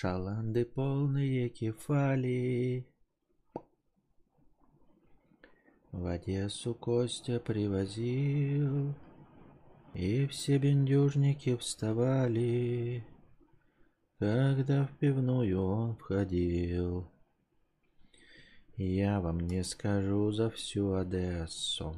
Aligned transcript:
Шаланды 0.00 0.64
полные 0.64 1.48
кефали. 1.48 2.86
В 5.90 6.06
Одессу 6.06 6.72
Костя 6.72 7.40
привозил, 7.40 8.94
И 9.94 10.28
все 10.28 10.58
бендюжники 10.58 11.56
вставали, 11.56 13.04
Когда 14.20 14.86
в 14.86 14.96
пивную 14.98 15.60
он 15.60 15.96
входил. 15.96 17.10
Я 18.76 19.20
вам 19.20 19.40
не 19.40 19.64
скажу 19.64 20.30
за 20.30 20.48
всю 20.50 20.92
Одессу. 20.92 21.96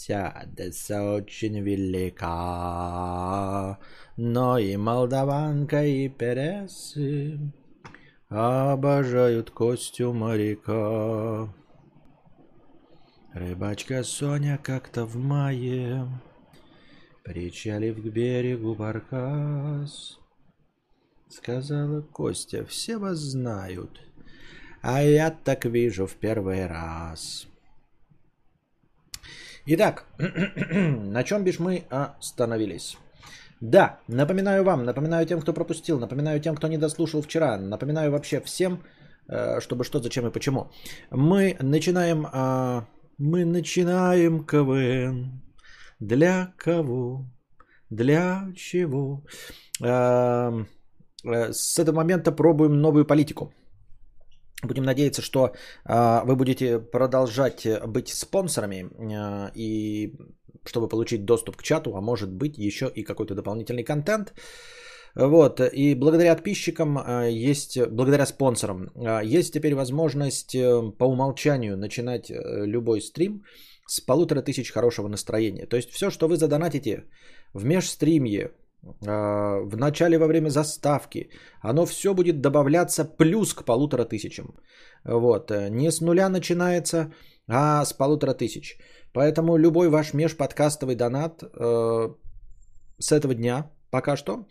Одесса 0.00 1.02
очень 1.02 1.60
велика, 1.60 2.28
но 4.16 4.58
и 4.58 4.76
молдаванка, 4.76 5.84
и 5.84 6.08
пересы 6.08 7.38
обожают 8.28 9.50
Костю 9.50 10.14
моряка. 10.14 11.52
Рыбачка 13.34 14.02
Соня 14.02 14.58
как-то 14.62 15.04
в 15.04 15.16
мае, 15.16 16.08
причалив 17.22 17.96
к 18.02 18.06
берегу 18.06 18.74
баркас, 18.74 20.18
сказала 21.28 22.00
Костя, 22.00 22.64
все 22.64 22.96
вас 22.96 23.18
знают, 23.18 24.00
а 24.80 25.02
я 25.02 25.30
так 25.30 25.66
вижу 25.66 26.06
в 26.06 26.14
первый 26.14 26.66
раз. 26.66 27.46
Итак, 29.66 30.06
на 30.18 31.22
чем 31.22 31.44
бишь 31.44 31.60
мы 31.60 31.84
остановились? 31.90 32.96
Да, 33.60 34.00
напоминаю 34.08 34.64
вам, 34.64 34.84
напоминаю 34.84 35.24
тем, 35.24 35.40
кто 35.40 35.52
пропустил, 35.52 36.00
напоминаю 36.00 36.40
тем, 36.40 36.56
кто 36.56 36.66
не 36.66 36.78
дослушал 36.78 37.22
вчера, 37.22 37.56
напоминаю 37.58 38.10
вообще 38.10 38.40
всем, 38.40 38.82
э, 39.28 39.60
чтобы 39.60 39.84
что, 39.84 40.00
зачем 40.00 40.26
и 40.26 40.32
почему. 40.32 40.72
Мы 41.12 41.56
начинаем, 41.60 42.26
а, 42.32 42.86
мы 43.18 43.44
начинаем 43.44 44.44
КВН. 44.44 45.40
Для 46.00 46.52
кого? 46.56 47.26
Для 47.88 48.48
чего? 48.56 49.22
Э, 49.80 50.64
с 51.24 51.78
этого 51.78 51.96
момента 51.96 52.32
пробуем 52.32 52.80
новую 52.80 53.04
политику. 53.04 53.52
Будем 54.62 54.84
надеяться, 54.84 55.22
что 55.22 55.52
э, 55.84 56.24
вы 56.24 56.36
будете 56.36 56.78
продолжать 56.78 57.66
быть 57.86 58.08
спонсорами 58.08 58.88
э, 58.98 59.50
и 59.54 60.14
чтобы 60.64 60.88
получить 60.88 61.24
доступ 61.24 61.56
к 61.56 61.62
чату, 61.62 61.96
а 61.96 62.00
может 62.00 62.30
быть 62.30 62.58
еще 62.58 62.90
и 62.94 63.02
какой-то 63.02 63.34
дополнительный 63.34 63.84
контент. 63.84 64.32
Вот, 65.14 65.60
и 65.60 65.94
благодаря 65.94 66.34
подписчикам 66.34 66.98
э, 66.98 67.30
есть, 67.30 67.78
благодаря 67.88 68.24
спонсорам, 68.24 68.90
э, 68.94 69.20
есть 69.24 69.52
теперь 69.52 69.74
возможность 69.74 70.54
э, 70.54 70.92
по 70.98 71.04
умолчанию 71.04 71.76
начинать 71.76 72.30
э, 72.30 72.66
любой 72.66 73.02
стрим 73.02 73.42
с 73.86 74.00
полутора 74.00 74.42
тысяч 74.42 74.70
хорошего 74.70 75.08
настроения. 75.08 75.66
То 75.66 75.76
есть 75.76 75.90
все, 75.90 76.10
что 76.10 76.28
вы 76.28 76.36
задонатите 76.36 77.04
в 77.52 77.64
межстримье, 77.64 78.52
в 78.82 79.76
начале 79.76 80.18
во 80.18 80.26
время 80.26 80.50
заставки, 80.50 81.30
оно 81.60 81.86
все 81.86 82.14
будет 82.14 82.40
добавляться 82.40 83.04
плюс 83.04 83.54
к 83.54 83.64
полутора 83.64 84.04
тысячам. 84.04 84.56
Вот. 85.04 85.50
Э, 85.50 85.68
не 85.70 85.90
с 85.90 86.00
нуля 86.00 86.28
начинается, 86.28 87.12
а 87.48 87.84
с 87.84 87.92
полутора 87.92 88.34
тысяч. 88.34 88.78
Поэтому 89.12 89.56
любой 89.56 89.88
ваш 89.88 90.14
межподкастовый 90.14 90.96
донат 90.96 91.42
э, 91.42 92.14
с 92.98 93.12
этого 93.12 93.34
дня 93.34 93.70
пока 93.90 94.16
что 94.16 94.46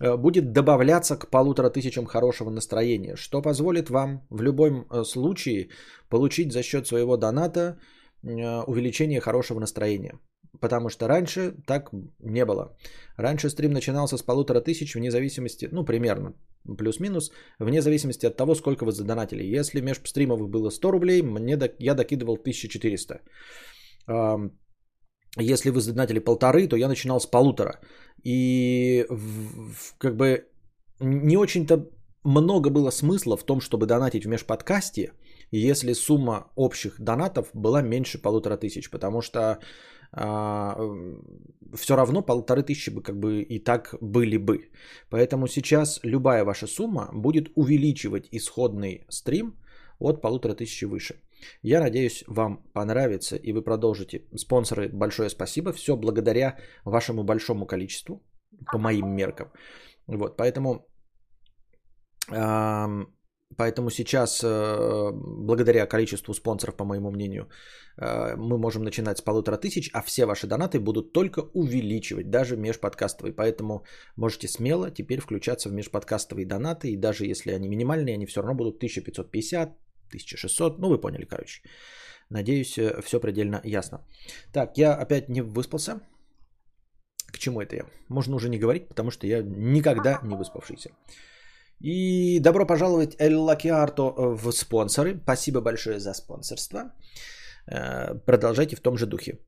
э, 0.00 0.16
будет 0.16 0.52
добавляться 0.52 1.16
к 1.16 1.30
полутора 1.30 1.70
тысячам 1.70 2.06
хорошего 2.06 2.50
настроения, 2.50 3.16
что 3.16 3.42
позволит 3.42 3.90
вам 3.90 4.26
в 4.30 4.42
любом 4.42 4.86
э, 4.90 5.04
случае 5.04 5.68
получить 6.08 6.52
за 6.52 6.62
счет 6.62 6.86
своего 6.86 7.16
доната 7.16 7.78
э, 8.22 8.62
увеличение 8.66 9.20
хорошего 9.20 9.60
настроения. 9.60 10.18
Потому 10.62 10.88
что 10.90 11.08
раньше 11.08 11.54
так 11.66 11.90
не 12.20 12.44
было. 12.44 12.76
Раньше 13.16 13.50
стрим 13.50 13.72
начинался 13.72 14.16
с 14.16 14.22
полутора 14.22 14.60
тысяч 14.60 14.94
вне 14.94 15.10
зависимости, 15.10 15.68
ну 15.72 15.84
примерно, 15.84 16.34
плюс-минус, 16.78 17.32
вне 17.58 17.82
зависимости 17.82 18.26
от 18.26 18.36
того, 18.36 18.54
сколько 18.54 18.84
вы 18.84 18.92
задонатили. 18.92 19.58
Если 19.58 19.80
меж 19.80 20.00
стримов 20.04 20.48
было 20.48 20.70
100 20.70 20.90
рублей, 20.92 21.22
мне, 21.22 21.58
я 21.80 21.94
докидывал 21.94 22.34
1400. 22.34 23.20
Если 25.40 25.70
вы 25.70 25.80
задонатили 25.80 26.20
полторы, 26.20 26.68
то 26.68 26.76
я 26.76 26.88
начинал 26.88 27.18
с 27.18 27.26
полутора. 27.26 27.80
И 28.22 29.04
как 29.98 30.16
бы 30.16 30.44
не 31.00 31.36
очень-то 31.36 31.88
много 32.24 32.70
было 32.70 32.90
смысла 32.90 33.36
в 33.36 33.44
том, 33.44 33.60
чтобы 33.60 33.86
донатить 33.86 34.24
в 34.24 34.28
межподкасте, 34.28 35.12
если 35.50 35.94
сумма 35.94 36.52
общих 36.56 37.00
донатов 37.00 37.50
была 37.54 37.82
меньше 37.82 38.22
полутора 38.22 38.56
тысяч, 38.56 38.90
потому 38.90 39.22
что 39.22 39.58
все 40.12 41.96
равно 41.96 42.22
полторы 42.22 42.62
тысячи 42.62 42.90
бы 42.90 43.02
как 43.02 43.18
бы 43.18 43.42
и 43.42 43.58
так 43.58 43.94
были 44.00 44.36
бы. 44.36 44.70
Поэтому 45.10 45.48
сейчас 45.48 46.00
любая 46.02 46.44
ваша 46.44 46.66
сумма 46.66 47.08
будет 47.14 47.50
увеличивать 47.56 48.28
исходный 48.30 49.06
стрим 49.08 49.54
от 49.98 50.20
полутора 50.20 50.54
тысячи 50.54 50.84
выше. 50.84 51.14
Я 51.62 51.80
надеюсь, 51.80 52.24
вам 52.28 52.62
понравится 52.74 53.36
и 53.36 53.52
вы 53.52 53.62
продолжите. 53.62 54.26
Спонсоры, 54.36 54.88
большое 54.88 55.30
спасибо. 55.30 55.72
Все 55.72 55.96
благодаря 55.96 56.58
вашему 56.84 57.24
большому 57.24 57.66
количеству, 57.66 58.22
по 58.72 58.78
моим 58.78 59.08
меркам. 59.16 59.50
Вот, 60.06 60.36
поэтому 60.36 60.86
Поэтому 63.56 63.90
сейчас, 63.90 64.40
э, 64.44 65.10
благодаря 65.12 65.86
количеству 65.86 66.34
спонсоров, 66.34 66.76
по 66.76 66.84
моему 66.84 67.10
мнению, 67.10 67.48
э, 67.98 68.36
мы 68.36 68.58
можем 68.58 68.82
начинать 68.84 69.18
с 69.18 69.22
полутора 69.22 69.56
тысяч, 69.56 69.90
а 69.92 70.02
все 70.02 70.26
ваши 70.26 70.46
донаты 70.46 70.80
будут 70.80 71.12
только 71.12 71.40
увеличивать, 71.54 72.30
даже 72.30 72.56
межподкастовые. 72.56 73.34
Поэтому 73.34 73.84
можете 74.16 74.48
смело 74.48 74.90
теперь 74.90 75.20
включаться 75.20 75.68
в 75.68 75.72
межподкастовые 75.72 76.46
донаты, 76.46 76.88
и 76.88 76.96
даже 76.96 77.26
если 77.26 77.52
они 77.52 77.68
минимальные, 77.68 78.14
они 78.14 78.26
все 78.26 78.40
равно 78.40 78.54
будут 78.54 78.76
1550, 78.76 79.68
1600, 80.08 80.78
ну 80.78 80.88
вы 80.88 81.00
поняли, 81.00 81.24
короче. 81.24 81.62
Надеюсь, 82.30 82.78
э, 82.78 83.02
все 83.02 83.20
предельно 83.20 83.60
ясно. 83.64 83.98
Так, 84.52 84.78
я 84.78 84.94
опять 84.94 85.28
не 85.28 85.42
выспался. 85.42 86.00
К 87.32 87.38
чему 87.38 87.60
это 87.60 87.76
я? 87.76 87.86
Можно 88.08 88.36
уже 88.36 88.48
не 88.48 88.58
говорить, 88.58 88.88
потому 88.88 89.10
что 89.10 89.26
я 89.26 89.42
никогда 89.42 90.20
не 90.22 90.36
выспавшийся. 90.36 90.90
И 91.82 92.38
добро 92.40 92.66
пожаловать 92.66 93.16
Эль 93.18 93.34
Лакиарто 93.34 94.02
в 94.02 94.52
спонсоры. 94.52 95.18
Спасибо 95.22 95.60
большое 95.60 95.98
за 95.98 96.14
спонсорство. 96.14 96.92
Э, 97.66 98.14
продолжайте 98.26 98.76
в 98.76 98.80
том 98.80 98.96
же 98.96 99.06
духе. 99.06 99.38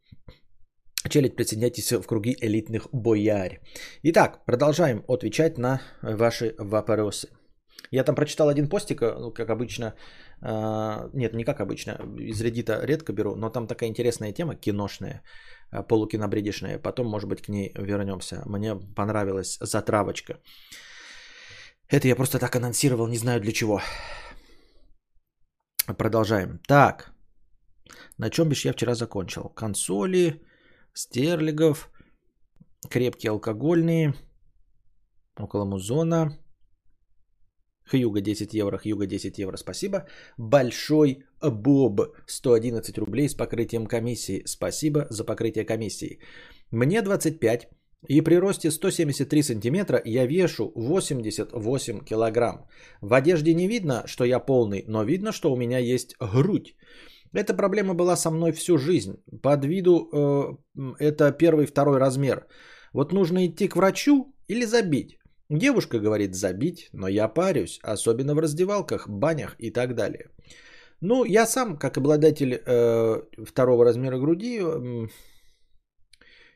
Челядь, 1.09 1.37
присоединяйтесь 1.37 1.93
в 1.93 2.07
круги 2.07 2.37
элитных 2.41 2.89
бояр. 2.93 3.61
Итак, 4.03 4.45
продолжаем 4.47 5.05
отвечать 5.09 5.59
на 5.59 5.81
ваши 6.03 6.55
вопросы. 6.59 7.29
Я 7.93 8.05
там 8.05 8.17
прочитал 8.17 8.49
один 8.49 8.69
постик, 8.69 9.03
э, 9.03 9.15
ну, 9.21 9.33
как 9.33 9.51
обычно, 9.51 9.95
э, 10.43 11.11
нет, 11.13 11.35
не 11.35 11.45
как 11.45 11.61
обычно, 11.61 11.93
из 12.19 12.43
Reddit 12.43 12.85
редко 12.85 13.13
беру, 13.13 13.37
но 13.37 13.51
там 13.51 13.69
такая 13.69 13.89
интересная 13.89 14.33
тема, 14.33 14.57
киношная, 14.57 15.23
полукинобредишная, 15.89 16.79
потом, 16.79 17.07
может 17.07 17.29
быть, 17.29 17.43
к 17.43 17.49
ней 17.49 17.73
вернемся. 17.79 18.43
Мне 18.47 18.75
понравилась 18.75 19.59
затравочка. 19.61 20.41
Это 21.89 22.09
я 22.09 22.17
просто 22.17 22.39
так 22.39 22.57
анонсировал, 22.57 23.09
не 23.09 23.19
знаю 23.19 23.41
для 23.41 23.53
чего. 23.53 23.81
Продолжаем. 25.99 26.61
Так. 26.67 27.13
На 28.19 28.31
чем 28.31 28.49
бишь 28.49 28.65
я 28.65 28.73
вчера 28.73 28.95
закончил? 28.95 29.51
Консоли, 29.55 30.43
стерлигов, 30.95 31.91
крепкие 32.91 33.31
алкогольные, 33.31 34.15
около 35.39 35.65
музона. 35.65 36.39
Хьюга 37.91 38.21
10 38.23 38.55
евро, 38.55 38.79
Хьюга 38.79 39.07
10 39.07 39.39
евро, 39.39 39.57
спасибо. 39.59 40.07
Большой 40.39 41.25
Боб 41.43 42.01
111 42.27 42.99
рублей 42.99 43.29
с 43.29 43.35
покрытием 43.35 43.87
комиссии. 43.87 44.43
Спасибо 44.47 45.07
за 45.11 45.25
покрытие 45.25 45.67
комиссии. 45.67 46.19
Мне 46.71 47.03
25, 47.03 47.69
и 48.09 48.21
при 48.21 48.37
росте 48.37 48.71
173 48.71 49.43
сантиметра 49.43 50.01
я 50.05 50.27
вешу 50.27 50.73
88 50.75 52.05
килограмм. 52.05 52.67
В 53.01 53.15
одежде 53.15 53.55
не 53.55 53.69
видно, 53.69 54.03
что 54.07 54.25
я 54.25 54.39
полный, 54.39 54.85
но 54.87 55.05
видно, 55.05 55.33
что 55.33 55.53
у 55.53 55.57
меня 55.57 55.79
есть 55.79 56.15
грудь. 56.21 56.77
Эта 57.33 57.55
проблема 57.55 57.95
была 57.95 58.17
со 58.17 58.31
мной 58.31 58.53
всю 58.53 58.79
жизнь. 58.79 59.17
Под 59.43 59.65
виду 59.65 60.09
э, 60.13 60.57
это 60.99 61.33
первый 61.33 61.67
второй 61.67 61.99
размер. 61.99 62.47
Вот 62.93 63.13
нужно 63.13 63.47
идти 63.47 63.69
к 63.69 63.77
врачу 63.77 64.35
или 64.49 64.65
забить. 64.67 65.19
Девушка 65.51 65.99
говорит 65.99 66.35
забить, 66.35 66.89
но 66.93 67.09
я 67.09 67.29
парюсь, 67.29 67.81
особенно 67.83 68.35
в 68.35 68.39
раздевалках, 68.39 69.09
банях 69.09 69.57
и 69.59 69.71
так 69.71 69.95
далее. 69.95 70.31
Ну, 71.01 71.25
я 71.25 71.47
сам, 71.47 71.77
как 71.77 71.99
обладатель 71.99 72.55
э, 72.55 73.23
второго 73.45 73.85
размера 73.85 74.19
груди, 74.19 74.61
э, 74.63 75.09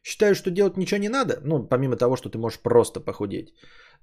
Считаю, 0.08 0.34
что 0.34 0.50
делать 0.50 0.78
ничего 0.78 1.00
не 1.00 1.10
надо, 1.10 1.38
ну, 1.44 1.62
помимо 1.62 1.96
того, 1.96 2.16
что 2.16 2.30
ты 2.30 2.38
можешь 2.38 2.60
просто 2.60 2.98
похудеть. 3.00 3.52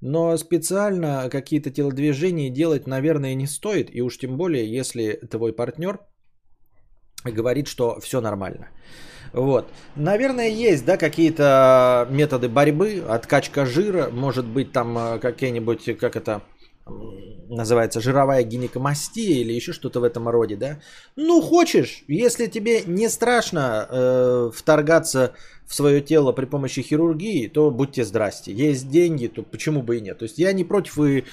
Но 0.02 0.38
специально 0.38 1.30
какие-то 1.32 1.72
телодвижения 1.72 2.52
делать, 2.52 2.86
наверное, 2.86 3.34
не 3.34 3.48
стоит. 3.48 3.90
И 3.92 4.02
уж 4.02 4.20
тем 4.20 4.38
более, 4.38 4.78
если 4.80 5.20
твой 5.32 5.52
партнер 5.52 6.00
говорит, 7.24 7.68
что 7.68 8.00
все 8.02 8.22
нормально. 8.22 8.68
Вот. 9.34 9.66
Наверное, 9.96 10.48
есть, 10.48 10.86
да, 10.86 10.98
какие-то 10.98 12.08
методы 12.12 12.50
борьбы, 12.50 13.04
откачка 13.10 13.66
жира, 13.66 14.12
может 14.12 14.46
быть, 14.46 14.72
там 14.72 14.96
э, 14.98 15.20
какие-нибудь, 15.20 15.98
как 15.98 16.16
это 16.16 16.44
называется, 17.50 18.02
жировая 18.02 18.44
гинекомастия 18.44 19.42
или 19.42 19.54
еще 19.54 19.74
что-то 19.74 20.00
в 20.00 20.04
этом 20.04 20.28
роде, 20.28 20.56
да. 20.56 20.80
Ну, 21.16 21.42
хочешь, 21.42 22.04
если 22.08 22.48
тебе 22.48 22.82
не 22.86 23.10
страшно 23.10 23.88
э, 23.90 24.52
вторгаться 24.54 25.34
в 25.66 25.74
свое 25.74 26.02
тело 26.02 26.32
при 26.32 26.46
помощи 26.46 26.82
хирургии, 26.82 27.48
то 27.48 27.72
будьте 27.72 28.04
здрасте. 28.04 28.52
Есть 28.52 28.90
деньги, 28.90 29.28
то 29.28 29.44
почему 29.44 29.82
бы 29.82 29.98
и 29.98 30.02
нет. 30.02 30.20
То 30.20 30.24
есть 30.24 30.38
я 30.38 30.54
не 30.54 30.64
против 30.64 31.00
и 31.00 31.24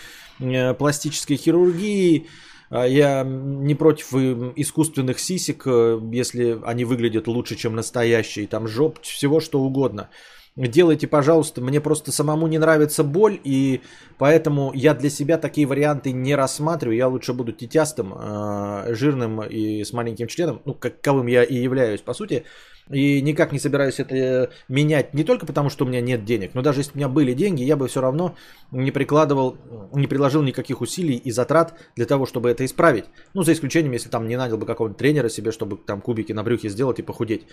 э, 0.40 0.74
пластической 0.74 1.36
хирургии, 1.36 2.26
а 2.70 2.86
я 2.86 3.22
не 3.24 3.74
против 3.74 4.14
искусственных 4.14 5.18
сисек, 5.18 5.66
э, 5.66 6.00
если 6.12 6.58
они 6.64 6.84
выглядят 6.84 7.26
лучше, 7.26 7.56
чем 7.56 7.74
настоящие, 7.74 8.46
там 8.46 8.66
жоп, 8.68 9.00
всего 9.02 9.40
что 9.40 9.60
угодно. 9.60 10.08
Делайте, 10.54 11.06
пожалуйста, 11.06 11.62
мне 11.62 11.80
просто 11.80 12.12
самому 12.12 12.46
не 12.46 12.58
нравится 12.58 13.02
боль, 13.02 13.40
и 13.42 13.80
поэтому 14.18 14.70
я 14.74 14.92
для 14.92 15.08
себя 15.08 15.38
такие 15.38 15.66
варианты 15.66 16.12
не 16.12 16.34
рассматриваю. 16.34 16.94
Я 16.94 17.08
лучше 17.08 17.32
буду 17.32 17.52
тетястым, 17.52 18.12
э, 18.14 18.94
жирным 18.94 19.42
и 19.42 19.82
с 19.82 19.94
маленьким 19.94 20.26
членом, 20.26 20.60
ну, 20.66 20.74
каковым 20.74 21.26
я 21.26 21.42
и 21.42 21.54
являюсь, 21.54 22.02
по 22.02 22.12
сути. 22.12 22.44
И 22.90 23.22
никак 23.22 23.52
не 23.52 23.58
собираюсь 23.58 24.00
это 24.00 24.50
менять 24.68 25.14
не 25.14 25.24
только 25.24 25.46
потому, 25.46 25.70
что 25.70 25.84
у 25.84 25.88
меня 25.88 26.00
нет 26.00 26.24
денег, 26.24 26.54
но 26.54 26.62
даже 26.62 26.80
если 26.80 26.92
у 26.94 26.96
меня 26.96 27.08
были 27.08 27.32
деньги, 27.32 27.62
я 27.62 27.76
бы 27.76 27.86
все 27.88 28.00
равно 28.00 28.34
не 28.70 28.90
прикладывал, 28.90 29.56
не 29.92 30.06
приложил 30.06 30.42
никаких 30.42 30.80
усилий 30.80 31.16
и 31.16 31.30
затрат 31.30 31.74
для 31.94 32.06
того, 32.06 32.26
чтобы 32.26 32.50
это 32.50 32.64
исправить. 32.64 33.04
Ну, 33.34 33.44
за 33.44 33.52
исключением, 33.52 33.92
если 33.92 34.08
там 34.08 34.26
не 34.26 34.36
нанял 34.36 34.58
бы 34.58 34.66
какого-нибудь 34.66 34.98
тренера 34.98 35.28
себе, 35.28 35.52
чтобы 35.52 35.76
там 35.76 36.00
кубики 36.00 36.32
на 36.32 36.42
брюхе 36.42 36.68
сделать 36.68 36.98
и 36.98 37.02
похудеть. 37.02 37.46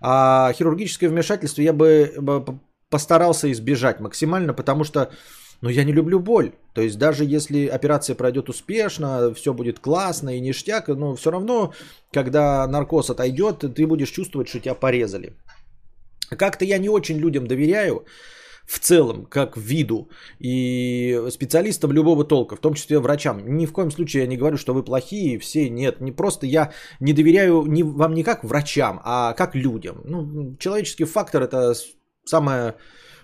А 0.00 0.52
хирургическое 0.52 1.08
вмешательство 1.08 1.62
я 1.62 1.72
бы 1.72 2.60
постарался 2.90 3.50
избежать 3.52 4.00
максимально, 4.00 4.52
потому 4.52 4.84
что 4.84 5.10
но 5.62 5.70
я 5.70 5.84
не 5.84 5.92
люблю 5.92 6.20
боль. 6.20 6.52
То 6.74 6.82
есть 6.82 6.98
даже 6.98 7.24
если 7.24 7.66
операция 7.66 8.14
пройдет 8.14 8.50
успешно, 8.50 9.32
все 9.32 9.54
будет 9.54 9.78
классно 9.78 10.36
и 10.36 10.40
ништяк, 10.40 10.88
но 10.88 11.14
все 11.14 11.30
равно, 11.30 11.72
когда 12.12 12.66
наркоз 12.66 13.08
отойдет, 13.10 13.64
ты 13.74 13.86
будешь 13.86 14.10
чувствовать, 14.10 14.48
что 14.48 14.60
тебя 14.60 14.74
порезали. 14.74 15.34
Как-то 16.28 16.64
я 16.64 16.78
не 16.78 16.88
очень 16.88 17.18
людям 17.18 17.46
доверяю 17.46 18.04
в 18.64 18.78
целом, 18.78 19.26
как 19.26 19.56
виду 19.56 20.08
и 20.38 21.20
специалистам 21.30 21.92
любого 21.92 22.24
толка, 22.24 22.56
в 22.56 22.60
том 22.60 22.74
числе 22.74 22.98
врачам. 22.98 23.56
Ни 23.56 23.66
в 23.66 23.72
коем 23.72 23.90
случае 23.90 24.22
я 24.22 24.28
не 24.28 24.36
говорю, 24.36 24.56
что 24.56 24.72
вы 24.72 24.82
плохие, 24.82 25.38
все 25.38 25.68
нет. 25.68 26.00
Не 26.00 26.10
просто 26.10 26.46
я 26.46 26.72
не 26.98 27.12
доверяю 27.12 27.66
не, 27.66 27.82
вам 27.82 28.14
не 28.14 28.24
как 28.24 28.44
врачам, 28.44 29.00
а 29.04 29.34
как 29.34 29.54
людям. 29.54 30.00
Ну, 30.04 30.56
человеческий 30.58 31.04
фактор 31.04 31.42
это 31.42 31.74
самое 32.24 32.76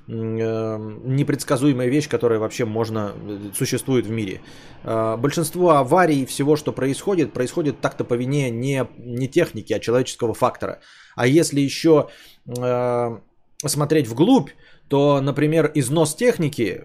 непредсказуемая 0.08 1.88
вещь, 1.88 2.08
которая 2.08 2.38
вообще 2.38 2.64
можно, 2.64 3.12
э, 3.14 3.50
существует 3.54 4.06
в 4.06 4.10
мире. 4.10 4.40
Э, 4.82 5.16
большинство 5.18 5.72
аварий, 5.72 6.24
всего, 6.24 6.56
что 6.56 6.72
происходит, 6.72 7.34
происходит 7.34 7.80
так-то 7.80 8.04
по 8.04 8.14
вине 8.14 8.50
не, 8.50 8.86
не 8.96 9.28
техники, 9.28 9.74
а 9.74 9.78
человеческого 9.78 10.32
фактора. 10.32 10.80
А 11.14 11.26
если 11.26 11.60
еще 11.60 12.08
э, 12.46 13.18
смотреть 13.66 14.08
вглубь, 14.08 14.50
то, 14.88 15.20
например, 15.20 15.70
износ 15.74 16.14
техники, 16.14 16.84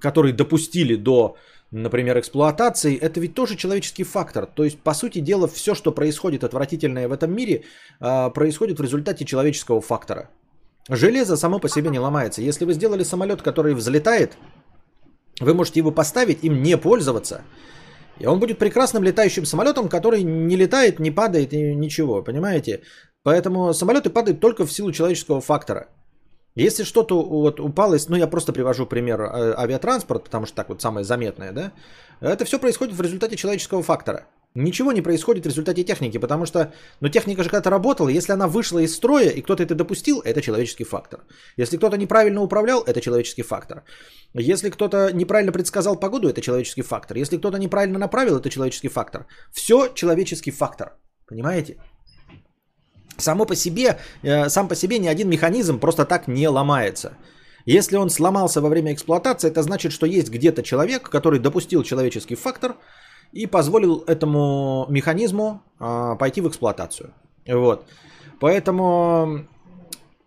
который 0.00 0.32
допустили 0.32 0.96
до, 0.96 1.36
например, 1.70 2.18
эксплуатации, 2.18 2.96
это 2.96 3.20
ведь 3.20 3.34
тоже 3.34 3.54
человеческий 3.54 4.02
фактор. 4.02 4.46
То 4.46 4.64
есть, 4.64 4.80
по 4.80 4.94
сути 4.94 5.20
дела, 5.20 5.46
все, 5.46 5.76
что 5.76 5.92
происходит 5.92 6.42
отвратительное 6.42 7.06
в 7.06 7.12
этом 7.12 7.32
мире, 7.32 7.62
происходит 8.00 8.80
в 8.80 8.82
результате 8.82 9.24
человеческого 9.24 9.80
фактора. 9.80 10.28
Железо 10.88 11.36
само 11.36 11.58
по 11.58 11.68
себе 11.68 11.90
не 11.90 11.98
ломается. 11.98 12.42
Если 12.42 12.64
вы 12.64 12.74
сделали 12.74 13.04
самолет, 13.04 13.42
который 13.42 13.74
взлетает, 13.74 14.36
вы 15.40 15.52
можете 15.54 15.80
его 15.80 15.90
поставить, 15.90 16.44
им 16.44 16.62
не 16.62 16.76
пользоваться. 16.76 17.42
И 18.20 18.26
он 18.26 18.38
будет 18.38 18.58
прекрасным 18.58 19.02
летающим 19.02 19.44
самолетом, 19.44 19.88
который 19.88 20.22
не 20.22 20.56
летает, 20.56 21.00
не 21.00 21.10
падает 21.10 21.52
и 21.52 21.74
ничего, 21.74 22.22
понимаете? 22.22 22.82
Поэтому 23.22 23.74
самолеты 23.74 24.10
падают 24.10 24.40
только 24.40 24.64
в 24.64 24.72
силу 24.72 24.92
человеческого 24.92 25.40
фактора. 25.40 25.88
Если 26.54 26.84
что-то 26.84 27.22
вот 27.22 27.60
упало, 27.60 27.98
ну 28.08 28.16
я 28.16 28.26
просто 28.26 28.52
привожу 28.52 28.86
пример 28.86 29.20
э, 29.20 29.54
авиатранспорт, 29.58 30.24
потому 30.24 30.46
что 30.46 30.56
так 30.56 30.68
вот 30.68 30.80
самое 30.80 31.04
заметное, 31.04 31.52
да, 31.52 31.72
это 32.20 32.44
все 32.46 32.58
происходит 32.58 32.94
в 32.94 33.00
результате 33.02 33.36
человеческого 33.36 33.82
фактора. 33.82 34.26
Ничего 34.56 34.92
не 34.92 35.02
происходит 35.02 35.44
в 35.44 35.48
результате 35.48 35.84
техники, 35.84 36.18
потому 36.18 36.46
что, 36.46 36.72
ну, 37.00 37.10
техника 37.10 37.42
же 37.42 37.50
когда-то 37.50 37.68
работала, 37.68 38.08
если 38.08 38.32
она 38.32 38.48
вышла 38.48 38.78
из 38.78 38.94
строя 38.94 39.28
и 39.28 39.42
кто-то 39.42 39.62
это 39.62 39.74
допустил, 39.74 40.22
это 40.24 40.40
человеческий 40.40 40.84
фактор. 40.84 41.20
Если 41.58 41.76
кто-то 41.76 41.98
неправильно 41.98 42.40
управлял, 42.40 42.82
это 42.82 43.02
человеческий 43.02 43.42
фактор. 43.42 43.82
Если 44.32 44.70
кто-то 44.70 45.10
неправильно 45.12 45.52
предсказал 45.52 46.00
погоду, 46.00 46.28
это 46.28 46.40
человеческий 46.40 46.82
фактор. 46.82 47.18
Если 47.18 47.36
кто-то 47.36 47.58
неправильно 47.58 47.98
направил, 47.98 48.38
это 48.38 48.48
человеческий 48.48 48.88
фактор. 48.88 49.26
Все 49.52 49.92
человеческий 49.94 50.52
фактор. 50.52 50.96
Понимаете? 51.28 51.76
Само 53.18 53.44
по 53.44 53.54
себе, 53.54 53.98
э, 54.22 54.48
сам 54.48 54.68
по 54.68 54.74
себе 54.74 54.98
ни 54.98 55.08
один 55.08 55.28
механизм 55.28 55.78
просто 55.78 56.06
так 56.06 56.28
не 56.28 56.48
ломается. 56.48 57.10
Если 57.66 57.96
он 57.96 58.08
сломался 58.08 58.60
во 58.62 58.70
время 58.70 58.94
эксплуатации, 58.94 59.50
это 59.50 59.62
значит, 59.62 59.92
что 59.92 60.06
есть 60.06 60.30
где-то 60.30 60.62
человек, 60.62 61.10
который 61.10 61.40
допустил 61.40 61.82
человеческий 61.82 62.36
фактор– 62.36 62.76
и 63.32 63.46
позволил 63.46 64.04
этому 64.06 64.86
механизму 64.88 65.62
а, 65.78 66.16
пойти 66.16 66.40
в 66.40 66.48
эксплуатацию. 66.48 67.12
Вот. 67.46 67.86
Поэтому, 68.40 69.46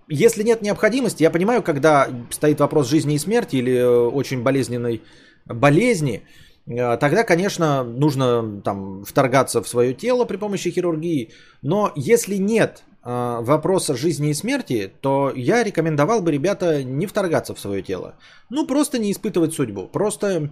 если 0.08 0.44
нет 0.44 0.62
необходимости, 0.62 1.24
я 1.24 1.32
понимаю, 1.32 1.62
когда 1.64 2.08
стоит 2.30 2.60
вопрос 2.60 2.88
жизни 2.88 3.16
и 3.16 3.20
смерти 3.20 3.58
или 3.58 3.76
э, 3.76 3.88
очень 3.88 4.42
болезненной 4.42 5.04
болезни, 5.46 6.24
э, 6.66 6.98
тогда, 6.98 7.24
конечно, 7.24 7.84
нужно 7.84 8.62
там 8.62 9.04
вторгаться 9.06 9.62
в 9.62 9.68
свое 9.68 9.94
тело 9.94 10.26
при 10.26 10.38
помощи 10.38 10.72
хирургии. 10.72 11.32
Но 11.62 11.92
если 11.96 12.36
нет 12.36 12.84
э, 13.04 13.38
вопроса 13.42 13.96
жизни 13.96 14.30
и 14.30 14.34
смерти, 14.34 14.92
то 15.02 15.32
я 15.36 15.64
рекомендовал 15.64 16.22
бы, 16.22 16.32
ребята, 16.32 16.84
не 16.84 17.06
вторгаться 17.06 17.54
в 17.54 17.60
свое 17.60 17.84
тело. 17.84 18.16
Ну, 18.50 18.66
просто 18.66 18.98
не 18.98 19.12
испытывать 19.12 19.54
судьбу. 19.54 19.88
Просто 19.88 20.52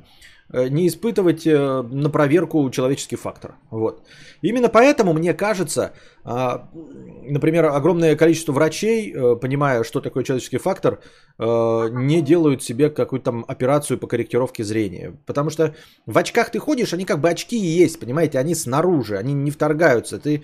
не 0.50 0.88
испытывать 0.88 1.46
э, 1.46 1.82
на 1.82 2.10
проверку 2.10 2.70
человеческий 2.70 3.18
фактор. 3.18 3.56
Вот. 3.70 4.04
Именно 4.42 4.70
поэтому, 4.70 5.14
мне 5.14 5.34
кажется, 5.34 5.94
а, 6.24 6.70
например, 6.74 7.66
огромное 7.66 8.16
количество 8.16 8.54
врачей, 8.54 9.14
э, 9.14 9.36
понимая, 9.36 9.84
что 9.84 10.00
такое 10.00 10.24
человеческий 10.24 10.58
фактор, 10.58 11.00
не 11.40 12.22
делают 12.24 12.64
себе 12.64 12.90
какую-то 12.90 13.26
там 13.26 13.46
операцию 13.48 14.00
по 14.00 14.08
корректировке 14.08 14.64
зрения. 14.64 15.16
Потому 15.28 15.52
что 15.52 15.76
в 16.08 16.18
очках 16.18 16.50
ты 16.50 16.58
ходишь, 16.58 16.94
они 16.94 17.06
как 17.06 17.20
бы 17.20 17.30
очки 17.30 17.56
и 17.56 17.84
есть, 17.84 18.00
понимаете, 18.00 18.40
они 18.40 18.56
снаружи, 18.56 19.18
они 19.18 19.34
не 19.34 19.52
вторгаются. 19.52 20.18
Ты, 20.18 20.44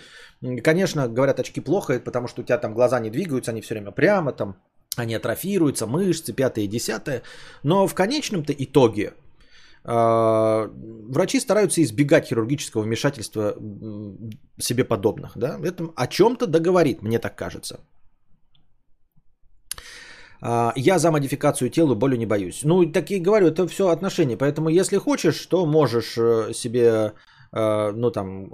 конечно, 0.64 1.08
говорят, 1.08 1.40
очки 1.40 1.62
плохо, 1.62 2.00
потому 2.00 2.28
что 2.28 2.42
у 2.42 2.46
тебя 2.46 2.60
там 2.60 2.76
глаза 2.76 3.00
не 3.00 3.10
двигаются, 3.10 3.50
они 3.50 3.62
все 3.62 3.74
время 3.74 3.90
прямо 3.90 4.34
там, 4.34 4.58
они 4.96 5.16
атрофируются, 5.16 5.88
мышцы, 5.88 6.32
пятое 6.32 6.66
и 6.66 6.68
десятое. 6.68 7.24
Но 7.64 7.88
в 7.88 7.96
конечном-то 7.96 8.54
итоге 8.54 9.14
врачи 9.86 11.40
стараются 11.40 11.82
избегать 11.84 12.28
хирургического 12.28 12.84
вмешательства 12.84 13.56
себе 14.58 14.84
подобных. 14.86 15.38
Да? 15.38 15.60
Это 15.62 15.90
о 15.96 16.08
чем-то 16.08 16.48
договорит, 16.48 17.02
мне 17.02 17.20
так 17.20 17.36
кажется. 17.36 17.80
А, 20.46 20.74
я 20.76 21.00
за 21.00 21.12
модификацию 21.12 21.70
тела 21.70 21.96
болью 21.96 22.18
не 22.18 22.26
боюсь. 22.26 22.64
Ну, 22.64 22.92
так 22.92 23.12
и 23.12 23.20
говорю, 23.20 23.48
это 23.48 23.66
все 23.68 23.84
отношения. 23.84 24.38
Поэтому, 24.38 24.70
если 24.70 24.98
хочешь, 24.98 25.46
то 25.46 25.66
можешь 25.66 26.18
э, 26.18 26.54
себе, 26.54 27.14
э, 27.54 27.92
ну, 27.92 28.12
там, 28.12 28.50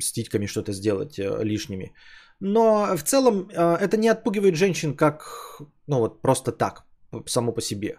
с 0.00 0.12
титьками 0.12 0.46
что-то 0.46 0.72
сделать 0.72 1.18
э, 1.18 1.44
лишними. 1.44 1.92
Но 2.40 2.96
в 2.96 3.02
целом 3.02 3.48
это 3.50 3.96
не 3.96 4.08
отпугивает 4.08 4.56
женщин 4.56 4.96
как, 4.96 5.60
ну, 5.86 5.98
вот 5.98 6.22
просто 6.22 6.50
так, 6.50 6.84
само 7.26 7.52
по 7.52 7.60
себе. 7.60 7.98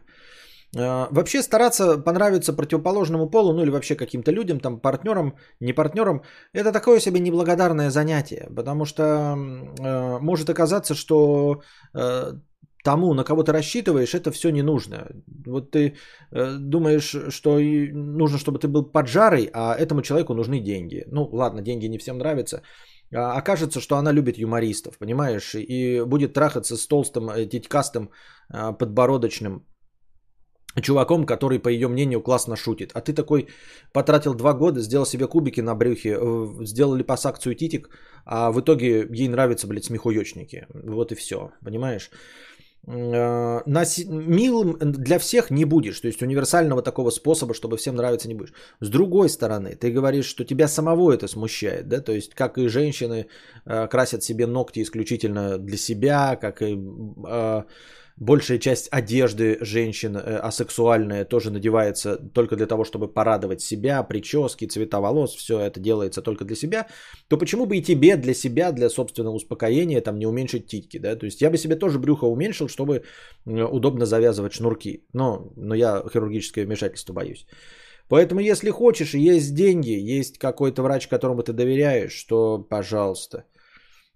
Э, 0.76 1.08
вообще 1.12 1.42
стараться 1.42 1.98
понравиться 1.98 2.54
противоположному 2.54 3.30
полу, 3.30 3.54
ну 3.54 3.62
или 3.62 3.72
вообще 3.72 3.96
каким-то 3.96 4.32
людям, 4.32 4.60
там 4.60 4.80
партнерам, 4.80 5.36
не 5.60 5.74
партнерам, 5.74 6.22
это 6.54 6.72
такое 6.72 7.00
себе 7.00 7.20
неблагодарное 7.20 7.90
занятие, 7.90 8.48
потому 8.56 8.86
что 8.86 9.04
э, 9.04 10.20
может 10.20 10.50
оказаться, 10.50 10.96
что 10.96 11.62
э, 11.94 12.34
тому, 12.84 13.14
на 13.14 13.24
кого 13.24 13.44
ты 13.44 13.52
рассчитываешь, 13.52 14.14
это 14.14 14.32
все 14.32 14.52
не 14.52 14.62
нужно. 14.64 15.08
Вот 15.46 15.72
ты 15.72 15.96
э, 16.32 16.58
думаешь, 16.60 17.16
что 17.30 17.60
нужно, 17.94 18.38
чтобы 18.38 18.60
ты 18.60 18.68
был 18.68 18.92
поджарой, 18.92 19.50
а 19.54 19.76
этому 19.76 20.02
человеку 20.02 20.34
нужны 20.34 20.60
деньги. 20.60 21.04
Ну 21.12 21.30
ладно, 21.32 21.62
деньги 21.62 21.88
не 21.88 21.98
всем 21.98 22.18
нравятся. 22.18 22.62
А 23.16 23.38
окажется, 23.38 23.80
что 23.80 23.96
она 23.96 24.12
любит 24.12 24.38
юмористов, 24.38 24.98
понимаешь, 24.98 25.56
и 25.56 26.02
будет 26.06 26.34
трахаться 26.34 26.76
с 26.76 26.88
толстым, 26.88 27.30
э, 27.30 27.46
титькастым, 27.46 28.10
э, 28.54 28.74
подбородочным 28.78 29.66
чуваком, 30.82 31.26
который, 31.26 31.60
по 31.60 31.70
ее 31.70 31.88
мнению, 31.88 32.22
классно 32.22 32.56
шутит. 32.56 32.92
А 32.94 33.02
ты 33.02 33.14
такой 33.14 33.48
потратил 33.92 34.34
два 34.34 34.54
года, 34.54 34.82
сделал 34.82 35.06
себе 35.06 35.28
кубики 35.28 35.62
на 35.62 35.76
брюхе, 35.76 36.18
э, 36.20 36.66
сделал 36.66 36.96
липосакцию 36.96 37.56
титик, 37.56 37.90
а 38.26 38.52
в 38.52 38.60
итоге 38.60 39.08
ей 39.10 39.28
нравятся, 39.28 39.68
блядь, 39.68 39.86
смехуёчники. 39.86 40.68
Вот 40.74 41.12
и 41.12 41.16
все, 41.16 41.52
понимаешь? 41.64 42.10
Э, 42.86 43.62
милым 43.66 44.78
для 44.80 45.18
всех 45.18 45.52
не 45.52 45.64
будешь, 45.64 46.02
то 46.02 46.08
есть 46.08 46.22
универсального 46.22 46.82
такого 46.82 47.12
способа, 47.12 47.54
чтобы 47.54 47.78
всем 47.78 47.96
нравиться 47.96 48.28
не 48.28 48.34
будешь. 48.34 48.54
С 48.82 48.90
другой 48.90 49.30
стороны, 49.30 49.76
ты 49.76 49.90
говоришь, 49.90 50.26
что 50.26 50.44
тебя 50.44 50.68
самого 50.68 51.14
это 51.14 51.28
смущает, 51.28 51.88
да, 51.88 52.02
то 52.02 52.12
есть 52.12 52.34
как 52.34 52.58
и 52.58 52.68
женщины 52.68 53.28
э, 53.66 53.88
красят 53.88 54.24
себе 54.24 54.48
ногти 54.48 54.82
исключительно 54.82 55.58
для 55.58 55.78
себя, 55.78 56.36
как 56.36 56.62
и 56.62 56.78
большая 58.18 58.58
часть 58.58 58.88
одежды 58.92 59.58
женщин 59.62 60.18
э, 60.18 60.38
асексуальная 60.38 61.26
тоже 61.26 61.52
надевается 61.52 62.18
только 62.18 62.56
для 62.56 62.66
того, 62.66 62.84
чтобы 62.84 63.08
порадовать 63.08 63.62
себя, 63.62 64.04
прически, 64.04 64.66
цвета 64.66 65.00
волос, 65.00 65.36
все 65.36 65.60
это 65.60 65.80
делается 65.80 66.22
только 66.22 66.46
для 66.46 66.56
себя, 66.56 66.88
то 67.28 67.38
почему 67.38 67.66
бы 67.66 67.78
и 67.78 67.82
тебе 67.82 68.16
для 68.16 68.34
себя, 68.34 68.72
для 68.72 68.90
собственного 68.90 69.36
успокоения 69.36 70.02
там 70.02 70.20
не 70.20 70.28
уменьшить 70.28 70.68
титьки, 70.68 70.98
да? 70.98 71.16
То 71.16 71.26
есть 71.26 71.42
я 71.42 71.50
бы 71.50 71.58
себе 71.58 71.76
тоже 71.76 72.00
брюхо 72.00 72.26
уменьшил, 72.26 72.68
чтобы 72.68 73.04
удобно 73.46 74.06
завязывать 74.06 74.54
шнурки, 74.54 75.06
но, 75.14 75.52
но 75.56 75.76
я 75.76 76.04
хирургическое 76.12 76.66
вмешательство 76.66 77.14
боюсь. 77.14 77.46
Поэтому, 78.10 78.42
если 78.42 78.70
хочешь, 78.70 79.14
есть 79.14 79.56
деньги, 79.56 79.92
есть 79.92 80.38
какой-то 80.38 80.84
врач, 80.84 81.08
которому 81.08 81.42
ты 81.42 81.54
доверяешь, 81.54 82.24
то, 82.26 82.60
пожалуйста, 82.60 83.46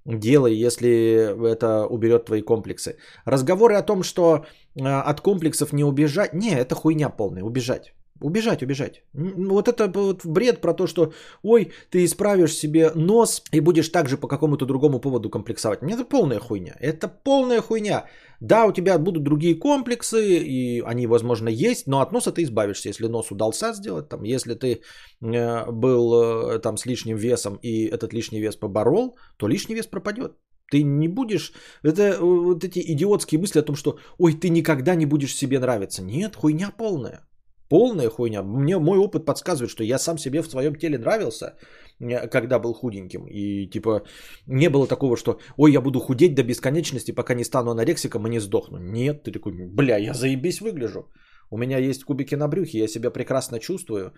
делай, 0.07 0.55
если 0.55 1.51
это 1.51 1.85
уберет 1.85 2.25
твои 2.25 2.41
комплексы. 2.41 2.95
Разговоры 3.25 3.75
о 3.75 3.83
том, 3.83 4.03
что 4.03 4.45
э, 4.75 4.83
от 4.83 5.21
комплексов 5.21 5.73
не 5.73 5.83
убежать, 5.83 6.33
не, 6.33 6.55
это 6.55 6.75
хуйня 6.75 7.09
полная, 7.09 7.43
убежать. 7.43 7.93
Убежать, 8.19 8.63
убежать. 8.63 9.03
Вот 9.13 9.67
это 9.67 9.87
вот 9.93 10.25
бред 10.25 10.59
про 10.59 10.73
то, 10.73 10.87
что 10.87 11.13
ой, 11.43 11.71
ты 11.91 12.03
исправишь 12.03 12.55
себе 12.55 12.91
нос 12.95 13.43
и 13.51 13.59
будешь 13.59 13.89
также 13.89 14.17
по 14.17 14.27
какому-то 14.27 14.65
другому 14.65 14.99
поводу 14.99 15.29
комплексовать. 15.29 15.83
Нет, 15.83 15.99
это 15.99 16.09
полная 16.09 16.39
хуйня. 16.39 16.75
Это 16.79 17.07
полная 17.07 17.61
хуйня. 17.61 18.05
Да, 18.39 18.65
у 18.65 18.71
тебя 18.71 18.97
будут 18.99 19.23
другие 19.23 19.55
комплексы, 19.55 20.37
и 20.39 20.81
они, 20.81 21.07
возможно, 21.07 21.49
есть, 21.49 21.87
но 21.87 22.01
от 22.01 22.11
носа 22.11 22.31
ты 22.31 22.43
избавишься, 22.43 22.89
если 22.89 23.07
нос 23.07 23.31
удался 23.31 23.73
сделать. 23.73 24.09
Там, 24.09 24.23
если 24.23 24.53
ты 24.53 24.81
э, 25.21 25.71
был 25.71 26.13
э, 26.13 26.59
там 26.59 26.77
с 26.77 26.85
лишним 26.85 27.17
весом 27.17 27.59
и 27.61 27.85
этот 27.85 28.13
лишний 28.13 28.41
вес 28.41 28.55
поборол, 28.55 29.17
то 29.37 29.47
лишний 29.47 29.75
вес 29.75 29.87
пропадет. 29.87 30.33
Ты 30.71 30.83
не 30.83 31.07
будешь... 31.07 31.53
Это 31.83 32.01
э, 32.01 32.19
вот 32.19 32.63
эти 32.63 32.79
идиотские 32.79 33.39
мысли 33.39 33.59
о 33.59 33.63
том, 33.63 33.75
что 33.75 33.97
ой, 34.17 34.33
ты 34.33 34.49
никогда 34.49 34.95
не 34.95 35.05
будешь 35.05 35.35
себе 35.35 35.59
нравиться. 35.59 36.03
Нет, 36.03 36.35
хуйня 36.35 36.71
полная. 36.77 37.27
Полная 37.69 38.09
хуйня. 38.09 38.43
Мне 38.43 38.77
мой 38.79 38.97
опыт 38.97 39.25
подсказывает, 39.25 39.71
что 39.71 39.83
я 39.83 39.97
сам 39.97 40.17
себе 40.17 40.41
в 40.41 40.49
своем 40.49 40.75
теле 40.75 40.97
нравился, 40.97 41.57
э, 41.99 42.27
когда 42.27 42.59
был 42.59 42.73
худеньким. 42.73 43.25
И 43.27 43.69
типа 43.69 44.03
не 44.47 44.69
было 44.69 44.87
такого, 44.87 45.17
что 45.17 45.39
ой, 45.57 45.71
я 45.71 45.81
буду 45.81 45.99
худеть 45.99 46.35
до 46.35 46.43
бесконечности, 46.43 47.11
пока 47.15 47.33
не 47.33 47.43
стану 47.43 47.71
анорексиком 47.71 48.27
и 48.27 48.29
не 48.29 48.39
сдохну. 48.39 48.77
Нет, 48.77 49.23
ты 49.23 49.31
такой, 49.31 49.53
бля, 49.53 49.97
я 49.97 50.13
заебись 50.13 50.61
выгляжу. 50.61 51.11
У 51.49 51.57
меня 51.57 51.77
есть 51.77 52.03
кубики 52.03 52.35
на 52.35 52.47
брюхе, 52.47 52.79
я 52.79 52.87
себя 52.87 53.11
прекрасно 53.11 53.59
чувствую. 53.59 54.13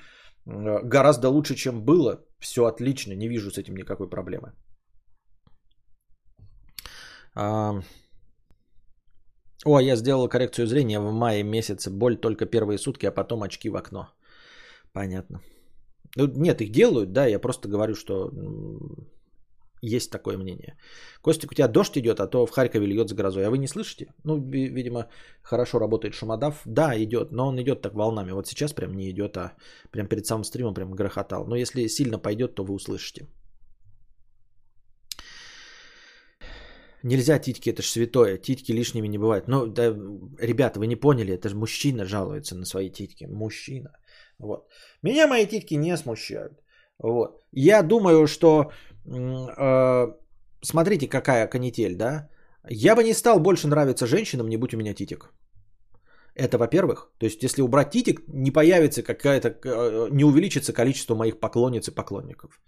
Э, 0.45 0.83
гораздо 0.83 1.29
лучше, 1.29 1.55
чем 1.55 1.83
было. 1.83 2.25
Все 2.39 2.65
отлично, 2.65 3.13
не 3.13 3.27
вижу 3.27 3.51
с 3.51 3.57
этим 3.57 3.75
никакой 3.75 4.09
проблемы. 4.09 4.53
О, 9.65 9.79
я 9.79 9.95
сделал 9.95 10.29
коррекцию 10.29 10.67
зрения 10.67 10.99
в 10.99 11.11
мае 11.11 11.43
месяце. 11.43 11.89
Боль 11.89 12.17
только 12.17 12.45
первые 12.45 12.77
сутки, 12.77 13.05
а 13.05 13.11
потом 13.11 13.43
очки 13.43 13.69
в 13.69 13.75
окно. 13.75 14.07
Понятно. 14.93 15.41
Ну, 16.15 16.27
нет, 16.27 16.61
их 16.61 16.71
делают, 16.71 17.11
да, 17.11 17.27
я 17.27 17.39
просто 17.39 17.69
говорю, 17.69 17.95
что 17.95 18.31
есть 19.81 20.11
такое 20.11 20.37
мнение. 20.37 20.77
Костик, 21.21 21.51
у 21.51 21.55
тебя 21.55 21.67
дождь 21.67 21.97
идет, 21.97 22.19
а 22.19 22.27
то 22.27 22.45
в 22.45 22.51
Харькове 22.51 22.87
льет 22.87 23.09
с 23.09 23.13
грозой. 23.13 23.45
А 23.45 23.49
вы 23.49 23.57
не 23.57 23.67
слышите? 23.67 24.13
Ну, 24.23 24.37
видимо, 24.37 25.07
хорошо 25.41 25.79
работает 25.79 26.13
шумодав. 26.13 26.61
Да, 26.65 26.95
идет, 26.97 27.31
но 27.31 27.47
он 27.47 27.61
идет 27.61 27.81
так 27.81 27.93
волнами. 27.93 28.31
Вот 28.31 28.47
сейчас 28.47 28.73
прям 28.73 28.95
не 28.95 29.09
идет, 29.09 29.37
а 29.37 29.53
прям 29.91 30.07
перед 30.07 30.25
самым 30.25 30.43
стримом 30.43 30.73
прям 30.73 30.91
грохотал. 30.91 31.45
Но 31.47 31.55
если 31.55 31.87
сильно 31.87 32.19
пойдет, 32.19 32.55
то 32.55 32.63
вы 32.63 32.73
услышите. 32.73 33.27
Нельзя 37.03 37.39
титьки, 37.39 37.69
это 37.69 37.81
ж 37.81 37.85
святое. 37.85 38.37
Титьки 38.37 38.73
лишними 38.73 39.07
не 39.07 39.17
бывает. 39.17 39.47
Но, 39.47 39.65
да, 39.65 39.95
ребята, 40.39 40.79
вы 40.79 40.87
не 40.87 40.95
поняли, 40.95 41.33
это 41.33 41.49
же 41.49 41.55
мужчина 41.55 42.05
жалуется 42.05 42.55
на 42.55 42.65
свои 42.65 42.89
титьки. 42.89 43.25
Мужчина. 43.25 43.89
Вот. 44.37 44.67
Меня 45.03 45.27
мои 45.27 45.45
титьки 45.47 45.75
не 45.75 45.97
смущают. 45.97 46.53
Вот. 46.99 47.41
Я 47.53 47.83
думаю, 47.83 48.27
что... 48.27 48.71
Э, 49.05 50.07
смотрите, 50.61 51.07
какая 51.07 51.47
канитель, 51.47 51.95
да? 51.95 52.29
Я 52.69 52.95
бы 52.95 53.03
не 53.03 53.13
стал 53.13 53.39
больше 53.39 53.67
нравиться 53.67 54.05
женщинам, 54.05 54.49
не 54.49 54.57
будь 54.57 54.73
у 54.73 54.77
меня 54.77 54.93
титик. 54.93 55.33
Это 56.35 56.57
во-первых. 56.57 57.11
То 57.17 57.25
есть, 57.25 57.43
если 57.43 57.61
убрать 57.61 57.91
титик, 57.91 58.21
не 58.27 58.51
появится 58.51 59.03
какая-то... 59.03 59.49
Э, 59.49 60.09
не 60.11 60.25
увеличится 60.25 60.73
количество 60.73 61.15
моих 61.15 61.39
поклонниц 61.39 61.87
и 61.87 61.95
поклонников. 61.95 62.59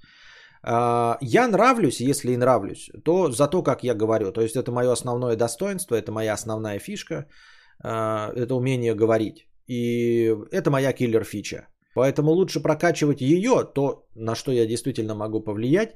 А, 0.63 1.17
я 1.21 1.47
нравлюсь, 1.47 2.01
если 2.01 2.33
и 2.33 2.37
нравлюсь, 2.37 2.89
то 3.03 3.31
за 3.31 3.47
то, 3.47 3.63
как 3.63 3.83
я 3.83 3.95
говорю. 3.95 4.31
То 4.31 4.41
есть 4.41 4.55
это 4.55 4.71
мое 4.71 4.91
основное 4.91 5.35
достоинство, 5.35 5.95
это 5.95 6.11
моя 6.11 6.33
основная 6.33 6.79
фишка, 6.79 7.25
а, 7.83 8.31
это 8.35 8.55
умение 8.55 8.93
говорить. 8.93 9.47
И 9.67 10.35
это 10.51 10.69
моя 10.69 10.93
киллер-фича. 10.93 11.67
Поэтому 11.93 12.31
лучше 12.31 12.61
прокачивать 12.61 13.21
ее, 13.21 13.63
то, 13.73 14.05
на 14.15 14.35
что 14.35 14.51
я 14.51 14.65
действительно 14.65 15.15
могу 15.15 15.41
повлиять, 15.41 15.95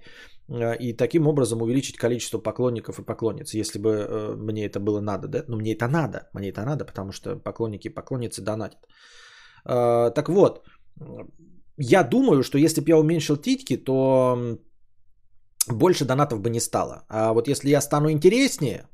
а, 0.49 0.73
и 0.73 0.93
таким 0.93 1.27
образом 1.27 1.61
увеличить 1.61 1.97
количество 1.97 2.39
поклонников 2.39 2.99
и 2.99 3.05
поклонниц, 3.05 3.53
если 3.53 3.79
бы 3.79 3.89
э, 3.89 4.35
мне 4.35 4.65
это 4.65 4.79
было 4.79 4.99
надо. 4.99 5.27
Да? 5.27 5.43
Ну, 5.47 5.57
мне 5.57 5.73
это 5.73 5.87
надо, 5.87 6.29
мне 6.33 6.49
это 6.49 6.65
надо, 6.65 6.85
потому 6.85 7.11
что 7.11 7.35
поклонники 7.35 7.87
и 7.87 7.93
поклонницы 7.93 8.41
донатят. 8.41 8.79
Так 9.63 10.29
вот, 10.29 10.63
я 11.77 12.03
думаю, 12.03 12.43
что 12.43 12.57
если 12.57 12.81
бы 12.81 12.89
я 12.89 12.97
уменьшил 12.97 13.37
титьки, 13.37 13.77
то 13.77 14.57
больше 15.67 16.05
донатов 16.05 16.39
бы 16.39 16.49
не 16.49 16.59
стало. 16.59 17.05
А 17.09 17.33
вот 17.33 17.47
если 17.47 17.69
я 17.69 17.81
стану 17.81 18.09
интереснее, 18.09 18.87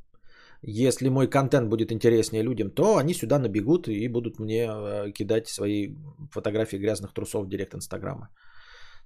если 0.64 1.10
мой 1.10 1.28
контент 1.28 1.70
будет 1.70 1.92
интереснее 1.92 2.44
людям, 2.44 2.72
то 2.72 2.98
они 2.98 3.14
сюда 3.14 3.40
набегут 3.40 3.88
и 3.88 4.08
будут 4.08 4.40
мне 4.40 4.68
э, 4.70 5.12
кидать 5.12 5.48
свои 5.48 5.96
фотографии 6.32 6.78
грязных 6.78 7.14
трусов 7.14 7.46
в 7.46 7.50
директ 7.50 7.74
Инстаграма. 7.74 8.30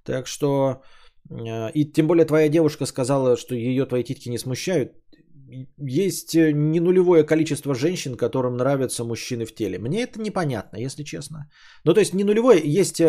Так 0.04 0.26
что, 0.26 0.82
э, 1.30 1.70
и 1.72 1.92
тем 1.92 2.06
более 2.06 2.26
твоя 2.26 2.48
девушка 2.48 2.86
сказала, 2.86 3.36
что 3.36 3.54
ее 3.54 3.86
твои 3.86 4.04
титьки 4.04 4.28
не 4.28 4.38
смущают 4.38 4.92
есть 5.78 6.34
э, 6.34 6.52
не 6.52 6.80
нулевое 6.80 7.24
количество 7.24 7.74
женщин, 7.74 8.16
которым 8.16 8.56
нравятся 8.56 9.04
мужчины 9.04 9.44
в 9.44 9.54
теле. 9.54 9.78
Мне 9.78 10.02
это 10.02 10.20
непонятно, 10.20 10.78
если 10.78 11.04
честно. 11.04 11.50
Ну, 11.84 11.94
то 11.94 12.00
есть 12.00 12.14
не 12.14 12.24
нулевое, 12.24 12.60
есть 12.64 13.00
э, 13.00 13.04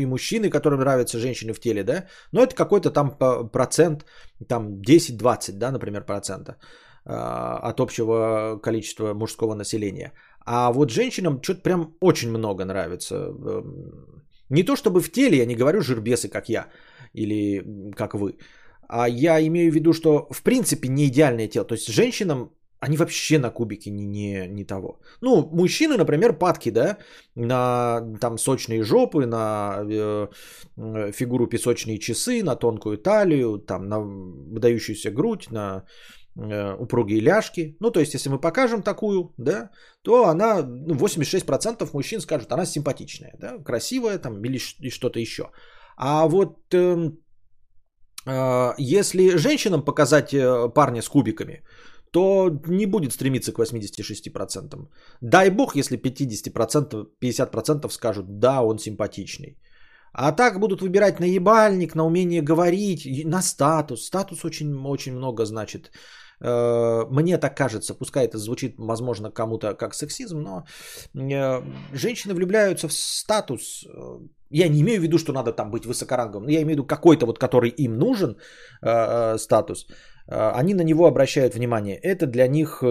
и 0.00 0.06
мужчины, 0.06 0.50
которым 0.50 0.80
нравятся 0.80 1.18
женщины 1.18 1.52
в 1.52 1.60
теле, 1.60 1.84
да, 1.84 2.06
но 2.32 2.42
это 2.42 2.54
какой-то 2.54 2.90
там 2.90 3.16
процент, 3.50 4.04
там 4.48 4.80
10-20, 4.80 5.52
да, 5.52 5.70
например, 5.70 6.04
процента 6.04 6.56
а, 7.04 7.58
от 7.70 7.80
общего 7.80 8.60
количества 8.62 9.14
мужского 9.14 9.54
населения. 9.54 10.12
А 10.46 10.72
вот 10.72 10.90
женщинам 10.90 11.40
что-то 11.42 11.62
прям 11.62 11.94
очень 12.00 12.30
много 12.30 12.64
нравится. 12.64 13.14
Эм, 13.14 14.22
не 14.48 14.62
то 14.62 14.76
чтобы 14.76 15.00
в 15.00 15.10
теле, 15.10 15.38
я 15.38 15.46
не 15.46 15.56
говорю 15.56 15.80
жирбесы, 15.80 16.28
как 16.28 16.48
я, 16.48 16.68
или 17.12 17.64
как 17.96 18.14
вы, 18.14 18.36
а 18.92 19.08
я 19.08 19.40
имею 19.40 19.72
в 19.72 19.74
виду, 19.74 19.92
что 19.92 20.26
в 20.30 20.42
принципе 20.42 20.88
не 20.88 21.06
идеальное 21.06 21.48
тело. 21.48 21.64
То 21.64 21.74
есть 21.74 21.88
женщинам 21.88 22.50
они 22.80 22.96
вообще 22.96 23.38
на 23.38 23.50
кубике 23.50 23.90
не, 23.90 24.04
не, 24.04 24.48
не 24.48 24.64
того. 24.64 25.00
Ну, 25.20 25.48
мужчины, 25.52 25.96
например, 25.96 26.38
падки, 26.38 26.70
да, 26.70 26.98
на 27.34 28.00
там 28.20 28.38
сочные 28.38 28.82
жопы, 28.82 29.26
на 29.26 29.82
э, 29.88 31.12
фигуру 31.12 31.46
песочные 31.46 31.98
часы, 31.98 32.42
на 32.42 32.56
тонкую 32.56 32.98
талию, 32.98 33.58
там 33.58 33.88
на 33.88 34.00
выдающуюся 34.00 35.10
грудь, 35.10 35.50
на 35.50 35.84
э, 36.36 36.76
упругие 36.78 37.20
ляжки. 37.20 37.76
Ну, 37.80 37.90
то 37.90 38.00
есть, 38.00 38.14
если 38.14 38.30
мы 38.30 38.40
покажем 38.40 38.82
такую, 38.82 39.32
да, 39.38 39.70
то 40.02 40.26
она, 40.26 40.62
ну, 40.62 40.94
86% 40.96 41.88
мужчин 41.92 42.20
скажут, 42.20 42.52
она 42.52 42.66
симпатичная, 42.66 43.34
да, 43.38 43.58
красивая 43.58 44.18
там 44.18 44.44
или 44.44 44.58
что-то 44.90 45.20
еще. 45.20 45.50
А 45.96 46.26
вот 46.26 46.74
э, 46.74 47.12
если 48.78 49.36
женщинам 49.36 49.84
показать 49.84 50.32
э, 50.32 50.68
парня 50.74 51.02
с 51.02 51.08
кубиками, 51.08 51.62
то 52.12 52.50
не 52.68 52.86
будет 52.86 53.12
стремиться 53.12 53.52
к 53.52 53.58
86%. 53.58 54.88
Дай 55.20 55.50
бог, 55.50 55.76
если 55.76 55.98
50%, 55.98 57.06
50% 57.20 57.90
скажут, 57.90 58.26
да, 58.38 58.62
он 58.62 58.78
симпатичный. 58.78 59.56
А 60.12 60.32
так 60.32 60.60
будут 60.60 60.82
выбирать 60.82 61.20
на 61.20 61.24
ебальник, 61.24 61.94
на 61.94 62.04
умение 62.04 62.42
говорить, 62.42 63.24
на 63.24 63.42
статус. 63.42 64.04
Статус 64.04 64.44
очень, 64.44 64.74
очень 64.86 65.16
много 65.16 65.46
значит 65.46 65.90
э, 66.40 67.06
мне 67.10 67.38
так 67.38 67.56
кажется, 67.56 67.94
пускай 67.94 68.26
это 68.26 68.38
звучит, 68.38 68.74
возможно, 68.78 69.30
кому-то 69.30 69.74
как 69.74 69.94
сексизм, 69.94 70.42
но 70.42 70.64
э, 71.14 71.62
женщины 71.92 72.34
влюбляются 72.34 72.88
в 72.88 72.92
статус. 72.92 73.86
Я 74.52 74.68
не 74.68 74.80
имею 74.80 75.00
в 75.00 75.02
виду, 75.02 75.18
что 75.18 75.32
надо 75.32 75.52
там 75.52 75.70
быть 75.70 75.86
высокоранговым, 75.86 76.44
но 76.44 76.50
я 76.50 76.58
имею 76.58 76.66
в 76.66 76.72
виду 76.72 76.86
какой-то 76.86 77.26
вот, 77.26 77.38
который 77.38 77.70
им 77.70 77.98
нужен 77.98 78.30
э, 78.30 78.34
э, 78.82 79.38
статус. 79.38 79.86
Э, 80.28 80.60
они 80.60 80.74
на 80.74 80.82
него 80.82 81.06
обращают 81.06 81.54
внимание. 81.54 81.96
Это 81.96 82.26
для 82.26 82.46
них 82.48 82.82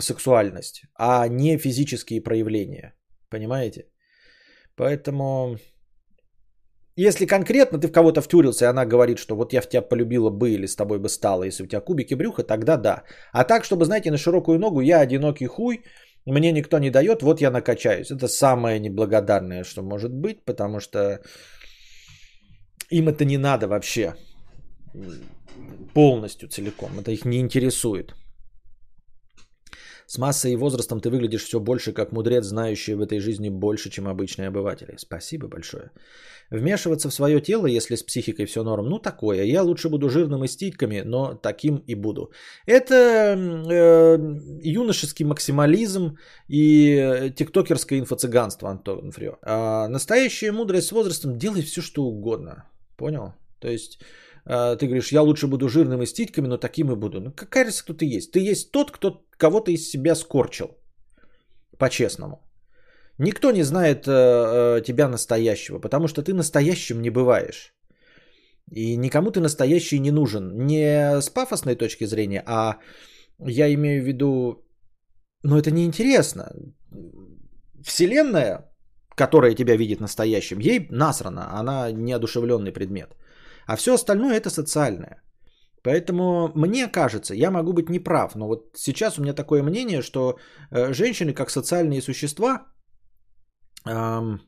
сексуальность, 0.00 0.82
а 0.98 1.28
не 1.28 1.58
физические 1.58 2.20
проявления. 2.20 2.94
Понимаете? 3.30 3.86
Поэтому 4.76 5.58
если 7.00 7.26
конкретно 7.26 7.78
ты 7.78 7.86
в 7.86 7.92
кого-то 7.92 8.20
втюрился, 8.20 8.64
и 8.64 8.68
она 8.68 8.84
говорит, 8.84 9.18
что 9.18 9.36
вот 9.36 9.52
я 9.52 9.60
в 9.60 9.68
тебя 9.68 9.82
полюбила 9.82 10.30
бы 10.30 10.50
или 10.50 10.66
с 10.66 10.76
тобой 10.76 10.98
бы 10.98 11.08
стала, 11.08 11.44
если 11.44 11.62
у 11.62 11.66
тебя 11.66 11.80
кубики 11.80 12.14
брюха, 12.14 12.42
тогда 12.42 12.76
да. 12.76 13.04
А 13.32 13.44
так, 13.44 13.64
чтобы, 13.64 13.84
знаете, 13.84 14.10
на 14.10 14.18
широкую 14.18 14.58
ногу, 14.58 14.80
я 14.80 15.00
одинокий 15.00 15.46
хуй, 15.46 15.84
мне 16.32 16.52
никто 16.52 16.78
не 16.78 16.90
дает, 16.90 17.22
вот 17.22 17.40
я 17.40 17.50
накачаюсь. 17.50 18.10
Это 18.10 18.28
самое 18.28 18.80
неблагодарное, 18.80 19.64
что 19.64 19.82
может 19.82 20.12
быть, 20.12 20.44
потому 20.44 20.80
что 20.80 21.20
им 22.90 23.08
это 23.08 23.24
не 23.24 23.38
надо 23.38 23.66
вообще 23.66 24.14
полностью, 25.94 26.48
целиком. 26.48 26.98
Это 27.00 27.10
их 27.10 27.24
не 27.24 27.38
интересует. 27.38 28.14
С 30.08 30.16
массой 30.16 30.52
и 30.52 30.56
возрастом 30.56 31.00
ты 31.00 31.10
выглядишь 31.10 31.44
все 31.44 31.60
больше 31.60 31.92
как 31.92 32.12
мудрец, 32.12 32.44
знающий 32.46 32.94
в 32.94 33.02
этой 33.02 33.20
жизни 33.20 33.50
больше, 33.50 33.90
чем 33.90 34.08
обычные 34.08 34.48
обыватели. 34.48 34.94
Спасибо 34.96 35.48
большое. 35.48 35.90
Вмешиваться 36.50 37.10
в 37.10 37.14
свое 37.14 37.42
тело, 37.42 37.66
если 37.66 37.94
с 37.94 38.02
психикой 38.02 38.46
все 38.46 38.62
норм, 38.62 38.86
ну 38.88 38.98
такое. 38.98 39.44
Я 39.44 39.62
лучше 39.62 39.90
буду 39.90 40.08
жирным 40.08 40.44
и 40.44 40.48
стиками, 40.48 41.02
но 41.04 41.34
таким 41.34 41.84
и 41.86 41.94
буду. 41.94 42.32
Это 42.64 42.94
э, 42.94 44.18
юношеский 44.62 45.26
максимализм 45.26 46.16
и 46.48 47.30
тиктокерское 47.36 47.98
инфо-цыганство, 47.98 48.70
Антон 48.70 49.12
Фрио. 49.12 49.36
А 49.42 49.88
настоящая 49.88 50.52
мудрость 50.52 50.86
с 50.86 50.92
возрастом 50.92 51.36
делай 51.36 51.60
все, 51.60 51.82
что 51.82 52.04
угодно. 52.04 52.64
Понял? 52.96 53.34
То 53.60 53.68
есть 53.68 53.98
э, 54.00 54.04
ты 54.48 54.86
говоришь, 54.86 55.12
я 55.12 55.22
лучше 55.22 55.46
буду 55.46 55.68
жирным 55.68 56.02
и 56.02 56.06
стиками, 56.06 56.46
но 56.46 56.56
таким 56.56 56.90
и 56.90 56.96
буду. 56.96 57.20
Ну 57.20 57.32
какая 57.32 57.64
разница, 57.64 57.84
кто 57.84 57.94
ты 57.94 58.16
есть? 58.16 58.32
Ты 58.32 58.50
есть 58.50 58.72
тот, 58.72 58.90
кто 58.90 59.22
кого-то 59.36 59.70
из 59.70 59.90
себя 59.90 60.14
скорчил. 60.14 60.68
По-честному. 61.78 62.48
Никто 63.18 63.50
не 63.50 63.64
знает 63.64 64.06
э, 64.06 64.10
э, 64.10 64.82
тебя 64.82 65.08
настоящего, 65.08 65.80
потому 65.80 66.08
что 66.08 66.22
ты 66.22 66.32
настоящим 66.32 67.02
не 67.02 67.10
бываешь. 67.10 67.74
И 68.70 68.96
никому 68.96 69.30
ты 69.30 69.40
настоящий 69.40 69.98
не 69.98 70.10
нужен. 70.10 70.66
Не 70.66 71.20
с 71.20 71.28
пафосной 71.28 71.74
точки 71.74 72.06
зрения, 72.06 72.42
а 72.46 72.78
я 73.46 73.72
имею 73.74 74.02
в 74.02 74.06
виду, 74.06 74.64
ну 75.42 75.58
это 75.58 75.70
неинтересно. 75.70 76.52
Вселенная, 77.82 78.70
которая 79.14 79.54
тебя 79.54 79.76
видит 79.76 80.00
настоящим, 80.00 80.58
ей 80.60 80.86
насрано, 80.90 81.58
она 81.60 81.90
неодушевленный 81.92 82.72
предмет. 82.72 83.16
А 83.68 83.76
все 83.76 83.92
остальное 83.94 84.36
это 84.36 84.50
социальное. 84.50 85.22
Поэтому 85.84 86.52
мне 86.54 86.88
кажется, 86.88 87.34
я 87.34 87.50
могу 87.50 87.72
быть 87.72 87.90
неправ, 87.90 88.34
но 88.34 88.46
вот 88.46 88.58
сейчас 88.76 89.18
у 89.18 89.22
меня 89.22 89.34
такое 89.34 89.62
мнение, 89.62 90.02
что 90.02 90.38
э, 90.70 90.92
женщины 90.92 91.34
как 91.34 91.50
социальные 91.50 92.00
существа 92.00 92.66
э, 93.86 94.38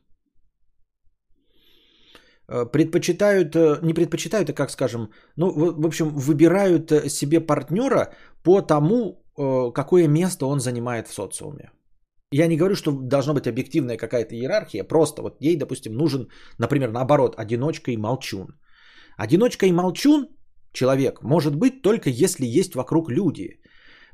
предпочитают, 2.71 3.55
э, 3.55 3.79
не 3.83 3.93
предпочитают, 3.93 4.49
а 4.49 4.53
как 4.53 4.71
скажем, 4.71 5.11
ну, 5.37 5.51
в 5.81 5.85
общем, 5.85 6.09
выбирают 6.09 6.91
себе 7.11 7.39
партнера 7.39 8.13
по 8.43 8.61
тому, 8.61 9.23
какое 9.73 10.07
место 10.07 10.45
он 10.45 10.59
занимает 10.59 11.07
в 11.07 11.13
социуме. 11.13 11.71
Я 12.33 12.47
не 12.47 12.57
говорю, 12.57 12.75
что 12.75 12.91
должна 12.91 13.33
быть 13.33 13.47
объективная 13.47 13.97
какая-то 13.97 14.35
иерархия, 14.35 14.83
просто 14.83 15.21
вот 15.21 15.37
ей, 15.41 15.57
допустим, 15.57 15.93
нужен, 15.93 16.27
например, 16.57 16.91
наоборот, 16.91 17.35
одиночка 17.37 17.91
и 17.91 17.97
молчун. 17.97 18.47
Одиночка 19.23 19.67
и 19.67 19.71
молчун 19.71 20.27
человек 20.73 21.21
может 21.21 21.55
быть 21.55 21.83
только 21.83 22.09
если 22.09 22.59
есть 22.59 22.73
вокруг 22.73 23.11
люди. 23.11 23.61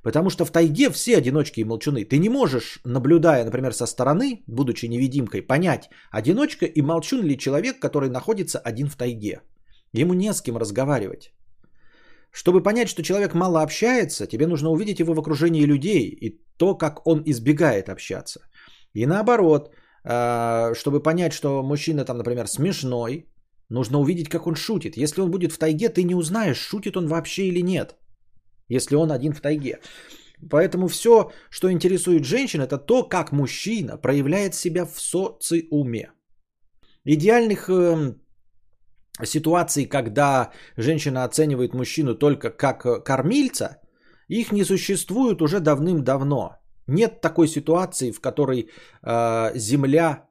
Потому 0.04 0.30
что 0.30 0.46
в 0.46 0.52
тайге 0.52 0.90
все 0.90 1.18
одиночки 1.18 1.62
и 1.62 1.66
молчуны. 1.66 2.04
Ты 2.04 2.18
не 2.18 2.30
можешь, 2.30 2.82
наблюдая, 2.86 3.46
например, 3.46 3.74
со 3.74 3.86
стороны, 3.86 4.44
будучи 4.48 4.86
невидимкой, 4.88 5.42
понять, 5.42 5.90
одиночка 6.12 6.66
и 6.66 6.82
молчун 6.82 7.26
ли 7.26 7.38
человек, 7.38 7.80
который 7.80 8.10
находится 8.10 8.60
один 8.60 8.90
в 8.90 8.96
тайге. 8.98 9.40
Ему 9.94 10.14
не 10.14 10.34
с 10.34 10.42
кем 10.42 10.58
разговаривать. 10.58 11.32
Чтобы 12.32 12.62
понять, 12.62 12.90
что 12.90 13.02
человек 13.02 13.34
мало 13.34 13.62
общается, 13.62 14.28
тебе 14.28 14.46
нужно 14.46 14.70
увидеть 14.70 15.00
его 15.00 15.14
в 15.14 15.20
окружении 15.20 15.66
людей 15.66 16.18
и 16.22 16.42
то, 16.58 16.78
как 16.78 17.08
он 17.08 17.24
избегает 17.26 17.88
общаться. 17.88 18.42
И 18.94 19.06
наоборот, 19.06 19.72
а, 20.04 20.74
чтобы 20.76 21.02
понять, 21.02 21.32
что 21.32 21.64
мужчина 21.64 22.04
там, 22.04 22.18
например, 22.18 22.48
смешной, 22.48 23.26
нужно 23.70 24.00
увидеть, 24.00 24.30
как 24.30 24.48
он 24.48 24.56
шутит. 24.56 24.98
Если 24.98 25.22
он 25.22 25.32
будет 25.32 25.52
в 25.52 25.58
тайге, 25.58 25.90
ты 25.90 26.04
не 26.04 26.16
узнаешь, 26.16 26.58
шутит 26.58 26.98
он 26.98 27.08
вообще 27.08 27.48
или 27.48 27.62
нет 27.62 27.98
если 28.70 28.96
он 28.96 29.12
один 29.12 29.34
в 29.34 29.42
тайге. 29.42 29.80
Поэтому 30.50 30.88
все, 30.88 31.32
что 31.50 31.72
интересует 31.72 32.26
женщин, 32.26 32.62
это 32.62 32.78
то, 32.78 33.04
как 33.04 33.32
мужчина 33.32 33.98
проявляет 33.98 34.54
себя 34.54 34.86
в 34.86 35.00
социуме. 35.00 36.12
Идеальных 37.06 37.70
э, 37.70 38.14
ситуаций, 39.24 39.86
когда 39.86 40.52
женщина 40.78 41.24
оценивает 41.24 41.74
мужчину 41.74 42.16
только 42.16 42.52
как 42.52 42.86
э, 42.86 43.00
кормильца, 43.00 43.78
их 44.28 44.52
не 44.52 44.64
существует 44.64 45.42
уже 45.42 45.60
давным-давно. 45.60 46.58
Нет 46.86 47.22
такой 47.22 47.48
ситуации, 47.48 48.12
в 48.12 48.20
которой 48.20 48.70
э, 49.02 49.52
земля 49.56 50.30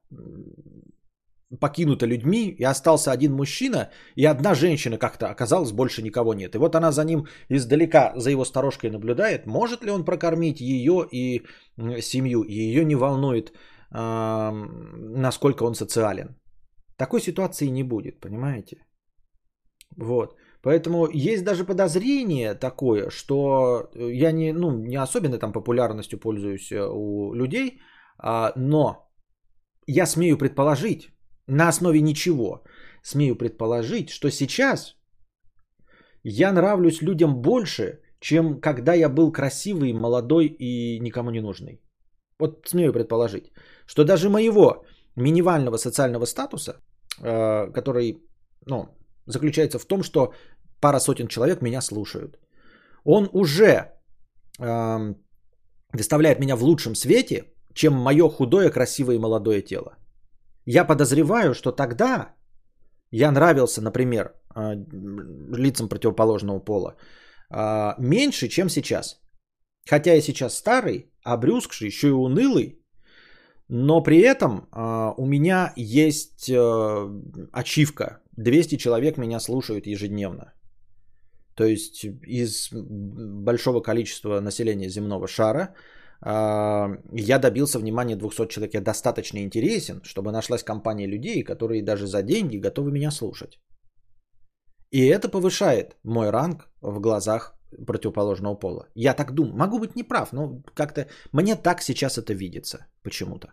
покинута 1.60 2.06
людьми, 2.06 2.48
и 2.58 2.64
остался 2.64 3.12
один 3.12 3.32
мужчина, 3.32 3.90
и 4.16 4.24
одна 4.26 4.54
женщина 4.54 4.98
как-то 4.98 5.26
оказалось, 5.30 5.72
больше 5.72 6.02
никого 6.02 6.34
нет. 6.34 6.54
И 6.54 6.58
вот 6.58 6.74
она 6.74 6.92
за 6.92 7.04
ним 7.04 7.26
издалека, 7.48 8.12
за 8.16 8.30
его 8.30 8.44
сторожкой 8.44 8.90
наблюдает, 8.90 9.46
может 9.46 9.84
ли 9.84 9.90
он 9.90 10.04
прокормить 10.04 10.60
ее 10.60 11.06
и 11.12 11.42
семью, 12.00 12.42
и 12.42 12.54
ее 12.54 12.84
не 12.84 12.96
волнует, 12.96 13.50
э, 13.50 14.50
насколько 15.16 15.62
он 15.64 15.74
социален. 15.74 16.36
Такой 16.96 17.20
ситуации 17.20 17.68
не 17.68 17.84
будет, 17.84 18.20
понимаете? 18.20 18.76
Вот. 19.96 20.36
Поэтому 20.62 21.08
есть 21.12 21.44
даже 21.44 21.64
подозрение 21.64 22.54
такое, 22.54 23.10
что 23.10 23.88
я 23.94 24.32
не, 24.32 24.52
ну, 24.52 24.70
не 24.70 24.96
особенно 24.96 25.38
там 25.38 25.52
популярностью 25.52 26.18
пользуюсь 26.18 26.72
э, 26.72 26.88
у 26.90 27.34
людей, 27.34 27.78
а, 28.18 28.52
но 28.56 29.08
я 29.86 30.06
смею 30.06 30.38
предположить, 30.38 31.15
на 31.48 31.68
основе 31.68 32.00
ничего, 32.00 32.64
смею 33.02 33.36
предположить, 33.36 34.10
что 34.10 34.30
сейчас 34.30 34.96
я 36.22 36.52
нравлюсь 36.52 37.02
людям 37.02 37.40
больше, 37.40 38.00
чем 38.20 38.60
когда 38.60 38.94
я 38.94 39.08
был 39.08 39.32
красивый, 39.32 39.92
молодой 39.92 40.46
и 40.46 40.98
никому 41.00 41.30
не 41.30 41.40
нужный. 41.40 41.80
Вот 42.40 42.68
смею 42.68 42.92
предположить, 42.92 43.52
что 43.86 44.04
даже 44.04 44.28
моего 44.28 44.84
минимального 45.16 45.76
социального 45.78 46.26
статуса, 46.26 46.80
э, 47.22 47.72
который 47.72 48.22
ну, 48.66 48.88
заключается 49.26 49.78
в 49.78 49.86
том, 49.86 50.02
что 50.02 50.32
пара 50.80 50.98
сотен 50.98 51.28
человек 51.28 51.62
меня 51.62 51.80
слушают, 51.80 52.38
он 53.04 53.28
уже 53.32 53.92
э, 54.58 55.14
выставляет 55.92 56.40
меня 56.40 56.56
в 56.56 56.62
лучшем 56.62 56.94
свете, 56.94 57.44
чем 57.72 57.94
мое 57.94 58.28
худое, 58.28 58.70
красивое 58.70 59.14
и 59.14 59.20
молодое 59.20 59.62
тело. 59.62 59.96
Я 60.66 60.84
подозреваю, 60.84 61.54
что 61.54 61.72
тогда 61.72 62.34
я 63.10 63.30
нравился, 63.30 63.80
например, 63.80 64.34
а, 64.54 64.74
лицам 65.56 65.88
противоположного 65.88 66.58
пола 66.58 66.96
а, 67.50 67.94
меньше, 67.98 68.48
чем 68.48 68.68
сейчас. 68.68 69.20
Хотя 69.88 70.14
я 70.14 70.20
сейчас 70.20 70.54
старый, 70.54 71.12
обрюзгший, 71.22 71.86
еще 71.86 72.08
и 72.08 72.10
унылый, 72.10 72.80
но 73.68 74.02
при 74.02 74.18
этом 74.18 74.68
а, 74.72 75.14
у 75.16 75.26
меня 75.26 75.72
есть 75.76 76.50
ачивка. 77.52 78.20
200 78.36 78.76
человек 78.76 79.16
меня 79.18 79.40
слушают 79.40 79.86
ежедневно. 79.86 80.52
То 81.54 81.64
есть 81.64 82.04
из 82.04 82.68
большого 82.72 83.80
количества 83.80 84.40
населения 84.40 84.90
земного 84.90 85.28
шара 85.28 85.74
я 86.22 87.38
добился 87.38 87.78
внимания 87.78 88.16
200 88.16 88.48
человек. 88.48 88.74
Я 88.74 88.80
достаточно 88.80 89.38
интересен, 89.38 90.00
чтобы 90.02 90.32
нашлась 90.32 90.62
компания 90.62 91.06
людей, 91.06 91.42
которые 91.42 91.82
даже 91.82 92.06
за 92.06 92.22
деньги 92.22 92.56
готовы 92.58 92.90
меня 92.92 93.10
слушать. 93.10 93.58
И 94.90 95.06
это 95.06 95.28
повышает 95.28 95.96
мой 96.04 96.30
ранг 96.30 96.68
в 96.80 97.00
глазах 97.00 97.54
противоположного 97.86 98.54
пола. 98.54 98.86
Я 98.94 99.14
так 99.14 99.32
думаю. 99.32 99.56
Могу 99.56 99.78
быть 99.78 99.96
неправ, 99.96 100.32
но 100.32 100.62
как-то 100.74 101.06
мне 101.32 101.56
так 101.56 101.82
сейчас 101.82 102.18
это 102.18 102.32
видится 102.32 102.86
почему-то. 103.02 103.52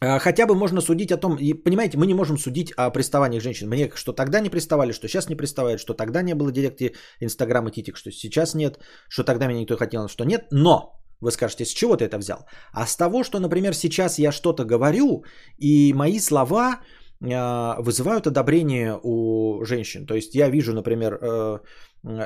А, 0.00 0.18
хотя 0.18 0.46
бы 0.46 0.54
можно 0.54 0.80
судить 0.80 1.12
о 1.12 1.16
том, 1.16 1.36
и, 1.36 1.54
понимаете, 1.54 1.98
мы 1.98 2.06
не 2.06 2.14
можем 2.14 2.38
судить 2.38 2.72
о 2.76 2.90
приставаниях 2.90 3.42
женщин. 3.42 3.68
Мне 3.68 3.90
что 3.94 4.12
тогда 4.12 4.40
не 4.40 4.50
приставали, 4.50 4.92
что 4.92 5.08
сейчас 5.08 5.28
не 5.28 5.36
приставают, 5.36 5.80
что 5.80 5.94
тогда 5.94 6.22
не 6.22 6.34
было 6.34 6.52
директе 6.52 6.92
Инстаграм 7.20 7.68
и 7.68 7.72
Титик, 7.72 7.96
что 7.96 8.10
сейчас 8.10 8.54
нет, 8.54 8.78
что 9.08 9.24
тогда 9.24 9.46
меня 9.46 9.60
никто 9.60 9.76
хотел, 9.76 10.08
что 10.08 10.24
нет. 10.24 10.46
Но 10.50 11.00
вы 11.20 11.30
скажете, 11.30 11.64
с 11.64 11.72
чего 11.72 11.96
ты 11.96 12.04
это 12.04 12.18
взял? 12.18 12.46
А 12.72 12.86
с 12.86 12.96
того, 12.96 13.24
что, 13.24 13.40
например, 13.40 13.74
сейчас 13.74 14.18
я 14.18 14.32
что-то 14.32 14.64
говорю, 14.64 15.24
и 15.58 15.92
мои 15.94 16.20
слова 16.20 16.80
э, 17.20 17.82
вызывают 17.82 18.26
одобрение 18.26 18.98
у 19.02 19.64
женщин. 19.64 20.06
То 20.06 20.14
есть 20.14 20.34
я 20.34 20.50
вижу, 20.50 20.72
например, 20.72 21.18
э, 21.22 21.58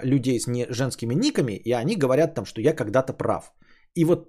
людей 0.02 0.40
с 0.40 0.46
не 0.46 0.66
женскими 0.70 1.14
никами, 1.14 1.52
и 1.52 1.72
они 1.72 1.96
говорят 1.96 2.35
там, 2.35 2.44
что 2.44 2.61
я 2.61 2.74
когда-то 2.74 3.12
прав. 3.12 3.52
И 3.94 4.04
вот 4.04 4.28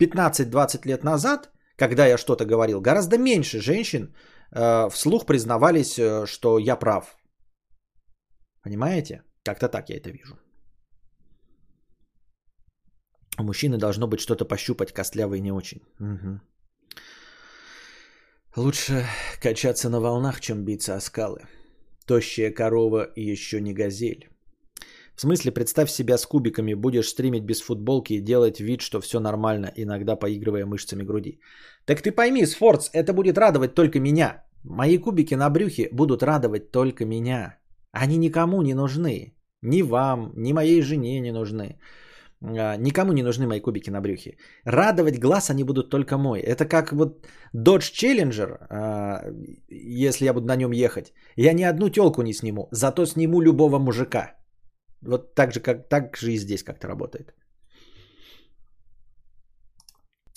15-20 0.00 0.86
лет 0.86 1.04
назад, 1.04 1.50
когда 1.78 2.06
я 2.06 2.18
что-то 2.18 2.44
говорил, 2.44 2.80
гораздо 2.80 3.18
меньше 3.18 3.60
женщин 3.60 4.14
э, 4.50 4.88
вслух 4.90 5.26
признавались, 5.26 5.98
э, 5.98 6.26
что 6.26 6.58
я 6.58 6.76
прав. 6.76 7.16
Понимаете? 8.62 9.22
Как-то 9.44 9.68
так 9.68 9.88
я 9.88 9.96
это 9.96 10.10
вижу. 10.10 10.36
У 13.38 13.44
мужчины 13.44 13.78
должно 13.78 14.08
быть 14.08 14.20
что-то 14.20 14.44
пощупать, 14.44 14.92
костлявый 14.92 15.40
не 15.40 15.52
очень. 15.52 15.80
Угу. 16.00 16.40
Лучше 18.56 19.06
качаться 19.40 19.88
на 19.88 20.00
волнах, 20.00 20.40
чем 20.40 20.64
биться 20.64 20.96
о 20.96 21.00
скалы. 21.00 21.46
Тощая 22.06 22.50
корова 22.50 23.12
еще 23.16 23.60
не 23.60 23.72
газель. 23.72 24.28
В 25.18 25.20
смысле, 25.20 25.50
представь 25.50 25.90
себя 25.90 26.16
с 26.16 26.26
кубиками, 26.26 26.74
будешь 26.74 27.08
стримить 27.08 27.44
без 27.44 27.60
футболки 27.60 28.12
и 28.12 28.20
делать 28.20 28.60
вид, 28.60 28.80
что 28.80 29.00
все 29.00 29.18
нормально, 29.18 29.72
иногда 29.76 30.14
поигрывая 30.14 30.64
мышцами 30.64 31.02
груди. 31.02 31.40
Так 31.86 32.02
ты 32.02 32.12
пойми, 32.12 32.46
Сфорц, 32.46 32.88
это 32.92 33.12
будет 33.12 33.36
радовать 33.36 33.74
только 33.74 33.98
меня. 33.98 34.44
Мои 34.62 34.96
кубики 34.96 35.34
на 35.34 35.50
брюхе 35.50 35.88
будут 35.92 36.22
радовать 36.22 36.70
только 36.70 37.04
меня. 37.04 37.58
Они 37.90 38.16
никому 38.16 38.62
не 38.62 38.74
нужны. 38.74 39.34
Ни 39.60 39.82
вам, 39.82 40.32
ни 40.36 40.52
моей 40.52 40.82
жене 40.82 41.20
не 41.20 41.32
нужны. 41.32 41.80
А, 42.40 42.76
никому 42.76 43.12
не 43.12 43.24
нужны 43.24 43.48
мои 43.48 43.60
кубики 43.60 43.90
на 43.90 44.00
брюхе. 44.00 44.36
Радовать 44.64 45.18
глаз 45.18 45.50
они 45.50 45.64
будут 45.64 45.90
только 45.90 46.16
мой. 46.16 46.40
Это 46.40 46.64
как 46.64 46.92
вот 46.92 47.26
Dodge 47.52 47.90
Challenger, 47.92 48.56
а, 48.70 49.24
если 49.68 50.26
я 50.26 50.32
буду 50.32 50.46
на 50.46 50.54
нем 50.54 50.70
ехать. 50.70 51.12
Я 51.34 51.54
ни 51.54 51.64
одну 51.64 51.88
телку 51.88 52.22
не 52.22 52.32
сниму, 52.32 52.68
зато 52.70 53.04
сниму 53.06 53.40
любого 53.40 53.80
мужика. 53.80 54.37
Вот 55.02 55.34
так 55.34 55.52
же, 55.52 55.60
как, 55.60 55.88
так 55.88 56.16
же 56.16 56.32
и 56.32 56.38
здесь 56.38 56.62
как-то 56.62 56.88
работает. 56.88 57.34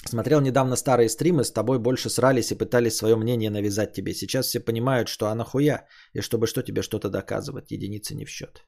Смотрел 0.05 0.41
недавно 0.41 0.75
старые 0.75 1.09
стримы, 1.09 1.43
с 1.43 1.51
тобой 1.51 1.79
больше 1.79 2.09
срались 2.09 2.51
и 2.51 2.57
пытались 2.57 2.95
свое 2.95 3.15
мнение 3.15 3.49
навязать 3.49 3.93
тебе. 3.93 4.13
Сейчас 4.13 4.47
все 4.47 4.59
понимают, 4.59 5.07
что 5.07 5.27
она 5.27 5.43
хуя, 5.43 5.85
и 6.13 6.21
чтобы 6.21 6.47
что 6.47 6.63
тебе 6.63 6.81
что-то 6.81 7.09
доказывать. 7.09 7.71
Единицы 7.71 8.15
не 8.15 8.25
в 8.25 8.29
счет. 8.29 8.65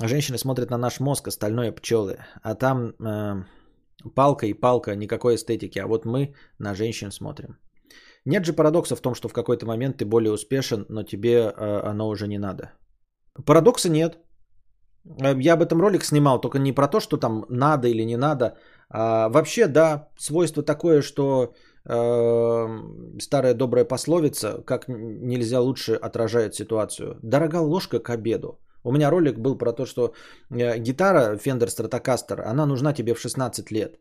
Женщины 0.00 0.38
смотрят 0.38 0.70
на 0.70 0.78
наш 0.78 1.00
мозг, 1.00 1.28
остальное 1.28 1.72
пчелы. 1.72 2.18
А 2.42 2.54
там 2.54 2.94
э, 3.00 3.44
палка 4.14 4.46
и 4.46 4.54
палка, 4.54 4.94
никакой 4.94 5.34
эстетики. 5.34 5.80
А 5.80 5.86
вот 5.86 6.04
мы 6.04 6.34
на 6.58 6.74
женщин 6.74 7.10
смотрим. 7.10 7.58
Нет 8.24 8.44
же 8.44 8.52
парадокса 8.52 8.96
в 8.96 9.00
том, 9.00 9.14
что 9.14 9.28
в 9.28 9.32
какой-то 9.32 9.66
момент 9.66 9.98
ты 9.98 10.04
более 10.04 10.32
успешен, 10.32 10.86
но 10.88 11.02
тебе 11.02 11.34
э, 11.34 11.90
оно 11.90 12.08
уже 12.08 12.28
не 12.28 12.38
надо. 12.38 12.72
Парадокса 13.46 13.88
нет. 13.88 14.18
Э, 15.22 15.34
я 15.40 15.54
об 15.54 15.62
этом 15.62 15.80
ролик 15.80 16.04
снимал, 16.04 16.40
только 16.40 16.58
не 16.58 16.72
про 16.72 16.88
то, 16.88 17.00
что 17.00 17.16
там 17.16 17.44
надо 17.48 17.88
или 17.88 18.04
не 18.04 18.16
надо. 18.16 18.56
А 18.88 19.28
вообще, 19.28 19.68
да, 19.68 20.08
свойство 20.18 20.62
такое, 20.62 21.02
что 21.02 21.54
э, 21.88 22.68
старая 23.20 23.54
добрая 23.54 23.84
пословица, 23.84 24.62
как 24.66 24.88
нельзя 24.88 25.60
лучше 25.60 25.94
отражает 25.94 26.54
ситуацию. 26.54 27.18
Дорога 27.22 27.56
ложка 27.56 27.98
к 27.98 28.10
обеду. 28.10 28.60
У 28.82 28.92
меня 28.92 29.10
ролик 29.10 29.38
был 29.38 29.58
про 29.58 29.72
то, 29.72 29.86
что 29.86 30.14
э, 30.50 30.78
гитара 30.78 31.36
Fender 31.36 31.68
Stratocaster, 31.68 32.40
она 32.42 32.66
нужна 32.66 32.92
тебе 32.92 33.14
в 33.14 33.20
16 33.20 33.70
лет. 33.70 34.00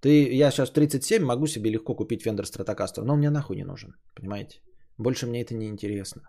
Ты, 0.00 0.32
я 0.32 0.50
сейчас 0.50 0.70
37, 0.70 1.22
могу 1.22 1.46
себе 1.46 1.70
легко 1.70 1.94
купить 1.94 2.26
Fender 2.26 2.44
Stratocaster, 2.44 3.04
но 3.04 3.12
он 3.12 3.18
мне 3.18 3.30
нахуй 3.30 3.56
не 3.56 3.64
нужен, 3.64 3.94
понимаете? 4.14 4.60
Больше 4.98 5.26
мне 5.26 5.42
это 5.42 5.54
не 5.54 5.66
интересно. 5.68 6.22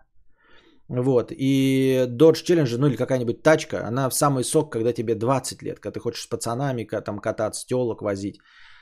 Вот, 0.88 1.32
и 1.32 2.06
Dodge 2.08 2.44
Challenger, 2.44 2.78
ну 2.78 2.86
или 2.86 2.96
какая-нибудь 2.96 3.42
тачка, 3.42 3.86
она 3.86 4.08
в 4.08 4.14
самый 4.14 4.42
сок, 4.42 4.72
когда 4.72 4.92
тебе 4.92 5.14
20 5.14 5.62
лет, 5.62 5.80
когда 5.80 5.92
ты 5.92 6.00
хочешь 6.00 6.22
с 6.22 6.26
пацанами 6.26 6.84
там 6.84 7.18
кататься, 7.18 7.66
телок 7.66 8.00
возить. 8.00 8.40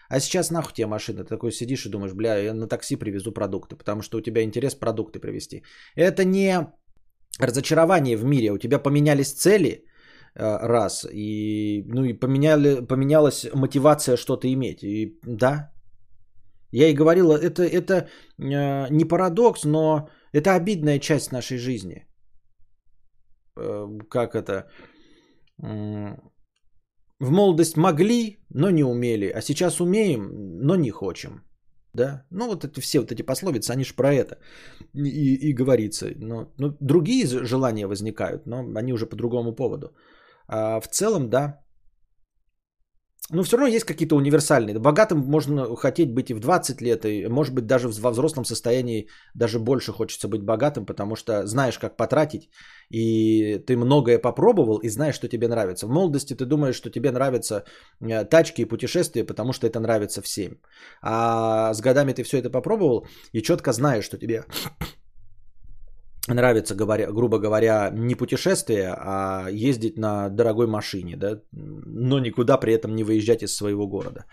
А 0.09 0.21
сейчас 0.21 0.51
нахуй 0.51 0.73
тебе 0.73 0.87
машина, 0.87 1.25
ты 1.25 1.29
такой 1.31 1.51
сидишь 1.51 1.85
и 1.87 1.91
думаешь, 1.91 2.13
бля, 2.15 2.39
я 2.39 2.55
на 2.55 2.69
такси 2.69 2.97
привезу 2.97 3.33
продукты, 3.33 3.75
потому 3.77 4.03
что 4.03 4.19
у 4.19 4.21
тебя 4.21 4.43
интерес 4.43 4.75
продукты 4.75 5.19
привезти. 5.19 5.65
Это 5.97 6.25
не 6.25 6.67
разочарование 7.41 8.17
в 8.17 8.25
мире, 8.25 8.53
у 8.53 8.59
тебя 8.59 8.79
поменялись 8.79 9.33
цели, 9.33 9.85
э, 10.37 10.59
раз, 10.63 11.07
и, 11.13 11.85
ну 11.89 12.05
и 12.05 12.13
поменяли, 12.13 12.87
поменялась 12.87 13.47
мотивация 13.53 14.17
что-то 14.17 14.47
иметь. 14.47 14.85
И 14.85 15.19
да, 15.25 15.73
я 16.73 16.89
и 16.89 16.95
говорила, 16.95 17.35
это, 17.37 17.63
это 17.65 18.09
э, 18.39 18.89
не 18.91 19.05
парадокс, 19.05 19.65
но 19.65 20.09
это 20.37 20.55
обидная 20.55 20.99
часть 20.99 21.33
нашей 21.33 21.59
жизни. 21.59 22.07
Э, 23.59 23.87
как 24.11 24.35
это? 24.35 24.69
В 27.19 27.31
молодость 27.31 27.77
могли, 27.77 28.39
но 28.51 28.71
не 28.71 28.85
умели, 28.85 29.33
а 29.35 29.41
сейчас 29.41 29.81
умеем, 29.81 30.31
но 30.67 30.77
не 30.77 30.91
хочем. 30.91 31.43
Да? 31.95 32.27
Ну, 32.31 32.47
вот 32.47 32.65
это 32.65 32.81
все 32.81 33.01
вот 33.01 33.13
эти 33.13 33.23
пословицы, 33.23 33.71
они 33.71 33.85
же 33.85 33.95
про 33.95 34.13
это 34.13 34.39
и, 34.95 35.49
и 35.49 35.55
говорится. 35.55 36.13
Но, 36.17 36.53
ну, 36.59 36.77
другие 36.81 37.27
желания 37.27 37.87
возникают, 37.87 38.47
но 38.47 38.59
они 38.79 38.93
уже 38.93 39.07
по 39.07 39.17
другому 39.17 39.55
поводу. 39.55 39.97
А 40.49 40.81
в 40.81 40.89
целом, 40.89 41.31
да, 41.31 41.65
но 43.31 43.43
все 43.43 43.57
равно 43.57 43.75
есть 43.75 43.85
какие-то 43.85 44.17
универсальные. 44.17 44.79
Богатым 44.79 45.19
можно 45.19 45.77
хотеть 45.77 46.15
быть 46.15 46.31
и 46.31 46.35
в 46.35 46.41
20 46.41 46.81
лет, 46.81 47.05
и 47.05 47.27
может 47.29 47.55
быть 47.55 47.67
даже 47.67 47.89
во 47.89 48.11
взрослом 48.11 48.45
состоянии 48.45 49.09
даже 49.35 49.59
больше 49.59 49.93
хочется 49.93 50.29
быть 50.29 50.43
богатым, 50.43 50.87
потому 50.87 51.17
что 51.17 51.47
знаешь, 51.47 51.79
как 51.79 51.97
потратить, 51.97 52.49
и 52.89 53.59
ты 53.67 53.77
многое 53.77 54.19
попробовал, 54.19 54.79
и 54.79 54.89
знаешь, 54.89 55.17
что 55.17 55.29
тебе 55.29 55.49
нравится. 55.49 55.87
В 55.87 55.91
молодости 55.91 56.35
ты 56.35 56.45
думаешь, 56.45 56.77
что 56.77 56.91
тебе 56.91 57.11
нравятся 57.11 57.65
э, 58.01 58.25
тачки 58.25 58.63
и 58.63 58.69
путешествия, 58.69 59.25
потому 59.25 59.53
что 59.53 59.67
это 59.67 59.81
нравится 59.81 60.23
всем. 60.23 60.61
А 61.03 61.75
с 61.75 61.81
годами 61.81 62.13
ты 62.13 62.23
все 62.23 62.39
это 62.39 62.51
попробовал, 62.51 63.07
и 63.33 63.43
четко 63.43 63.73
знаешь, 63.73 64.05
что 64.05 64.19
тебе 64.19 64.45
нравится, 66.35 66.75
говоря, 66.75 67.13
грубо 67.13 67.39
говоря, 67.39 67.91
не 67.93 68.15
путешествие, 68.15 68.95
а 68.99 69.49
ездить 69.51 69.99
на 69.99 70.29
дорогой 70.29 70.67
машине, 70.67 71.17
да, 71.17 71.41
но 71.53 72.19
никуда 72.19 72.59
при 72.59 72.73
этом 72.73 72.95
не 72.95 73.05
выезжать 73.05 73.43
из 73.43 73.57
своего 73.57 73.87
города. 73.87 74.25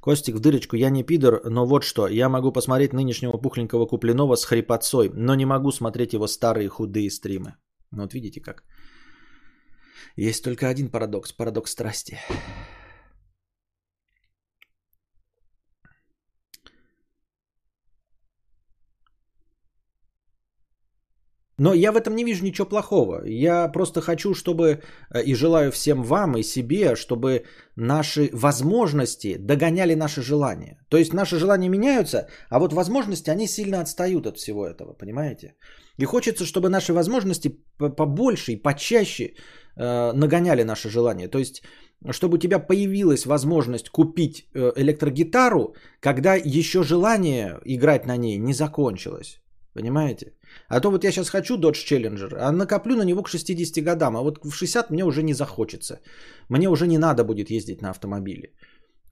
Костик 0.00 0.34
в 0.34 0.40
дырочку, 0.40 0.76
я 0.76 0.90
не 0.90 1.02
пидор, 1.02 1.40
но 1.50 1.66
вот 1.66 1.82
что, 1.82 2.06
я 2.08 2.28
могу 2.28 2.52
посмотреть 2.52 2.92
нынешнего 2.92 3.38
пухленького 3.38 3.86
Куплинова 3.86 4.36
с 4.36 4.44
хрипотцой, 4.44 5.10
но 5.14 5.34
не 5.34 5.46
могу 5.46 5.72
смотреть 5.72 6.12
его 6.12 6.26
старые 6.26 6.68
худые 6.68 7.10
стримы. 7.10 7.54
Ну 7.90 8.02
вот 8.02 8.12
видите 8.12 8.40
как. 8.40 8.64
Есть 10.16 10.44
только 10.44 10.68
один 10.68 10.90
парадокс, 10.90 11.32
парадокс 11.32 11.70
страсти. 11.70 12.18
Но 21.58 21.72
я 21.74 21.92
в 21.92 21.96
этом 21.96 22.16
не 22.16 22.24
вижу 22.24 22.44
ничего 22.44 22.68
плохого. 22.68 23.24
Я 23.26 23.68
просто 23.68 24.00
хочу, 24.00 24.34
чтобы 24.34 24.82
э, 25.10 25.22
и 25.22 25.34
желаю 25.34 25.70
всем 25.70 26.02
вам 26.02 26.36
и 26.36 26.42
себе, 26.42 26.96
чтобы 26.96 27.44
наши 27.76 28.28
возможности 28.32 29.36
догоняли 29.38 29.94
наши 29.94 30.22
желания. 30.22 30.78
То 30.88 30.96
есть 30.96 31.12
наши 31.12 31.38
желания 31.38 31.68
меняются, 31.68 32.26
а 32.50 32.58
вот 32.58 32.72
возможности, 32.72 33.30
они 33.30 33.46
сильно 33.46 33.80
отстают 33.80 34.26
от 34.26 34.36
всего 34.36 34.66
этого, 34.66 34.94
понимаете? 34.94 35.54
И 35.96 36.04
хочется, 36.04 36.44
чтобы 36.44 36.68
наши 36.68 36.92
возможности 36.92 37.56
побольше 37.78 38.52
и 38.52 38.62
почаще 38.62 39.34
э, 39.76 40.12
нагоняли 40.12 40.64
наши 40.64 40.90
желания. 40.90 41.28
То 41.28 41.38
есть, 41.38 41.62
чтобы 42.10 42.34
у 42.34 42.38
тебя 42.38 42.58
появилась 42.58 43.26
возможность 43.26 43.90
купить 43.90 44.48
э, 44.54 44.72
электрогитару, 44.76 45.76
когда 46.00 46.34
еще 46.34 46.82
желание 46.82 47.60
играть 47.64 48.06
на 48.06 48.16
ней 48.16 48.38
не 48.38 48.54
закончилось. 48.54 49.40
Понимаете? 49.74 50.32
А 50.68 50.80
то 50.80 50.90
вот 50.90 51.04
я 51.04 51.12
сейчас 51.12 51.30
хочу 51.30 51.58
Dodge 51.58 51.84
Challenger, 51.84 52.36
а 52.38 52.52
накоплю 52.52 52.96
на 52.96 53.04
него 53.04 53.22
к 53.22 53.28
60 53.28 53.84
годам, 53.84 54.16
а 54.16 54.22
вот 54.22 54.38
в 54.44 54.52
60 54.52 54.90
мне 54.90 55.04
уже 55.04 55.22
не 55.22 55.34
захочется. 55.34 56.00
Мне 56.48 56.68
уже 56.68 56.86
не 56.86 56.98
надо 56.98 57.24
будет 57.24 57.50
ездить 57.50 57.82
на 57.82 57.90
автомобиле. 57.90 58.52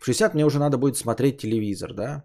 В 0.01 0.05
60 0.05 0.35
мне 0.35 0.47
уже 0.47 0.59
надо 0.59 0.79
будет 0.79 0.97
смотреть 0.97 1.39
телевизор, 1.39 1.95
да? 1.95 2.25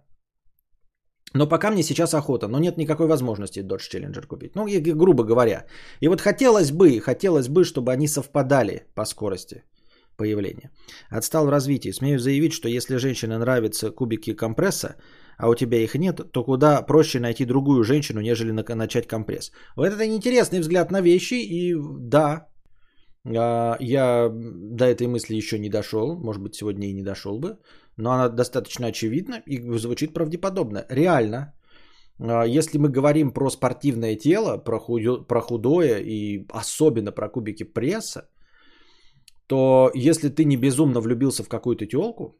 Но 1.33 1.49
пока 1.49 1.71
мне 1.71 1.83
сейчас 1.83 2.13
охота, 2.13 2.47
но 2.47 2.59
нет 2.59 2.77
никакой 2.77 3.07
возможности 3.07 3.59
Dodge 3.59 3.89
Challenger 3.91 4.27
купить. 4.27 4.55
Ну, 4.55 4.67
грубо 4.95 5.23
говоря. 5.23 5.65
И 6.01 6.07
вот 6.07 6.21
хотелось 6.21 6.71
бы, 6.71 6.99
хотелось 6.99 7.47
бы, 7.47 7.63
чтобы 7.63 7.91
они 7.91 8.07
совпадали 8.07 8.85
по 8.95 9.05
скорости. 9.05 9.63
появления. 10.17 10.71
Отстал 11.09 11.45
в 11.45 11.49
развитии. 11.49 11.91
Смею 11.91 12.19
заявить, 12.19 12.53
что 12.53 12.69
если 12.69 12.97
женщине 12.97 13.37
нравятся 13.37 13.91
кубики 13.91 14.33
компресса, 14.33 14.95
а 15.37 15.49
у 15.49 15.55
тебя 15.55 15.77
их 15.77 15.95
нет, 15.95 16.31
то 16.31 16.43
куда 16.43 16.81
проще 16.81 17.19
найти 17.19 17.45
другую 17.45 17.83
женщину, 17.83 18.21
нежели 18.21 18.51
начать 18.51 19.07
компресс. 19.07 19.51
Вот 19.75 19.87
это 19.87 20.05
интересный 20.05 20.59
взгляд 20.59 20.91
на 20.91 21.01
вещи, 21.01 21.35
и 21.35 21.75
да, 21.99 22.47
а, 23.25 23.77
я 23.79 24.29
до 24.31 24.85
этой 24.85 25.07
мысли 25.07 25.35
еще 25.35 25.59
не 25.59 25.69
дошел, 25.69 26.15
может 26.15 26.41
быть, 26.41 26.55
сегодня 26.55 26.87
и 26.87 26.93
не 26.93 27.03
дошел 27.03 27.39
бы, 27.39 27.57
но 27.97 28.11
она 28.11 28.29
достаточно 28.29 28.87
очевидна 28.87 29.41
и 29.45 29.77
звучит 29.77 30.13
правдеподобно. 30.13 30.85
Реально, 30.89 31.53
а, 32.19 32.45
если 32.45 32.79
мы 32.79 32.89
говорим 32.89 33.31
про 33.31 33.49
спортивное 33.49 34.15
тело, 34.15 34.57
про, 34.57 34.79
худо, 34.79 35.23
про 35.27 35.41
худое 35.41 35.99
и 35.99 36.45
особенно 36.49 37.11
про 37.11 37.29
кубики 37.29 37.63
пресса, 37.63 38.29
то 39.47 39.91
если 39.93 40.29
ты 40.29 40.45
не 40.45 40.57
безумно 40.57 40.99
влюбился 40.99 41.43
в 41.43 41.49
какую-то 41.49 41.85
телку, 41.85 42.37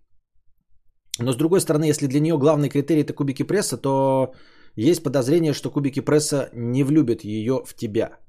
но 1.20 1.32
с 1.32 1.36
другой 1.36 1.62
стороны, 1.62 1.86
если 1.86 2.08
для 2.08 2.20
нее 2.20 2.38
главный 2.38 2.70
критерий 2.70 3.02
это 3.02 3.14
кубики 3.14 3.44
пресса, 3.44 3.78
то 3.78 4.34
есть 4.76 5.04
подозрение, 5.04 5.54
что 5.54 5.72
кубики 5.72 6.02
пресса 6.02 6.50
не 6.54 6.84
влюбят 6.84 7.24
ее 7.24 7.64
в 7.66 7.74
тебя. 7.74 8.20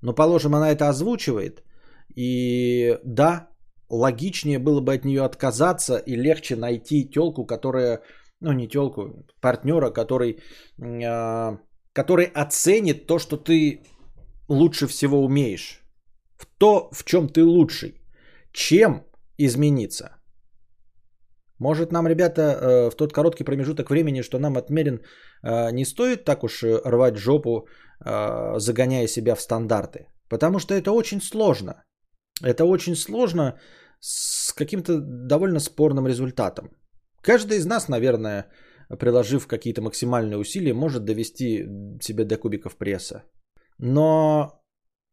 Но 0.00 0.12
положим, 0.12 0.54
она 0.54 0.70
это 0.70 0.88
озвучивает, 0.88 1.64
и 2.14 2.98
да, 3.04 3.48
логичнее 3.88 4.58
было 4.58 4.80
бы 4.80 4.94
от 4.94 5.04
нее 5.04 5.24
отказаться 5.24 5.96
и 5.96 6.16
легче 6.16 6.56
найти 6.56 7.04
телку, 7.04 7.44
которая, 7.46 8.02
ну 8.40 8.52
не 8.52 8.68
телку, 8.68 9.26
партнера, 9.40 9.90
который, 9.90 10.38
э, 10.78 11.56
который 11.92 12.24
оценит 12.26 13.06
то, 13.06 13.18
что 13.18 13.36
ты 13.36 13.80
лучше 14.48 14.86
всего 14.86 15.24
умеешь, 15.24 15.82
в 16.36 16.46
то, 16.58 16.88
в 16.92 17.04
чем 17.04 17.28
ты 17.28 17.44
лучший, 17.44 18.00
чем 18.52 19.04
измениться. 19.38 20.15
Может 21.58 21.92
нам, 21.92 22.06
ребята, 22.06 22.42
э, 22.42 22.90
в 22.90 22.96
тот 22.96 23.12
короткий 23.12 23.44
промежуток 23.44 23.90
времени, 23.90 24.22
что 24.22 24.38
нам 24.38 24.56
отмерен, 24.56 25.00
э, 25.42 25.70
не 25.72 25.84
стоит 25.84 26.24
так 26.24 26.44
уж 26.44 26.62
рвать 26.62 27.16
жопу, 27.16 27.66
э, 28.04 28.58
загоняя 28.58 29.08
себя 29.08 29.34
в 29.34 29.40
стандарты. 29.40 30.06
Потому 30.28 30.58
что 30.58 30.74
это 30.74 30.92
очень 30.92 31.20
сложно. 31.20 31.84
Это 32.42 32.64
очень 32.64 32.96
сложно 32.96 33.58
с 34.00 34.52
каким-то 34.52 35.00
довольно 35.00 35.60
спорным 35.60 36.06
результатом. 36.06 36.70
Каждый 37.22 37.56
из 37.56 37.66
нас, 37.66 37.88
наверное, 37.88 38.46
приложив 38.98 39.46
какие-то 39.46 39.82
максимальные 39.82 40.38
усилия, 40.38 40.74
может 40.74 41.04
довести 41.04 41.66
себя 42.00 42.24
до 42.24 42.36
кубиков 42.36 42.76
пресса. 42.76 43.22
Но 43.78 44.60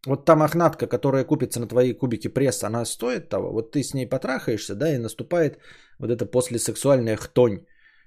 вот 0.06 0.26
та 0.26 0.36
мохнатка, 0.36 0.88
которая 0.88 1.26
купится 1.26 1.60
на 1.60 1.68
твои 1.68 1.94
кубики 1.94 2.28
пресса, 2.28 2.68
она 2.68 2.86
стоит 2.86 3.30
того. 3.30 3.52
Вот 3.52 3.72
ты 3.72 3.84
с 3.84 3.94
ней 3.94 4.06
потрахаешься, 4.06 4.76
да, 4.76 4.94
и 4.94 4.98
наступает 4.98 5.60
вот 6.00 6.12
эта 6.12 6.26
послесексуальная 6.26 7.16
хтонь, 7.18 7.66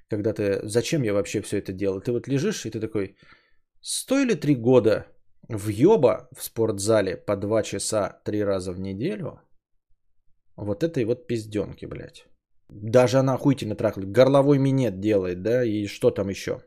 когда 0.09 0.33
ты, 0.33 0.61
зачем 0.69 1.03
я 1.03 1.13
вообще 1.13 1.41
все 1.41 1.59
это 1.59 1.73
делал? 1.73 2.01
Ты 2.01 2.13
вот 2.13 2.29
лежишь, 2.29 2.67
и 2.67 2.71
ты 2.71 2.81
такой, 2.81 3.17
стоили 3.81 4.35
три 4.35 4.55
года 4.55 5.07
въеба 5.49 6.29
в 6.37 6.43
спортзале 6.43 7.17
по 7.17 7.37
два 7.37 7.63
часа 7.63 8.21
три 8.25 8.45
раза 8.45 8.73
в 8.73 8.81
неделю, 8.81 9.41
вот 10.57 10.83
этой 10.83 11.05
вот 11.05 11.27
пизденки, 11.27 11.87
блядь. 11.87 12.27
Даже 12.69 13.19
она 13.19 13.35
охуительно 13.35 13.77
трахает. 13.77 14.11
Горловой 14.11 14.59
минет 14.59 15.01
делает, 15.01 15.43
да, 15.43 15.65
и 15.65 15.87
что 15.87 16.11
там 16.11 16.29
еще? 16.29 16.63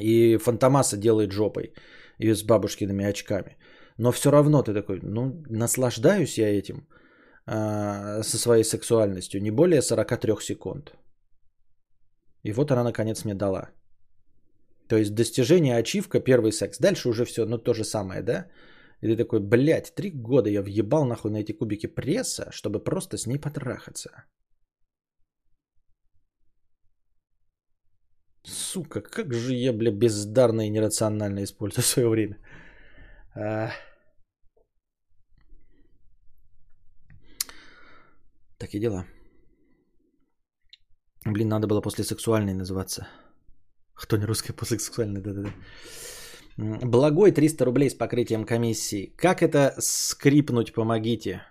И 0.00 0.38
фантомаса 0.38 0.96
делает 0.96 1.32
жопой. 1.32 1.74
И 2.18 2.32
с 2.32 2.42
бабушкиными 2.42 3.04
очками. 3.04 3.56
Но 3.98 4.12
все 4.12 4.30
равно 4.30 4.62
ты 4.62 4.72
такой, 4.72 5.00
ну, 5.02 5.42
наслаждаюсь 5.50 6.38
я 6.38 6.48
этим 6.48 6.86
э, 7.46 8.22
со 8.22 8.38
своей 8.38 8.64
сексуальностью 8.64 9.40
не 9.42 9.50
более 9.50 9.82
43 9.82 10.40
секунд. 10.40 10.92
И 12.44 12.52
вот 12.52 12.70
она 12.70 12.84
наконец 12.84 13.24
мне 13.24 13.34
дала. 13.34 13.70
То 14.88 14.96
есть 14.96 15.14
достижение, 15.14 15.78
ачивка, 15.78 16.20
первый 16.20 16.52
секс. 16.52 16.78
Дальше 16.78 17.08
уже 17.08 17.24
все, 17.24 17.46
ну 17.46 17.58
то 17.58 17.74
же 17.74 17.84
самое, 17.84 18.22
да? 18.22 18.46
И 19.00 19.08
ты 19.08 19.16
такой, 19.16 19.40
блядь, 19.40 19.94
три 19.94 20.10
года 20.10 20.50
я 20.50 20.62
въебал 20.62 21.04
нахуй 21.04 21.30
на 21.30 21.38
эти 21.38 21.52
кубики 21.52 21.86
пресса, 21.86 22.50
чтобы 22.52 22.78
просто 22.78 23.16
с 23.16 23.26
ней 23.26 23.38
потрахаться. 23.38 24.10
Сука, 28.44 29.00
как 29.00 29.34
же 29.34 29.54
я, 29.54 29.72
бля, 29.72 29.90
бездарно 29.90 30.66
и 30.66 30.70
нерационально 30.70 31.42
использую 31.42 31.84
свое 31.84 32.08
время. 32.08 32.38
А... 33.34 33.70
Такие 38.62 38.80
дела. 38.80 39.06
Блин, 41.24 41.48
надо 41.48 41.66
было 41.66 41.80
после 41.80 42.04
сексуальной 42.04 42.54
называться. 42.54 43.08
Кто 43.92 44.16
не 44.16 44.24
русский 44.24 44.52
после 44.52 44.78
сексуальной, 44.78 45.20
да-да-да. 45.20 45.52
Благой 46.86 47.32
300 47.32 47.64
рублей 47.64 47.90
с 47.90 47.94
покрытием 47.94 48.44
комиссии. 48.44 49.14
Как 49.16 49.42
это 49.42 49.74
скрипнуть, 49.80 50.72
помогите. 50.72 51.42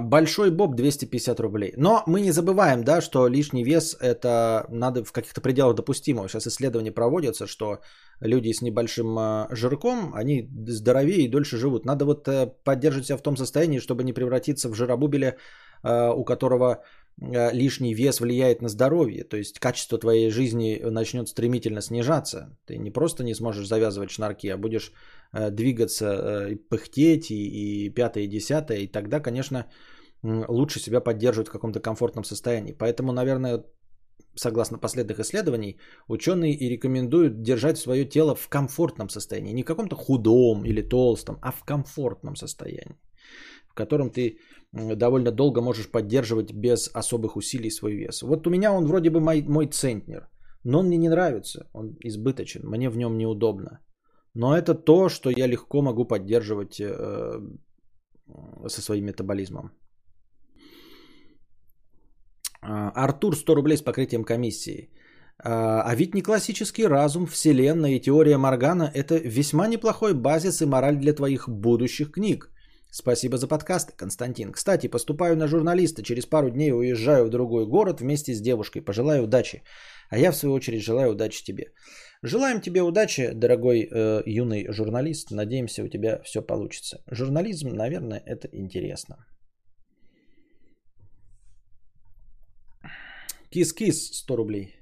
Большой 0.00 0.50
Боб 0.50 0.74
250 0.74 1.40
рублей. 1.40 1.72
Но 1.76 2.02
мы 2.06 2.20
не 2.20 2.30
забываем, 2.30 2.84
да, 2.84 3.00
что 3.00 3.26
лишний 3.26 3.64
вес 3.64 3.96
это 4.00 4.66
надо 4.68 5.02
в 5.04 5.12
каких-то 5.12 5.40
пределах 5.40 5.76
допустимого. 5.76 6.28
Сейчас 6.28 6.46
исследования 6.46 6.92
проводятся, 6.92 7.46
что 7.46 7.78
люди 8.20 8.52
с 8.52 8.62
небольшим 8.62 9.18
а, 9.18 9.48
жирком, 9.50 10.14
они 10.14 10.48
здоровее 10.66 11.24
и 11.24 11.30
дольше 11.30 11.56
живут. 11.56 11.86
Надо 11.86 12.04
вот 12.04 12.28
э, 12.28 12.52
поддерживать 12.64 13.06
себя 13.06 13.16
в 13.16 13.22
том 13.22 13.36
состоянии, 13.36 13.80
чтобы 13.80 14.04
не 14.04 14.12
превратиться 14.12 14.68
в 14.68 14.74
жиробубеля, 14.74 15.36
а, 15.82 16.12
у 16.12 16.24
которого 16.24 16.82
лишний 17.18 17.94
вес 17.94 18.20
влияет 18.20 18.62
на 18.62 18.68
здоровье. 18.68 19.24
То 19.24 19.36
есть 19.36 19.58
качество 19.58 19.98
твоей 19.98 20.30
жизни 20.30 20.80
начнет 20.82 21.28
стремительно 21.28 21.80
снижаться. 21.80 22.56
Ты 22.66 22.78
не 22.78 22.90
просто 22.90 23.22
не 23.22 23.34
сможешь 23.34 23.68
завязывать 23.68 24.10
шнурки, 24.10 24.48
а 24.48 24.56
будешь 24.56 24.92
Э, 25.34 25.50
двигаться, 25.50 26.06
э, 26.06 26.56
пыхтеть 26.68 27.30
и, 27.30 27.86
и 27.86 27.90
пятое, 27.90 28.24
и 28.24 28.28
десятое, 28.28 28.78
и 28.78 28.86
тогда, 28.86 29.20
конечно, 29.20 29.66
лучше 30.22 30.78
себя 30.80 31.00
поддерживать 31.00 31.48
в 31.48 31.52
каком-то 31.52 31.80
комфортном 31.80 32.24
состоянии. 32.24 32.76
Поэтому, 32.78 33.12
наверное, 33.12 33.64
согласно 34.34 34.78
последних 34.78 35.18
исследований, 35.20 35.78
ученые 36.06 36.52
и 36.52 36.68
рекомендуют 36.68 37.42
держать 37.42 37.78
свое 37.78 38.04
тело 38.04 38.34
в 38.34 38.48
комфортном 38.48 39.08
состоянии. 39.08 39.54
Не 39.54 39.62
в 39.62 39.66
каком-то 39.66 39.96
худом 39.96 40.64
или 40.66 40.82
толстом, 40.82 41.38
а 41.42 41.50
в 41.50 41.64
комфортном 41.64 42.36
состоянии, 42.36 43.00
в 43.72 43.74
котором 43.74 44.10
ты 44.10 44.38
довольно 44.72 45.30
долго 45.30 45.60
можешь 45.60 45.90
поддерживать 45.90 46.52
без 46.52 46.90
особых 46.94 47.36
усилий 47.36 47.70
свой 47.70 47.94
вес. 47.94 48.22
Вот 48.22 48.46
у 48.46 48.50
меня 48.50 48.72
он 48.72 48.86
вроде 48.86 49.10
бы 49.10 49.20
мой, 49.20 49.42
мой 49.42 49.66
центнер, 49.66 50.28
но 50.64 50.78
он 50.78 50.86
мне 50.86 50.98
не 50.98 51.08
нравится, 51.08 51.68
он 51.72 51.96
избыточен, 52.04 52.60
мне 52.64 52.90
в 52.90 52.96
нем 52.96 53.16
неудобно. 53.16 53.80
Но 54.34 54.56
это 54.56 54.74
то, 54.74 55.08
что 55.08 55.30
я 55.30 55.46
легко 55.48 55.82
могу 55.82 56.04
поддерживать 56.04 56.80
э, 56.80 57.40
со 58.66 58.82
своим 58.82 59.04
метаболизмом. 59.04 59.70
А, 62.62 62.90
Артур 63.04 63.36
100 63.36 63.54
рублей 63.54 63.76
с 63.76 63.82
покрытием 63.82 64.24
комиссии. 64.24 64.90
А, 65.44 65.82
а 65.82 65.94
ведь 65.94 66.14
не 66.14 66.22
классический 66.22 66.86
разум, 66.86 67.26
вселенная 67.26 67.96
и 67.96 68.00
теория 68.00 68.38
Моргана– 68.38 68.90
это 68.94 69.16
весьма 69.16 69.66
неплохой 69.66 70.14
базис 70.14 70.62
и 70.62 70.66
мораль 70.66 70.96
для 70.96 71.12
твоих 71.12 71.48
будущих 71.48 72.12
книг. 72.12 72.51
Спасибо 72.94 73.38
за 73.38 73.48
подкаст, 73.48 73.92
Константин. 73.96 74.52
Кстати, 74.52 74.86
поступаю 74.86 75.34
на 75.36 75.48
журналиста. 75.48 76.02
Через 76.02 76.26
пару 76.26 76.50
дней 76.50 76.72
уезжаю 76.72 77.24
в 77.24 77.30
другой 77.30 77.66
город 77.66 78.00
вместе 78.00 78.34
с 78.34 78.40
девушкой. 78.40 78.82
Пожелаю 78.82 79.22
удачи. 79.22 79.62
А 80.10 80.18
я, 80.18 80.30
в 80.30 80.36
свою 80.36 80.54
очередь, 80.54 80.82
желаю 80.82 81.12
удачи 81.12 81.42
тебе. 81.42 81.72
Желаем 82.22 82.60
тебе 82.60 82.82
удачи, 82.82 83.32
дорогой 83.32 83.88
э, 83.90 84.22
юный 84.26 84.70
журналист. 84.70 85.30
Надеемся, 85.30 85.82
у 85.82 85.88
тебя 85.88 86.20
все 86.22 86.42
получится. 86.42 87.02
Журнализм, 87.10 87.70
наверное, 87.70 88.22
это 88.26 88.48
интересно. 88.52 89.16
Кис-кис 93.50 94.12
100 94.12 94.36
рублей 94.36 94.81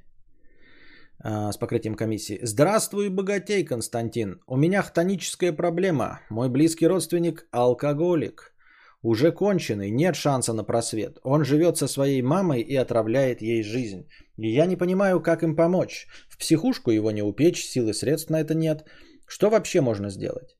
с 1.22 1.56
покрытием 1.58 1.94
комиссии. 1.94 2.38
Здравствуй, 2.42 3.08
богатей, 3.10 3.64
Константин. 3.64 4.40
У 4.46 4.56
меня 4.56 4.82
хтоническая 4.82 5.52
проблема. 5.52 6.20
Мой 6.30 6.48
близкий 6.48 6.86
родственник 6.86 7.46
алкоголик. 7.50 8.54
Уже 9.02 9.32
конченый, 9.32 9.90
нет 9.90 10.14
шанса 10.14 10.52
на 10.52 10.64
просвет. 10.64 11.18
Он 11.22 11.44
живет 11.44 11.78
со 11.78 11.88
своей 11.88 12.22
мамой 12.22 12.60
и 12.60 12.76
отравляет 12.76 13.40
ей 13.42 13.62
жизнь. 13.62 14.06
И 14.36 14.48
я 14.48 14.66
не 14.66 14.76
понимаю, 14.76 15.22
как 15.22 15.42
им 15.42 15.56
помочь. 15.56 16.06
В 16.28 16.38
психушку 16.38 16.90
его 16.90 17.10
не 17.10 17.22
упечь, 17.22 17.64
силы 17.64 17.94
средств 17.94 18.30
на 18.30 18.40
это 18.40 18.54
нет. 18.54 18.84
Что 19.26 19.50
вообще 19.50 19.80
можно 19.80 20.10
сделать? 20.10 20.56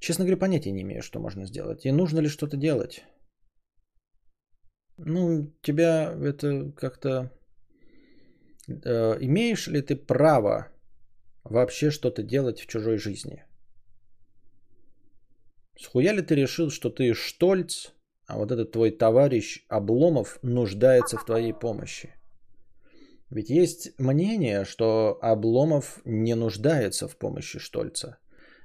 Честно 0.00 0.24
говоря, 0.24 0.40
понятия 0.40 0.72
не 0.72 0.82
имею, 0.82 1.02
что 1.02 1.20
можно 1.20 1.46
сделать. 1.46 1.86
И 1.86 1.92
нужно 1.92 2.20
ли 2.20 2.28
что-то 2.28 2.56
делать? 2.56 3.04
Ну, 4.98 5.52
тебя 5.62 6.12
это 6.22 6.72
как-то... 6.72 7.30
Э, 8.68 9.16
имеешь 9.20 9.68
ли 9.68 9.82
ты 9.82 9.96
право 9.96 10.68
вообще 11.44 11.90
что-то 11.90 12.22
делать 12.22 12.60
в 12.60 12.66
чужой 12.66 12.98
жизни? 12.98 13.44
Схуя 15.78 16.12
ли 16.12 16.22
ты 16.22 16.34
решил, 16.34 16.70
что 16.70 16.90
ты 16.90 17.12
Штольц, 17.14 17.88
а 18.26 18.38
вот 18.38 18.50
этот 18.50 18.72
твой 18.72 18.90
товарищ 18.90 19.64
Обломов 19.68 20.38
нуждается 20.42 21.16
в 21.16 21.24
твоей 21.24 21.52
помощи? 21.52 22.14
Ведь 23.30 23.50
есть 23.50 23.98
мнение, 23.98 24.64
что 24.64 25.18
Обломов 25.20 26.00
не 26.04 26.34
нуждается 26.34 27.08
в 27.08 27.16
помощи 27.16 27.58
Штольца. 27.58 28.18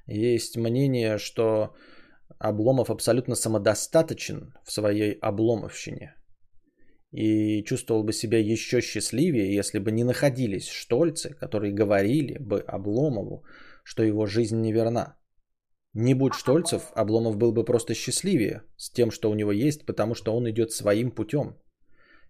Есть 0.06 0.58
мнение, 0.58 1.18
что 1.18 1.76
Обломов 2.40 2.90
абсолютно 2.90 3.36
самодостаточен 3.36 4.54
в 4.64 4.72
своей 4.72 5.14
обломовщине. 5.14 6.16
И 7.12 7.64
чувствовал 7.64 8.04
бы 8.04 8.14
себя 8.14 8.40
еще 8.40 8.82
счастливее, 8.82 9.56
если 9.56 9.80
бы 9.80 9.92
не 9.92 10.04
находились 10.04 10.70
штольцы, 10.70 11.34
которые 11.40 11.74
говорили 11.74 12.38
бы 12.40 12.62
Обломову, 12.62 13.44
что 13.84 14.04
его 14.04 14.26
жизнь 14.26 14.62
неверна. 14.62 15.18
Не 15.94 16.14
будь 16.14 16.34
Штольцев, 16.34 16.92
Обломов 16.96 17.36
был 17.36 17.52
бы 17.52 17.66
просто 17.66 17.94
счастливее 17.94 18.64
с 18.78 18.90
тем, 18.92 19.12
что 19.12 19.30
у 19.30 19.36
него 19.36 19.52
есть, 19.52 19.86
потому 19.86 20.16
что 20.16 20.34
он 20.34 20.50
идет 20.50 20.72
своим 20.72 21.12
путем. 21.12 21.58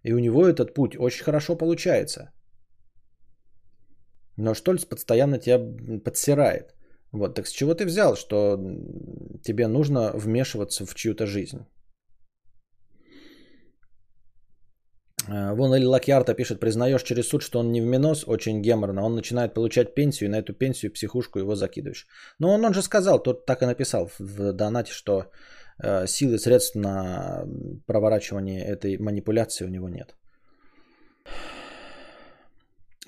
И 0.02 0.12
у 0.12 0.18
него 0.18 0.46
этот 0.46 0.74
путь 0.74 0.96
очень 0.98 1.22
хорошо 1.24 1.56
получается. 1.56 2.32
Но 4.36 4.54
Штольц 4.54 4.84
постоянно 4.84 5.38
тебя 5.38 5.60
подсирает. 6.04 6.74
Вот, 7.12 7.34
так 7.34 7.46
с 7.46 7.52
чего 7.52 7.74
ты 7.74 7.84
взял, 7.84 8.16
что 8.16 8.58
тебе 9.44 9.68
нужно 9.68 10.10
вмешиваться 10.14 10.84
в 10.84 10.94
чью-то 10.94 11.26
жизнь? 11.26 11.66
А, 15.11 15.11
вон 15.28 15.74
Эли 15.74 15.84
Лакьярта 15.84 16.34
пишет, 16.34 16.60
признаешь 16.60 17.02
через 17.02 17.28
суд, 17.28 17.42
что 17.42 17.60
он 17.60 17.72
не 17.72 17.80
в 17.80 17.84
минус, 17.84 18.24
очень 18.26 18.62
геморно. 18.62 19.04
Он 19.04 19.14
начинает 19.14 19.54
получать 19.54 19.94
пенсию, 19.94 20.28
и 20.28 20.32
на 20.32 20.36
эту 20.36 20.52
пенсию 20.52 20.92
психушку 20.92 21.38
его 21.38 21.54
закидываешь. 21.54 22.06
Но 22.38 22.52
он, 22.54 22.64
он 22.64 22.74
же 22.74 22.82
сказал, 22.82 23.22
тот 23.22 23.46
так 23.46 23.62
и 23.62 23.66
написал 23.66 24.10
в 24.18 24.52
донате, 24.52 24.92
что 24.92 25.30
э, 25.82 26.06
силы 26.06 26.38
средств 26.38 26.74
на 26.76 27.44
проворачивание 27.86 28.64
этой 28.64 28.98
манипуляции 28.98 29.64
у 29.64 29.68
него 29.68 29.88
нет. 29.88 30.14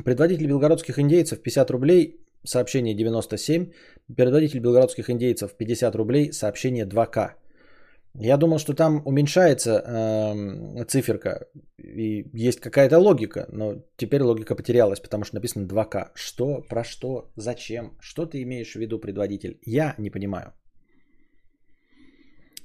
Предводитель 0.05 0.46
белгородских 0.46 0.98
индейцев 0.98 1.42
50 1.42 1.70
рублей, 1.70 2.20
сообщение 2.44 2.94
97. 2.94 3.72
Предводитель 4.16 4.61
белгородских 4.61 5.09
индейцев 5.09 5.57
50 5.57 5.94
рублей, 5.94 6.33
сообщение 6.33 6.85
2К. 6.85 7.35
Я 8.16 8.37
думал, 8.37 8.59
что 8.59 8.74
там 8.74 9.03
уменьшается 9.05 9.70
э, 9.70 10.85
циферка 10.85 11.48
и 11.79 12.31
есть 12.33 12.61
какая-то 12.61 12.98
логика, 12.98 13.46
но 13.53 13.83
теперь 13.96 14.22
логика 14.22 14.55
потерялась, 14.55 15.00
потому 15.00 15.24
что 15.24 15.35
написано 15.35 15.66
2К. 15.66 16.11
Что, 16.14 16.62
про 16.68 16.85
что, 16.85 17.33
зачем, 17.37 17.96
что 18.00 18.27
ты 18.27 18.42
имеешь 18.42 18.72
в 18.72 18.79
виду, 18.79 19.00
предводитель? 19.00 19.59
Я 19.66 19.94
не 19.98 20.11
понимаю. 20.11 20.53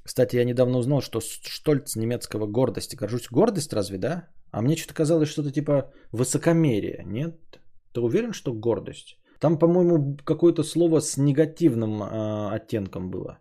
Кстати, 0.04 0.36
я 0.36 0.46
недавно 0.46 0.78
узнал, 0.78 1.02
что 1.02 1.20
Штольц 1.20 1.96
немецкого 1.96 2.46
гордости. 2.46 2.96
Горжусь. 2.96 3.28
Гордость 3.32 3.74
разве, 3.74 3.98
да? 3.98 4.28
А 4.52 4.62
мне 4.62 4.76
что-то 4.76 4.94
казалось, 4.94 5.30
что-то 5.30 5.52
типа 5.52 5.92
высокомерие. 6.12 7.04
Нет? 7.06 7.60
Ты 7.94 8.02
уверен, 8.02 8.34
что 8.34 8.54
гордость? 8.54 9.18
Там, 9.40 9.58
по-моему, 9.58 10.18
какое-то 10.24 10.64
слово 10.64 11.00
с 11.00 11.18
негативным 11.18 12.02
э, 12.02 12.56
оттенком 12.56 13.10
было. 13.10 13.40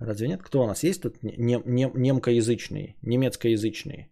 Разве 0.00 0.28
нет? 0.28 0.42
Кто 0.42 0.62
у 0.62 0.66
нас 0.66 0.84
есть 0.84 1.02
тут 1.02 1.22
нем, 1.22 1.62
нем, 1.66 1.92
немкоязычные, 1.94 2.96
немецкоязычные? 3.02 4.08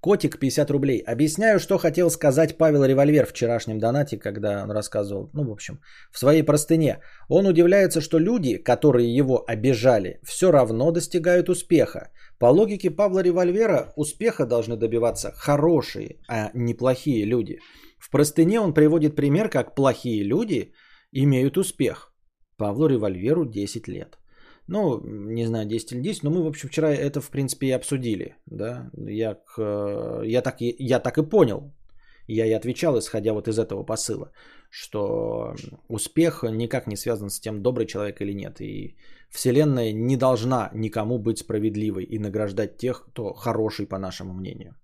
Котик 0.00 0.38
50 0.38 0.70
рублей. 0.70 1.02
Объясняю, 1.04 1.58
что 1.58 1.76
хотел 1.76 2.08
сказать 2.08 2.56
Павел 2.56 2.84
Револьвер 2.84 3.26
в 3.26 3.30
вчерашнем 3.30 3.78
донате, 3.80 4.16
когда 4.16 4.62
он 4.62 4.70
рассказывал, 4.70 5.28
ну, 5.34 5.44
в 5.44 5.50
общем, 5.50 5.80
в 6.12 6.18
своей 6.18 6.44
простыне. 6.44 7.00
Он 7.28 7.46
удивляется, 7.46 8.00
что 8.00 8.20
люди, 8.20 8.58
которые 8.58 9.12
его 9.12 9.44
обижали, 9.48 10.20
все 10.22 10.52
равно 10.52 10.92
достигают 10.92 11.48
успеха. 11.48 12.12
По 12.38 12.46
логике 12.46 12.90
Павла 12.90 13.22
Револьвера, 13.22 13.92
успеха 13.96 14.46
должны 14.46 14.76
добиваться 14.76 15.32
хорошие, 15.34 16.20
а 16.28 16.50
не 16.54 16.74
плохие 16.74 17.24
люди. 17.24 17.58
В 17.98 18.10
простыне 18.10 18.60
он 18.60 18.74
приводит 18.74 19.16
пример, 19.16 19.48
как 19.48 19.74
плохие 19.74 20.22
люди 20.22 20.72
имеют 21.10 21.58
успех. 21.58 22.07
Павлу 22.58 22.88
Револьверу 22.88 23.44
10 23.46 23.88
лет. 23.88 24.18
Ну, 24.66 25.00
не 25.04 25.46
знаю, 25.46 25.66
10 25.66 25.92
или 25.92 26.02
10, 26.02 26.24
но 26.24 26.30
мы, 26.30 26.42
в 26.42 26.46
общем, 26.46 26.68
вчера 26.68 26.90
это, 26.90 27.20
в 27.20 27.30
принципе, 27.30 27.66
и 27.66 27.76
обсудили. 27.76 28.36
Да? 28.46 28.90
Я, 29.08 29.38
я, 30.24 30.42
так, 30.42 30.56
я 30.60 31.00
так 31.00 31.18
и 31.18 31.22
понял. 31.22 31.72
Я 32.26 32.46
и 32.46 32.52
отвечал, 32.52 32.98
исходя 32.98 33.32
вот 33.32 33.48
из 33.48 33.58
этого 33.58 33.82
посыла, 33.84 34.30
что 34.70 35.54
успех 35.88 36.42
никак 36.42 36.86
не 36.86 36.96
связан 36.96 37.30
с 37.30 37.40
тем, 37.40 37.62
добрый 37.62 37.86
человек 37.86 38.20
или 38.20 38.34
нет. 38.34 38.60
И 38.60 38.96
Вселенная 39.30 39.92
не 39.92 40.16
должна 40.16 40.70
никому 40.74 41.18
быть 41.18 41.38
справедливой 41.38 42.04
и 42.04 42.18
награждать 42.18 42.76
тех, 42.76 43.06
кто 43.06 43.32
хороший, 43.32 43.86
по 43.86 43.98
нашему 43.98 44.34
мнению. 44.34 44.74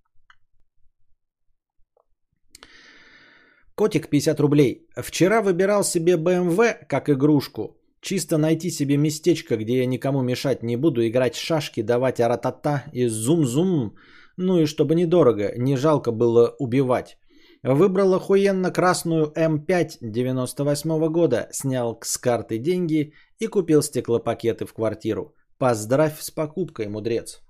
Котик 3.77 4.09
50 4.09 4.41
рублей. 4.41 4.87
Вчера 4.97 5.43
выбирал 5.43 5.83
себе 5.83 6.15
BMW 6.15 6.87
как 6.89 7.09
игрушку. 7.09 7.77
Чисто 8.01 8.39
найти 8.39 8.71
себе 8.71 8.97
местечко, 8.97 9.57
где 9.57 9.79
я 9.79 9.87
никому 9.87 10.23
мешать 10.23 10.63
не 10.63 10.77
буду, 10.77 11.01
играть 11.01 11.35
шашки, 11.35 11.83
давать 11.83 12.21
аратата 12.21 12.85
и 12.93 13.09
зум-зум. 13.09 13.97
Ну 14.37 14.61
и 14.61 14.67
чтобы 14.67 14.95
недорого, 14.95 15.53
не 15.57 15.77
жалко 15.77 16.13
было 16.13 16.55
убивать. 16.59 17.19
Выбрал 17.65 18.15
охуенно 18.15 18.71
красную 18.71 19.33
М5 19.35 19.89
98 20.03 21.09
года, 21.09 21.49
снял 21.51 21.99
с 22.03 22.19
карты 22.19 22.59
деньги 22.59 23.15
и 23.39 23.47
купил 23.49 23.83
стеклопакеты 23.83 24.67
в 24.67 24.75
квартиру. 24.75 25.35
Поздравь 25.59 26.21
с 26.21 26.31
покупкой, 26.31 26.89
мудрец. 26.89 27.41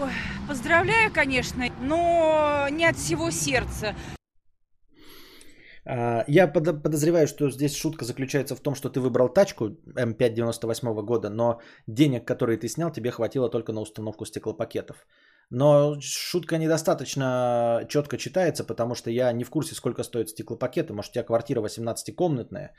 Ой, 0.00 0.12
поздравляю, 0.48 1.12
конечно, 1.12 1.64
но 1.82 2.68
не 2.70 2.86
от 2.86 2.96
всего 2.96 3.30
сердца. 3.30 3.94
А, 5.86 6.24
я 6.28 6.48
подозреваю, 6.48 7.26
что 7.26 7.50
здесь 7.50 7.76
шутка 7.76 8.04
заключается 8.04 8.56
в 8.56 8.60
том, 8.60 8.74
что 8.74 8.88
ты 8.88 9.00
выбрал 9.00 9.28
тачку 9.28 9.64
М5 9.96 10.34
98 10.34 11.04
года, 11.04 11.30
но 11.30 11.60
денег, 11.86 12.26
которые 12.26 12.58
ты 12.58 12.68
снял, 12.68 12.90
тебе 12.90 13.10
хватило 13.10 13.50
только 13.50 13.72
на 13.72 13.80
установку 13.80 14.24
стеклопакетов. 14.24 15.06
Но 15.50 15.96
шутка 16.00 16.58
недостаточно 16.58 17.84
четко 17.88 18.16
читается, 18.16 18.64
потому 18.64 18.94
что 18.94 19.10
я 19.10 19.32
не 19.32 19.44
в 19.44 19.50
курсе, 19.50 19.74
сколько 19.74 20.02
стоят 20.02 20.30
стеклопакеты. 20.30 20.94
Может, 20.94 21.10
у 21.10 21.14
тебя 21.14 21.24
квартира 21.24 21.60
18-комнатная, 21.60 22.70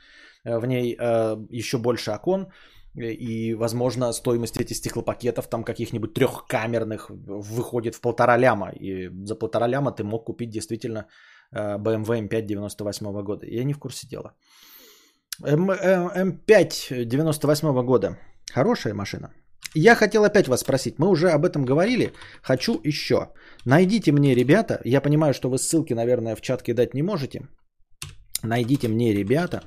э, 0.44 0.58
в 0.58 0.66
ней 0.66 0.96
э, 0.98 1.36
еще 1.50 1.78
больше 1.78 2.10
окон, 2.10 2.48
и, 2.96 3.54
возможно, 3.54 4.12
стоимость 4.12 4.56
этих 4.56 4.76
стеклопакетов, 4.76 5.48
там 5.48 5.64
каких-нибудь 5.64 6.14
трехкамерных, 6.14 7.10
выходит 7.10 7.94
в 7.94 8.00
полтора 8.00 8.38
ляма. 8.38 8.70
И 8.70 9.10
за 9.24 9.34
полтора 9.34 9.68
ляма 9.68 9.92
ты 9.92 10.02
мог 10.02 10.24
купить 10.24 10.50
действительно 10.50 11.06
BMW 11.54 12.28
M5 12.28 12.42
98 12.42 13.22
года. 13.22 13.46
Я 13.46 13.64
не 13.64 13.72
в 13.72 13.78
курсе 13.78 14.06
дела. 14.06 14.34
М5 15.42 17.04
98 17.04 17.82
года. 17.84 18.18
Хорошая 18.52 18.94
машина. 18.94 19.32
Я 19.74 19.94
хотел 19.94 20.24
опять 20.24 20.48
вас 20.48 20.60
спросить, 20.60 20.98
мы 20.98 21.08
уже 21.08 21.30
об 21.30 21.44
этом 21.44 21.64
говорили, 21.64 22.12
хочу 22.42 22.80
еще. 22.84 23.32
Найдите 23.66 24.12
мне, 24.12 24.34
ребята, 24.34 24.80
я 24.84 25.00
понимаю, 25.02 25.34
что 25.34 25.50
вы 25.50 25.58
ссылки, 25.58 25.92
наверное, 25.94 26.36
в 26.36 26.40
чат 26.40 26.62
кидать 26.62 26.94
не 26.94 27.02
можете. 27.02 27.48
Найдите 28.42 28.88
мне, 28.88 29.12
ребята, 29.12 29.62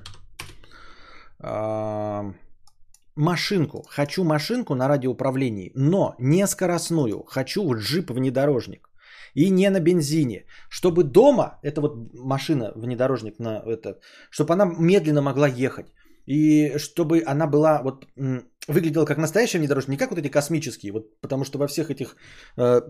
машинку. 3.16 3.84
Хочу 3.88 4.24
машинку 4.24 4.74
на 4.74 4.88
радиоуправлении, 4.88 5.72
но 5.76 6.16
не 6.20 6.48
скоростную. 6.48 7.24
Хочу 7.28 7.74
джип 7.76 8.10
внедорожник 8.10 8.89
и 9.34 9.50
не 9.50 9.70
на 9.70 9.80
бензине. 9.80 10.46
Чтобы 10.70 11.04
дома, 11.04 11.60
это 11.64 11.82
вот 11.82 12.14
машина, 12.14 12.72
внедорожник, 12.76 13.40
на 13.40 13.62
это, 13.66 14.00
чтобы 14.30 14.54
она 14.54 14.66
медленно 14.66 15.22
могла 15.22 15.48
ехать. 15.48 15.88
И 16.30 16.78
чтобы 16.78 17.24
она 17.26 17.48
была, 17.48 17.82
вот, 17.82 18.06
выглядела 18.68 19.06
как 19.06 19.18
настоящая 19.18 19.60
внедорожник, 19.60 19.90
не 19.90 19.98
как 19.98 20.12
вот 20.12 20.20
эти 20.20 20.30
космические, 20.32 20.92
вот, 20.92 21.22
потому 21.22 21.44
что 21.44 21.58
во 21.58 21.68
всех 21.68 21.90
этих 21.90 22.16
э, 22.58 22.82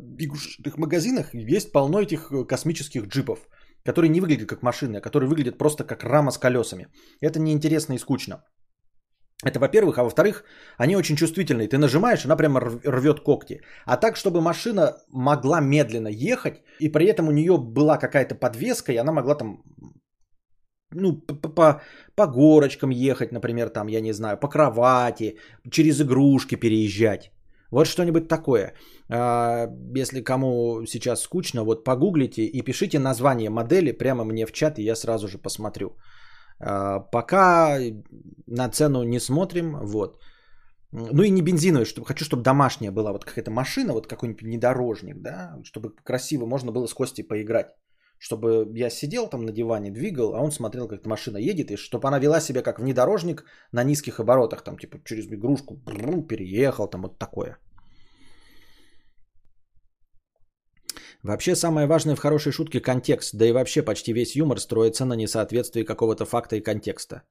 магазинах 0.77 1.33
есть 1.33 1.71
полно 1.71 2.01
этих 2.01 2.31
э, 2.31 2.43
космических 2.43 3.07
джипов, 3.07 3.39
которые 3.85 4.09
не 4.09 4.19
выглядят 4.19 4.49
как 4.49 4.61
машины, 4.61 4.97
а 4.97 5.01
которые 5.01 5.29
выглядят 5.29 5.57
просто 5.57 5.85
как 5.85 6.03
рама 6.03 6.31
с 6.31 6.37
колесами. 6.37 6.87
Это 7.21 7.39
неинтересно 7.39 7.93
и 7.93 7.97
скучно. 7.97 8.43
Это 9.45 9.59
во-первых, 9.59 9.97
а 9.97 10.03
во-вторых, 10.03 10.43
они 10.77 10.97
очень 10.97 11.15
чувствительные. 11.15 11.69
Ты 11.69 11.77
нажимаешь, 11.77 12.25
она 12.25 12.35
прямо 12.35 12.59
рвет 12.59 13.21
когти. 13.21 13.61
А 13.85 13.97
так, 13.97 14.17
чтобы 14.17 14.41
машина 14.41 14.97
могла 15.13 15.61
медленно 15.61 16.09
ехать, 16.09 16.61
и 16.79 16.89
при 16.89 17.05
этом 17.05 17.27
у 17.27 17.31
нее 17.31 17.57
была 17.57 17.97
какая-то 17.97 18.35
подвеска, 18.35 18.91
и 18.91 18.97
она 18.97 19.13
могла 19.13 19.35
там 19.35 19.63
ну, 20.91 21.21
по, 22.15 22.27
горочкам 22.27 22.89
ехать, 22.89 23.31
например, 23.31 23.69
там, 23.69 23.87
я 23.87 24.01
не 24.01 24.13
знаю, 24.13 24.37
по 24.37 24.49
кровати, 24.49 25.37
через 25.71 26.01
игрушки 26.01 26.55
переезжать. 26.55 27.31
Вот 27.71 27.87
что-нибудь 27.87 28.27
такое. 28.27 28.73
А, 29.09 29.67
если 29.95 30.21
кому 30.21 30.85
сейчас 30.87 31.21
скучно, 31.21 31.63
вот 31.63 31.83
погуглите 31.83 32.41
и 32.41 32.61
пишите 32.61 32.99
название 32.99 33.49
модели 33.49 33.91
прямо 33.91 34.25
мне 34.25 34.45
в 34.45 34.51
чат, 34.51 34.79
и 34.79 34.83
я 34.83 34.95
сразу 34.95 35.27
же 35.27 35.37
посмотрю. 35.37 35.95
А, 36.59 36.99
пока 36.99 37.79
на 38.47 38.69
цену 38.69 39.03
не 39.03 39.19
смотрим, 39.19 39.77
вот. 39.81 40.19
Ну 40.91 41.23
и 41.23 41.29
не 41.29 41.41
бензиновый, 41.41 41.85
чтобы 41.85 42.07
хочу, 42.07 42.25
чтобы 42.25 42.43
домашняя 42.43 42.91
была 42.91 43.11
вот 43.11 43.25
какая-то 43.25 43.51
машина, 43.51 43.93
вот 43.93 44.07
какой-нибудь 44.07 44.41
внедорожник, 44.41 45.21
да, 45.21 45.55
чтобы 45.63 45.93
красиво 46.03 46.45
можно 46.45 46.71
было 46.71 46.87
с 46.87 46.93
Костей 46.93 47.23
поиграть. 47.23 47.67
Чтобы 48.17 48.67
я 48.75 48.89
сидел 48.89 49.29
там 49.29 49.45
на 49.45 49.51
диване, 49.51 49.91
двигал, 49.91 50.33
а 50.35 50.41
он 50.41 50.51
смотрел, 50.51 50.87
как 50.87 51.05
машина 51.05 51.37
едет, 51.37 51.71
и 51.71 51.77
чтобы 51.77 52.07
она 52.07 52.19
вела 52.19 52.41
себя 52.41 52.61
как 52.61 52.79
внедорожник 52.79 53.45
на 53.71 53.83
низких 53.83 54.19
оборотах, 54.19 54.63
там 54.63 54.77
типа 54.77 54.99
через 55.05 55.27
игрушку 55.27 55.77
переехал, 56.27 56.89
там 56.89 57.03
вот 57.03 57.17
такое. 57.17 57.57
Вообще 61.23 61.55
самое 61.55 61.87
важное 61.87 62.15
в 62.15 62.19
хорошей 62.19 62.51
шутке 62.51 62.79
контекст, 62.79 63.35
да 63.35 63.45
и 63.45 63.51
вообще 63.51 63.81
почти 63.81 64.13
весь 64.13 64.35
юмор 64.35 64.59
строится 64.59 65.05
на 65.05 65.15
несоответствии 65.15 65.83
какого-то 65.83 66.25
факта 66.25 66.55
и 66.55 66.61
контекста. 66.61 67.23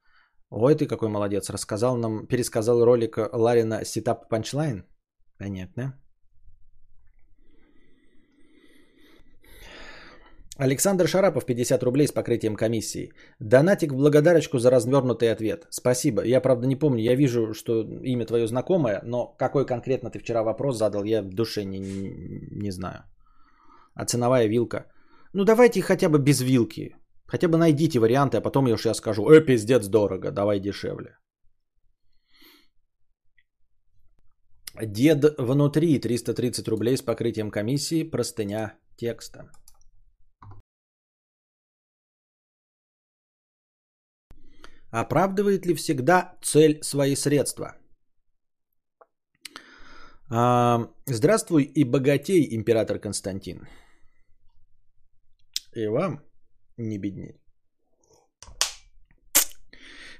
Ой, 0.51 0.74
ты 0.74 0.86
какой 0.86 1.09
молодец, 1.09 1.51
рассказал 1.51 1.97
нам, 1.97 2.26
пересказал 2.26 2.84
ролик 2.84 3.18
Ларина 3.32 3.84
Сетап 3.84 4.28
Панчлайн? 4.28 4.84
Понятно. 5.39 5.95
Александр 10.59 11.07
Шарапов, 11.07 11.47
50 11.47 11.82
рублей 11.82 12.09
с 12.09 12.12
покрытием 12.12 12.57
комиссии. 12.57 13.12
Донатик 13.39 13.93
в 13.93 13.97
благодарочку 13.97 14.59
за 14.59 14.70
развернутый 14.70 15.30
ответ. 15.30 15.66
Спасибо. 15.70 16.24
Я, 16.24 16.41
правда, 16.41 16.66
не 16.66 16.76
помню. 16.76 17.05
Я 17.05 17.14
вижу, 17.14 17.55
что 17.55 17.82
имя 18.03 18.26
твое 18.26 18.47
знакомое, 18.49 19.01
но 19.05 19.36
какой 19.39 19.66
конкретно 19.66 20.11
ты 20.11 20.18
вчера 20.18 20.43
вопрос 20.43 20.76
задал, 20.76 21.05
я 21.05 21.22
в 21.22 21.28
душе 21.28 21.64
не, 21.64 21.78
не, 21.78 22.72
знаю. 22.72 23.05
А 23.99 24.05
ценовая 24.05 24.49
вилка? 24.49 24.86
Ну, 25.34 25.44
давайте 25.44 25.82
хотя 25.82 26.09
бы 26.09 26.18
без 26.18 26.40
вилки. 26.40 26.96
Хотя 27.26 27.49
бы 27.49 27.59
найдите 27.59 27.99
варианты, 27.99 28.36
а 28.38 28.40
потом 28.40 28.66
я 28.66 28.74
уж 28.74 28.86
я 28.86 28.94
скажу, 28.94 29.22
э, 29.28 29.44
пиздец, 29.44 29.88
дорого, 29.88 30.30
давай 30.30 30.61
дешевле. 30.61 31.18
Дед 34.80 35.24
внутри 35.38 35.99
330 35.99 36.68
рублей 36.68 36.96
с 36.96 37.03
покрытием 37.03 37.51
комиссии, 37.51 38.11
простыня 38.11 38.78
текста. 38.96 39.51
Оправдывает 44.92 45.66
ли 45.66 45.74
всегда 45.74 46.38
цель 46.40 46.78
свои 46.82 47.16
средства? 47.16 47.76
А, 50.30 50.88
здравствуй 51.07 51.64
и 51.64 51.84
богатей, 51.84 52.46
император 52.55 53.01
Константин. 53.01 53.66
И 55.75 55.87
вам 55.87 56.21
не 56.77 56.99
бедней. 56.99 57.41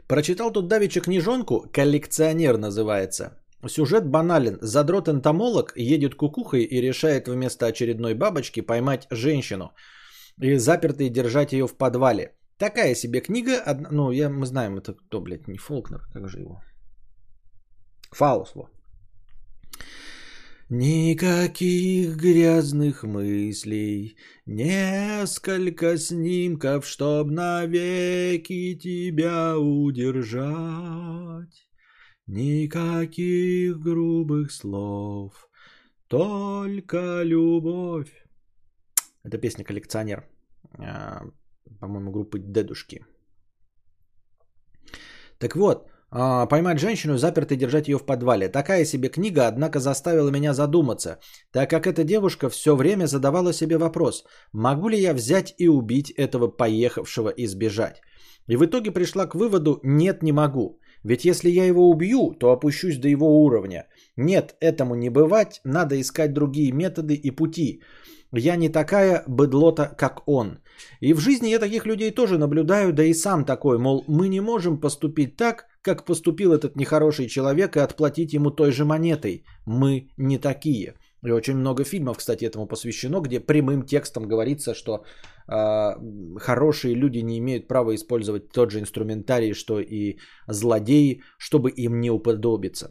Прочитал 0.09 0.53
тут 0.53 0.69
давеча 0.69 1.01
книжонку, 1.01 1.69
коллекционер 1.73 2.57
называется. 2.57 3.39
Сюжет 3.67 4.07
банален. 4.07 4.59
Задрот-энтомолог 4.63 5.73
едет 5.77 6.15
кукухой 6.15 6.63
и 6.63 6.81
решает 6.81 7.29
вместо 7.29 7.67
очередной 7.67 8.15
бабочки 8.15 8.61
поймать 8.61 9.07
женщину 9.11 9.73
и 10.41 10.59
запертой 10.59 11.11
держать 11.11 11.53
ее 11.53 11.67
в 11.67 11.77
подвале. 11.77 12.35
Такая 12.59 12.95
себе 12.95 13.21
книга, 13.21 13.63
ну, 13.91 14.11
я, 14.11 14.29
мы 14.31 14.47
знаем, 14.47 14.79
это 14.79 14.95
кто, 14.95 15.21
блядь, 15.21 15.49
не 15.49 15.59
Фолкнер, 15.59 16.01
как 16.13 16.29
же 16.29 16.41
его? 16.41 16.63
Фаусло. 18.13 18.71
Никаких 20.71 22.19
грязных 22.19 23.03
мыслей, 23.03 24.19
несколько 24.45 25.97
снимков, 25.97 26.87
чтоб 26.87 27.31
навеки 27.31 28.75
тебя 28.79 29.59
удержать. 29.59 30.47
Никаких 32.27 33.79
грубых 33.79 34.53
слов, 34.53 35.49
только 36.07 37.23
любовь. 37.23 38.13
Это 39.23 39.39
песня 39.39 39.65
«Коллекционер», 39.65 40.29
а, 40.79 41.23
по-моему, 41.81 42.11
группы 42.11 42.39
«Дедушки». 42.41 43.07
Так 45.39 45.57
вот, 45.57 45.91
а, 46.11 46.47
поймать 46.47 46.81
женщину, 46.81 47.19
запертой 47.19 47.57
держать 47.57 47.89
ее 47.89 47.99
в 47.99 48.07
подвале. 48.07 48.49
Такая 48.49 48.85
себе 48.85 49.09
книга, 49.09 49.47
однако 49.47 49.79
заставила 49.81 50.31
меня 50.31 50.55
задуматься, 50.55 51.19
так 51.53 51.71
как 51.71 51.87
эта 51.87 52.05
девушка 52.05 52.49
все 52.49 52.75
время 52.75 53.07
задавала 53.07 53.53
себе 53.53 53.77
вопрос, 53.77 54.25
могу 54.53 54.89
ли 54.89 54.99
я 54.99 55.15
взять 55.15 55.55
и 55.59 55.69
убить 55.69 56.11
этого 56.11 56.49
поехавшего 56.49 57.29
и 57.29 57.47
сбежать. 57.47 58.01
И 58.49 58.57
в 58.57 58.65
итоге 58.65 58.91
пришла 58.91 59.27
к 59.27 59.35
выводу, 59.35 59.81
нет, 59.85 60.23
не 60.23 60.33
могу. 60.33 60.81
Ведь 61.05 61.25
если 61.25 61.51
я 61.51 61.67
его 61.67 61.91
убью, 61.91 62.35
то 62.41 62.51
опущусь 62.51 62.99
до 62.99 63.09
его 63.09 63.45
уровня. 63.45 63.87
Нет, 64.17 64.57
этому 64.61 64.95
не 64.95 65.11
бывать, 65.11 65.61
надо 65.65 66.01
искать 66.01 66.33
другие 66.33 66.73
методы 66.73 67.15
и 67.15 67.31
пути. 67.31 67.83
Я 68.33 68.57
не 68.57 68.69
такая 68.69 69.25
быдлота, 69.27 69.95
как 69.97 70.23
он. 70.27 70.59
И 71.01 71.15
в 71.15 71.21
жизни 71.21 71.49
я 71.49 71.59
таких 71.59 71.87
людей 71.87 72.11
тоже 72.11 72.39
наблюдаю, 72.39 72.93
да 72.93 73.05
и 73.05 73.15
сам 73.15 73.45
такой, 73.45 73.79
мол, 73.79 74.05
мы 74.07 74.29
не 74.29 74.41
можем 74.41 74.81
поступить 74.81 75.37
так, 75.37 75.67
как 75.89 76.05
поступил 76.05 76.53
этот 76.53 76.77
нехороший 76.77 77.29
человек 77.29 77.77
и 77.77 77.81
отплатить 77.81 78.33
ему 78.35 78.51
той 78.51 78.73
же 78.73 78.85
монетой. 78.85 79.45
Мы 79.67 80.09
не 80.17 80.39
такие. 80.39 80.95
И 81.27 81.33
очень 81.33 81.57
много 81.57 81.85
фильмов, 81.85 82.19
кстати, 82.19 82.45
этому 82.45 82.69
посвящено, 82.69 83.21
где 83.21 83.41
прямым 83.41 83.83
текстом 83.83 84.29
говорится, 84.29 84.75
что 84.75 84.93
э, 84.93 85.95
хорошие 86.39 86.95
люди 86.95 87.19
не 87.19 87.39
имеют 87.39 87.69
права 87.69 87.95
использовать 87.95 88.53
тот 88.53 88.71
же 88.71 88.79
инструментарий, 88.79 89.55
что 89.55 89.81
и 89.81 90.19
злодеи, 90.49 91.23
чтобы 91.39 91.71
им 91.71 92.01
не 92.01 92.11
уподобиться. 92.11 92.89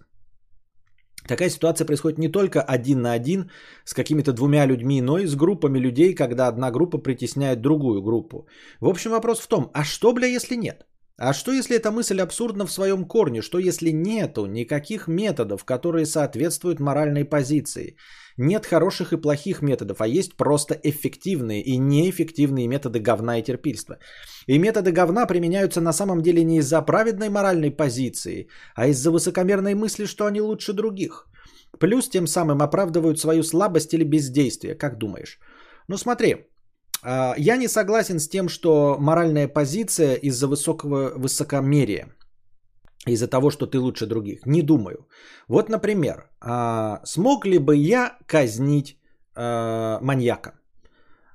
Такая 1.28 1.50
ситуация 1.50 1.86
происходит 1.86 2.18
не 2.18 2.32
только 2.32 2.62
один 2.62 3.02
на 3.02 3.14
один 3.14 3.50
с 3.86 3.94
какими-то 3.94 4.34
двумя 4.34 4.66
людьми, 4.68 5.02
но 5.02 5.20
и 5.20 5.28
с 5.28 5.36
группами 5.36 5.80
людей, 5.80 6.16
когда 6.16 6.48
одна 6.48 6.72
группа 6.72 6.98
притесняет 6.98 7.62
другую 7.62 8.02
группу. 8.02 8.48
В 8.82 8.88
общем, 8.88 9.12
вопрос 9.12 9.40
в 9.40 9.48
том, 9.48 9.70
а 9.74 9.84
что, 9.84 10.14
бля, 10.14 10.28
если 10.28 10.56
нет? 10.56 10.86
А 11.20 11.34
что 11.34 11.52
если 11.52 11.76
эта 11.76 11.90
мысль 11.90 12.22
абсурдна 12.22 12.68
в 12.68 12.72
своем 12.72 13.06
корне? 13.06 13.42
Что 13.42 13.58
если 13.58 13.90
нету 13.90 14.46
никаких 14.46 15.08
методов, 15.08 15.66
которые 15.66 16.06
соответствуют 16.06 16.80
моральной 16.80 17.26
позиции? 17.26 17.96
Нет 18.38 18.68
хороших 18.68 19.14
и 19.14 19.18
плохих 19.22 19.64
методов, 19.64 20.00
а 20.00 20.08
есть 20.08 20.38
просто 20.38 20.76
эффективные 20.84 21.64
и 21.64 21.80
неэффективные 21.80 22.68
методы 22.68 23.00
говна 23.00 23.40
и 23.40 23.44
терпильства. 23.44 23.98
И 24.46 24.60
методы 24.60 24.92
говна 24.92 25.26
применяются 25.26 25.82
на 25.82 25.92
самом 25.92 26.22
деле 26.22 26.44
не 26.44 26.58
из-за 26.60 26.86
праведной 26.86 27.30
моральной 27.30 27.72
позиции, 27.72 28.48
а 28.76 28.88
из-за 28.88 29.10
высокомерной 29.10 29.74
мысли, 29.74 30.06
что 30.06 30.28
они 30.28 30.42
лучше 30.42 30.74
других. 30.74 31.28
Плюс 31.80 32.10
тем 32.10 32.28
самым 32.28 32.62
оправдывают 32.62 33.20
свою 33.20 33.42
слабость 33.42 33.94
или 33.94 34.04
бездействие, 34.04 34.76
как 34.76 35.00
думаешь? 35.00 35.40
Ну 35.88 35.98
смотри, 35.98 36.46
я 37.04 37.58
не 37.58 37.68
согласен 37.68 38.20
с 38.20 38.28
тем, 38.30 38.50
что 38.50 38.98
моральная 39.00 39.48
позиция 39.48 40.16
из-за 40.16 40.48
высокого 40.48 41.14
высокомерия, 41.16 42.08
из-за 43.06 43.28
того, 43.28 43.52
что 43.52 43.68
ты 43.68 43.80
лучше 43.80 44.06
других. 44.06 44.46
Не 44.46 44.62
думаю. 44.62 45.08
Вот, 45.48 45.70
например, 45.70 46.30
а, 46.42 47.02
смог 47.06 47.46
ли 47.46 47.58
бы 47.60 47.76
я 47.76 48.18
казнить 48.26 49.00
а, 49.36 50.00
маньяка? 50.02 50.60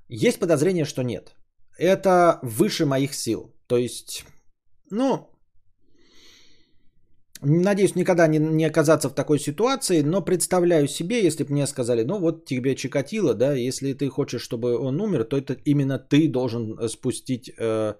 Есть 0.08 0.38
подозрение, 0.38 0.84
что 0.84 1.02
нет. 1.02 1.34
Это 1.78 2.38
выше 2.42 2.84
моих 2.84 3.14
сил. 3.14 3.54
То 3.66 3.78
есть, 3.78 4.24
ну, 4.90 5.31
Надеюсь, 7.44 7.96
никогда 7.96 8.28
не, 8.28 8.38
не 8.38 8.64
оказаться 8.64 9.08
в 9.08 9.14
такой 9.14 9.40
ситуации, 9.40 10.02
но 10.02 10.22
представляю 10.22 10.86
себе, 10.86 11.24
если 11.24 11.42
бы 11.42 11.52
мне 11.52 11.66
сказали, 11.66 12.04
ну 12.04 12.20
вот 12.20 12.44
тебе 12.44 12.76
Чикатило, 12.76 13.34
да, 13.34 13.52
если 13.54 13.94
ты 13.94 14.08
хочешь, 14.08 14.42
чтобы 14.42 14.78
он 14.78 15.00
умер, 15.00 15.24
то 15.24 15.36
это 15.36 15.54
именно 15.64 15.98
ты 15.98 16.28
должен 16.28 16.78
э, 16.78 16.86
спустить, 16.88 17.50
э, 17.58 17.94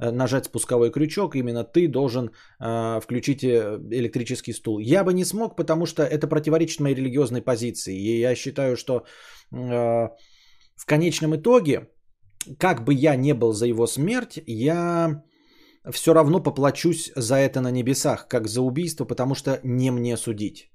э, 0.00 0.10
нажать 0.10 0.46
спусковой 0.46 0.90
крючок, 0.90 1.36
именно 1.36 1.62
ты 1.62 1.86
должен 1.86 2.30
э, 2.60 3.00
включить 3.00 3.44
э, 3.44 3.78
электрический 3.92 4.52
стул. 4.52 4.80
Я 4.80 5.04
бы 5.04 5.14
не 5.14 5.24
смог, 5.24 5.56
потому 5.56 5.86
что 5.86 6.02
это 6.02 6.26
противоречит 6.26 6.80
моей 6.80 6.96
религиозной 6.96 7.42
позиции. 7.42 7.96
И 7.96 8.18
я 8.18 8.34
считаю, 8.34 8.76
что 8.76 9.04
э, 9.52 10.08
в 10.74 10.86
конечном 10.86 11.36
итоге, 11.36 11.88
как 12.58 12.84
бы 12.84 12.94
я 12.94 13.14
не 13.14 13.32
был 13.32 13.52
за 13.52 13.66
его 13.66 13.86
смерть, 13.86 14.40
я 14.44 15.22
все 15.90 16.14
равно 16.14 16.40
поплачусь 16.40 17.12
за 17.16 17.36
это 17.36 17.60
на 17.60 17.70
небесах, 17.70 18.28
как 18.28 18.48
за 18.48 18.62
убийство, 18.62 19.04
потому 19.04 19.34
что 19.34 19.60
не 19.64 19.90
мне 19.90 20.16
судить. 20.16 20.70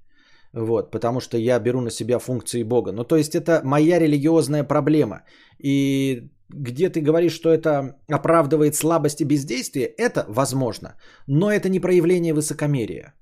Вот, 0.52 0.90
потому 0.90 1.20
что 1.20 1.36
я 1.36 1.58
беру 1.58 1.80
на 1.80 1.90
себя 1.90 2.18
функции 2.18 2.62
Бога. 2.62 2.92
Ну, 2.92 3.04
то 3.04 3.16
есть 3.16 3.34
это 3.34 3.60
моя 3.64 3.98
религиозная 3.98 4.64
проблема. 4.64 5.22
И 5.58 6.30
где 6.48 6.88
ты 6.88 7.00
говоришь, 7.00 7.32
что 7.32 7.48
это 7.50 7.96
оправдывает 8.08 8.74
слабость 8.76 9.20
и 9.20 9.24
бездействие, 9.24 9.86
это 9.86 10.24
возможно. 10.28 10.94
Но 11.26 11.50
это 11.50 11.68
не 11.68 11.80
проявление 11.80 12.34
высокомерия. 12.34 13.14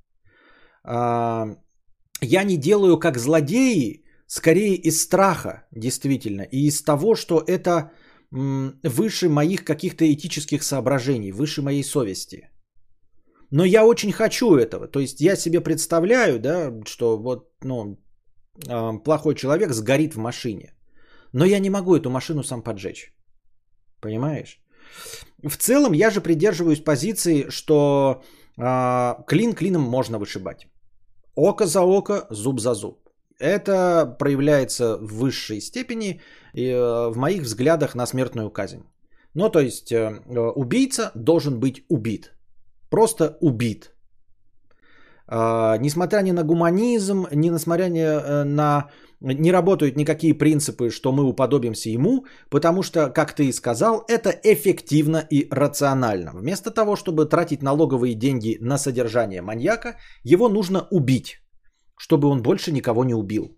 А, 0.85 1.57
я 2.20 2.45
не 2.45 2.57
делаю 2.57 2.99
как 2.99 3.18
злодеи, 3.18 4.05
скорее 4.26 4.74
из 4.74 5.03
страха, 5.03 5.64
действительно, 5.72 6.43
и 6.43 6.66
из 6.68 6.83
того, 6.83 7.14
что 7.14 7.43
это 7.47 7.93
выше 8.33 9.28
моих 9.28 9.64
каких-то 9.64 10.05
этических 10.05 10.62
соображений, 10.62 11.33
выше 11.33 11.62
моей 11.62 11.85
совести. 11.85 12.49
Но 13.51 13.64
я 13.64 13.85
очень 13.85 14.12
хочу 14.12 14.57
этого. 14.57 14.89
То 14.89 15.01
есть 15.01 15.20
я 15.20 15.37
себе 15.37 15.61
представляю, 15.61 16.39
да, 16.41 16.72
что 16.87 17.18
вот, 17.18 17.51
ну, 17.62 17.99
плохой 19.05 19.35
человек 19.35 19.72
сгорит 19.72 20.14
в 20.14 20.18
машине. 20.18 20.74
Но 21.33 21.45
я 21.45 21.59
не 21.59 21.70
могу 21.70 21.95
эту 21.95 22.11
машину 22.11 22.43
сам 22.43 22.62
поджечь. 22.62 23.12
Понимаешь? 24.01 24.59
В 25.45 25.57
целом 25.57 25.93
я 25.93 26.11
же 26.11 26.20
придерживаюсь 26.20 26.85
позиции, 26.85 27.51
что 27.51 28.22
э, 28.59 29.14
клин 29.26 29.53
клином 29.53 29.83
можно 29.83 30.18
вышибать. 30.18 30.66
Око 31.35 31.66
за 31.66 31.83
око, 31.83 32.26
зуб 32.30 32.61
за 32.61 32.74
зуб. 32.74 33.01
Это 33.43 34.16
проявляется 34.18 34.99
в 35.01 35.18
высшей 35.18 35.61
степени 35.61 36.20
э, 36.55 37.11
в 37.11 37.16
моих 37.16 37.43
взглядах 37.43 37.95
на 37.97 38.07
смертную 38.07 38.51
казнь. 38.51 38.84
Ну, 39.34 39.51
то 39.51 39.61
есть 39.61 39.90
э, 39.90 40.20
убийца 40.55 41.11
должен 41.14 41.59
быть 41.59 41.84
убит. 41.88 42.32
Просто 42.90 43.36
убит. 43.40 43.90
Э, 45.26 45.76
несмотря 45.80 46.22
ни 46.22 46.32
на 46.32 46.45
гуманизм, 46.45 47.26
ни 47.32 47.49
несмотря 47.49 47.88
ни 47.88 48.01
э, 48.01 48.45
на 48.45 48.90
не 49.20 49.53
работают 49.53 49.97
никакие 49.97 50.34
принципы, 50.34 50.90
что 50.90 51.12
мы 51.12 51.24
уподобимся 51.24 51.90
ему, 51.90 52.26
потому 52.51 52.82
что, 52.82 53.11
как 53.11 53.32
ты 53.34 53.47
и 53.47 53.53
сказал, 53.53 54.05
это 54.09 54.30
эффективно 54.30 55.26
и 55.30 55.49
рационально. 55.51 56.32
Вместо 56.34 56.70
того, 56.70 56.97
чтобы 56.97 57.26
тратить 57.26 57.62
налоговые 57.62 58.14
деньги 58.14 58.59
на 58.61 58.78
содержание 58.78 59.43
маньяка, 59.43 59.97
его 60.24 60.49
нужно 60.49 60.86
убить, 60.90 61.41
чтобы 61.97 62.28
он 62.28 62.43
больше 62.43 62.72
никого 62.72 63.05
не 63.05 63.14
убил. 63.14 63.57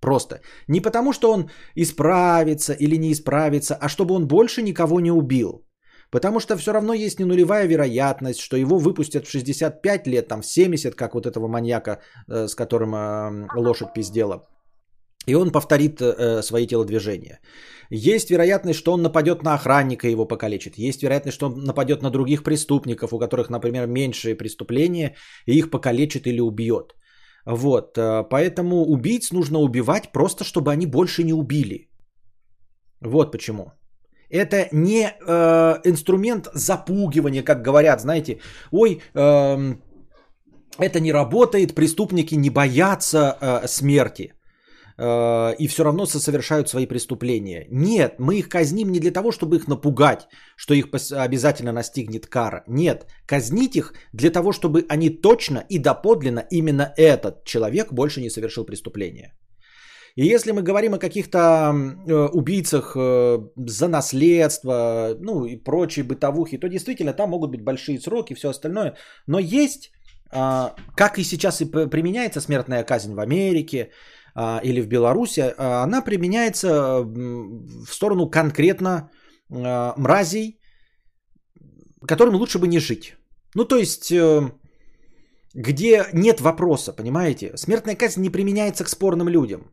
Просто. 0.00 0.40
Не 0.68 0.80
потому, 0.80 1.12
что 1.12 1.32
он 1.32 1.50
исправится 1.74 2.72
или 2.72 2.96
не 2.96 3.12
исправится, 3.12 3.74
а 3.80 3.88
чтобы 3.88 4.14
он 4.14 4.26
больше 4.26 4.62
никого 4.62 5.00
не 5.00 5.10
убил. 5.10 5.66
Потому 6.10 6.40
что 6.40 6.56
все 6.56 6.72
равно 6.72 6.94
есть 6.94 7.18
не 7.18 7.24
нулевая 7.24 7.66
вероятность, 7.66 8.40
что 8.40 8.56
его 8.56 8.78
выпустят 8.78 9.26
в 9.26 9.30
65 9.30 10.06
лет, 10.06 10.28
там 10.28 10.42
в 10.42 10.46
70, 10.46 10.94
как 10.94 11.14
вот 11.14 11.26
этого 11.26 11.48
маньяка, 11.48 12.00
э, 12.28 12.46
с 12.46 12.54
которым 12.54 12.94
э, 12.94 13.48
лошадь 13.56 13.92
пиздела 13.94 14.46
и 15.26 15.34
он 15.34 15.52
повторит 15.52 16.00
э, 16.00 16.42
свои 16.42 16.66
телодвижения. 16.66 17.40
Есть 17.90 18.30
вероятность, 18.30 18.78
что 18.78 18.92
он 18.92 19.02
нападет 19.02 19.42
на 19.42 19.54
охранника 19.54 20.06
и 20.06 20.12
его 20.12 20.24
покалечит. 20.24 20.78
Есть 20.78 21.02
вероятность, 21.02 21.34
что 21.34 21.46
он 21.46 21.64
нападет 21.64 22.02
на 22.02 22.10
других 22.10 22.42
преступников, 22.42 23.12
у 23.12 23.18
которых, 23.18 23.50
например, 23.50 23.86
меньшие 23.86 24.36
преступления, 24.36 25.16
и 25.46 25.58
их 25.58 25.70
покалечит 25.70 26.26
или 26.26 26.40
убьет. 26.40 26.94
Вот, 27.46 27.96
э, 27.96 28.24
поэтому 28.28 28.76
убийц 28.86 29.32
нужно 29.32 29.58
убивать 29.60 30.12
просто, 30.12 30.44
чтобы 30.44 30.72
они 30.72 30.86
больше 30.86 31.22
не 31.22 31.32
убили. 31.32 31.88
Вот 33.00 33.32
почему. 33.32 33.72
Это 34.30 34.68
не 34.72 35.06
э, 35.06 35.80
инструмент 35.84 36.48
запугивания, 36.54 37.42
как 37.44 37.62
говорят, 37.62 38.00
знаете, 38.00 38.40
ой, 38.72 39.00
э, 39.14 39.74
это 40.78 41.00
не 41.00 41.12
работает, 41.12 41.74
преступники 41.74 42.34
не 42.34 42.50
боятся 42.50 43.36
э, 43.40 43.68
смерти. 43.68 44.32
Э, 44.98 45.54
и 45.58 45.66
все 45.68 45.84
равно 45.84 46.06
совершают 46.06 46.68
свои 46.68 46.86
преступления. 46.86 47.66
Нет, 47.70 48.14
мы 48.18 48.38
их 48.38 48.48
казним 48.48 48.90
не 48.92 49.00
для 49.00 49.10
того, 49.10 49.30
чтобы 49.30 49.56
их 49.56 49.68
напугать, 49.68 50.28
что 50.56 50.74
их 50.74 50.86
обязательно 51.12 51.72
настигнет 51.72 52.26
кара. 52.26 52.64
Нет, 52.66 53.06
казнить 53.26 53.76
их 53.76 53.94
для 54.12 54.30
того, 54.30 54.52
чтобы 54.52 54.86
они 54.88 55.10
точно 55.10 55.64
и 55.68 55.78
доподлинно 55.78 56.44
именно 56.50 56.92
этот 56.96 57.44
человек 57.44 57.92
больше 57.92 58.20
не 58.20 58.30
совершил 58.30 58.64
преступления. 58.64 59.34
И 60.14 60.24
если 60.24 60.52
мы 60.52 60.62
говорим 60.62 60.94
о 60.94 60.98
каких-то 60.98 61.38
э, 61.38 62.28
убийцах 62.32 62.96
э, 62.96 63.38
за 63.68 63.88
наследство, 63.88 65.14
ну 65.20 65.44
и 65.44 65.56
прочие 65.56 66.04
бытовухи, 66.04 66.56
то 66.56 66.68
действительно 66.68 67.12
там 67.12 67.30
могут 67.30 67.50
быть 67.50 67.62
большие 67.62 68.00
сроки 68.00 68.32
и 68.32 68.36
все 68.36 68.48
остальное. 68.48 68.96
Но 69.26 69.38
есть, 69.38 69.90
э, 70.32 70.70
как 70.94 71.18
и 71.18 71.22
сейчас 71.22 71.60
и 71.60 71.66
применяется 71.66 72.40
смертная 72.40 72.82
казнь 72.82 73.14
в 73.14 73.20
Америке, 73.20 73.78
а, 73.82 74.15
или 74.62 74.82
в 74.82 74.86
Беларуси, 74.86 75.40
а, 75.40 75.82
она 75.82 76.02
применяется 76.02 77.02
в 77.02 77.90
сторону 77.90 78.30
конкретно 78.30 79.10
а, 79.50 79.94
мразей, 79.96 80.60
которым 82.06 82.34
лучше 82.34 82.58
бы 82.58 82.68
не 82.68 82.78
жить. 82.78 83.16
Ну, 83.54 83.64
то 83.64 83.76
есть, 83.76 84.12
э, 84.12 84.50
где 85.54 86.06
нет 86.12 86.40
вопроса, 86.40 86.92
понимаете? 86.92 87.56
Смертная 87.56 87.96
казнь 87.96 88.20
не 88.20 88.30
применяется 88.30 88.84
к 88.84 88.88
спорным 88.88 89.28
людям. 89.28 89.72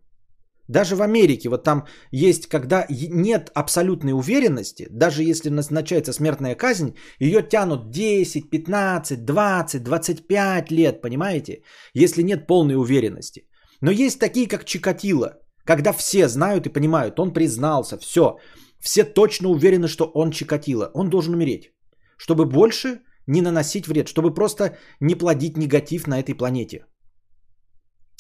Даже 0.69 0.95
в 0.95 1.01
Америке, 1.01 1.49
вот 1.49 1.63
там 1.63 1.85
есть, 2.11 2.47
когда 2.47 2.85
нет 2.89 3.51
абсолютной 3.53 4.13
уверенности, 4.13 4.87
даже 4.89 5.23
если 5.23 5.49
назначается 5.49 6.13
смертная 6.13 6.55
казнь, 6.55 6.95
ее 7.19 7.41
тянут 7.41 7.91
10, 7.91 8.49
15, 8.49 9.25
20, 9.25 9.83
25 9.83 10.71
лет, 10.71 11.01
понимаете? 11.01 11.63
Если 11.93 12.23
нет 12.23 12.47
полной 12.47 12.75
уверенности. 12.75 13.41
Но 13.83 13.91
есть 13.91 14.19
такие, 14.19 14.47
как 14.47 14.63
Чикатило, 14.63 15.39
когда 15.65 15.91
все 15.93 16.27
знают 16.29 16.65
и 16.65 16.73
понимают, 16.73 17.19
он 17.19 17.33
признался, 17.33 17.97
все. 17.97 18.37
Все 18.79 19.03
точно 19.03 19.49
уверены, 19.49 19.87
что 19.87 20.11
он 20.13 20.31
Чикатило. 20.31 20.91
Он 20.93 21.09
должен 21.09 21.33
умереть, 21.33 21.73
чтобы 22.17 22.45
больше 22.45 23.01
не 23.27 23.41
наносить 23.41 23.87
вред, 23.87 24.07
чтобы 24.07 24.33
просто 24.33 24.77
не 25.01 25.15
плодить 25.15 25.57
негатив 25.57 26.07
на 26.07 26.19
этой 26.19 26.33
планете. 26.33 26.85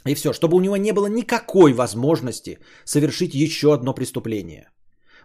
И 0.05 0.15
все, 0.15 0.33
чтобы 0.33 0.57
у 0.57 0.59
него 0.59 0.75
не 0.75 0.91
было 0.91 1.07
никакой 1.07 1.73
возможности 1.73 2.59
совершить 2.83 3.33
еще 3.33 3.67
одно 3.73 3.93
преступление. 3.93 4.69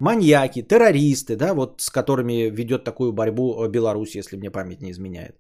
Маньяки, 0.01 0.63
террористы, 0.63 1.35
да, 1.37 1.53
вот 1.53 1.81
с 1.81 1.91
которыми 1.91 2.51
ведет 2.51 2.85
такую 2.85 3.13
борьбу 3.13 3.67
Беларусь, 3.69 4.15
если 4.15 4.37
мне 4.37 4.51
память 4.51 4.83
не 4.83 4.93
изменяет. 4.93 5.35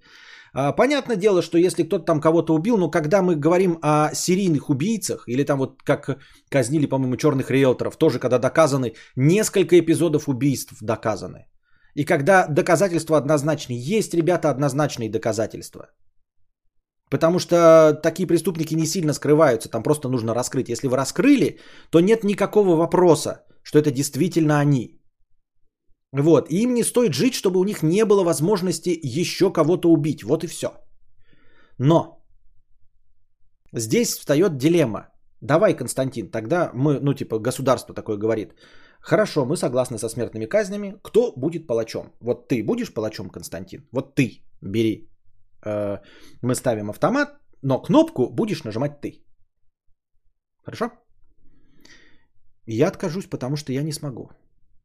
А, 0.52 0.72
понятное 0.72 1.16
дело, 1.16 1.42
что 1.42 1.58
если 1.58 1.82
кто-то 1.82 2.04
там 2.04 2.20
кого-то 2.20 2.54
убил, 2.54 2.76
но 2.76 2.90
когда 2.90 3.22
мы 3.22 3.36
говорим 3.36 3.78
о 3.82 4.14
серийных 4.14 4.70
убийцах, 4.70 5.24
или 5.28 5.44
там 5.44 5.58
вот 5.58 5.82
как 5.82 6.18
казнили, 6.50 6.86
по-моему, 6.86 7.16
черных 7.16 7.50
риэлторов, 7.50 7.96
тоже 7.96 8.18
когда 8.18 8.38
доказаны 8.38 8.94
несколько 9.16 9.78
эпизодов 9.78 10.28
убийств 10.28 10.74
доказаны. 10.80 11.46
И 11.94 12.04
когда 12.04 12.46
доказательства 12.46 13.16
однозначны, 13.16 13.72
есть, 13.72 14.14
ребята, 14.14 14.50
однозначные 14.50 15.10
доказательства. 15.10 15.88
Потому 17.10 17.38
что 17.38 17.98
такие 18.02 18.26
преступники 18.26 18.74
не 18.74 18.86
сильно 18.86 19.12
скрываются, 19.12 19.70
там 19.70 19.82
просто 19.82 20.08
нужно 20.08 20.34
раскрыть. 20.34 20.68
Если 20.68 20.88
вы 20.88 20.96
раскрыли, 20.96 21.58
то 21.90 22.00
нет 22.00 22.24
никакого 22.24 22.76
вопроса, 22.76 23.44
что 23.62 23.78
это 23.78 23.90
действительно 23.90 24.60
они. 24.60 24.97
Вот, 26.12 26.50
и 26.50 26.62
им 26.62 26.74
не 26.74 26.84
стоит 26.84 27.14
жить, 27.14 27.34
чтобы 27.34 27.60
у 27.60 27.64
них 27.64 27.82
не 27.82 28.04
было 28.04 28.24
возможности 28.24 28.98
еще 29.02 29.52
кого-то 29.52 29.90
убить. 29.90 30.22
Вот 30.24 30.44
и 30.44 30.46
все. 30.46 30.68
Но 31.78 32.24
здесь 33.72 34.18
встает 34.18 34.56
дилемма. 34.56 35.08
Давай, 35.40 35.76
Константин, 35.76 36.30
тогда 36.30 36.70
мы, 36.74 36.98
ну 37.00 37.14
типа 37.14 37.38
государство 37.38 37.94
такое 37.94 38.16
говорит. 38.16 38.54
Хорошо, 39.00 39.44
мы 39.44 39.56
согласны 39.56 39.98
со 39.98 40.08
смертными 40.08 40.46
казнями. 40.46 40.98
Кто 41.02 41.32
будет 41.36 41.66
палачом? 41.66 42.12
Вот 42.20 42.48
ты 42.48 42.64
будешь 42.64 42.92
палачом, 42.92 43.30
Константин? 43.30 43.86
Вот 43.92 44.14
ты 44.14 44.42
бери. 44.60 45.08
Э, 45.64 45.98
мы 46.42 46.54
ставим 46.54 46.90
автомат, 46.90 47.38
но 47.62 47.82
кнопку 47.82 48.30
будешь 48.30 48.64
нажимать 48.64 49.00
ты. 49.00 49.24
Хорошо? 50.64 50.90
Я 52.66 52.88
откажусь, 52.88 53.26
потому 53.26 53.56
что 53.56 53.72
я 53.72 53.82
не 53.82 53.92
смогу. 53.92 54.30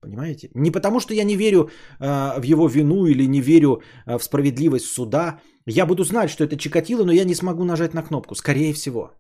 Понимаете? 0.04 0.50
Не 0.56 0.72
потому, 0.72 1.00
что 1.00 1.14
я 1.14 1.24
не 1.24 1.36
верю 1.36 1.70
э, 2.00 2.40
в 2.40 2.44
его 2.44 2.68
вину 2.68 3.06
или 3.06 3.28
не 3.28 3.42
верю 3.42 3.82
э, 4.06 4.18
в 4.18 4.24
справедливость 4.24 4.86
суда. 4.86 5.40
Я 5.66 5.86
буду 5.86 6.04
знать, 6.04 6.30
что 6.30 6.44
это 6.44 6.58
Чикатило, 6.58 7.06
но 7.06 7.12
я 7.14 7.26
не 7.26 7.36
смогу 7.36 7.64
нажать 7.64 7.94
на 7.94 8.04
кнопку. 8.04 8.36
Скорее 8.36 8.74
всего. 8.74 9.12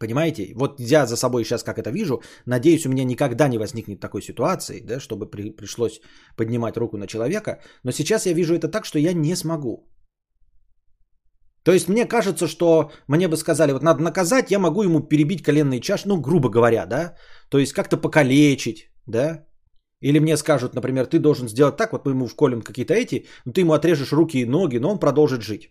Понимаете? 0.00 0.52
Вот 0.56 0.80
я 0.80 1.06
за 1.06 1.16
собой 1.16 1.44
сейчас 1.44 1.62
как 1.62 1.78
это 1.78 1.90
вижу. 1.90 2.22
Надеюсь, 2.46 2.86
у 2.86 2.90
меня 2.90 3.04
никогда 3.04 3.48
не 3.48 3.58
возникнет 3.58 4.00
такой 4.00 4.22
ситуации, 4.22 4.80
да, 4.80 4.98
чтобы 4.98 5.26
при, 5.26 5.50
пришлось 5.50 6.00
поднимать 6.36 6.76
руку 6.76 6.96
на 6.96 7.06
человека. 7.06 7.60
Но 7.84 7.92
сейчас 7.92 8.26
я 8.26 8.32
вижу 8.32 8.54
это 8.54 8.68
так, 8.68 8.86
что 8.86 8.98
я 8.98 9.12
не 9.12 9.36
смогу. 9.36 9.90
То 11.64 11.72
есть 11.72 11.88
мне 11.88 12.06
кажется, 12.06 12.46
что 12.46 12.90
мне 13.08 13.28
бы 13.28 13.36
сказали, 13.36 13.72
вот 13.72 13.82
надо 13.82 14.02
наказать, 14.02 14.50
я 14.50 14.58
могу 14.58 14.82
ему 14.82 15.00
перебить 15.00 15.42
коленный 15.42 15.80
чаш, 15.80 16.04
ну, 16.04 16.20
грубо 16.20 16.48
говоря, 16.48 16.86
да. 16.86 17.14
То 17.50 17.58
есть 17.58 17.72
как-то 17.72 17.96
покалечить, 17.96 18.90
да? 19.06 19.46
Или 20.00 20.18
мне 20.18 20.36
скажут, 20.36 20.74
например, 20.74 21.06
ты 21.06 21.18
должен 21.18 21.48
сделать 21.48 21.76
так, 21.76 21.92
вот 21.92 22.04
мы 22.04 22.12
ему 22.12 22.26
вколем 22.26 22.62
какие-то 22.62 22.94
эти, 22.94 23.26
но 23.46 23.52
ты 23.52 23.60
ему 23.60 23.72
отрежешь 23.72 24.12
руки 24.12 24.38
и 24.38 24.46
ноги, 24.46 24.78
но 24.78 24.90
он 24.90 24.98
продолжит 24.98 25.42
жить. 25.42 25.70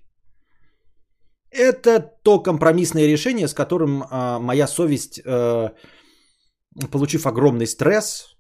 Это 1.52 2.00
то 2.24 2.40
компромиссное 2.44 3.08
решение, 3.08 3.48
с 3.48 3.54
которым 3.54 4.04
а, 4.10 4.40
моя 4.40 4.68
совесть, 4.68 5.22
а, 5.26 5.74
получив 6.92 7.28
огромный 7.28 7.68
стресс 7.68 8.36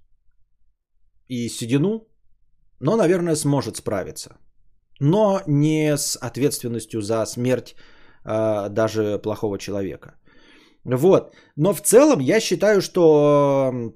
и 1.27 1.47
седину, 1.49 2.07
но, 2.79 2.95
наверное, 2.95 3.35
сможет 3.35 3.77
справиться. 3.77 4.37
Но 4.99 5.41
не 5.47 5.97
с 5.97 6.17
ответственностью 6.17 7.01
за 7.01 7.25
смерть 7.25 7.75
э, 8.25 8.69
даже 8.69 9.19
плохого 9.19 9.57
человека. 9.57 10.15
Вот. 10.85 11.33
Но 11.55 11.73
в 11.73 11.81
целом 11.81 12.19
я 12.19 12.39
считаю, 12.39 12.81
что 12.81 13.71
э, 13.73 13.91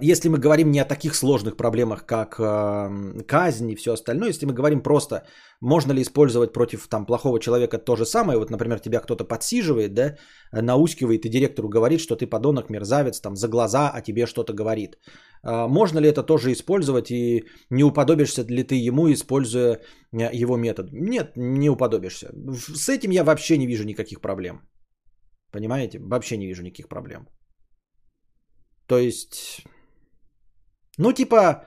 если 0.00 0.28
мы 0.28 0.38
говорим 0.38 0.70
не 0.70 0.80
о 0.80 0.84
таких 0.84 1.14
сложных 1.14 1.56
проблемах, 1.56 2.04
как 2.04 2.40
э, 2.40 3.22
казнь 3.26 3.70
и 3.70 3.76
все 3.76 3.92
остальное, 3.92 4.28
если 4.28 4.46
мы 4.46 4.52
говорим 4.52 4.82
просто, 4.82 5.22
можно 5.60 5.92
ли 5.92 6.02
использовать 6.02 6.52
против 6.52 6.88
там, 6.88 7.06
плохого 7.06 7.38
человека 7.38 7.78
то 7.78 7.96
же 7.96 8.04
самое, 8.04 8.38
вот, 8.38 8.50
например, 8.50 8.80
тебя 8.80 9.00
кто-то 9.00 9.24
подсиживает, 9.24 9.94
да, 9.94 10.16
наускивает 10.52 11.24
и 11.24 11.28
директору 11.28 11.68
говорит, 11.68 12.00
что 12.00 12.16
ты 12.16 12.26
подонок, 12.26 12.70
мерзавец, 12.70 13.20
там, 13.20 13.36
за 13.36 13.48
глаза 13.48 13.90
о 13.90 14.00
тебе 14.00 14.26
что-то 14.26 14.52
говорит. 14.52 14.96
Э, 15.44 15.68
можно 15.68 16.00
ли 16.00 16.08
это 16.08 16.22
тоже 16.22 16.52
использовать 16.52 17.10
и 17.10 17.44
не 17.70 17.84
уподобишься 17.84 18.42
ли 18.48 18.64
ты 18.64 18.74
ему, 18.74 19.12
используя 19.12 19.80
его 20.12 20.56
метод? 20.56 20.88
Нет, 20.92 21.36
не 21.36 21.70
уподобишься. 21.70 22.32
С 22.74 22.88
этим 22.88 23.12
я 23.12 23.22
вообще 23.22 23.56
не 23.58 23.66
вижу 23.66 23.84
никаких 23.84 24.20
проблем. 24.20 24.62
Понимаете? 25.52 25.98
Вообще 26.00 26.36
не 26.36 26.46
вижу 26.46 26.62
никаких 26.62 26.88
проблем. 26.88 27.28
То 28.88 28.98
есть, 28.98 29.62
ну 30.98 31.12
типа, 31.12 31.66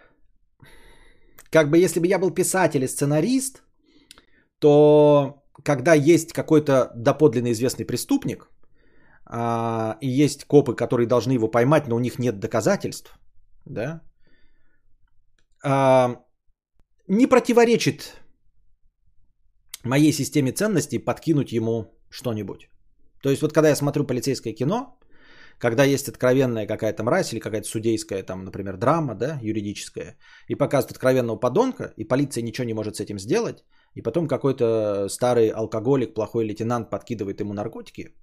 как 1.52 1.70
бы 1.70 1.78
если 1.78 2.00
бы 2.00 2.08
я 2.08 2.20
был 2.20 2.32
писатель 2.32 2.84
и 2.84 2.88
сценарист, 2.88 3.64
то 4.60 5.44
когда 5.64 5.94
есть 5.94 6.34
какой-то 6.34 6.92
доподлинно 6.96 7.52
известный 7.52 7.86
преступник, 7.86 8.50
а, 9.26 9.98
и 10.02 10.24
есть 10.24 10.46
копы, 10.46 10.76
которые 10.76 11.08
должны 11.08 11.34
его 11.34 11.48
поймать, 11.48 11.88
но 11.88 11.96
у 11.96 12.00
них 12.00 12.20
нет 12.20 12.40
доказательств, 12.40 13.14
да, 13.66 14.02
а, 15.64 16.16
не 17.08 17.28
противоречит 17.28 18.16
моей 19.84 20.12
системе 20.12 20.52
ценностей 20.52 20.98
подкинуть 20.98 21.52
ему 21.52 21.86
что-нибудь. 22.10 22.70
То 23.22 23.30
есть 23.30 23.42
вот 23.42 23.54
когда 23.54 23.70
я 23.70 23.76
смотрю 23.76 24.06
полицейское 24.06 24.54
кино, 24.54 24.98
когда 25.62 25.84
есть 25.84 26.10
откровенная 26.10 26.66
какая-то 26.68 27.04
мразь 27.04 27.34
или 27.34 27.40
какая-то 27.40 27.68
судейская, 27.68 28.24
там, 28.24 28.44
например, 28.46 28.78
драма, 28.78 29.16
да, 29.16 29.40
юридическая, 29.44 30.18
и 30.48 30.56
показывают 30.56 30.92
откровенного 30.92 31.40
подонка, 31.40 31.94
и 31.98 32.08
полиция 32.08 32.44
ничего 32.44 32.66
не 32.68 32.74
может 32.74 32.96
с 32.96 33.00
этим 33.00 33.20
сделать, 33.20 33.64
и 33.94 34.02
потом 34.02 34.28
какой-то 34.28 35.08
старый 35.10 35.50
алкоголик, 35.50 36.14
плохой 36.16 36.46
лейтенант 36.46 36.90
подкидывает 36.90 37.40
ему 37.40 37.54
наркотики, 37.54 38.16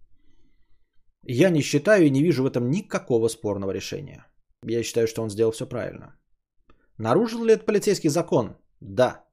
я 1.22 1.50
не 1.50 1.62
считаю 1.62 2.06
и 2.06 2.10
не 2.10 2.22
вижу 2.22 2.42
в 2.42 2.46
этом 2.46 2.70
никакого 2.70 3.28
спорного 3.28 3.72
решения. 3.72 4.26
Я 4.66 4.82
считаю, 4.82 5.06
что 5.06 5.22
он 5.22 5.30
сделал 5.30 5.52
все 5.52 5.66
правильно. 5.66 6.16
Нарушил 6.98 7.44
ли 7.44 7.52
это 7.52 7.64
полицейский 7.64 8.10
закон? 8.10 8.56
Да. 8.80 9.24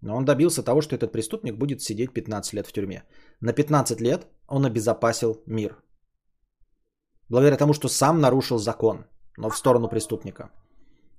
Но 0.00 0.16
он 0.16 0.24
добился 0.24 0.62
того, 0.62 0.80
что 0.80 0.94
этот 0.94 1.12
преступник 1.12 1.58
будет 1.58 1.82
сидеть 1.82 2.14
15 2.14 2.54
лет 2.54 2.66
в 2.66 2.72
тюрьме. 2.72 3.02
На 3.40 3.52
15 3.52 4.00
лет 4.00 4.26
он 4.46 4.64
обезопасил 4.64 5.42
мир. 5.46 5.82
Благодаря 7.28 7.56
тому, 7.56 7.72
что 7.72 7.88
сам 7.88 8.20
нарушил 8.20 8.58
закон, 8.58 9.06
но 9.36 9.50
в 9.50 9.56
сторону 9.56 9.88
преступника. 9.88 10.50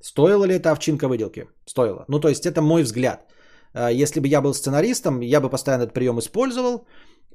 Стоило 0.02 0.46
ли 0.46 0.56
это 0.56 0.72
овчинка 0.72 1.08
выделки? 1.08 1.48
Стоило. 1.66 2.06
Ну, 2.08 2.20
то 2.20 2.30
есть 2.30 2.46
это 2.46 2.62
мой 2.62 2.84
взгляд. 2.84 3.26
А, 3.74 3.92
если 3.92 4.20
бы 4.20 4.28
я 4.28 4.42
был 4.42 4.54
сценаристом, 4.54 5.22
я 5.22 5.42
бы 5.42 5.50
постоянно 5.50 5.84
этот 5.84 5.94
прием 5.94 6.20
использовал, 6.20 6.88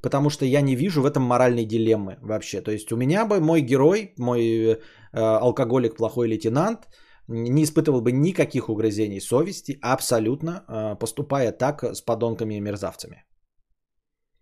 потому 0.02 0.30
что 0.30 0.44
я 0.44 0.60
не 0.62 0.76
вижу 0.76 1.02
в 1.02 1.06
этом 1.06 1.22
моральной 1.22 1.64
дилеммы 1.64 2.18
вообще. 2.22 2.60
То 2.60 2.70
есть 2.70 2.92
у 2.92 2.96
меня 2.96 3.26
бы 3.26 3.40
мой 3.40 3.60
герой, 3.60 4.14
мой 4.18 4.42
э, 4.42 4.78
алкоголик, 5.12 5.96
плохой 5.96 6.28
лейтенант, 6.28 6.88
не 7.28 7.62
испытывал 7.62 8.00
бы 8.00 8.12
никаких 8.12 8.68
угрызений 8.68 9.20
совести, 9.20 9.78
абсолютно 9.80 10.64
э, 10.68 10.98
поступая 10.98 11.52
так 11.52 11.84
с 11.84 12.00
подонками 12.00 12.54
и 12.54 12.60
мерзавцами. 12.60 13.24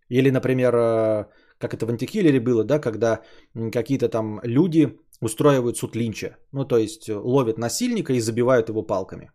Или, 0.08 0.30
например, 0.30 0.74
э, 0.74 1.24
как 1.60 1.74
это 1.74 1.86
в 1.86 1.90
антикиллере 1.90 2.40
было, 2.40 2.64
да, 2.64 2.78
когда 2.78 3.20
какие-то 3.72 4.08
там 4.08 4.40
люди 4.42 4.98
устраивают 5.20 5.76
суд 5.76 5.96
линча. 5.96 6.36
Ну, 6.52 6.64
то 6.64 6.78
есть 6.78 7.08
э, 7.08 7.14
ловят 7.14 7.58
насильника 7.58 8.12
и 8.12 8.20
забивают 8.20 8.68
его 8.68 8.82
палками. 8.82 9.30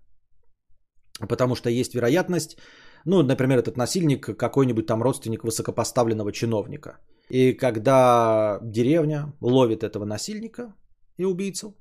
Потому 1.30 1.56
что 1.56 1.70
есть 1.70 1.94
вероятность, 1.94 2.58
ну, 3.06 3.24
например, 3.24 3.60
этот 3.60 3.78
насильник 3.78 4.38
какой-нибудь 4.38 4.88
там 4.88 5.04
родственник 5.04 5.44
высокопоставленного 5.44 6.32
чиновника. 6.32 6.98
И 7.30 7.54
когда 7.54 8.60
деревня 8.64 9.34
ловит 9.42 9.84
этого 9.84 10.06
насильника 10.06 10.74
и 11.18 11.26
убийцу, 11.26 11.76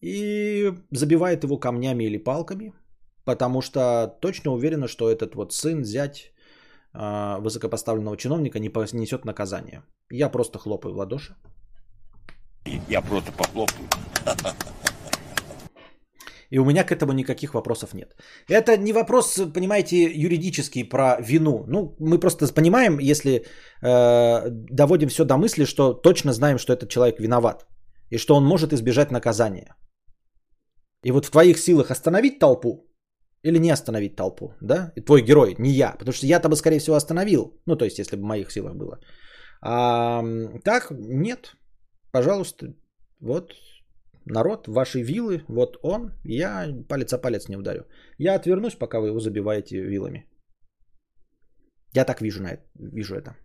и 0.00 0.74
забивает 0.90 1.44
его 1.44 1.58
камнями 1.58 2.04
или 2.04 2.18
палками, 2.18 2.72
потому 3.24 3.62
что 3.62 4.18
точно 4.20 4.52
уверена, 4.52 4.88
что 4.88 5.08
этот 5.08 5.34
вот 5.34 5.52
сын, 5.52 5.84
зять 5.84 6.32
высокопоставленного 7.40 8.16
чиновника 8.16 8.58
не 8.58 8.68
понесет 8.68 9.24
наказание. 9.24 9.82
Я 10.10 10.28
просто 10.28 10.58
хлопаю 10.58 10.94
в 10.94 10.98
ладоши. 10.98 11.34
Я 12.88 13.02
просто 13.02 13.32
похлопаю. 13.32 13.88
И 16.50 16.58
у 16.58 16.64
меня 16.64 16.84
к 16.84 16.92
этому 16.92 17.12
никаких 17.12 17.54
вопросов 17.54 17.94
нет. 17.94 18.14
Это 18.48 18.76
не 18.76 18.92
вопрос, 18.92 19.40
понимаете, 19.54 19.96
юридический 19.96 20.84
про 20.84 21.16
вину. 21.20 21.64
Ну, 21.68 21.96
мы 21.98 22.20
просто 22.20 22.46
понимаем, 22.54 22.98
если 22.98 23.44
э, 23.82 24.50
доводим 24.50 25.08
все 25.08 25.24
до 25.24 25.36
мысли, 25.36 25.64
что 25.64 25.92
точно 25.92 26.32
знаем, 26.32 26.58
что 26.58 26.72
этот 26.72 26.88
человек 26.88 27.20
виноват. 27.20 27.66
И 28.10 28.18
что 28.18 28.36
он 28.36 28.44
может 28.44 28.72
избежать 28.72 29.10
наказания. 29.10 29.74
И 31.04 31.10
вот 31.10 31.26
в 31.26 31.30
твоих 31.30 31.58
силах 31.58 31.90
остановить 31.90 32.38
толпу, 32.38 32.88
или 33.42 33.58
не 33.58 33.70
остановить 33.70 34.16
толпу, 34.16 34.54
да? 34.60 34.92
И 34.96 35.00
твой 35.00 35.22
герой, 35.22 35.54
не 35.58 35.70
я. 35.70 35.92
Потому 35.98 36.12
что 36.12 36.26
я-то 36.26 36.48
бы, 36.48 36.56
скорее 36.56 36.78
всего, 36.78 36.96
остановил. 36.96 37.60
Ну, 37.66 37.76
то 37.76 37.84
есть, 37.84 37.98
если 37.98 38.16
бы 38.16 38.22
в 38.22 38.26
моих 38.26 38.50
силах 38.50 38.74
было. 38.74 38.98
А 39.62 40.22
так, 40.64 40.90
нет. 40.90 41.56
Пожалуйста, 42.12 42.74
вот 43.20 43.52
народ, 44.24 44.68
ваши 44.68 45.02
вилы, 45.02 45.42
вот 45.48 45.78
он, 45.82 46.12
я 46.24 46.66
палец 46.88 47.12
о 47.12 47.18
палец 47.18 47.48
не 47.48 47.56
ударю. 47.56 47.86
Я 48.18 48.34
отвернусь, 48.34 48.74
пока 48.74 49.00
вы 49.00 49.08
его 49.08 49.20
забиваете 49.20 49.80
вилами. 49.80 50.26
Я 51.94 52.04
так 52.04 52.20
вижу, 52.20 52.42
на 52.42 52.48
это, 52.48 52.62
вижу 52.74 53.14
это. 53.14 53.36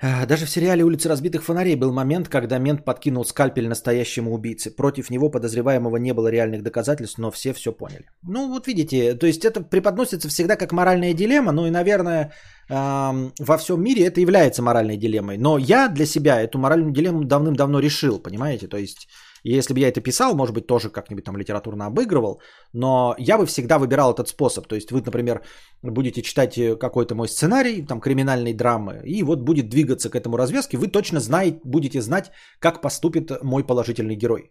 Даже 0.00 0.46
в 0.46 0.50
сериале 0.50 0.84
«Улицы 0.84 1.08
разбитых 1.08 1.42
фонарей» 1.42 1.74
был 1.74 1.92
момент, 1.92 2.28
когда 2.28 2.58
мент 2.58 2.84
подкинул 2.84 3.24
скальпель 3.24 3.68
настоящему 3.68 4.32
убийце. 4.32 4.70
Против 4.70 5.10
него 5.10 5.30
подозреваемого 5.30 5.96
не 5.96 6.12
было 6.12 6.28
реальных 6.28 6.62
доказательств, 6.62 7.18
но 7.18 7.30
все 7.30 7.52
все 7.52 7.72
поняли. 7.72 8.04
Ну 8.22 8.48
вот 8.48 8.66
видите, 8.66 9.14
то 9.14 9.26
есть 9.26 9.44
это 9.44 9.60
преподносится 9.60 10.28
всегда 10.28 10.56
как 10.56 10.72
моральная 10.72 11.14
дилемма, 11.14 11.52
ну 11.52 11.66
и, 11.66 11.70
наверное, 11.70 12.32
во 12.68 13.58
всем 13.58 13.82
мире 13.82 14.04
это 14.04 14.20
является 14.20 14.62
моральной 14.62 14.96
дилеммой. 14.96 15.38
Но 15.38 15.58
я 15.58 15.88
для 15.88 16.06
себя 16.06 16.40
эту 16.40 16.58
моральную 16.58 16.92
дилемму 16.92 17.24
давным-давно 17.24 17.80
решил, 17.80 18.18
понимаете? 18.18 18.68
То 18.68 18.76
есть 18.76 19.08
если 19.56 19.74
бы 19.74 19.80
я 19.80 19.88
это 19.88 20.00
писал, 20.00 20.34
может 20.34 20.54
быть, 20.54 20.66
тоже 20.66 20.90
как-нибудь 20.90 21.24
там 21.24 21.36
литературно 21.36 21.86
обыгрывал, 21.86 22.40
но 22.72 23.14
я 23.18 23.38
бы 23.38 23.46
всегда 23.46 23.78
выбирал 23.78 24.12
этот 24.12 24.28
способ. 24.28 24.66
То 24.66 24.74
есть 24.74 24.90
вы, 24.90 25.00
например, 25.00 25.42
будете 25.82 26.22
читать 26.22 26.58
э, 26.58 26.76
какой-то 26.76 27.14
мой 27.14 27.28
сценарий, 27.28 27.86
там, 27.86 28.00
криминальной 28.00 28.54
драмы, 28.54 29.02
и 29.04 29.22
вот 29.22 29.40
будет 29.40 29.68
двигаться 29.68 30.10
к 30.10 30.16
этому 30.16 30.36
развязке, 30.36 30.76
вы 30.76 30.88
точно 30.88 31.20
знаете, 31.20 31.60
будете 31.64 32.00
знать, 32.00 32.30
как 32.60 32.80
поступит 32.82 33.30
мой 33.42 33.64
положительный 33.64 34.16
герой. 34.16 34.50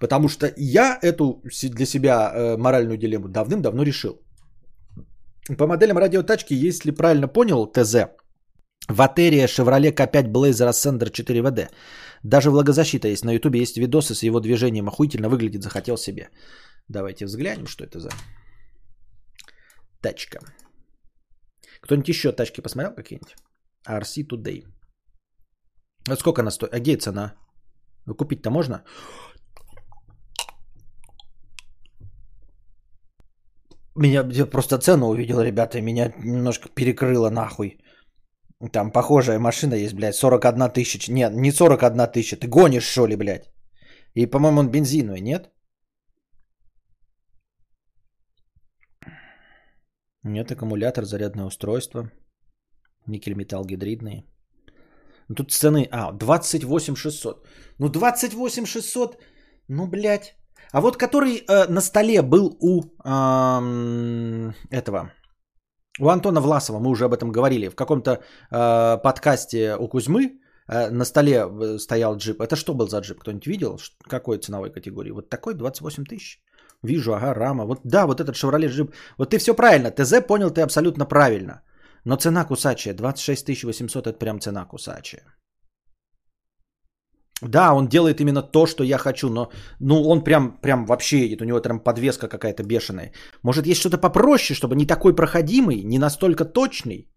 Потому 0.00 0.28
что 0.28 0.52
я 0.56 0.98
эту 1.02 1.42
для 1.62 1.86
себя 1.86 2.32
э, 2.34 2.56
моральную 2.56 2.98
дилемму 2.98 3.28
давным-давно 3.28 3.84
решил. 3.84 4.20
По 5.58 5.66
моделям 5.66 5.98
радиотачки, 5.98 6.54
если 6.54 6.92
правильно 6.92 7.28
понял, 7.28 7.66
ТЗ, 7.66 7.96
Ватерия 8.88 9.46
Chevrolet 9.46 9.92
K5 9.94 10.32
Blazer 10.32 10.68
Ascender 10.68 11.10
4WD. 11.10 11.68
Даже 12.24 12.50
влагозащита 12.50 13.08
есть. 13.08 13.24
На 13.24 13.32
ютубе 13.32 13.60
есть 13.60 13.76
видосы 13.76 14.14
с 14.14 14.22
его 14.22 14.40
движением. 14.40 14.88
Охуительно 14.88 15.28
выглядит, 15.28 15.62
захотел 15.62 15.96
себе. 15.96 16.30
Давайте 16.88 17.26
взглянем, 17.26 17.66
что 17.66 17.84
это 17.84 17.98
за 17.98 18.10
тачка. 20.00 20.40
Кто-нибудь 21.80 22.08
еще 22.08 22.32
тачки 22.32 22.60
посмотрел 22.60 22.94
какие-нибудь? 22.94 23.34
RC 23.88 24.26
Today. 24.28 24.64
А 26.08 26.16
сколько 26.16 26.42
она 26.42 26.50
стоит? 26.50 26.74
А 26.74 26.80
где 26.80 26.96
цена? 26.96 27.34
Купить-то 28.06 28.50
можно? 28.50 28.84
Меня 33.94 34.26
я 34.32 34.46
просто 34.46 34.78
цену 34.78 35.08
увидел, 35.08 35.40
ребята, 35.40 35.78
и 35.78 35.82
меня 35.82 36.12
немножко 36.18 36.68
перекрыло 36.68 37.30
нахуй. 37.30 37.78
Там 38.70 38.92
похожая 38.92 39.38
машина 39.38 39.74
есть, 39.74 39.94
блядь, 39.94 40.14
41 40.14 40.70
тысяча. 40.70 41.12
Нет, 41.12 41.32
не 41.34 41.50
41 41.50 42.12
тысяча. 42.12 42.36
Ты 42.36 42.46
гонишь, 42.46 42.84
что 42.84 43.06
ли, 43.06 43.16
блядь? 43.16 43.50
И, 44.14 44.26
по-моему, 44.26 44.60
он 44.60 44.70
бензиновый, 44.70 45.20
нет? 45.20 45.50
Нет, 50.24 50.52
аккумулятор, 50.52 51.04
зарядное 51.04 51.46
устройство. 51.46 52.10
Никель 53.06 53.34
металл 53.34 53.64
гидридный. 53.64 54.26
Ну, 55.28 55.34
тут 55.34 55.50
цены... 55.50 55.88
А, 55.90 56.12
28 56.12 56.94
600. 56.94 57.48
Ну, 57.78 57.88
28 57.88 58.66
600. 58.66 59.16
Ну, 59.68 59.86
блядь. 59.88 60.36
А 60.72 60.80
вот 60.80 60.96
который 60.96 61.38
э, 61.38 61.66
на 61.68 61.80
столе 61.80 62.22
был 62.22 62.56
у 62.60 62.82
э, 62.82 64.52
этого 64.70 65.10
У 66.00 66.08
Антона 66.08 66.40
Власова, 66.40 66.78
мы 66.78 66.90
уже 66.90 67.04
об 67.04 67.12
этом 67.12 67.32
говорили, 67.32 67.68
в 67.68 67.74
каком-то 67.74 68.10
э, 68.10 68.98
подкасте 69.02 69.76
у 69.76 69.88
Кузьмы 69.88 70.40
э, 70.68 70.90
на 70.90 71.04
столе 71.04 71.44
э, 71.44 71.78
стоял 71.78 72.16
джип. 72.16 72.40
Это 72.40 72.56
что 72.56 72.74
был 72.74 72.88
за 72.88 73.00
джип? 73.00 73.20
Кто-нибудь 73.20 73.46
видел? 73.46 73.78
Какой 74.08 74.38
ценовой 74.38 74.70
категории? 74.70 75.12
Вот 75.12 75.28
такой 75.28 75.54
28 75.54 76.04
тысяч. 76.04 76.40
Вижу, 76.82 77.12
ага, 77.12 77.34
рама. 77.34 77.66
Вот 77.66 77.80
да, 77.84 78.06
вот 78.06 78.20
этот 78.20 78.36
Chevrolet 78.36 78.68
джип. 78.68 78.94
Вот 79.18 79.30
ты 79.30 79.38
все 79.38 79.54
правильно. 79.54 79.90
ТЗ 79.90 80.26
понял 80.26 80.50
ты 80.50 80.62
абсолютно 80.62 81.04
правильно. 81.04 81.60
Но 82.04 82.16
цена 82.16 82.44
кусачая. 82.44 82.94
26 82.94 83.64
800 83.64 84.06
это 84.06 84.18
прям 84.18 84.40
цена 84.40 84.64
кусачая. 84.64 85.24
Да, 87.42 87.74
он 87.74 87.88
делает 87.88 88.20
именно 88.20 88.42
то, 88.42 88.66
что 88.66 88.84
я 88.84 88.98
хочу, 88.98 89.28
но 89.28 89.50
ну, 89.80 90.08
он 90.08 90.22
прям, 90.24 90.58
прям 90.62 90.86
вообще 90.86 91.18
едет, 91.18 91.40
у 91.42 91.44
него 91.44 91.60
там 91.60 91.80
подвеска 91.80 92.28
какая-то 92.28 92.62
бешеная. 92.62 93.12
Может, 93.42 93.66
есть 93.66 93.80
что-то 93.80 93.98
попроще, 93.98 94.54
чтобы 94.54 94.76
не 94.76 94.86
такой 94.86 95.14
проходимый, 95.14 95.82
не 95.84 95.98
настолько 95.98 96.44
точный? 96.44 97.08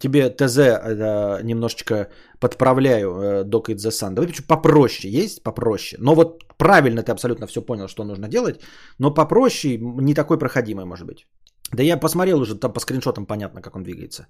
Тебе 0.00 0.30
ТЗ 0.30 0.58
э, 0.58 1.40
немножечко 1.42 2.08
подправляю, 2.40 3.08
э, 3.08 3.44
Doc 3.44 3.74
the 3.74 3.90
Sun. 3.90 4.14
Давай 4.14 4.32
попроще, 4.48 5.10
есть 5.12 5.42
попроще. 5.42 6.00
Но 6.00 6.14
вот 6.14 6.44
правильно 6.56 7.02
ты 7.02 7.12
абсолютно 7.12 7.46
все 7.46 7.60
понял, 7.60 7.88
что 7.88 8.04
нужно 8.04 8.28
делать, 8.28 8.60
но 8.98 9.14
попроще, 9.14 9.78
не 9.78 10.14
такой 10.14 10.38
проходимый 10.38 10.86
может 10.86 11.06
быть. 11.06 11.26
Да 11.72 11.82
я 11.82 12.00
посмотрел 12.00 12.40
уже, 12.40 12.54
там 12.54 12.72
по 12.72 12.80
скриншотам 12.80 13.26
понятно, 13.26 13.60
как 13.60 13.76
он 13.76 13.82
двигается. 13.82 14.26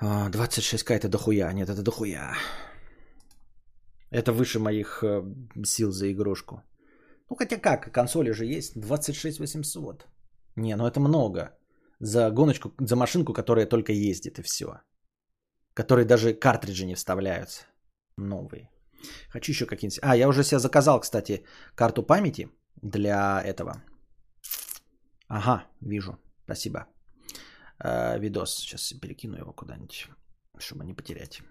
А, 0.00 0.30
26к 0.30 0.94
это 0.94 1.08
дохуя, 1.08 1.52
нет, 1.52 1.68
это 1.68 1.82
дохуя. 1.82 2.32
Это 4.10 4.32
выше 4.32 4.58
моих 4.58 5.02
э, 5.02 5.22
сил 5.64 5.90
за 5.90 6.10
игрушку. 6.10 6.62
Ну 7.30 7.36
хотя 7.36 7.58
как, 7.58 7.92
консоли 7.92 8.32
же 8.32 8.44
есть 8.46 8.80
26 8.80 9.38
800. 9.40 10.06
Не, 10.56 10.76
ну 10.76 10.86
это 10.86 11.00
много. 11.00 11.58
За 12.00 12.30
гоночку, 12.30 12.72
за 12.80 12.96
машинку, 12.96 13.32
которая 13.32 13.66
только 13.66 13.92
ездит 13.92 14.38
и 14.38 14.42
все. 14.42 14.80
Которой 15.74 16.04
даже 16.04 16.32
картриджи 16.32 16.86
не 16.86 16.94
вставляются. 16.94 17.66
Новые. 18.16 18.70
Хочу 19.28 19.52
еще 19.52 19.66
какие-нибудь... 19.66 20.00
А, 20.02 20.16
я 20.16 20.28
уже 20.28 20.42
себе 20.42 20.58
заказал, 20.58 21.00
кстати, 21.00 21.44
карту 21.74 22.02
памяти 22.02 22.48
для 22.82 23.42
этого. 23.42 23.82
Ага, 25.28 25.66
вижу. 25.80 26.18
Спасибо. 26.44 26.86
Э, 27.84 28.18
видос. 28.18 28.56
Сейчас 28.56 28.92
перекину 28.92 29.36
его 29.36 29.52
куда-нибудь, 29.52 30.08
чтобы 30.58 30.84
не 30.84 30.94
потерять. 30.94 31.42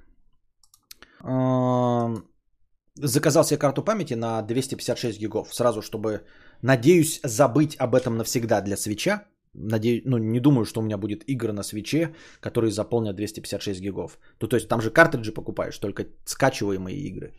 Заказал 3.01 3.43
себе 3.43 3.59
карту 3.59 3.83
памяти 3.83 4.15
на 4.15 4.41
256 4.41 5.19
гигов. 5.19 5.53
Сразу, 5.53 5.81
чтобы, 5.81 6.21
надеюсь, 6.61 7.19
забыть 7.23 7.75
об 7.79 7.95
этом 7.95 8.17
навсегда 8.17 8.61
для 8.61 8.77
свеча. 8.77 9.27
Надеюсь, 9.53 10.03
ну, 10.05 10.17
не 10.17 10.39
думаю, 10.39 10.65
что 10.65 10.81
у 10.81 10.83
меня 10.83 10.97
будет 10.97 11.23
игры 11.29 11.51
на 11.53 11.63
свече, 11.63 12.15
которые 12.41 12.71
заполнят 12.71 13.15
256 13.15 13.81
гигов. 13.81 14.19
Ну, 14.41 14.47
то 14.47 14.55
есть 14.55 14.67
там 14.67 14.81
же 14.81 14.91
картриджи 14.91 15.31
покупаешь, 15.31 15.77
только 15.77 16.05
скачиваемые 16.25 16.97
игры. 16.97 17.33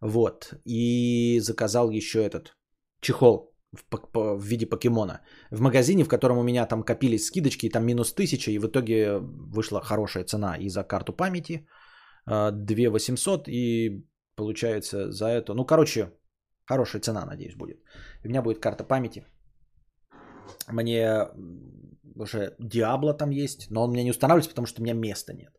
Вот. 0.00 0.54
И 0.64 1.40
заказал 1.40 1.90
еще 1.90 2.18
этот 2.18 2.56
чехол 3.00 3.52
в, 3.72 4.38
в 4.38 4.42
виде 4.42 4.66
покемона. 4.66 5.20
В 5.50 5.60
магазине, 5.60 6.04
в 6.04 6.08
котором 6.08 6.38
у 6.38 6.42
меня 6.42 6.66
там 6.66 6.82
копились 6.82 7.26
скидочки, 7.26 7.68
там 7.68 7.84
минус 7.84 8.12
1000, 8.12 8.50
и 8.50 8.58
в 8.58 8.66
итоге 8.66 9.18
вышла 9.18 9.80
хорошая 9.80 10.24
цена 10.24 10.56
и 10.56 10.68
за 10.68 10.84
карту 10.84 11.12
памяти. 11.12 11.66
э, 12.30 12.50
2800 12.52 13.48
и 13.48 14.04
получается 14.36 15.10
за 15.10 15.26
это. 15.26 15.54
Ну, 15.54 15.64
короче, 15.64 16.12
хорошая 16.64 17.02
цена, 17.02 17.26
надеюсь, 17.26 17.56
будет. 17.56 17.78
У 18.24 18.28
меня 18.28 18.42
будет 18.42 18.60
карта 18.60 18.84
памяти. 18.84 19.24
Мне 20.68 21.28
уже 22.14 22.54
Диабло 22.58 23.14
там 23.14 23.30
есть, 23.30 23.70
но 23.70 23.84
он 23.84 23.90
мне 23.90 24.04
не 24.04 24.10
устанавливается, 24.10 24.50
потому 24.50 24.66
что 24.66 24.80
у 24.80 24.84
меня 24.84 24.94
места 24.94 25.32
нет. 25.32 25.52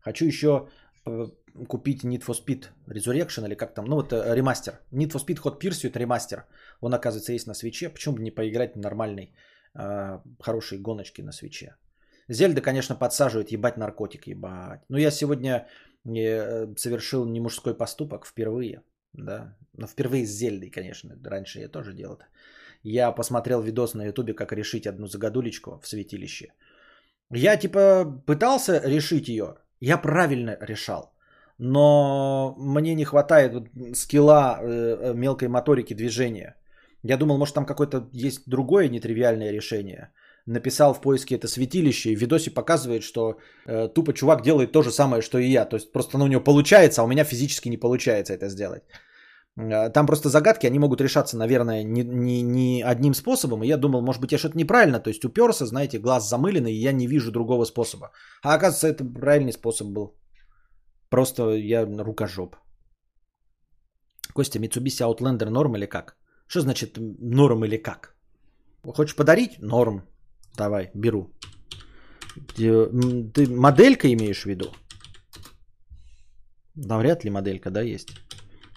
Хочу 0.00 0.24
еще 0.26 0.68
э, 1.06 1.26
купить 1.68 2.04
Need 2.04 2.24
for 2.24 2.34
Speed 2.34 2.66
Resurrection 2.88 3.44
или 3.46 3.54
как 3.54 3.74
там, 3.74 3.84
ну 3.84 3.96
вот 3.96 4.12
э, 4.12 4.34
ремастер. 4.34 4.80
Need 4.92 5.12
for 5.12 5.20
Speed 5.24 5.42
Hot 5.42 5.60
Pursuit 5.60 5.98
ремастер. 5.98 6.46
Он, 6.80 6.94
оказывается, 6.94 7.32
есть 7.32 7.46
на 7.46 7.54
свече. 7.54 7.90
Почему 7.90 8.16
бы 8.16 8.22
не 8.22 8.30
поиграть 8.30 8.74
в 8.74 8.80
нормальной, 8.80 9.34
э, 9.74 10.20
хорошей 10.40 10.78
гоночки 10.78 11.22
на 11.22 11.32
свече? 11.32 11.76
Зельда, 12.28 12.60
конечно, 12.60 12.94
подсаживает, 12.94 13.50
ебать 13.52 13.76
наркотик, 13.76 14.26
ебать. 14.26 14.80
Но 14.88 14.98
я 14.98 15.10
сегодня 15.10 15.66
э, 16.04 16.74
совершил 16.76 17.26
не 17.26 17.40
мужской 17.40 17.76
поступок 17.76 18.26
впервые. 18.26 18.82
Да, 19.12 19.56
но 19.72 19.86
впервые 19.86 20.26
с 20.26 20.30
Зельдой, 20.30 20.70
конечно. 20.70 21.18
Раньше 21.24 21.60
я 21.60 21.68
тоже 21.68 21.92
делал. 21.92 22.18
Я 22.82 23.12
посмотрел 23.12 23.62
видос 23.62 23.94
на 23.94 24.06
ютубе, 24.06 24.34
как 24.34 24.52
решить 24.52 24.86
одну 24.86 25.06
загадулечку 25.06 25.80
в 25.82 25.88
святилище. 25.88 26.52
Я 27.30 27.56
типа 27.56 28.22
пытался 28.26 28.80
решить 28.84 29.28
ее. 29.28 29.56
Я 29.80 29.98
правильно 29.98 30.56
решал. 30.60 31.12
Но 31.58 32.54
мне 32.58 32.94
не 32.94 33.04
хватает 33.04 33.52
вот 33.52 33.68
скилла 33.94 34.58
э, 34.62 35.12
мелкой 35.14 35.48
моторики 35.48 35.94
движения. 35.94 36.56
Я 37.02 37.16
думал, 37.16 37.38
может 37.38 37.54
там 37.54 37.66
какое-то 37.66 38.08
есть 38.12 38.48
другое 38.48 38.88
нетривиальное 38.88 39.52
решение. 39.52 40.10
Написал 40.50 40.94
в 40.94 41.00
поиске 41.00 41.36
это 41.36 41.46
святилище, 41.46 42.10
и 42.10 42.16
в 42.16 42.20
видосе 42.20 42.50
показывает, 42.50 43.02
что 43.02 43.38
э, 43.66 43.88
тупо 43.94 44.12
чувак 44.12 44.42
делает 44.42 44.72
то 44.72 44.82
же 44.82 44.90
самое, 44.90 45.22
что 45.22 45.38
и 45.38 45.52
я. 45.52 45.64
То 45.68 45.76
есть 45.76 45.92
просто 45.92 46.16
оно 46.16 46.24
у 46.24 46.28
него 46.28 46.44
получается, 46.44 47.00
а 47.00 47.04
у 47.04 47.08
меня 47.08 47.24
физически 47.24 47.68
не 47.68 47.76
получается 47.76 48.32
это 48.32 48.48
сделать. 48.48 48.82
Э, 49.56 49.92
Там 49.92 50.06
просто 50.06 50.28
загадки, 50.28 50.66
они 50.66 50.78
могут 50.78 51.00
решаться, 51.00 51.36
наверное, 51.36 51.84
не, 51.84 52.02
не, 52.02 52.42
не 52.42 52.82
одним 52.82 53.14
способом. 53.14 53.62
И 53.62 53.68
я 53.68 53.76
думал, 53.76 54.02
может 54.02 54.20
быть, 54.20 54.32
я 54.32 54.38
что-то 54.38 54.58
неправильно, 54.58 55.00
то 55.00 55.10
есть 55.10 55.24
уперся, 55.24 55.66
знаете, 55.66 55.98
глаз 55.98 56.28
замыленный, 56.28 56.72
и 56.72 56.82
я 56.82 56.92
не 56.92 57.06
вижу 57.06 57.30
другого 57.30 57.64
способа. 57.64 58.10
А 58.42 58.54
оказывается, 58.54 58.88
это 58.88 59.04
правильный 59.04 59.52
способ 59.52 59.88
был. 59.88 60.16
Просто 61.10 61.42
я 61.42 61.86
рукожоп. 62.04 62.56
Костя, 64.34 64.58
Mitsubishi 64.58 65.04
Outlander 65.06 65.50
норм 65.50 65.76
или 65.76 65.86
как? 65.86 66.16
Что 66.46 66.60
значит 66.60 66.98
норм 66.98 67.64
или 67.64 67.76
как? 67.76 68.14
Хочешь 68.82 69.16
подарить? 69.16 69.58
Норм. 69.60 70.09
Давай, 70.56 70.90
беру. 70.94 71.30
Ты, 72.56 73.46
моделька 73.48 74.12
имеешь 74.12 74.42
в 74.42 74.46
виду? 74.46 74.66
Да, 76.74 76.98
вряд 76.98 77.24
ли 77.24 77.30
моделька, 77.30 77.70
да, 77.70 77.82
есть. 77.82 78.08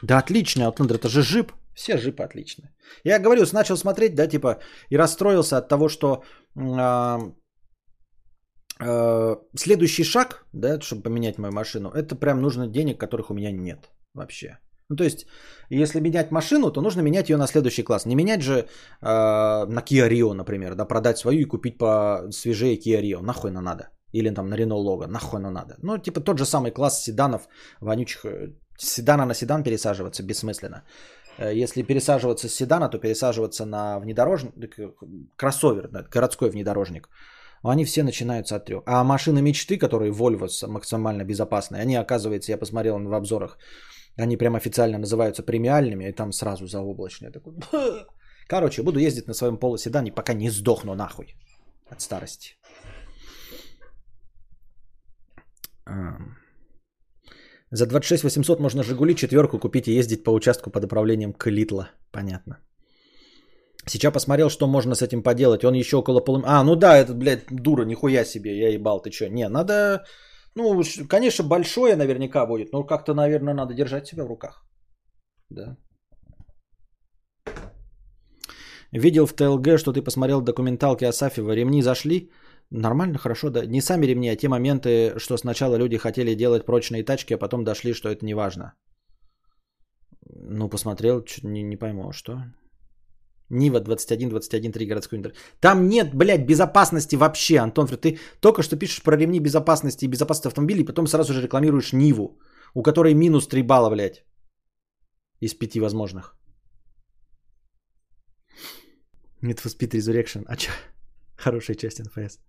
Да, 0.03 0.17
отличный 0.17 0.65
Outlander, 0.65 0.95
это 0.95 1.09
же 1.09 1.21
жип. 1.21 1.51
Все 1.75 1.97
жипы 1.97 2.23
отличные. 2.23 2.69
Я 3.03 3.19
говорю, 3.19 3.45
начал 3.53 3.77
смотреть, 3.77 4.15
да, 4.15 4.27
типа, 4.27 4.59
и 4.89 4.97
расстроился 4.97 5.57
от 5.57 5.69
того, 5.69 5.89
что 5.89 6.23
а, 6.55 7.19
а, 8.79 9.37
следующий 9.55 10.03
шаг, 10.03 10.45
да, 10.53 10.79
чтобы 10.81 11.03
поменять 11.03 11.37
мою 11.37 11.53
машину, 11.53 11.89
это 11.89 12.15
прям 12.15 12.41
нужно 12.41 12.67
денег, 12.67 12.99
которых 12.99 13.31
у 13.31 13.33
меня 13.33 13.51
нет 13.51 13.89
вообще. 14.13 14.59
Ну, 14.89 14.95
то 14.95 15.03
есть, 15.03 15.25
если 15.69 15.99
менять 16.01 16.31
машину, 16.31 16.71
то 16.71 16.81
нужно 16.81 17.01
менять 17.01 17.29
ее 17.29 17.37
на 17.37 17.47
следующий 17.47 17.83
класс. 17.83 18.05
Не 18.05 18.15
менять 18.15 18.41
же 18.41 18.53
э, 18.53 18.65
на 19.01 19.81
Kia 19.81 20.09
Rio, 20.09 20.33
например, 20.33 20.75
да, 20.75 20.85
продать 20.85 21.17
свою 21.17 21.41
и 21.41 21.45
купить 21.45 21.77
по 21.77 22.27
свежее 22.31 22.77
Kia 22.77 23.01
Rio. 23.01 23.21
Нахуй 23.21 23.49
она 23.49 23.61
надо. 23.61 23.89
Или 24.13 24.29
там 24.29 24.49
на 24.49 24.55
Renault 24.55 24.83
Logan. 24.83 25.07
Нахуй 25.07 25.39
она 25.39 25.51
надо. 25.51 25.75
Ну, 25.81 25.97
типа 25.97 26.21
тот 26.21 26.37
же 26.37 26.45
самый 26.45 26.71
класс 26.71 27.03
седанов, 27.03 27.47
вонючих. 27.81 28.25
э, 28.25 28.53
седана 28.77 29.25
на 29.25 29.33
седан 29.33 29.63
пересаживаться 29.63 30.23
бессмысленно. 30.23 30.83
Э, 31.39 31.63
Если 31.63 31.83
пересаживаться 31.83 32.47
с 32.47 32.53
седана, 32.53 32.89
то 32.89 32.99
пересаживаться 32.99 33.65
на 33.65 33.99
внедорожник, 33.99 34.79
э, 34.79 34.91
кроссовер, 35.35 35.87
да, 35.91 36.03
городской 36.03 36.49
внедорожник. 36.49 37.09
Они 37.63 37.85
все 37.85 38.03
начинаются 38.03 38.55
от 38.55 38.65
трех. 38.65 38.83
А 38.85 39.03
машины 39.03 39.41
мечты, 39.41 39.77
которые 39.77 40.11
Volvo 40.11 40.47
максимально 40.67 41.23
безопасные, 41.23 41.81
они, 41.81 41.95
оказывается, 41.95 42.51
я 42.51 42.57
посмотрел 42.57 42.99
в 42.99 43.13
обзорах, 43.13 43.57
они 44.17 44.37
прям 44.37 44.55
официально 44.55 44.97
называются 44.97 45.43
премиальными, 45.43 46.09
и 46.09 46.11
там 46.11 46.31
сразу 46.31 46.67
заоблачные. 46.67 47.31
Такой. 47.31 47.53
Короче, 48.47 48.83
буду 48.83 48.99
ездить 48.99 49.27
на 49.27 49.33
своем 49.33 49.57
полоседане, 49.57 50.11
пока 50.11 50.33
не 50.33 50.49
сдохну 50.49 50.95
нахуй 50.95 51.35
от 51.89 52.01
старости. 52.01 52.55
За 57.71 57.87
26 57.87 58.23
800 58.23 58.59
можно 58.59 58.83
Жигули 58.83 59.15
четверку 59.15 59.59
купить 59.59 59.87
и 59.87 59.93
ездить 59.93 60.23
по 60.23 60.31
участку 60.31 60.69
под 60.69 60.83
управлением 60.85 61.33
Клитла. 61.33 61.89
Понятно. 62.11 62.59
Сейчас 63.87 64.13
посмотрел, 64.13 64.49
что 64.49 64.67
можно 64.67 64.95
с 64.95 65.01
этим 65.01 65.23
поделать. 65.23 65.63
Он 65.63 65.73
еще 65.73 65.97
около 65.97 66.21
полу... 66.21 66.43
А, 66.45 66.63
ну 66.63 66.75
да, 66.75 66.97
этот, 66.97 67.17
блядь, 67.17 67.45
дура, 67.49 67.85
нихуя 67.85 68.25
себе, 68.25 68.57
я 68.57 68.69
ебал, 68.69 69.01
ты 69.01 69.11
что? 69.11 69.27
Не, 69.27 69.49
надо... 69.49 70.05
Ну, 70.55 70.83
конечно, 71.09 71.47
большое 71.47 71.95
наверняка 71.95 72.45
будет, 72.45 72.71
но 72.71 72.83
как-то, 72.83 73.13
наверное, 73.13 73.53
надо 73.53 73.73
держать 73.73 74.07
себя 74.07 74.23
в 74.23 74.27
руках. 74.27 74.65
Да. 75.49 75.77
Видел 78.91 79.25
в 79.25 79.33
ТЛГ, 79.33 79.79
что 79.79 79.91
ты 79.91 80.03
посмотрел 80.03 80.41
документалки 80.41 81.05
Асафьева. 81.05 81.55
Ремни 81.55 81.81
зашли? 81.81 82.29
Нормально, 82.69 83.17
хорошо, 83.17 83.49
да. 83.49 83.65
Не 83.65 83.81
сами 83.81 84.05
ремни, 84.05 84.29
а 84.29 84.35
те 84.35 84.47
моменты, 84.47 85.13
что 85.17 85.37
сначала 85.37 85.77
люди 85.77 85.97
хотели 85.97 86.35
делать 86.35 86.65
прочные 86.65 87.03
тачки, 87.03 87.33
а 87.33 87.39
потом 87.39 87.63
дошли, 87.63 87.93
что 87.93 88.09
это 88.09 88.23
не 88.25 88.35
важно. 88.35 88.73
Ну, 90.25 90.69
посмотрел, 90.69 91.25
не, 91.43 91.63
не 91.63 91.77
пойму, 91.77 92.09
а 92.09 92.13
что? 92.13 92.43
Нива 93.53 93.79
21-21-3 93.79 94.85
городской 94.85 95.17
интернет. 95.19 95.37
Там 95.59 95.87
нет, 95.87 96.13
блядь, 96.13 96.45
безопасности 96.45 97.15
вообще, 97.15 97.59
Антон. 97.59 97.87
Ты 97.87 98.19
только 98.41 98.63
что 98.63 98.75
пишешь 98.77 99.01
про 99.03 99.17
ремни 99.17 99.39
безопасности 99.39 100.05
и 100.05 100.09
безопасности 100.09 100.47
автомобилей, 100.47 100.85
потом 100.85 101.07
сразу 101.07 101.33
же 101.33 101.41
рекламируешь 101.41 101.93
Ниву, 101.93 102.39
у 102.73 102.83
которой 102.83 103.13
минус 103.13 103.47
3 103.47 103.63
балла, 103.63 103.89
блядь, 103.89 104.23
из 105.39 105.53
пяти 105.53 105.79
возможных. 105.79 106.35
Need 109.43 109.61
for 109.61 109.69
Speed 109.69 109.91
Resurrection. 109.91 110.43
А 110.47 110.55
чё? 110.55 110.71
Хорошая 111.37 111.75
часть 111.75 111.99
НФС. 111.99 112.39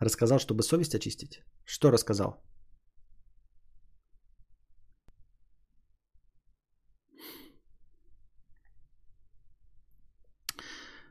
Рассказал, 0.00 0.38
чтобы 0.38 0.62
совесть 0.62 0.94
очистить? 0.94 1.42
Что 1.64 1.90
рассказал? 1.90 2.40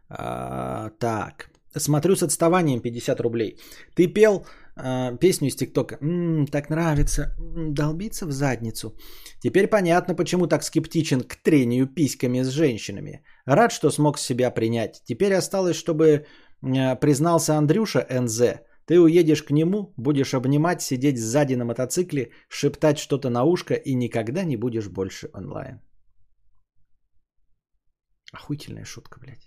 А, 0.10 0.90
так. 1.00 1.50
Смотрю 1.80 2.16
с 2.16 2.24
отставанием 2.24 2.82
50 2.82 3.20
рублей. 3.22 3.60
Ты 3.96 4.08
пел 4.08 4.46
а, 4.76 5.16
песню 5.18 5.48
из 5.48 5.56
ТикТока. 5.56 5.98
М-м, 6.02 6.48
так 6.48 6.70
нравится. 6.70 7.36
М-м, 7.38 7.74
долбиться 7.74 8.26
в 8.26 8.32
задницу. 8.32 8.96
Теперь 9.40 9.68
понятно, 9.68 10.16
почему 10.16 10.48
так 10.48 10.64
скептичен 10.64 11.22
к 11.22 11.36
трению 11.36 11.88
письками 11.88 12.44
с 12.44 12.48
женщинами. 12.48 13.24
Рад, 13.46 13.72
что 13.72 13.90
смог 13.92 14.20
себя 14.20 14.52
принять. 14.52 15.02
Теперь 15.06 15.34
осталось, 15.34 15.76
чтобы 15.76 16.26
а, 16.62 16.96
признался 16.96 17.58
Андрюша 17.58 18.06
НЗ. 18.10 18.42
Ты 18.86 19.00
уедешь 19.02 19.44
к 19.44 19.52
нему, 19.52 19.94
будешь 19.98 20.34
обнимать, 20.34 20.82
сидеть 20.82 21.20
сзади 21.20 21.56
на 21.56 21.66
мотоцикле, 21.66 22.32
шептать 22.48 22.98
что-то 22.98 23.30
на 23.30 23.44
ушко 23.44 23.74
и 23.74 23.94
никогда 23.96 24.44
не 24.44 24.58
будешь 24.58 24.88
больше 24.88 25.30
онлайн. 25.34 25.82
Охуительная 28.32 28.86
шутка, 28.86 29.20
блядь. 29.20 29.47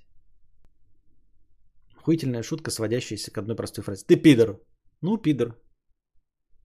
Охуительная 2.00 2.42
шутка, 2.42 2.70
сводящаяся 2.70 3.30
к 3.30 3.38
одной 3.38 3.56
простой 3.56 3.84
фразе. 3.84 4.04
Ты 4.06 4.16
пидор. 4.16 4.60
Ну, 5.02 5.18
пидор. 5.18 5.58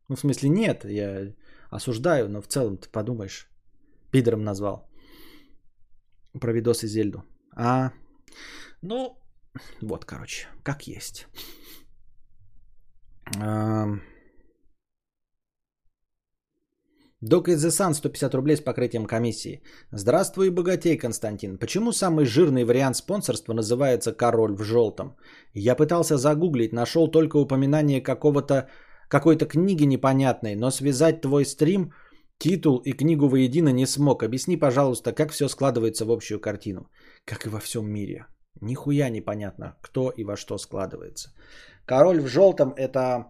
Ну, 0.07 0.15
в 0.15 0.19
смысле, 0.19 0.49
нет, 0.49 0.85
я 0.85 1.33
осуждаю, 1.69 2.29
но 2.29 2.41
в 2.41 2.47
целом 2.47 2.77
ты 2.77 2.89
подумаешь. 2.89 3.49
Пидором 4.11 4.43
назвал. 4.43 4.89
Про 6.39 6.53
видосы 6.53 6.87
Зельду. 6.87 7.23
А, 7.55 7.91
ну, 8.81 9.17
вот, 9.81 10.05
короче, 10.05 10.47
как 10.63 10.87
есть. 10.87 11.27
Док 17.21 17.47
из 17.47 17.65
Sun 17.65 17.93
150 17.93 18.35
рублей 18.35 18.57
с 18.57 18.61
покрытием 18.61 19.05
комиссии. 19.05 19.61
Здравствуй, 19.91 20.49
богатей, 20.49 20.97
Константин. 20.97 21.57
Почему 21.57 21.93
самый 21.93 22.25
жирный 22.25 22.65
вариант 22.65 22.97
спонсорства 22.97 23.53
называется 23.53 24.11
«Король 24.11 24.53
в 24.53 24.63
желтом»? 24.63 25.15
Я 25.53 25.75
пытался 25.75 26.17
загуглить, 26.17 26.73
нашел 26.73 27.07
только 27.07 27.37
упоминание 27.37 28.01
какого-то 28.01 28.67
какой-то 29.07 29.45
книги 29.45 29.85
непонятной, 29.85 30.55
но 30.55 30.71
связать 30.71 31.21
твой 31.21 31.45
стрим, 31.45 31.93
титул 32.37 32.79
и 32.79 32.91
книгу 32.91 33.27
воедино 33.27 33.69
не 33.69 33.85
смог. 33.85 34.23
Объясни, 34.23 34.57
пожалуйста, 34.57 35.13
как 35.13 35.31
все 35.31 35.47
складывается 35.47 36.05
в 36.05 36.11
общую 36.11 36.39
картину. 36.41 36.89
Как 37.25 37.45
и 37.45 37.49
во 37.49 37.59
всем 37.59 37.87
мире. 37.87 38.25
Нихуя 38.61 39.09
непонятно, 39.09 39.77
кто 39.81 40.09
и 40.09 40.25
во 40.25 40.35
что 40.35 40.57
складывается. 40.57 41.29
Король 41.85 42.19
в 42.19 42.27
желтом 42.27 42.73
это... 42.75 43.25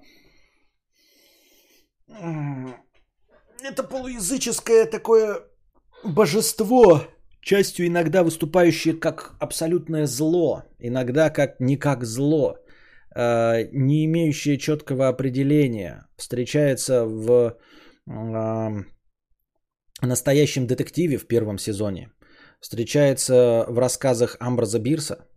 Это 3.64 3.84
полуязыческое 3.84 4.86
такое 4.86 5.42
божество, 6.04 7.02
частью 7.42 7.88
иногда 7.88 8.24
выступающее 8.24 8.94
как 8.94 9.36
абсолютное 9.40 10.08
зло, 10.08 10.64
иногда 10.80 11.30
как 11.30 11.60
не 11.60 11.78
как 11.78 12.04
зло, 12.04 12.58
э, 13.16 13.70
не 13.72 14.06
имеющее 14.06 14.58
четкого 14.58 15.08
определения, 15.08 16.08
встречается 16.18 17.06
в 17.06 17.58
э, 18.08 18.70
настоящем 20.02 20.68
детективе 20.68 21.18
в 21.18 21.28
первом 21.28 21.58
сезоне, 21.58 22.12
встречается 22.60 23.66
в 23.68 23.80
рассказах 23.80 24.38
Амбраза 24.40 24.80
Бирса, 24.80 25.28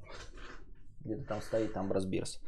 где-то 1.00 1.24
там 1.24 1.42
стоит 1.42 1.76
Амбраз 1.76 2.04
Бирс, 2.04 2.40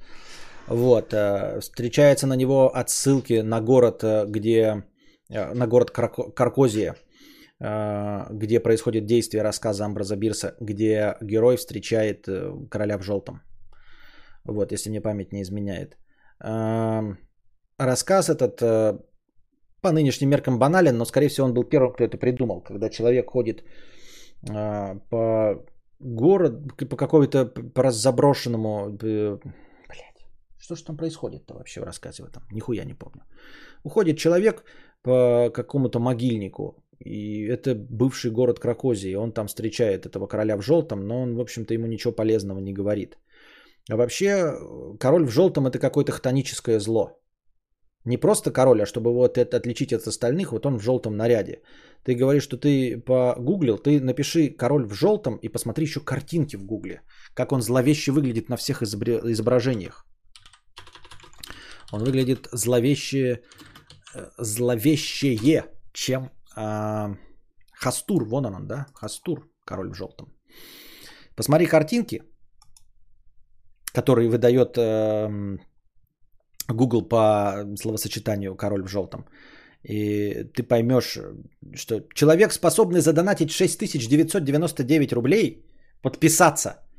вот, 0.66 1.14
э, 1.14 1.60
встречается 1.60 2.26
на 2.26 2.36
него 2.36 2.74
отсылки 2.74 3.40
на 3.40 3.60
город, 3.60 4.04
где, 4.28 4.84
на 5.30 5.66
город 5.66 5.90
Каркозия, 5.90 6.96
где 7.58 8.60
происходит 8.60 9.06
действие 9.06 9.42
рассказа 9.42 9.84
Амбраза 9.84 10.16
Бирса, 10.16 10.56
где 10.60 11.16
герой 11.20 11.56
встречает 11.56 12.28
короля 12.70 12.98
в 12.98 13.02
желтом. 13.02 13.40
Вот, 14.44 14.72
если 14.72 14.90
мне 14.90 15.00
память 15.00 15.32
не 15.32 15.42
изменяет. 15.42 15.96
Рассказ 17.78 18.28
этот 18.28 18.60
по 19.82 19.92
нынешним 19.92 20.28
меркам 20.28 20.58
банален, 20.58 20.96
но, 20.96 21.04
скорее 21.04 21.28
всего, 21.28 21.46
он 21.46 21.54
был 21.54 21.64
первым, 21.64 21.92
кто 21.92 22.04
это 22.04 22.18
придумал. 22.18 22.62
Когда 22.62 22.90
человек 22.90 23.30
ходит 23.30 23.64
по 24.42 25.64
городу, 25.98 26.86
по 26.88 26.96
какому-то 26.96 27.46
по 27.46 27.90
заброшенному 27.90 28.98
что 30.58 30.76
же 30.76 30.84
там 30.84 30.96
происходит-то 30.96 31.54
вообще 31.54 31.80
в 31.80 31.84
рассказе 31.84 32.22
в 32.22 32.26
этом? 32.26 32.42
Нихуя 32.52 32.84
не 32.84 32.94
помню. 32.94 33.22
Уходит 33.82 34.18
человек 34.18 34.64
по 35.02 35.50
какому-то 35.50 35.98
могильнику, 35.98 36.84
и 36.98 37.46
это 37.46 37.74
бывший 37.74 38.30
город 38.30 38.58
Кракозии. 38.58 39.14
Он 39.14 39.32
там 39.32 39.46
встречает 39.46 40.06
этого 40.06 40.26
короля 40.26 40.56
в 40.56 40.62
желтом, 40.62 41.06
но 41.06 41.22
он, 41.22 41.34
в 41.34 41.40
общем-то, 41.40 41.74
ему 41.74 41.86
ничего 41.86 42.12
полезного 42.12 42.60
не 42.60 42.72
говорит. 42.72 43.18
А 43.90 43.96
вообще, 43.96 44.54
король 44.98 45.24
в 45.24 45.30
желтом 45.30 45.66
это 45.66 45.78
какое-то 45.78 46.12
хтоническое 46.12 46.78
зло. 46.78 47.16
Не 48.04 48.16
просто 48.16 48.50
король, 48.50 48.82
а 48.82 48.86
чтобы 48.86 49.12
вот 49.12 49.36
это 49.36 49.56
отличить 49.56 49.92
от 49.92 50.06
остальных, 50.06 50.52
вот 50.52 50.66
он 50.66 50.78
в 50.78 50.82
желтом 50.82 51.16
наряде. 51.16 51.62
Ты 52.04 52.14
говоришь, 52.14 52.44
что 52.44 52.56
ты 52.56 52.98
погуглил, 52.98 53.78
ты 53.78 54.00
напиши 54.00 54.48
король 54.50 54.86
в 54.86 54.94
желтом 54.94 55.36
и 55.36 55.48
посмотри 55.48 55.84
еще 55.84 56.00
картинки 56.00 56.56
в 56.56 56.64
гугле, 56.64 57.02
как 57.34 57.52
он 57.52 57.60
зловеще 57.62 58.12
выглядит 58.12 58.48
на 58.48 58.56
всех 58.56 58.82
изображениях. 58.82 60.06
Он 61.92 62.04
выглядит 62.04 62.48
зловеще, 62.52 63.42
зловещее, 64.38 65.64
чем 65.92 66.30
а, 66.56 67.16
Хастур. 67.72 68.24
Вон 68.24 68.46
он, 68.46 68.66
да? 68.66 68.86
Хастур, 68.94 69.48
король 69.64 69.90
в 69.90 69.94
желтом. 69.94 70.32
Посмотри 71.36 71.66
картинки, 71.66 72.22
которые 73.94 74.28
выдает 74.28 74.76
э, 74.76 75.58
Google 76.68 77.08
по 77.08 77.64
словосочетанию 77.76 78.56
король 78.56 78.82
в 78.82 78.88
желтом. 78.88 79.24
И 79.82 80.44
ты 80.54 80.62
поймешь, 80.62 81.18
что 81.74 82.00
человек, 82.14 82.52
способный 82.52 83.00
задонатить 83.00 83.50
6999 83.50 85.12
рублей, 85.12 85.64
подписаться– 86.02 86.80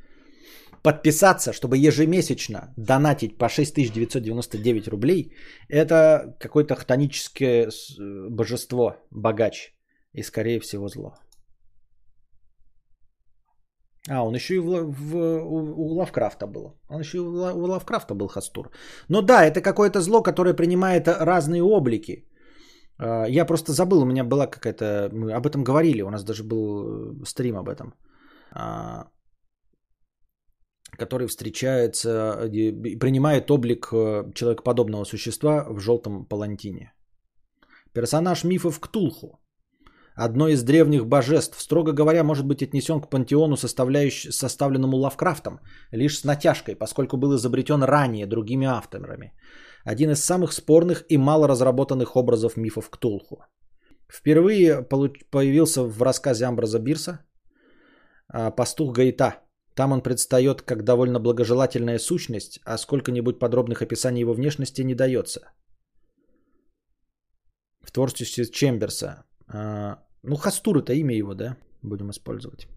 подписаться, 0.83 1.53
чтобы 1.53 1.77
ежемесячно 1.77 2.73
донатить 2.77 3.37
по 3.37 3.49
6999 3.49 4.87
рублей, 4.87 5.33
это 5.69 6.35
какое-то 6.39 6.75
хтоническое 6.75 7.69
божество, 8.29 8.95
богач. 9.11 9.73
И 10.13 10.23
скорее 10.23 10.59
всего 10.59 10.87
зло. 10.87 11.13
А, 14.09 14.23
он 14.23 14.35
еще 14.35 14.55
и 14.55 14.59
в, 14.59 14.91
в, 14.91 15.15
у, 15.15 15.73
у 15.77 15.93
Лавкрафта 15.99 16.47
был. 16.47 16.79
Он 16.89 16.99
еще 16.99 17.17
и 17.17 17.21
у, 17.21 17.31
у 17.31 17.65
Лавкрафта 17.67 18.15
был 18.15 18.27
Хастур. 18.27 18.71
Ну 19.09 19.21
да, 19.21 19.45
это 19.45 19.61
какое-то 19.61 20.01
зло, 20.01 20.23
которое 20.23 20.53
принимает 20.53 21.07
разные 21.07 21.61
облики. 21.63 22.25
А, 22.97 23.25
я 23.29 23.45
просто 23.45 23.71
забыл, 23.71 24.01
у 24.01 24.05
меня 24.05 24.23
была 24.23 24.47
какая-то... 24.47 25.09
Мы 25.13 25.33
об 25.33 25.45
этом 25.45 25.63
говорили, 25.63 26.01
у 26.01 26.09
нас 26.09 26.23
даже 26.23 26.43
был 26.43 27.23
стрим 27.25 27.57
об 27.57 27.69
этом. 27.69 27.93
Который 31.01 31.27
встречается 31.27 32.45
и 32.51 32.99
принимает 32.99 33.49
облик 33.49 33.87
э, 33.91 34.31
человекоподобного 34.35 35.05
существа 35.05 35.65
в 35.69 35.79
желтом 35.79 36.25
палантине. 36.25 36.93
Персонаж 37.93 38.43
мифов 38.43 38.79
Ктулху. 38.79 39.39
Одно 40.15 40.47
из 40.47 40.63
древних 40.63 41.07
божеств, 41.07 41.59
строго 41.59 41.91
говоря, 41.91 42.23
может 42.23 42.45
быть 42.45 42.61
отнесен 42.61 43.01
к 43.01 43.09
пантеону, 43.09 43.57
составленному 43.57 44.97
Лавкрафтом, 44.97 45.59
лишь 45.91 46.19
с 46.19 46.23
натяжкой, 46.23 46.75
поскольку 46.75 47.17
был 47.17 47.35
изобретен 47.35 47.83
ранее 47.83 48.27
другими 48.27 48.67
авторами. 48.67 49.33
Один 49.83 50.11
из 50.11 50.23
самых 50.23 50.53
спорных 50.53 51.03
и 51.09 51.17
мало 51.17 51.47
разработанных 51.47 52.15
образов 52.15 52.57
мифов 52.57 52.89
Ктулху. 52.91 53.37
Впервые 54.07 54.83
появился 55.31 55.81
в 55.83 56.03
рассказе 56.03 56.45
Амбраза 56.45 56.79
Бирса 56.79 57.19
а, 58.27 58.51
пастух 58.51 58.95
Гаита– 58.95 59.39
там 59.81 59.93
он 59.93 60.01
предстает 60.03 60.61
как 60.61 60.83
довольно 60.83 61.19
благожелательная 61.19 61.99
сущность, 61.99 62.59
а 62.65 62.77
сколько-нибудь 62.77 63.39
подробных 63.39 63.81
описаний 63.81 64.21
его 64.21 64.33
внешности 64.33 64.83
не 64.83 64.93
дается. 64.93 65.41
В 67.81 67.91
творчестве 67.91 68.45
Чемберса. 68.45 69.23
А, 69.47 69.97
ну, 70.21 70.35
Хастур 70.35 70.77
это 70.77 70.93
имя 70.93 71.15
его, 71.15 71.33
да? 71.33 71.57
Будем 71.81 72.11
использовать. 72.11 72.67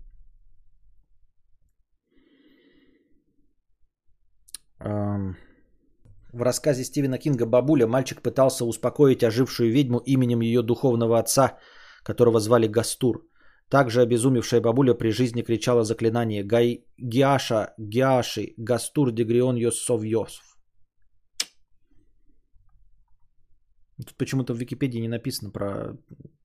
В 4.79 6.43
рассказе 6.43 6.85
Стивена 6.85 7.19
Кинга 7.19 7.45
«Бабуля» 7.45 7.87
мальчик 7.87 8.23
пытался 8.23 8.65
успокоить 8.65 9.23
ожившую 9.23 9.71
ведьму 9.71 9.99
именем 10.07 10.41
ее 10.41 10.63
духовного 10.63 11.19
отца, 11.19 11.59
которого 12.03 12.41
звали 12.41 12.67
Гастур– 12.67 13.27
также 13.71 14.03
обезумевшая 14.03 14.61
бабуля 14.61 14.95
при 14.95 15.11
жизни 15.11 15.43
кричала 15.43 15.85
заклинание 15.85 16.45
«Гай... 16.45 16.85
«Гиаша, 16.99 17.75
Гиаши, 17.79 18.55
Гастур 18.57 19.11
дегрион 19.11 19.57
Йосов 19.57 20.03
Тут 23.97 24.17
почему-то 24.17 24.55
в 24.55 24.59
Википедии 24.59 25.01
не 25.01 25.09
написано 25.09 25.51
про 25.51 25.97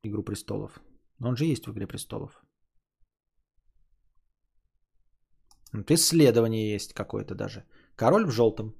Игру 0.03 0.23
престолов. 0.23 0.79
Но 1.19 1.29
он 1.29 1.35
же 1.35 1.45
есть 1.45 1.67
в 1.67 1.71
Игре 1.71 1.87
престолов. 1.87 2.31
Вот 5.73 5.91
исследование 5.91 6.73
есть 6.73 6.93
какое-то 6.93 7.35
даже. 7.35 7.63
Король 7.95 8.25
в 8.25 8.31
желтом. 8.31 8.75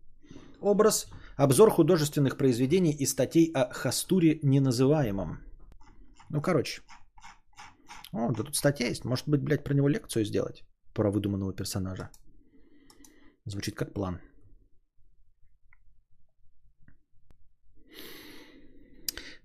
Образ. 0.62 1.08
Обзор 1.38 1.70
художественных 1.70 2.38
произведений 2.38 2.92
и 2.92 3.06
статей 3.06 3.52
о 3.54 3.72
Хастуре 3.74 4.40
неназываемом. 4.44 5.40
Ну, 6.30 6.42
короче. 6.42 6.82
О, 8.14 8.32
да 8.32 8.44
тут 8.44 8.56
статья 8.56 8.88
есть. 8.88 9.06
Может 9.06 9.28
быть, 9.28 9.42
блядь, 9.42 9.64
про 9.64 9.74
него 9.74 9.88
лекцию 9.88 10.26
сделать? 10.26 10.64
Про 10.94 11.12
выдуманного 11.12 11.54
персонажа. 11.54 12.10
Звучит 13.46 13.76
как 13.76 13.94
план. 13.94 14.20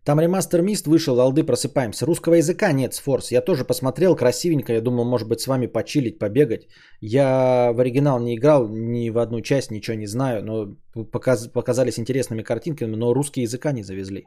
Там 0.04 0.20
ремастер 0.20 0.60
Мист 0.60 0.86
вышел, 0.86 1.18
алды 1.18 1.44
просыпаемся. 1.44 2.06
Русского 2.06 2.34
языка 2.34 2.72
нет 2.72 2.92
с 2.92 2.98
Форс. 2.98 3.30
Я 3.32 3.40
тоже 3.40 3.64
посмотрел, 3.64 4.16
красивенько. 4.16 4.72
Я 4.72 4.82
думал, 4.82 5.04
может 5.04 5.28
быть, 5.28 5.40
с 5.40 5.46
вами 5.46 5.66
почилить, 5.66 6.18
побегать. 6.18 6.68
Я 7.00 7.72
в 7.72 7.80
оригинал 7.80 8.20
не 8.20 8.36
играл 8.36 8.68
ни 8.68 9.10
в 9.10 9.18
одну 9.18 9.40
часть, 9.40 9.70
ничего 9.70 9.96
не 9.96 10.06
знаю. 10.06 10.44
Но 10.44 10.76
показ, 11.10 11.48
показались 11.48 11.98
интересными 11.98 12.42
картинками, 12.42 12.96
но 12.96 13.14
русский 13.14 13.42
языка 13.42 13.72
не 13.72 13.82
завезли. 13.82 14.26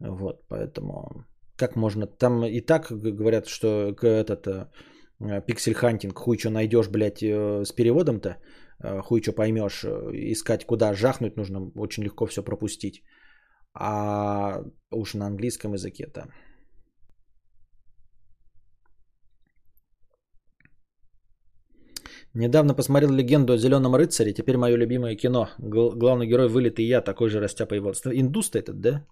Вот, 0.00 0.42
поэтому 0.48 1.24
как 1.56 1.76
можно... 1.76 2.06
Там 2.06 2.44
и 2.44 2.60
так 2.60 2.90
говорят, 2.90 3.46
что 3.46 3.94
этот 4.02 4.46
pixel 5.18 5.56
hunting, 5.56 6.18
хуй 6.18 6.38
что 6.38 6.50
найдешь, 6.50 6.88
блядь, 6.88 7.22
э, 7.22 7.64
с 7.64 7.72
переводом-то, 7.72 8.36
э, 8.82 9.00
хуй 9.02 9.22
что 9.22 9.32
поймешь, 9.32 9.84
э, 9.84 9.88
искать 10.32 10.66
куда 10.66 10.94
жахнуть 10.94 11.36
нужно, 11.36 11.70
очень 11.76 12.04
легко 12.04 12.26
все 12.26 12.42
пропустить. 12.42 13.02
А 13.74 14.62
уж 14.90 15.14
на 15.14 15.26
английском 15.26 15.74
языке 15.74 16.06
то 16.06 16.28
Недавно 22.36 22.74
посмотрел 22.74 23.12
«Легенду 23.12 23.52
о 23.54 23.56
Зеленом 23.56 23.94
рыцаре», 23.96 24.34
теперь 24.34 24.56
мое 24.58 24.76
любимое 24.76 25.16
кино. 25.16 25.48
Гл- 25.58 25.92
главный 25.96 26.26
герой 26.26 26.48
вылитый 26.48 26.82
я, 26.82 27.00
такой 27.00 27.30
же 27.30 27.40
растяпа 27.40 27.74
его. 27.74 27.92
Индус 27.92 28.50
этот, 28.54 28.78
да? 28.80 29.06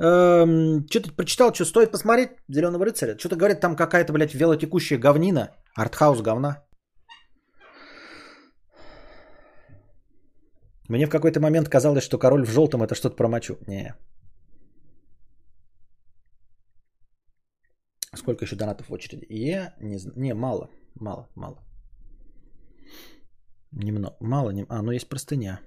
Эм, 0.00 0.84
что-то 0.90 1.12
прочитал, 1.12 1.54
что 1.54 1.64
стоит 1.64 1.92
посмотреть 1.92 2.30
«Зеленого 2.48 2.84
рыцаря». 2.84 3.16
Что-то 3.16 3.36
говорят, 3.36 3.60
там 3.60 3.76
какая-то, 3.76 4.12
блядь, 4.12 4.34
велотекущая 4.34 4.98
говнина. 4.98 5.50
Артхаус 5.76 6.20
говна. 6.20 6.64
Мне 10.88 11.06
в 11.06 11.10
какой-то 11.10 11.38
момент 11.40 11.68
казалось, 11.68 12.02
что 12.02 12.18
король 12.18 12.44
в 12.44 12.50
желтом 12.50 12.82
это 12.82 12.96
что-то 12.96 13.14
про 13.14 13.28
мочу. 13.28 13.56
Не. 13.68 13.94
Сколько 18.16 18.44
еще 18.44 18.56
донатов 18.56 18.88
в 18.88 18.92
очереди? 18.92 19.26
Я 19.28 19.74
не 19.80 19.98
знаю. 19.98 20.18
Не, 20.18 20.34
мало. 20.34 20.70
Мало, 21.00 21.28
мало. 21.36 21.67
Немного. 23.72 24.16
Мало, 24.20 24.50
не... 24.50 24.64
А, 24.68 24.82
ну 24.82 24.92
есть 24.92 25.08
простыня. 25.08 25.60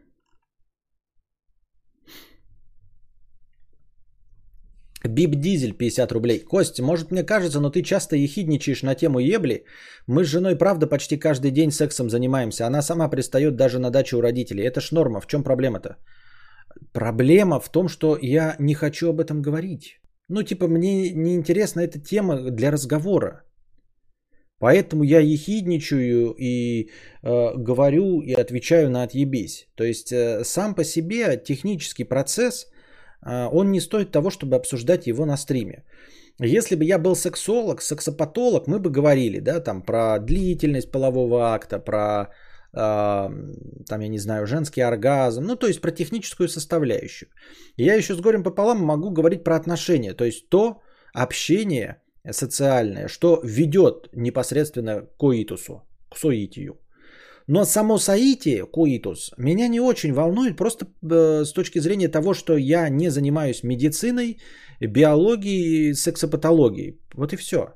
Бип 5.04 5.36
Дизель 5.36 5.74
50 5.74 6.12
рублей. 6.12 6.39
Кость, 6.39 6.80
может 6.80 7.12
мне 7.12 7.24
кажется, 7.24 7.60
но 7.60 7.70
ты 7.72 7.82
часто 7.82 8.16
ехидничаешь 8.16 8.84
на 8.84 8.95
тему 8.95 9.20
ебли. 9.20 9.66
Мы 10.08 10.24
с 10.24 10.28
женой, 10.28 10.56
правда, 10.56 10.88
почти 10.88 11.18
каждый 11.18 11.52
день 11.52 11.72
сексом 11.72 12.10
занимаемся. 12.10 12.68
Она 12.68 12.82
сама 12.82 13.10
пристает 13.10 13.56
даже 13.56 13.80
на 13.80 13.89
даче 13.89 14.16
у 14.16 14.22
родителей. 14.22 14.64
Это 14.64 14.80
ж 14.80 14.91
норма. 14.91 15.20
В 15.22 15.28
чем 15.28 15.43
проблема-то? 15.43 15.97
Проблема 16.93 17.60
в 17.60 17.72
том, 17.72 17.88
что 17.88 18.18
я 18.22 18.56
не 18.60 18.76
хочу 18.76 19.10
об 19.10 19.20
этом 19.20 19.41
говорить. 19.41 19.99
Ну, 20.30 20.43
типа, 20.43 20.68
мне 20.68 21.12
не 21.14 21.36
интересна 21.36 21.82
эта 21.82 21.99
тема 21.99 22.52
для 22.52 22.72
разговора. 22.72 23.43
Поэтому 24.62 25.03
я 25.03 25.20
ехидничаю 25.20 26.34
и 26.39 26.89
э, 27.24 27.57
говорю 27.57 28.22
и 28.22 28.34
отвечаю 28.34 28.89
на 28.89 29.03
отъебись. 29.03 29.68
То 29.76 29.84
есть 29.84 30.14
э, 30.14 30.43
сам 30.45 30.76
по 30.76 30.84
себе 30.84 31.36
технический 31.38 32.05
процесс– 32.05 32.68
а, 33.22 33.49
он 33.49 33.72
не 33.72 33.82
стоит 33.82 34.12
того, 34.12 34.30
чтобы 34.30 34.55
обсуждать 34.55 35.07
его 35.07 35.26
на 35.26 35.38
стриме. 35.38 35.84
Если 36.39 36.76
бы 36.76 36.84
я 36.86 36.97
был 36.97 37.16
сексолог, 37.16 37.82
сексопатолог, 37.82 38.68
мы 38.68 38.80
бы 38.80 38.89
говорили, 38.89 39.39
да, 39.39 39.59
там 39.59 39.84
про 39.84 40.18
длительность 40.20 40.91
полового 40.91 41.53
акта, 41.53 41.78
про, 41.80 42.32
э, 42.74 43.30
там, 43.89 44.01
я 44.01 44.07
не 44.07 44.20
знаю, 44.20 44.47
женский 44.47 44.82
оргазм, 44.82 45.43
ну, 45.43 45.55
то 45.55 45.68
есть 45.68 45.82
про 45.82 45.91
техническую 45.91 46.49
составляющую. 46.49 47.30
Я 47.78 47.95
еще 47.95 48.16
с 48.16 48.22
горем 48.22 48.43
пополам 48.43 48.80
могу 48.80 49.12
говорить 49.12 49.43
про 49.43 49.55
отношения, 49.55 50.14
то 50.14 50.26
есть 50.26 50.49
то 50.49 50.82
общение 51.14 52.01
социальное, 52.30 53.07
что 53.07 53.41
ведет 53.43 54.09
непосредственно 54.13 55.01
к 55.01 55.17
коитусу, 55.17 55.82
к 56.09 56.17
соитию. 56.17 56.80
Но 57.47 57.65
само 57.65 57.97
соитие, 57.97 58.65
коитус, 58.65 59.32
меня 59.38 59.67
не 59.67 59.80
очень 59.80 60.13
волнует 60.13 60.57
просто 60.57 60.86
э, 60.86 61.43
с 61.43 61.53
точки 61.53 61.80
зрения 61.80 62.07
того, 62.07 62.34
что 62.34 62.55
я 62.57 62.89
не 62.89 63.09
занимаюсь 63.09 63.63
медициной, 63.63 64.39
биологией, 64.80 65.93
сексопатологией. 65.93 66.99
Вот 67.15 67.34
и 67.34 67.36
все. 67.36 67.74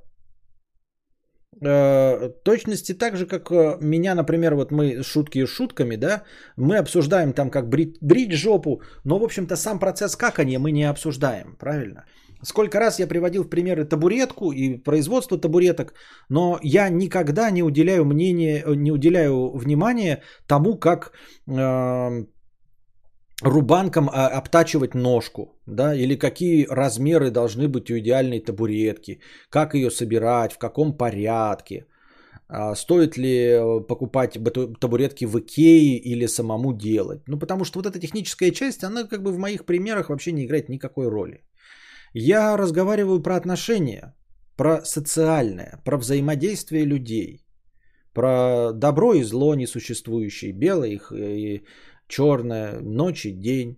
Э, 1.61 2.29
точности 2.43 2.93
так 2.93 3.15
же, 3.17 3.25
как 3.25 3.51
э, 3.51 3.77
меня, 3.81 4.15
например, 4.15 4.55
вот 4.55 4.71
мы 4.71 5.03
шутки 5.03 5.45
шутками, 5.45 5.95
да, 5.95 6.23
мы 6.57 6.77
обсуждаем 6.77 7.33
там, 7.33 7.49
как 7.49 7.69
брить, 7.69 7.97
брить 8.01 8.33
жопу, 8.33 8.81
но, 9.05 9.19
в 9.19 9.23
общем-то, 9.23 9.55
сам 9.55 9.79
процесс 9.79 10.15
какания 10.15 10.59
мы 10.59 10.71
не 10.71 10.89
обсуждаем, 10.89 11.55
правильно? 11.57 12.05
Сколько 12.43 12.79
раз 12.79 12.99
я 12.99 13.07
приводил 13.07 13.43
в 13.43 13.49
примеры 13.49 13.85
табуретку 13.85 14.51
и 14.51 14.77
производство 14.77 15.37
табуреток, 15.37 15.93
но 16.29 16.59
я 16.63 16.89
никогда 16.89 17.51
не 17.51 17.63
уделяю 17.63 18.05
мнение, 18.05 18.63
не 18.75 18.91
уделяю 18.91 19.57
внимания 19.57 20.21
тому, 20.47 20.79
как 20.79 21.11
э, 21.47 22.25
рубанком 23.41 24.09
а, 24.09 24.27
обтачивать 24.27 24.95
ножку, 24.95 25.59
да, 25.65 25.95
или 25.95 26.15
какие 26.15 26.67
размеры 26.69 27.31
должны 27.31 27.67
быть 27.67 27.89
у 27.91 27.97
идеальной 27.97 28.39
табуретки, 28.39 29.19
как 29.49 29.73
ее 29.73 29.91
собирать, 29.91 30.53
в 30.53 30.57
каком 30.57 30.97
порядке, 30.97 31.85
а, 32.47 32.75
стоит 32.75 33.17
ли 33.17 33.49
э, 33.49 33.81
покупать 33.87 34.37
табуретки 34.79 35.25
в 35.25 35.39
Икее 35.39 35.97
или 35.97 36.27
самому 36.27 36.73
делать. 36.73 37.21
Ну, 37.27 37.39
потому 37.39 37.65
что 37.65 37.79
вот 37.79 37.87
эта 37.87 37.99
техническая 37.99 38.51
часть, 38.51 38.83
она 38.83 39.03
как 39.03 39.23
бы 39.23 39.31
в 39.31 39.37
моих 39.37 39.65
примерах 39.65 40.09
вообще 40.09 40.31
не 40.31 40.45
играет 40.45 40.69
никакой 40.69 41.07
роли. 41.07 41.41
Я 42.17 42.55
разговариваю 42.57 43.21
про 43.21 43.35
отношения, 43.35 44.13
про 44.55 44.85
социальное, 44.85 45.81
про 45.83 45.97
взаимодействие 45.97 46.85
людей, 46.85 47.45
про 48.13 48.71
добро 48.73 49.13
и 49.13 49.23
зло 49.23 49.53
несуществующее, 49.55 50.53
белое 50.53 50.97
и 51.11 51.63
черное, 52.07 52.79
ночь 52.79 53.25
и 53.25 53.31
день, 53.31 53.75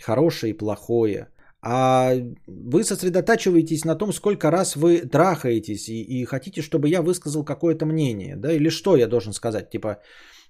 хорошее 0.00 0.54
и 0.54 0.56
плохое. 0.56 1.28
А 1.60 2.14
вы 2.46 2.84
сосредотачиваетесь 2.84 3.84
на 3.84 3.96
том, 3.96 4.12
сколько 4.12 4.50
раз 4.50 4.74
вы 4.74 5.02
трахаетесь 5.02 5.90
и, 5.90 6.02
и 6.02 6.24
хотите, 6.24 6.62
чтобы 6.62 6.88
я 6.88 7.02
высказал 7.02 7.44
какое-то 7.44 7.84
мнение, 7.84 8.34
да, 8.36 8.50
или 8.50 8.70
что 8.70 8.96
я 8.96 9.06
должен 9.06 9.34
сказать, 9.34 9.68
типа, 9.68 10.00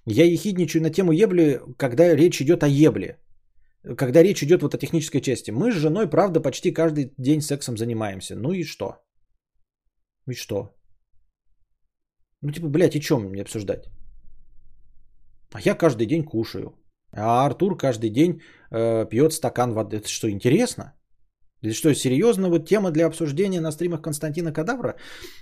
я 0.05 0.23
ехидничаю 0.23 0.81
на 0.81 0.89
тему 0.89 1.11
ебли, 1.11 1.59
когда 1.75 2.15
речь 2.15 2.41
идет 2.41 2.63
о 2.63 2.67
ебле 2.67 3.17
когда 3.83 4.23
речь 4.23 4.43
идет 4.43 4.61
вот 4.61 4.75
о 4.75 4.77
технической 4.77 5.21
части. 5.21 5.51
Мы 5.51 5.71
с 5.71 5.75
женой, 5.75 6.09
правда, 6.09 6.39
почти 6.39 6.71
каждый 6.73 7.13
день 7.17 7.41
сексом 7.41 7.77
занимаемся. 7.77 8.35
Ну 8.35 8.53
и 8.53 8.63
что? 8.63 8.97
И 10.27 10.33
что? 10.33 10.75
Ну 12.41 12.51
типа, 12.51 12.67
блядь, 12.67 12.95
и 12.95 13.01
чем 13.01 13.23
мне 13.29 13.41
обсуждать? 13.41 13.89
А 15.53 15.59
я 15.61 15.75
каждый 15.75 16.07
день 16.07 16.23
кушаю. 16.23 16.73
А 17.11 17.45
Артур 17.45 17.77
каждый 17.77 18.09
день 18.09 18.41
э, 18.71 19.05
пьет 19.09 19.33
стакан 19.33 19.73
воды. 19.73 19.97
Это 19.97 20.07
что, 20.07 20.29
интересно? 20.29 20.93
Или 21.63 21.73
что, 21.73 21.93
серьезно, 21.93 22.49
вот 22.49 22.67
тема 22.67 22.91
для 22.91 23.05
обсуждения 23.05 23.61
на 23.61 23.71
стримах 23.71 24.01
Константина 24.01 24.51
Кадавра? 24.51 24.95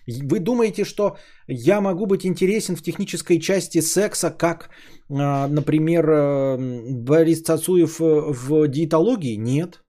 Вы 0.08 0.40
думаете, 0.40 0.86
что 0.86 1.18
я 1.48 1.82
могу 1.82 2.06
быть 2.06 2.26
интересен 2.26 2.76
в 2.76 2.84
технической 2.84 3.40
части 3.40 3.82
секса, 3.82 4.30
как, 4.30 4.70
а, 5.10 5.48
например, 5.48 6.06
э, 6.06 6.58
Борис 6.92 7.42
Цацуев 7.42 8.00
э, 8.00 8.04
в 8.04 8.68
диетологии? 8.68 9.36
Нет. 9.36 9.84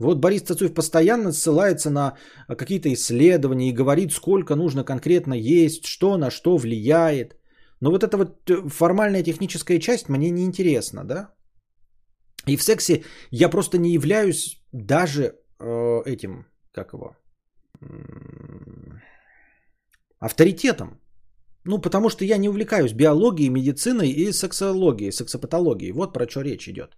Вот 0.00 0.18
Борис 0.18 0.42
Цацуев 0.42 0.74
постоянно 0.74 1.32
ссылается 1.32 1.90
на 1.90 2.14
какие-то 2.48 2.92
исследования 2.92 3.68
и 3.68 3.76
говорит, 3.76 4.12
сколько 4.12 4.56
нужно 4.56 4.84
конкретно 4.84 5.34
есть, 5.34 5.86
что 5.86 6.18
на 6.18 6.30
что 6.30 6.56
влияет. 6.56 7.36
Но 7.80 7.90
вот 7.90 8.02
эта 8.02 8.16
вот 8.16 8.50
э, 8.50 8.68
формальная 8.68 9.22
техническая 9.22 9.78
часть 9.78 10.08
мне 10.08 10.30
не 10.30 10.44
интересна, 10.44 11.04
да? 11.04 11.37
И 12.48 12.56
в 12.56 12.62
сексе 12.62 13.04
я 13.30 13.48
просто 13.48 13.78
не 13.78 13.90
являюсь 13.90 14.62
даже 14.72 15.34
э, 15.58 16.02
этим, 16.06 16.46
как 16.72 16.92
его, 16.92 17.16
авторитетом. 20.18 21.00
Ну, 21.64 21.78
потому 21.78 22.08
что 22.08 22.24
я 22.24 22.38
не 22.38 22.48
увлекаюсь 22.48 22.92
биологией, 22.92 23.50
медициной 23.50 24.08
и 24.10 24.32
сексологией, 24.32 25.12
сексопатологией. 25.12 25.92
Вот 25.92 26.12
про 26.12 26.28
что 26.28 26.42
речь 26.42 26.68
идет. 26.68 26.96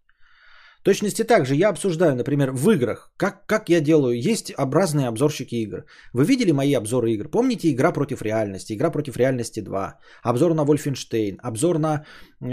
Точности 0.83 1.24
так 1.24 1.47
же 1.47 1.55
я 1.55 1.68
обсуждаю, 1.68 2.16
например, 2.16 2.53
в 2.53 2.70
играх, 2.70 3.12
как, 3.16 3.47
как 3.47 3.68
я 3.68 3.81
делаю. 3.81 4.18
Есть 4.31 4.53
образные 4.57 5.09
обзорщики 5.09 5.57
игр. 5.57 5.85
Вы 6.14 6.24
видели 6.24 6.53
мои 6.53 6.74
обзоры 6.74 7.12
игр? 7.12 7.28
Помните 7.28 7.70
игра 7.70 7.93
против 7.93 8.22
реальности, 8.22 8.72
игра 8.72 8.91
против 8.91 9.16
реальности 9.16 9.61
2, 9.61 9.99
обзор 10.22 10.55
на 10.55 10.64
Wolfenstein, 10.64 11.37
обзор 11.43 11.78
на 11.78 12.05
э, 12.41 12.47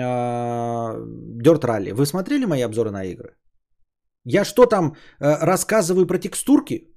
Dirt 1.42 1.64
Rally. 1.64 1.94
Вы 1.94 2.06
смотрели 2.06 2.46
мои 2.46 2.62
обзоры 2.62 2.92
на 2.92 3.06
игры? 3.06 3.38
Я 4.26 4.44
что 4.44 4.66
там 4.66 4.96
э, 5.20 5.46
рассказываю 5.46 6.06
про 6.06 6.18
текстурки? 6.18 6.94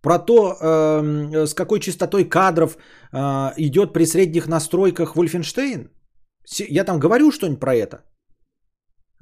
Про 0.00 0.18
то, 0.18 0.56
э, 0.60 1.46
с 1.46 1.54
какой 1.54 1.80
частотой 1.80 2.28
кадров 2.28 2.76
э, 2.76 3.18
идет 3.56 3.92
при 3.92 4.04
средних 4.04 4.46
настройках 4.46 5.16
Wolfenstein? 5.16 5.88
Я 6.68 6.84
там 6.84 7.00
говорю 7.00 7.32
что-нибудь 7.32 7.60
про 7.60 7.74
это? 7.74 8.04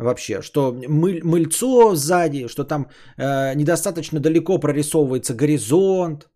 Вообще, 0.03 0.43
что 0.43 0.73
мыль, 0.73 1.21
мыльцо 1.25 1.95
сзади, 1.95 2.49
что 2.49 2.65
там 2.65 2.89
э, 3.17 3.55
недостаточно 3.55 4.21
далеко 4.21 4.59
прорисовывается 4.59 5.35
горизонт, 5.35 6.29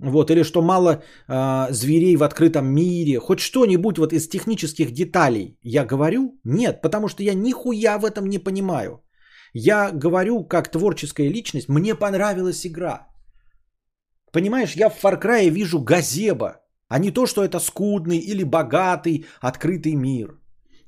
вот, 0.00 0.30
или 0.30 0.44
что 0.44 0.62
мало 0.62 1.02
э, 1.28 1.72
зверей 1.72 2.16
в 2.16 2.22
открытом 2.22 2.66
мире, 2.66 3.18
хоть 3.18 3.40
что-нибудь 3.40 3.98
вот 3.98 4.12
из 4.12 4.28
технических 4.28 4.92
деталей 4.92 5.58
я 5.62 5.84
говорю? 5.84 6.38
Нет, 6.44 6.82
потому 6.82 7.08
что 7.08 7.22
я 7.22 7.34
нихуя 7.34 7.98
в 7.98 8.04
этом 8.04 8.28
не 8.28 8.38
понимаю. 8.38 9.02
Я 9.52 9.90
говорю 9.90 10.44
как 10.44 10.70
творческая 10.70 11.28
личность, 11.28 11.68
мне 11.68 11.94
понравилась 11.94 12.64
игра. 12.66 13.08
Понимаешь, 14.32 14.76
я 14.76 14.88
в 14.88 15.02
Far 15.02 15.20
Cry 15.20 15.48
вижу 15.50 15.80
газеба, 15.80 16.60
а 16.88 16.98
не 16.98 17.10
то, 17.10 17.26
что 17.26 17.42
это 17.42 17.58
скудный 17.58 18.18
или 18.18 18.44
богатый 18.44 19.26
открытый 19.40 19.94
мир. 19.94 20.38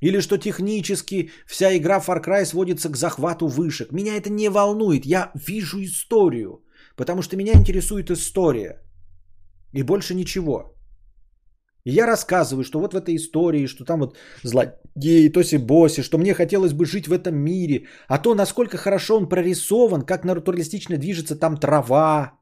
Или 0.01 0.19
что 0.21 0.37
технически 0.37 1.31
вся 1.45 1.77
игра 1.77 1.99
Far 1.99 2.21
Cry 2.21 2.45
сводится 2.45 2.89
к 2.89 2.97
захвату 2.97 3.47
вышек. 3.47 3.91
Меня 3.91 4.17
это 4.17 4.29
не 4.29 4.49
волнует. 4.49 5.05
Я 5.05 5.31
вижу 5.35 5.79
историю. 5.79 6.63
Потому 6.95 7.21
что 7.21 7.37
меня 7.37 7.53
интересует 7.53 8.09
история. 8.09 8.81
И 9.73 9.83
больше 9.83 10.15
ничего. 10.15 10.75
И 11.85 11.91
я 11.91 12.07
рассказываю, 12.07 12.63
что 12.63 12.79
вот 12.79 12.93
в 12.93 12.97
этой 12.97 13.15
истории, 13.15 13.67
что 13.67 13.85
там 13.85 13.99
вот 13.99 14.17
злодеи, 14.43 15.29
тоси-боси, 15.29 16.03
что 16.03 16.17
мне 16.17 16.33
хотелось 16.33 16.73
бы 16.73 16.85
жить 16.85 17.07
в 17.07 17.13
этом 17.13 17.35
мире. 17.35 17.87
А 18.07 18.17
то, 18.17 18.35
насколько 18.35 18.77
хорошо 18.77 19.17
он 19.17 19.29
прорисован, 19.29 20.01
как 20.01 20.25
натуралистично 20.25 20.97
движется 20.97 21.35
там 21.39 21.57
трава. 21.57 22.33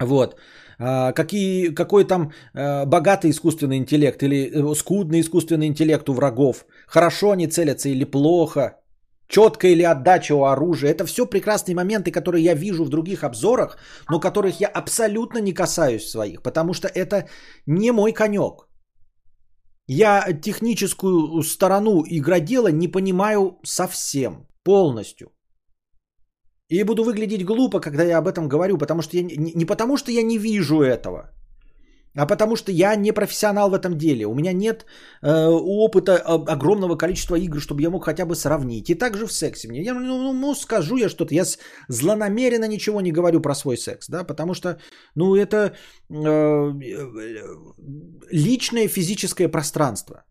Вот. 0.00 0.36
А, 0.78 1.12
какие, 1.12 1.74
какой 1.74 2.04
там 2.04 2.32
э, 2.54 2.86
богатый 2.86 3.30
искусственный 3.30 3.76
интеллект 3.76 4.22
или 4.22 4.50
э, 4.50 4.74
скудный 4.74 5.20
искусственный 5.20 5.66
интеллект 5.66 6.08
у 6.08 6.12
врагов, 6.12 6.66
хорошо 6.86 7.30
они 7.30 7.46
целятся 7.46 7.88
или 7.88 8.04
плохо, 8.04 8.80
четкая 9.28 9.72
или 9.72 9.82
отдача 9.82 10.34
у 10.34 10.44
оружия. 10.44 10.90
Это 10.90 11.06
все 11.06 11.26
прекрасные 11.26 11.74
моменты, 11.74 12.10
которые 12.10 12.44
я 12.44 12.54
вижу 12.54 12.84
в 12.84 12.88
других 12.88 13.24
обзорах, 13.24 13.78
но 14.10 14.20
которых 14.20 14.60
я 14.60 14.68
абсолютно 14.68 15.38
не 15.38 15.52
касаюсь 15.52 16.10
своих, 16.10 16.42
потому 16.42 16.74
что 16.74 16.88
это 16.88 17.28
не 17.66 17.92
мой 17.92 18.12
конек. 18.12 18.68
Я 19.86 20.32
техническую 20.32 21.42
сторону 21.42 22.04
игродела 22.06 22.68
не 22.68 22.88
понимаю 22.88 23.58
совсем, 23.64 24.46
полностью. 24.62 25.33
И 26.74 26.84
буду 26.84 27.04
выглядеть 27.04 27.44
глупо, 27.44 27.80
когда 27.80 28.02
я 28.02 28.18
об 28.18 28.26
этом 28.26 28.48
говорю, 28.48 28.78
потому 28.78 29.02
что 29.02 29.16
я 29.16 29.22
не, 29.22 29.52
не 29.54 29.64
потому, 29.64 29.96
что 29.96 30.10
я 30.10 30.22
не 30.22 30.38
вижу 30.38 30.82
этого, 30.82 31.30
а 32.16 32.26
потому 32.26 32.56
что 32.56 32.72
я 32.72 32.96
не 32.96 33.12
профессионал 33.12 33.70
в 33.70 33.74
этом 33.74 33.96
деле. 33.96 34.26
У 34.26 34.34
меня 34.34 34.52
нет 34.52 34.86
э, 35.22 35.48
опыта 35.50 36.12
э, 36.12 36.52
огромного 36.52 36.96
количества 36.96 37.36
игр, 37.36 37.60
чтобы 37.60 37.82
я 37.82 37.90
мог 37.90 38.04
хотя 38.04 38.26
бы 38.26 38.34
сравнить. 38.34 38.90
И 38.90 38.94
также 38.94 39.26
в 39.26 39.32
сексе. 39.32 39.68
Мне, 39.68 39.82
я, 39.82 39.94
ну, 39.94 40.32
ну, 40.32 40.54
скажу 40.54 40.96
я 40.96 41.08
что-то. 41.08 41.34
Я 41.34 41.44
злонамеренно 41.88 42.68
ничего 42.68 43.00
не 43.00 43.12
говорю 43.12 43.40
про 43.40 43.54
свой 43.54 43.76
секс, 43.76 44.08
да, 44.08 44.24
потому 44.24 44.54
что, 44.54 44.78
ну, 45.16 45.36
это 45.36 45.74
э, 46.10 46.72
личное 48.30 48.88
физическое 48.88 49.48
пространство. 49.48 50.24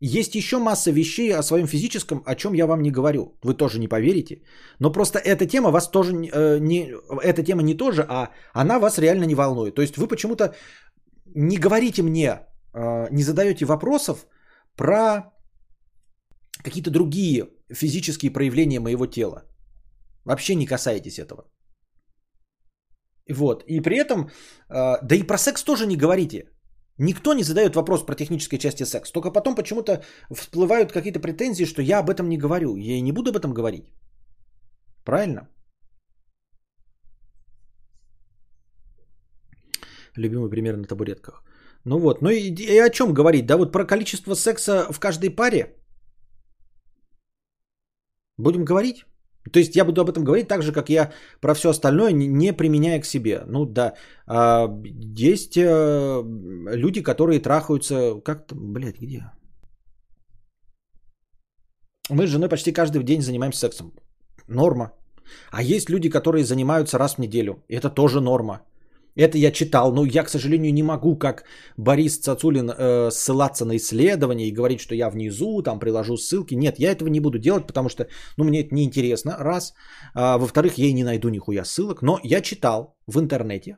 Есть 0.00 0.34
еще 0.34 0.58
масса 0.58 0.92
вещей 0.92 1.34
о 1.34 1.42
своем 1.42 1.66
физическом, 1.66 2.22
о 2.24 2.34
чем 2.34 2.54
я 2.54 2.66
вам 2.66 2.82
не 2.82 2.90
говорю. 2.90 3.36
Вы 3.42 3.54
тоже 3.54 3.80
не 3.80 3.88
поверите. 3.88 4.42
Но 4.78 4.92
просто 4.92 5.18
эта 5.18 5.46
тема 5.46 5.70
вас 5.70 5.90
тоже 5.90 6.12
э, 6.12 6.58
не... 6.60 6.94
Эта 7.22 7.42
тема 7.42 7.62
не 7.62 7.74
тоже, 7.74 8.06
а 8.08 8.30
она 8.52 8.78
вас 8.78 8.98
реально 8.98 9.24
не 9.24 9.34
волнует. 9.34 9.74
То 9.74 9.82
есть 9.82 9.96
вы 9.96 10.06
почему-то 10.06 10.54
не 11.34 11.58
говорите 11.58 12.02
мне, 12.02 12.46
э, 12.74 13.08
не 13.10 13.22
задаете 13.22 13.64
вопросов 13.64 14.26
про 14.76 15.32
какие-то 16.62 16.90
другие 16.90 17.48
физические 17.72 18.30
проявления 18.30 18.80
моего 18.80 19.06
тела. 19.06 19.42
Вообще 20.24 20.54
не 20.54 20.66
касаетесь 20.66 21.18
этого. 21.18 21.44
Вот. 23.28 23.64
И 23.66 23.80
при 23.80 23.96
этом, 23.96 24.30
э, 24.70 24.98
да 25.02 25.16
и 25.16 25.26
про 25.26 25.38
секс 25.38 25.64
тоже 25.64 25.86
не 25.86 25.96
говорите. 25.96 26.50
Никто 26.98 27.32
не 27.32 27.44
задает 27.44 27.76
вопрос 27.76 28.06
про 28.06 28.14
технической 28.14 28.58
части 28.58 28.84
секса. 28.84 29.12
Только 29.12 29.30
потом 29.30 29.54
почему-то 29.54 30.02
всплывают 30.34 30.92
какие-то 30.92 31.20
претензии, 31.20 31.64
что 31.64 31.82
я 31.82 31.98
об 31.98 32.10
этом 32.10 32.28
не 32.28 32.38
говорю. 32.38 32.76
Я 32.76 32.96
и 32.96 33.02
не 33.02 33.12
буду 33.12 33.30
об 33.30 33.36
этом 33.36 33.54
говорить. 33.54 33.92
Правильно? 35.04 35.48
Любимый 40.16 40.50
пример 40.50 40.76
на 40.76 40.84
табуретках. 40.84 41.44
Ну 41.84 41.98
вот, 41.98 42.22
ну 42.22 42.30
и, 42.30 42.50
и 42.50 42.78
о 42.78 42.90
чем 42.90 43.14
говорить? 43.14 43.46
Да 43.46 43.56
вот 43.56 43.72
про 43.72 43.86
количество 43.86 44.34
секса 44.34 44.92
в 44.92 44.98
каждой 44.98 45.30
паре. 45.30 45.76
Будем 48.38 48.64
говорить? 48.64 49.04
То 49.52 49.58
есть 49.58 49.76
я 49.76 49.84
буду 49.84 50.00
об 50.00 50.10
этом 50.10 50.24
говорить 50.24 50.48
так 50.48 50.62
же, 50.62 50.72
как 50.72 50.88
я 50.90 51.12
про 51.40 51.54
все 51.54 51.70
остальное, 51.70 52.12
не 52.12 52.52
применяя 52.52 53.00
к 53.00 53.06
себе. 53.06 53.42
Ну 53.46 53.66
да, 53.66 53.94
а, 54.26 54.68
есть 55.18 55.56
э, 55.56 56.22
люди, 56.74 57.02
которые 57.02 57.40
трахаются, 57.40 58.20
как 58.24 58.46
то 58.46 58.54
блядь, 58.54 59.00
где? 59.00 59.22
Мы 62.10 62.26
с 62.26 62.30
женой 62.30 62.48
почти 62.48 62.72
каждый 62.72 63.02
день 63.02 63.22
занимаемся 63.22 63.60
сексом. 63.60 63.92
Норма. 64.48 64.92
А 65.50 65.62
есть 65.62 65.90
люди, 65.90 66.08
которые 66.08 66.44
занимаются 66.44 66.98
раз 66.98 67.14
в 67.14 67.18
неделю. 67.18 67.62
Это 67.68 67.90
тоже 67.90 68.20
норма. 68.20 68.60
Это 69.18 69.36
я 69.36 69.50
читал, 69.50 69.92
но 69.92 70.06
я, 70.06 70.22
к 70.22 70.30
сожалению, 70.30 70.72
не 70.72 70.82
могу, 70.82 71.16
как 71.16 71.44
Борис 71.76 72.18
Цацулин, 72.18 72.70
э, 72.70 73.10
ссылаться 73.10 73.64
на 73.64 73.76
исследования 73.76 74.46
и 74.46 74.54
говорить, 74.54 74.80
что 74.80 74.94
я 74.94 75.10
внизу, 75.10 75.62
там 75.62 75.80
приложу 75.80 76.16
ссылки. 76.16 76.54
Нет, 76.54 76.78
я 76.78 76.92
этого 76.92 77.08
не 77.08 77.20
буду 77.20 77.38
делать, 77.38 77.66
потому 77.66 77.88
что, 77.88 78.06
ну, 78.36 78.44
мне 78.44 78.60
это 78.60 78.74
неинтересно, 78.74 79.36
раз. 79.40 79.74
А, 80.14 80.38
во-вторых, 80.38 80.78
я 80.78 80.86
и 80.86 80.92
не 80.92 81.04
найду 81.04 81.30
нихуя 81.30 81.64
ссылок. 81.64 82.02
Но 82.02 82.20
я 82.22 82.40
читал 82.40 82.96
в 83.08 83.18
интернете, 83.18 83.76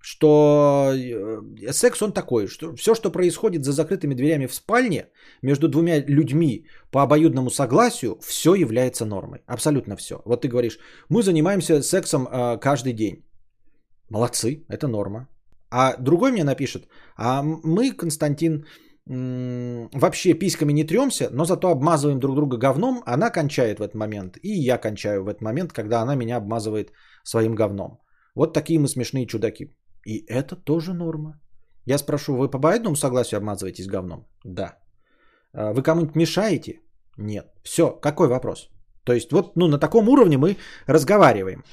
что 0.00 0.90
э, 0.92 1.72
секс 1.72 2.02
он 2.02 2.12
такой, 2.12 2.48
что 2.48 2.74
все, 2.74 2.94
что 2.94 3.12
происходит 3.12 3.64
за 3.64 3.72
закрытыми 3.72 4.14
дверями 4.14 4.46
в 4.46 4.54
спальне 4.54 5.06
между 5.42 5.68
двумя 5.68 6.00
людьми 6.00 6.66
по 6.90 7.02
обоюдному 7.02 7.50
согласию, 7.50 8.18
все 8.20 8.56
является 8.56 9.04
нормой. 9.04 9.42
Абсолютно 9.46 9.96
все. 9.96 10.20
Вот 10.24 10.40
ты 10.40 10.48
говоришь, 10.48 10.78
мы 11.08 11.22
занимаемся 11.22 11.82
сексом 11.82 12.26
э, 12.26 12.58
каждый 12.58 12.94
день. 12.94 13.22
Молодцы, 14.10 14.64
это 14.68 14.88
норма. 14.88 15.28
А 15.70 15.96
другой 15.96 16.32
мне 16.32 16.44
напишет, 16.44 16.88
а 17.16 17.42
мы, 17.42 17.92
Константин, 17.92 18.66
вообще 19.06 20.34
письками 20.34 20.72
не 20.72 20.84
тремся, 20.84 21.28
но 21.32 21.44
зато 21.44 21.68
обмазываем 21.68 22.20
друг 22.20 22.36
друга 22.36 22.56
говном, 22.56 23.02
она 23.06 23.30
кончает 23.30 23.78
в 23.78 23.82
этот 23.82 23.94
момент, 23.94 24.38
и 24.42 24.48
я 24.48 24.78
кончаю 24.78 25.24
в 25.24 25.28
этот 25.28 25.42
момент, 25.42 25.72
когда 25.72 26.02
она 26.02 26.14
меня 26.14 26.36
обмазывает 26.36 26.92
своим 27.24 27.54
говном. 27.54 27.98
Вот 28.34 28.52
такие 28.52 28.78
мы 28.78 28.88
смешные 28.88 29.26
чудаки. 29.26 29.76
И 30.06 30.24
это 30.28 30.56
тоже 30.56 30.94
норма. 30.94 31.40
Я 31.86 31.98
спрошу, 31.98 32.36
вы 32.36 32.50
по 32.50 32.58
обоюдному 32.58 32.96
согласию 32.96 33.38
обмазываетесь 33.38 33.86
говном? 33.86 34.26
Да. 34.44 34.78
А 35.52 35.72
вы 35.72 35.82
кому-нибудь 35.82 36.16
мешаете? 36.16 36.80
Нет. 37.18 37.46
Все, 37.62 37.90
какой 37.90 38.28
вопрос? 38.28 38.68
То 39.04 39.12
есть 39.12 39.32
вот 39.32 39.56
ну, 39.56 39.68
на 39.68 39.78
таком 39.78 40.08
уровне 40.08 40.38
мы 40.38 40.56
разговариваем. 40.86 41.64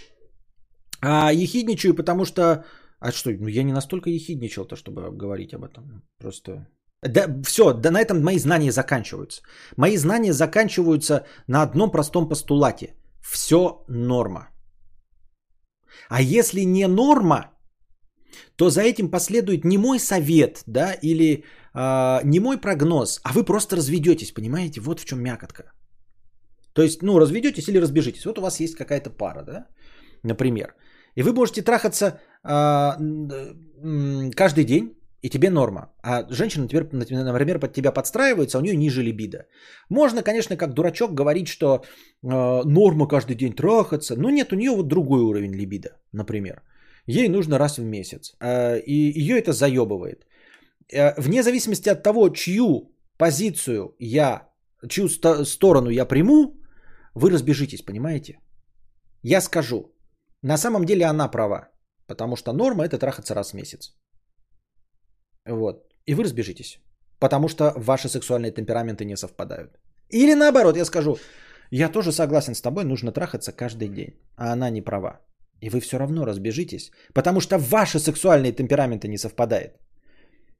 А 1.02 1.32
ехидничаю, 1.34 1.96
потому 1.96 2.26
что... 2.26 2.66
А 3.00 3.12
что, 3.12 3.30
ну 3.32 3.48
я 3.48 3.64
не 3.64 3.74
настолько 3.74 4.10
ехидничал-то, 4.10 4.76
чтобы 4.76 5.12
говорить 5.12 5.54
об 5.54 5.64
этом. 5.64 6.04
Просто... 6.20 6.68
Да, 7.02 7.28
все, 7.46 7.74
да 7.74 7.92
на 7.92 8.02
этом 8.02 8.22
мои 8.22 8.40
знания 8.40 8.72
заканчиваются. 8.72 9.42
Мои 9.78 9.98
знания 9.98 10.34
заканчиваются 10.34 11.26
на 11.48 11.62
одном 11.62 11.92
простом 11.92 12.28
постулате. 12.28 12.96
Все 13.22 13.86
норма. 13.88 14.50
А 16.10 16.22
если 16.22 16.66
не 16.66 16.88
норма, 16.88 17.52
то 18.56 18.70
за 18.70 18.82
этим 18.82 19.10
последует 19.12 19.66
не 19.66 19.78
мой 19.78 20.00
совет, 20.00 20.64
да, 20.68 20.94
или 21.02 21.44
э, 21.74 22.20
не 22.24 22.40
мой 22.40 22.58
прогноз, 22.58 23.22
а 23.24 23.34
вы 23.34 23.46
просто 23.46 23.76
разведетесь, 23.76 24.34
понимаете? 24.34 24.82
Вот 24.82 25.00
в 25.00 25.06
чем 25.06 25.22
мякотка. 25.22 25.72
То 26.74 26.84
есть, 26.84 27.02
ну, 27.02 27.20
разведетесь 27.20 27.68
или 27.68 27.82
разбежитесь. 27.82 28.26
Вот 28.26 28.38
у 28.38 28.42
вас 28.42 28.60
есть 28.60 28.76
какая-то 28.76 29.10
пара, 29.10 29.44
да, 29.44 29.68
например. 30.24 30.76
И 31.20 31.24
вы 31.24 31.34
можете 31.34 31.62
трахаться 31.62 32.06
э, 32.06 32.92
каждый 34.36 34.64
день, 34.64 34.96
и 35.22 35.30
тебе 35.30 35.50
норма. 35.50 35.92
А 36.02 36.26
женщина, 36.30 36.64
например, 36.64 37.60
под 37.60 37.74
тебя 37.74 37.92
подстраивается, 37.92 38.58
а 38.58 38.62
у 38.62 38.64
нее 38.64 38.78
ниже 38.78 39.04
либидо. 39.04 39.46
Можно, 39.90 40.24
конечно, 40.24 40.58
как 40.58 40.74
дурачок 40.74 41.14
говорить, 41.14 41.48
что 41.48 41.66
э, 41.76 42.64
норма 42.66 43.08
каждый 43.08 43.36
день 43.36 43.54
трахаться. 43.54 44.16
Но 44.16 44.30
нет, 44.30 44.54
у 44.54 44.56
нее 44.56 44.72
вот 44.72 44.88
другой 44.88 45.22
уровень 45.22 45.54
либидо, 45.54 45.90
например. 46.14 46.62
Ей 47.06 47.28
нужно 47.28 47.58
раз 47.58 47.78
в 47.78 47.84
месяц. 47.84 48.34
Э, 48.40 48.80
и 48.80 49.20
ее 49.20 49.38
это 49.38 49.52
заебывает. 49.52 50.26
Э, 50.94 51.14
вне 51.18 51.44
зависимости 51.44 51.90
от 51.90 52.02
того, 52.02 52.30
чью 52.30 52.94
позицию 53.18 53.94
я, 54.00 54.48
чью 54.88 55.10
сторону 55.10 55.90
я 55.90 56.06
приму, 56.06 56.54
вы 57.14 57.30
разбежитесь, 57.30 57.82
понимаете? 57.82 58.40
Я 59.22 59.42
скажу. 59.42 59.92
На 60.44 60.58
самом 60.58 60.86
деле 60.86 61.06
она 61.06 61.28
права. 61.28 61.70
Потому 62.08 62.36
что 62.36 62.54
норма 62.54 62.86
это 62.86 62.98
трахаться 62.98 63.34
раз 63.36 63.52
в 63.52 63.56
месяц. 63.56 63.94
Вот. 65.46 65.84
И 66.06 66.16
вы 66.16 66.24
разбежитесь. 66.24 66.80
Потому 67.20 67.50
что 67.50 67.74
ваши 67.76 68.10
сексуальные 68.10 68.52
темпераменты 68.52 69.06
не 69.06 69.18
совпадают. 69.18 69.80
Или 70.10 70.34
наоборот, 70.36 70.78
я 70.78 70.86
скажу, 70.86 71.18
я 71.72 71.90
тоже 71.90 72.12
согласен 72.12 72.56
с 72.56 72.62
тобой, 72.62 72.84
нужно 72.84 73.12
трахаться 73.12 73.52
каждый 73.52 73.90
день. 73.90 74.20
А 74.36 74.54
она 74.54 74.70
не 74.70 74.82
права. 74.82 75.20
И 75.62 75.70
вы 75.70 75.80
все 75.80 75.98
равно 75.98 76.26
разбежитесь. 76.26 76.92
Потому 77.14 77.42
что 77.42 77.58
ваши 77.58 78.00
сексуальные 78.00 78.54
темпераменты 78.54 79.08
не 79.08 79.18
совпадают. 79.18 79.74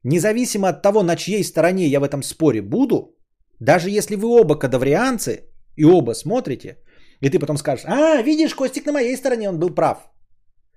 Независимо 0.04 0.68
от 0.68 0.82
того, 0.82 1.02
на 1.02 1.16
чьей 1.16 1.44
стороне 1.44 1.86
я 1.86 2.00
в 2.00 2.04
этом 2.04 2.22
споре 2.22 2.62
буду, 2.62 3.16
даже 3.60 3.90
если 3.90 4.16
вы 4.16 4.28
оба 4.28 4.58
кадаврианцы 4.58 5.50
и 5.76 5.84
оба 5.84 6.14
смотрите, 6.14 6.78
и 7.20 7.30
ты 7.30 7.38
потом 7.38 7.56
скажешь, 7.56 7.84
а, 7.86 8.22
видишь, 8.22 8.54
Костик 8.54 8.86
на 8.86 8.92
моей 8.92 9.16
стороне, 9.16 9.48
он 9.48 9.58
был 9.58 9.74
прав. 9.74 9.98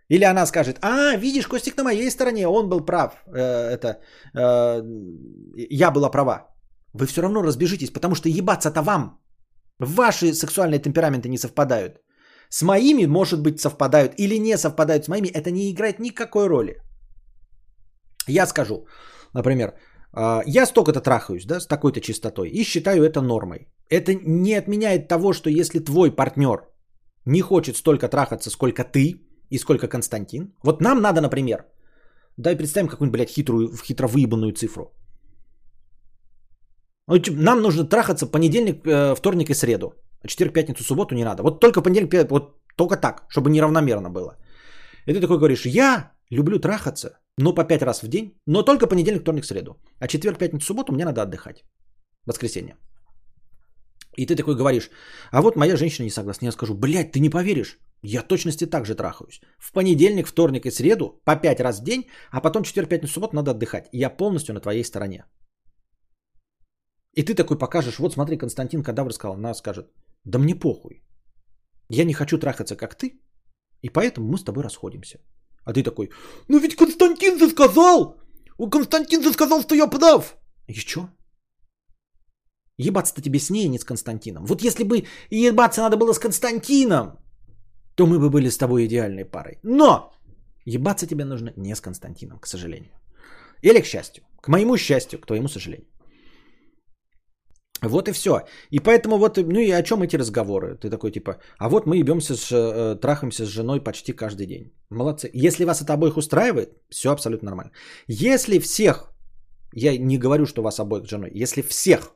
Или 0.10 0.26
она 0.26 0.46
скажет, 0.46 0.78
а, 0.82 1.16
видишь, 1.16 1.48
Костик 1.48 1.78
на 1.78 1.84
моей 1.84 2.12
стороне, 2.12 2.48
он 2.48 2.70
был 2.70 2.86
прав. 2.86 3.14
Э, 3.28 3.70
это, 3.72 4.00
э, 4.36 4.82
я 5.56 5.92
была 5.92 6.10
права. 6.10 6.48
Вы 6.94 7.06
все 7.08 7.22
равно 7.22 7.42
разбежитесь, 7.42 7.92
потому 7.94 8.16
что 8.16 8.30
ебаться-то 8.30 8.82
вам. 8.82 9.20
Ваши 9.80 10.34
сексуальные 10.34 10.80
темпераменты 10.80 11.30
не 11.30 11.38
совпадают. 11.38 12.00
С 12.50 12.62
моими, 12.62 13.06
может 13.06 13.42
быть, 13.42 13.60
совпадают 13.60 14.14
или 14.18 14.40
не 14.40 14.58
совпадают 14.58 15.06
с 15.06 15.08
моими, 15.08 15.28
это 15.28 15.52
не 15.52 15.72
играет 15.72 16.00
никакой 16.00 16.48
роли. 16.48 16.76
Я 18.28 18.46
скажу, 18.46 18.86
например, 19.34 19.74
я 20.16 20.66
столько-то 20.66 21.02
трахаюсь, 21.02 21.46
да, 21.46 21.60
с 21.60 21.68
такой-то 21.68 22.02
частотой 22.02 22.50
и 22.50 22.64
считаю 22.64 23.04
это 23.04 23.22
нормой. 23.22 23.68
Это 23.90 24.14
не 24.14 24.54
отменяет 24.54 25.08
того, 25.08 25.34
что 25.34 25.50
если 25.50 25.80
твой 25.80 26.12
партнер 26.12 26.68
не 27.26 27.42
хочет 27.42 27.78
столько 27.78 28.08
трахаться, 28.08 28.50
сколько 28.50 28.84
ты, 28.84 29.22
и 29.54 29.60
сколько 29.60 29.88
Константин. 29.88 30.54
Вот 30.64 30.82
нам 30.82 31.02
надо, 31.02 31.22
например, 31.22 31.66
дай 32.38 32.58
представим 32.58 32.88
какую-нибудь, 32.88 33.14
блядь, 33.14 33.30
хитрую, 33.30 33.78
хитро 33.86 34.08
выебанную 34.08 34.54
цифру. 34.54 34.84
Нам 37.30 37.62
нужно 37.62 37.90
трахаться 37.90 38.32
понедельник, 38.32 38.88
э, 38.88 39.16
вторник 39.16 39.50
и 39.50 39.54
среду. 39.54 39.94
А 40.24 40.28
четверг, 40.28 40.54
пятницу, 40.54 40.84
субботу 40.84 41.16
не 41.16 41.24
надо. 41.24 41.44
Вот 41.44 41.60
только 41.60 41.82
понедельник, 41.82 42.32
вот 42.32 42.62
только 42.78 42.98
так, 42.98 43.26
чтобы 43.30 43.50
неравномерно 43.50 44.10
было. 44.10 44.38
И 45.06 45.14
ты 45.14 45.22
такой 45.22 45.38
говоришь, 45.38 45.66
я 45.66 46.12
люблю 46.32 46.60
трахаться, 46.60 47.20
но 47.38 47.56
по 47.56 47.64
пять 47.64 47.82
раз 47.82 48.04
в 48.04 48.08
день, 48.08 48.40
но 48.46 48.64
только 48.64 48.88
понедельник, 48.88 49.22
вторник, 49.22 49.46
среду. 49.46 49.78
А 50.00 50.08
четверг, 50.08 50.38
пятницу, 50.38 50.66
субботу 50.66 50.94
мне 50.94 51.06
надо 51.06 51.22
отдыхать. 51.22 51.64
Воскресенье. 52.26 52.76
И 54.18 54.26
ты 54.26 54.36
такой 54.36 54.56
говоришь, 54.56 54.90
а 55.32 55.42
вот 55.42 55.56
моя 55.56 55.76
женщина 55.76 56.06
не 56.06 56.12
согласна. 56.12 56.46
Я 56.46 56.52
скажу, 56.52 56.74
блядь, 56.76 57.12
ты 57.12 57.20
не 57.20 57.30
поверишь. 57.30 57.80
Я 58.04 58.22
точности 58.22 58.66
так 58.66 58.86
же 58.86 58.96
трахаюсь. 58.96 59.42
В 59.58 59.72
понедельник, 59.72 60.28
вторник 60.28 60.66
и 60.66 60.72
среду 60.72 61.22
по 61.26 61.36
5 61.36 61.60
раз 61.62 61.80
в 61.80 61.84
день, 61.84 62.08
а 62.32 62.42
потом 62.42 62.64
четверг, 62.64 62.90
пятницу, 62.90 63.14
субботу 63.14 63.36
надо 63.36 63.52
отдыхать. 63.52 63.90
Я 63.92 64.10
полностью 64.10 64.54
на 64.54 64.62
твоей 64.62 64.84
стороне. 64.84 65.26
И 67.16 67.24
ты 67.24 67.36
такой 67.36 67.58
покажешь, 67.58 68.00
вот 68.00 68.14
смотри, 68.14 68.38
Константин 68.38 68.84
Кадавр 68.84 69.14
сказал, 69.14 69.36
она 69.36 69.54
скажет, 69.54 69.88
да 70.26 70.40
мне 70.40 70.56
похуй. 70.56 71.04
Я 71.90 72.06
не 72.06 72.14
хочу 72.14 72.38
трахаться, 72.38 72.76
как 72.76 72.96
ты, 72.96 73.22
и 73.82 73.90
поэтому 73.90 74.28
мы 74.28 74.38
с 74.38 74.44
тобой 74.44 74.64
расходимся. 74.64 75.20
А 75.66 75.74
ты 75.74 75.84
такой, 75.84 76.10
ну 76.50 76.60
ведь 76.60 76.76
Константин 76.76 77.40
же 77.40 77.50
сказал, 77.50 78.18
Константин 78.72 79.24
же 79.24 79.32
сказал, 79.34 79.62
что 79.62 79.76
я 79.76 79.88
прав. 79.88 80.36
И 80.68 80.74
что? 80.74 81.10
Ебаться-то 82.78 83.22
тебе 83.22 83.40
с 83.40 83.50
ней, 83.50 83.66
а 83.66 83.70
не 83.70 83.80
с 83.80 83.84
Константином. 83.84 84.46
Вот 84.46 84.62
если 84.62 84.84
бы 84.84 85.06
ебаться 85.30 85.82
надо 85.82 85.98
было 85.98 86.14
с 86.14 86.20
Константином, 86.20 87.20
то 87.96 88.08
мы 88.08 88.20
бы 88.20 88.30
были 88.30 88.50
с 88.50 88.58
тобой 88.58 88.86
идеальной 88.86 89.26
парой. 89.26 89.60
Но 89.64 90.12
ебаться 90.66 91.06
тебе 91.06 91.26
нужно 91.26 91.54
не 91.56 91.76
с 91.76 91.82
Константином, 91.82 92.40
к 92.40 92.48
сожалению. 92.48 92.92
Или 93.62 93.82
к 93.82 93.86
счастью. 93.86 94.24
К 94.42 94.50
моему 94.50 94.78
счастью, 94.78 95.20
к 95.20 95.26
твоему 95.26 95.48
сожалению. 95.48 95.88
Вот 97.84 98.08
и 98.08 98.12
все. 98.12 98.42
И 98.72 98.80
поэтому 98.80 99.18
вот, 99.18 99.38
ну 99.38 99.60
и 99.60 99.72
о 99.72 99.84
чем 99.84 100.02
эти 100.04 100.18
разговоры? 100.18 100.78
Ты 100.78 100.90
такой 100.90 101.12
типа, 101.12 101.38
а 101.58 101.70
вот 101.70 101.86
мы 101.86 101.98
ебемся, 101.98 102.36
с, 102.36 102.52
э, 102.52 102.96
трахаемся 103.02 103.46
с 103.46 103.50
женой 103.50 103.84
почти 103.84 104.14
каждый 104.14 104.48
день. 104.48 104.72
Молодцы. 104.90 105.30
Если 105.34 105.66
вас 105.66 105.82
это 105.82 105.94
обоих 105.94 106.18
устраивает, 106.18 106.70
все 106.90 107.12
абсолютно 107.12 107.46
нормально. 107.46 107.72
Если 108.08 108.60
всех, 108.60 109.14
я 109.74 109.98
не 109.98 110.18
говорю, 110.18 110.46
что 110.46 110.64
вас 110.64 110.80
обоих 110.80 111.06
с 111.06 111.10
женой, 111.10 111.32
если 111.44 111.62
всех 111.62 112.16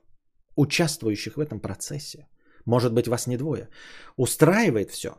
участвующих 0.56 1.38
в 1.38 1.40
этом 1.40 1.60
процессе, 1.60 2.28
может 2.66 2.94
быть 2.94 3.08
вас 3.08 3.28
не 3.28 3.38
двое, 3.38 3.70
устраивает 4.18 4.92
все, 4.92 5.10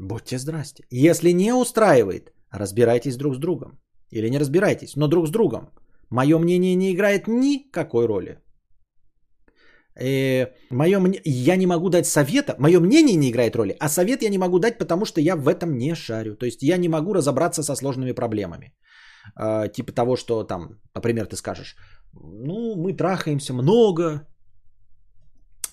Будьте 0.00 0.38
здрасте. 0.38 0.84
Если 0.90 1.32
не 1.32 1.52
устраивает, 1.52 2.32
разбирайтесь 2.50 3.16
друг 3.16 3.34
с 3.34 3.38
другом. 3.38 3.78
Или 4.10 4.30
не 4.30 4.38
разбирайтесь, 4.38 4.96
но 4.96 5.08
друг 5.08 5.26
с 5.26 5.30
другом. 5.30 5.70
Мое 6.10 6.38
мнение 6.38 6.74
не 6.74 6.92
играет 6.92 7.28
никакой 7.28 8.06
роли. 8.06 8.38
Э, 10.00 10.46
мое, 10.70 10.98
я 11.24 11.56
не 11.56 11.66
могу 11.66 11.90
дать 11.90 12.06
совета, 12.06 12.54
мое 12.58 12.80
мнение 12.80 13.16
не 13.16 13.30
играет 13.30 13.56
роли, 13.56 13.76
а 13.80 13.88
совет 13.88 14.22
я 14.22 14.30
не 14.30 14.38
могу 14.38 14.58
дать, 14.58 14.78
потому 14.78 15.04
что 15.04 15.20
я 15.20 15.36
в 15.36 15.48
этом 15.48 15.76
не 15.76 15.94
шарю. 15.94 16.36
То 16.36 16.46
есть 16.46 16.62
я 16.62 16.78
не 16.78 16.88
могу 16.88 17.12
разобраться 17.14 17.62
со 17.62 17.76
сложными 17.76 18.12
проблемами. 18.12 18.72
Э, 19.40 19.68
типа 19.72 19.92
того, 19.92 20.16
что 20.16 20.44
там, 20.44 20.80
например, 20.94 21.26
ты 21.26 21.36
скажешь, 21.36 21.76
ну, 22.12 22.74
мы 22.76 22.96
трахаемся 22.96 23.52
много, 23.52 24.26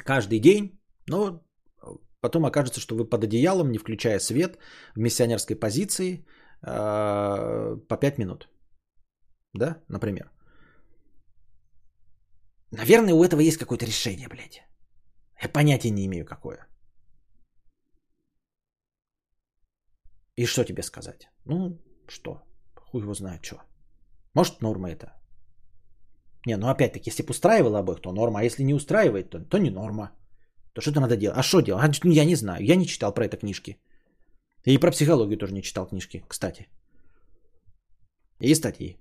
каждый 0.06 0.40
день, 0.40 0.80
но 1.08 1.42
Потом 2.22 2.46
окажется, 2.46 2.80
что 2.80 2.96
вы 2.96 3.10
под 3.10 3.24
одеялом, 3.24 3.72
не 3.72 3.78
включая 3.78 4.20
свет, 4.20 4.58
в 4.96 5.00
миссионерской 5.00 5.56
позиции 5.56 6.26
э, 6.62 7.78
по 7.88 7.98
5 7.98 8.18
минут. 8.18 8.50
Да, 9.54 9.78
например. 9.88 10.32
Наверное, 12.72 13.14
у 13.14 13.24
этого 13.24 13.42
есть 13.42 13.58
какое-то 13.58 13.86
решение, 13.86 14.28
блядь. 14.28 14.64
Я 15.42 15.50
понятия 15.50 15.92
не 15.92 16.06
имею, 16.06 16.26
какое. 16.26 16.68
И 20.36 20.46
что 20.46 20.64
тебе 20.64 20.84
сказать? 20.84 21.30
Ну, 21.46 21.78
что? 22.08 22.42
Хуй 22.76 23.02
его 23.02 23.14
знает, 23.14 23.44
что. 23.44 23.62
Может, 24.34 24.62
норма 24.62 24.90
это. 24.90 25.14
Не, 26.46 26.58
ну 26.58 26.68
опять-таки, 26.68 27.10
если 27.10 27.24
бы 27.24 27.32
устраивало 27.32 27.80
обоих, 27.80 28.02
то 28.02 28.12
норма. 28.12 28.40
А 28.40 28.44
если 28.44 28.64
не 28.64 28.74
устраивает, 28.74 29.30
то, 29.30 29.40
то 29.40 29.58
не 29.58 29.70
норма 29.70 30.12
то 30.78 30.82
что-то 30.82 31.02
надо 31.02 31.18
делать. 31.18 31.40
А 31.40 31.44
что 31.44 31.62
делать? 31.62 31.84
А, 31.84 32.08
ну, 32.08 32.12
я 32.12 32.26
не 32.26 32.36
знаю. 32.36 32.64
Я 32.64 32.76
не 32.76 32.86
читал 32.86 33.12
про 33.12 33.26
это 33.26 33.36
книжки. 33.36 33.78
И 34.64 34.78
про 34.78 34.92
психологию 34.92 35.38
тоже 35.38 35.54
не 35.54 35.64
читал 35.64 35.88
книжки, 35.88 36.24
кстати. 36.28 36.68
И 38.40 38.54
статьи. 38.54 38.98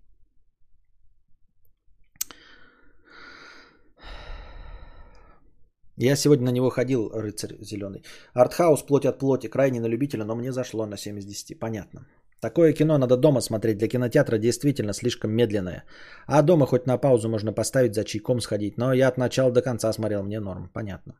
Я 5.99 6.17
сегодня 6.17 6.47
на 6.47 6.53
него 6.53 6.71
ходил, 6.71 7.11
рыцарь 7.11 7.57
зеленый. 7.61 8.03
Артхаус 8.35 8.83
плоть 8.83 9.07
от 9.07 9.19
плоти, 9.19 9.49
крайне 9.49 9.81
на 9.81 9.87
любителя, 9.87 10.25
но 10.25 10.35
мне 10.37 10.53
зашло 10.53 10.87
на 10.87 10.97
7 10.97 11.19
из 11.19 11.25
10. 11.25 11.59
Понятно. 11.59 12.07
Такое 12.41 12.75
кино 12.75 12.99
надо 12.99 13.17
дома 13.17 13.41
смотреть. 13.41 13.79
Для 13.79 13.89
кинотеатра 13.89 14.39
действительно 14.39 14.93
слишком 14.93 15.31
медленное. 15.31 15.85
А 16.27 16.43
дома 16.43 16.67
хоть 16.67 16.87
на 16.87 16.99
паузу 16.99 17.29
можно 17.29 17.53
поставить, 17.53 17.95
за 17.95 18.05
чайком 18.05 18.41
сходить. 18.41 18.77
Но 18.77 18.93
я 18.93 19.09
от 19.09 19.17
начала 19.17 19.51
до 19.51 19.63
конца 19.63 19.93
смотрел, 19.93 20.23
мне 20.23 20.41
норм. 20.41 20.69
Понятно. 20.73 21.15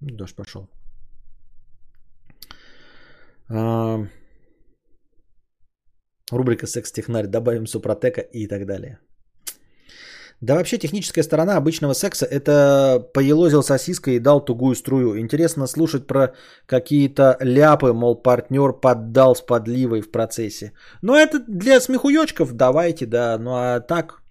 Дождь 0.00 0.36
пошел. 0.36 0.68
А... 3.48 4.06
Рубрика 6.30 6.66
«Секс-технарь». 6.66 7.28
Добавим 7.28 7.66
супротека 7.66 8.20
и 8.20 8.46
так 8.48 8.66
далее. 8.66 8.98
Да 10.40 10.54
вообще 10.54 10.78
техническая 10.78 11.24
сторона 11.24 11.56
обычного 11.56 11.94
секса– 11.94 12.26
это 12.30 13.00
поелозил 13.14 13.62
сосиской 13.62 14.16
и 14.16 14.20
дал 14.20 14.44
тугую 14.44 14.74
струю. 14.74 15.18
Интересно 15.18 15.66
слушать 15.66 16.06
про 16.06 16.34
какие-то 16.66 17.36
ляпы, 17.40 17.92
мол, 17.92 18.22
партнер 18.22 18.72
поддал 18.72 19.34
с 19.34 19.40
подливой 19.40 20.02
в 20.02 20.10
процессе. 20.10 20.72
Но 21.02 21.16
это 21.16 21.38
для 21.48 21.80
смехуёчков, 21.80 22.52
давайте, 22.52 23.06
да. 23.06 23.38
Ну 23.38 23.50
а 23.54 23.80
так, 23.80 24.22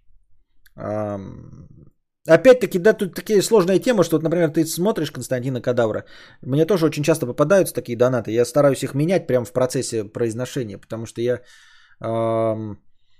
эм, 0.77 1.68
Опять-таки, 2.27 2.80
да, 2.80 2.94
тут 2.94 3.14
такие 3.14 3.41
сложная 3.41 3.80
тема, 3.80 4.03
что, 4.03 4.15
вот, 4.15 4.23
например, 4.23 4.49
ты 4.49 4.65
смотришь 4.65 5.11
Константина 5.11 5.61
Кадавра, 5.61 6.06
мне 6.41 6.65
тоже 6.65 6.86
очень 6.86 7.03
часто 7.03 7.27
попадаются 7.27 7.76
такие 7.76 7.95
донаты, 7.95 8.32
я 8.32 8.45
стараюсь 8.45 8.84
их 8.84 8.95
менять 8.95 9.27
прямо 9.27 9.45
в 9.45 9.53
процессе 9.53 10.03
произношения, 10.03 10.80
потому 10.80 11.06
что 11.06 11.22
я... 11.22 11.41
Эм, 12.02 12.80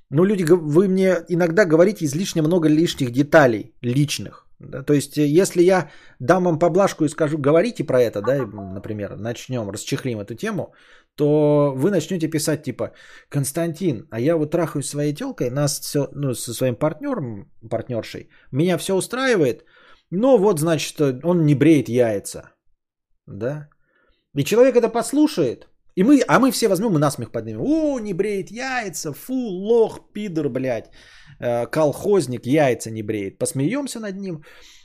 ну, 0.10 0.24
люди, 0.24 0.44
вы 0.44 0.88
мне 0.88 1.18
иногда 1.30 1.66
говорите 1.66 2.06
излишне 2.06 2.42
много 2.42 2.70
лишних 2.70 3.12
деталей, 3.12 3.74
личных. 3.82 4.46
Да? 4.60 4.84
То 4.84 4.94
есть, 4.94 5.18
если 5.18 5.64
я 5.64 5.90
дам 6.20 6.44
вам 6.44 6.60
поблажку 6.60 7.06
и 7.06 7.10
скажу, 7.10 7.38
говорите 7.38 7.84
про 7.84 8.02
это, 8.02 8.22
да, 8.22 8.46
например, 8.46 9.18
начнем, 9.18 9.70
расчехлим 9.70 10.20
эту 10.20 10.36
тему, 10.36 10.74
то 11.16 11.74
вы 11.76 11.92
начнете 11.92 12.28
писать 12.30 12.64
типа, 12.64 12.92
Константин, 13.30 14.08
а 14.12 14.20
я 14.20 14.38
вот 14.38 14.52
трахаюсь 14.52 14.90
своей 14.90 15.14
телкой, 15.14 15.50
нас 15.50 15.80
все, 15.80 16.08
ну, 16.14 16.34
со 16.34 16.54
своим 16.54 16.76
партнером, 16.76 17.52
партнершей, 17.70 18.30
меня 18.52 18.78
все 18.78 18.96
устраивает, 18.96 19.66
но 20.12 20.38
вот, 20.38 20.60
значит, 20.60 21.00
он 21.24 21.46
не 21.46 21.56
бреет 21.56 21.90
яйца, 21.90 22.52
да, 23.26 23.70
и 24.36 24.44
человек 24.44 24.76
это 24.76 24.90
послушает, 24.90 25.70
и 25.96 26.04
мы, 26.04 26.22
а 26.28 26.40
мы 26.40 26.52
все 26.52 26.68
возьмем 26.68 26.96
и 26.96 27.00
насмех 27.00 27.32
поднимем. 27.32 27.62
О, 27.62 28.00
не 28.00 28.14
бреет 28.14 28.52
яйца, 28.52 29.14
фу, 29.14 29.34
лох, 29.34 30.12
пидор, 30.14 30.50
блядь, 30.50 30.90
э, 31.40 31.68
колхозник 31.68 32.46
яйца 32.46 32.92
не 32.92 33.04
бреет. 33.04 33.40
Посмеемся 33.40 34.00
над 34.00 34.18
ним. 34.18 34.44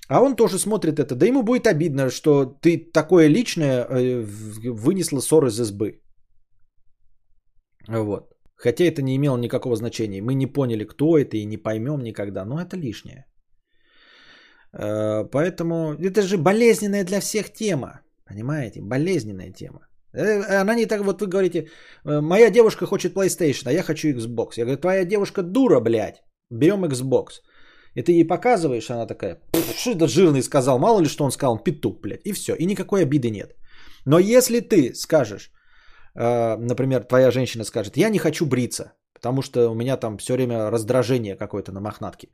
А 0.09 0.21
он 0.21 0.37
тоже 0.37 0.59
смотрит 0.59 0.99
это. 0.99 1.17
Да 1.17 1.27
ему 1.27 1.43
будет 1.43 1.67
обидно, 1.67 2.11
что 2.11 2.45
ты 2.45 2.79
такое 2.93 3.29
личное 3.29 3.85
э, 3.85 4.23
вынесла 4.71 5.21
ссор 5.21 5.47
из 5.47 5.61
избы. 5.61 6.01
Вот. 7.89 8.33
Хотя 8.57 8.85
это 8.85 9.03
не 9.03 9.17
имело 9.17 9.37
никакого 9.37 9.77
значения. 9.77 10.23
Мы 10.23 10.35
не 10.35 10.47
поняли, 10.47 10.85
кто 10.85 11.19
это 11.19 11.37
и 11.37 11.45
не 11.45 11.57
поймем 11.57 12.03
никогда. 12.03 12.45
Но 12.45 12.61
это 12.61 12.77
лишнее. 12.77 13.25
Э, 14.79 15.25
поэтому 15.25 15.95
это 15.95 16.23
же 16.23 16.39
болезненная 16.39 17.05
для 17.05 17.21
всех 17.21 17.53
тема. 17.53 18.01
Понимаете? 18.29 18.81
Болезненная 18.81 19.53
тема. 19.53 19.90
Э, 20.13 20.61
она 20.61 20.75
не 20.75 20.87
так, 20.87 21.01
вот 21.05 21.21
вы 21.21 21.27
говорите, 21.27 21.69
«Э, 22.05 22.21
моя 22.21 22.51
девушка 22.51 22.87
хочет 22.87 23.17
PlayStation, 23.17 23.69
а 23.69 23.73
я 23.73 23.83
хочу 23.83 24.09
Xbox. 24.09 24.57
Я 24.57 24.65
говорю, 24.65 24.81
твоя 24.81 25.05
девушка 25.05 25.43
дура, 25.43 25.81
блядь, 25.81 26.23
берем 26.51 26.85
Xbox. 26.85 27.41
И 27.97 28.03
ты 28.03 28.13
ей 28.13 28.27
показываешь, 28.27 28.91
она 28.91 29.07
такая, 29.07 29.41
что 29.77 29.91
это 29.91 30.07
жирный 30.07 30.43
сказал, 30.43 30.79
мало 30.79 31.01
ли 31.01 31.09
что 31.09 31.25
он 31.25 31.31
сказал, 31.31 31.53
он 31.53 31.65
петух, 31.65 32.01
блядь, 32.01 32.27
и 32.27 32.33
все, 32.33 32.55
и 32.55 32.67
никакой 32.67 33.03
обиды 33.03 33.31
нет. 33.31 33.57
Но 34.07 34.19
если 34.19 34.61
ты 34.61 34.95
скажешь, 34.95 35.51
э, 36.15 36.57
например, 36.57 37.05
твоя 37.05 37.31
женщина 37.31 37.65
скажет, 37.65 37.97
я 37.97 38.11
не 38.11 38.19
хочу 38.19 38.47
бриться, 38.47 38.93
потому 39.15 39.43
что 39.43 39.71
у 39.71 39.75
меня 39.75 39.97
там 39.97 40.19
все 40.19 40.35
время 40.35 40.71
раздражение 40.71 41.37
какое-то 41.37 41.73
на 41.73 41.81
мохнатке. 41.81 42.29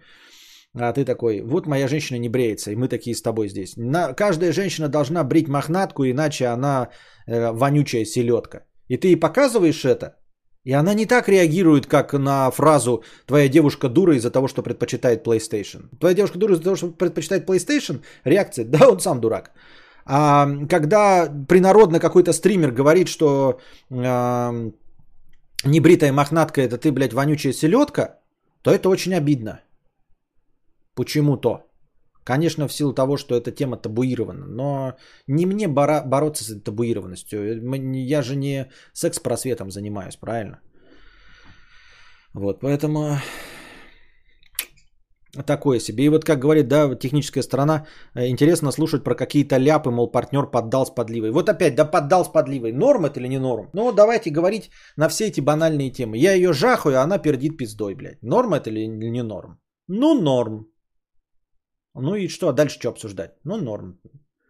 А 0.78 0.92
ты 0.92 1.04
такой, 1.04 1.40
вот 1.40 1.66
моя 1.66 1.88
женщина 1.88 2.18
не 2.18 2.28
бреется, 2.28 2.70
и 2.70 2.76
мы 2.76 2.88
такие 2.88 3.14
с 3.14 3.22
тобой 3.22 3.48
здесь. 3.48 3.76
На, 3.76 4.12
каждая 4.12 4.52
женщина 4.52 4.88
должна 4.88 5.24
брить 5.24 5.48
мохнатку, 5.48 6.04
иначе 6.04 6.46
она 6.46 6.88
э, 7.26 7.50
вонючая 7.52 8.04
селедка. 8.04 8.58
И 8.88 8.98
ты 8.98 9.08
ей 9.08 9.16
показываешь 9.16 9.84
это, 9.84 10.16
и 10.66 10.72
она 10.72 10.94
не 10.94 11.06
так 11.06 11.28
реагирует, 11.28 11.86
как 11.86 12.12
на 12.12 12.50
фразу 12.50 13.02
«твоя 13.26 13.48
девушка 13.48 13.88
дура 13.88 14.16
из-за 14.16 14.30
того, 14.30 14.48
что 14.48 14.62
предпочитает 14.62 15.26
PlayStation». 15.26 15.88
Твоя 15.98 16.14
девушка 16.14 16.38
дура 16.38 16.54
из-за 16.54 16.64
того, 16.64 16.76
что 16.76 16.88
предпочитает 16.88 17.48
PlayStation, 17.48 18.02
реакция 18.24 18.64
«да, 18.64 18.88
он 18.88 19.00
сам 19.00 19.20
дурак». 19.20 19.52
А 20.04 20.46
когда 20.68 21.28
принародно 21.48 22.00
какой-то 22.00 22.32
стример 22.32 22.72
говорит, 22.72 23.08
что 23.08 23.60
э, 23.90 24.70
небритая 25.64 26.12
мохнатка 26.12 26.60
это 26.60 26.78
ты, 26.78 26.92
блядь, 26.92 27.12
вонючая 27.12 27.52
селедка, 27.52 28.20
то 28.62 28.70
это 28.70 28.88
очень 28.88 29.14
обидно. 29.14 29.60
Почему-то. 30.96 31.62
Конечно, 32.24 32.66
в 32.66 32.72
силу 32.72 32.92
того, 32.92 33.16
что 33.16 33.36
эта 33.36 33.52
тема 33.52 33.76
табуирована, 33.76 34.46
но 34.46 34.96
не 35.28 35.46
мне 35.46 35.68
бора- 35.68 36.02
бороться 36.04 36.42
с 36.42 36.50
этой 36.50 36.64
табуированностью. 36.64 37.38
Я 38.08 38.22
же 38.22 38.34
не 38.36 38.66
секс-просветом 38.92 39.70
занимаюсь, 39.70 40.16
правильно? 40.16 40.58
Вот, 42.34 42.60
поэтому 42.60 43.18
такое 45.46 45.80
себе. 45.80 46.04
И 46.04 46.08
вот 46.08 46.24
как 46.24 46.38
говорит, 46.40 46.68
да, 46.68 46.94
техническая 46.94 47.44
сторона, 47.44 47.86
э, 48.14 48.28
интересно 48.28 48.72
слушать 48.72 49.04
про 49.04 49.14
какие-то 49.14 49.58
ляпы, 49.58 49.90
мол, 49.90 50.10
партнер 50.10 50.50
поддал 50.50 50.86
с 50.86 50.90
подливой. 50.90 51.30
Вот 51.30 51.48
опять, 51.48 51.76
да 51.76 51.84
поддал 51.84 52.24
с 52.24 52.28
подливой. 52.28 52.72
Норм 52.72 53.04
это 53.04 53.20
или 53.20 53.28
не 53.28 53.38
норм? 53.38 53.70
Ну, 53.72 53.92
давайте 53.92 54.30
говорить 54.30 54.70
на 54.96 55.08
все 55.08 55.26
эти 55.26 55.40
банальные 55.40 55.92
темы. 55.92 56.18
Я 56.18 56.32
ее 56.32 56.52
жахаю, 56.52 56.96
а 56.96 57.02
она 57.02 57.18
пердит 57.18 57.56
пиздой, 57.56 57.94
блядь. 57.94 58.22
Норм 58.22 58.54
это 58.54 58.70
или 58.70 58.86
не 58.86 59.22
норм? 59.22 59.58
Ну, 59.88 60.20
норм. 60.20 60.66
Ну 62.00 62.14
и 62.14 62.28
что, 62.28 62.52
дальше 62.52 62.78
что 62.78 62.88
обсуждать? 62.88 63.30
Ну, 63.44 63.56
норм. 63.56 63.98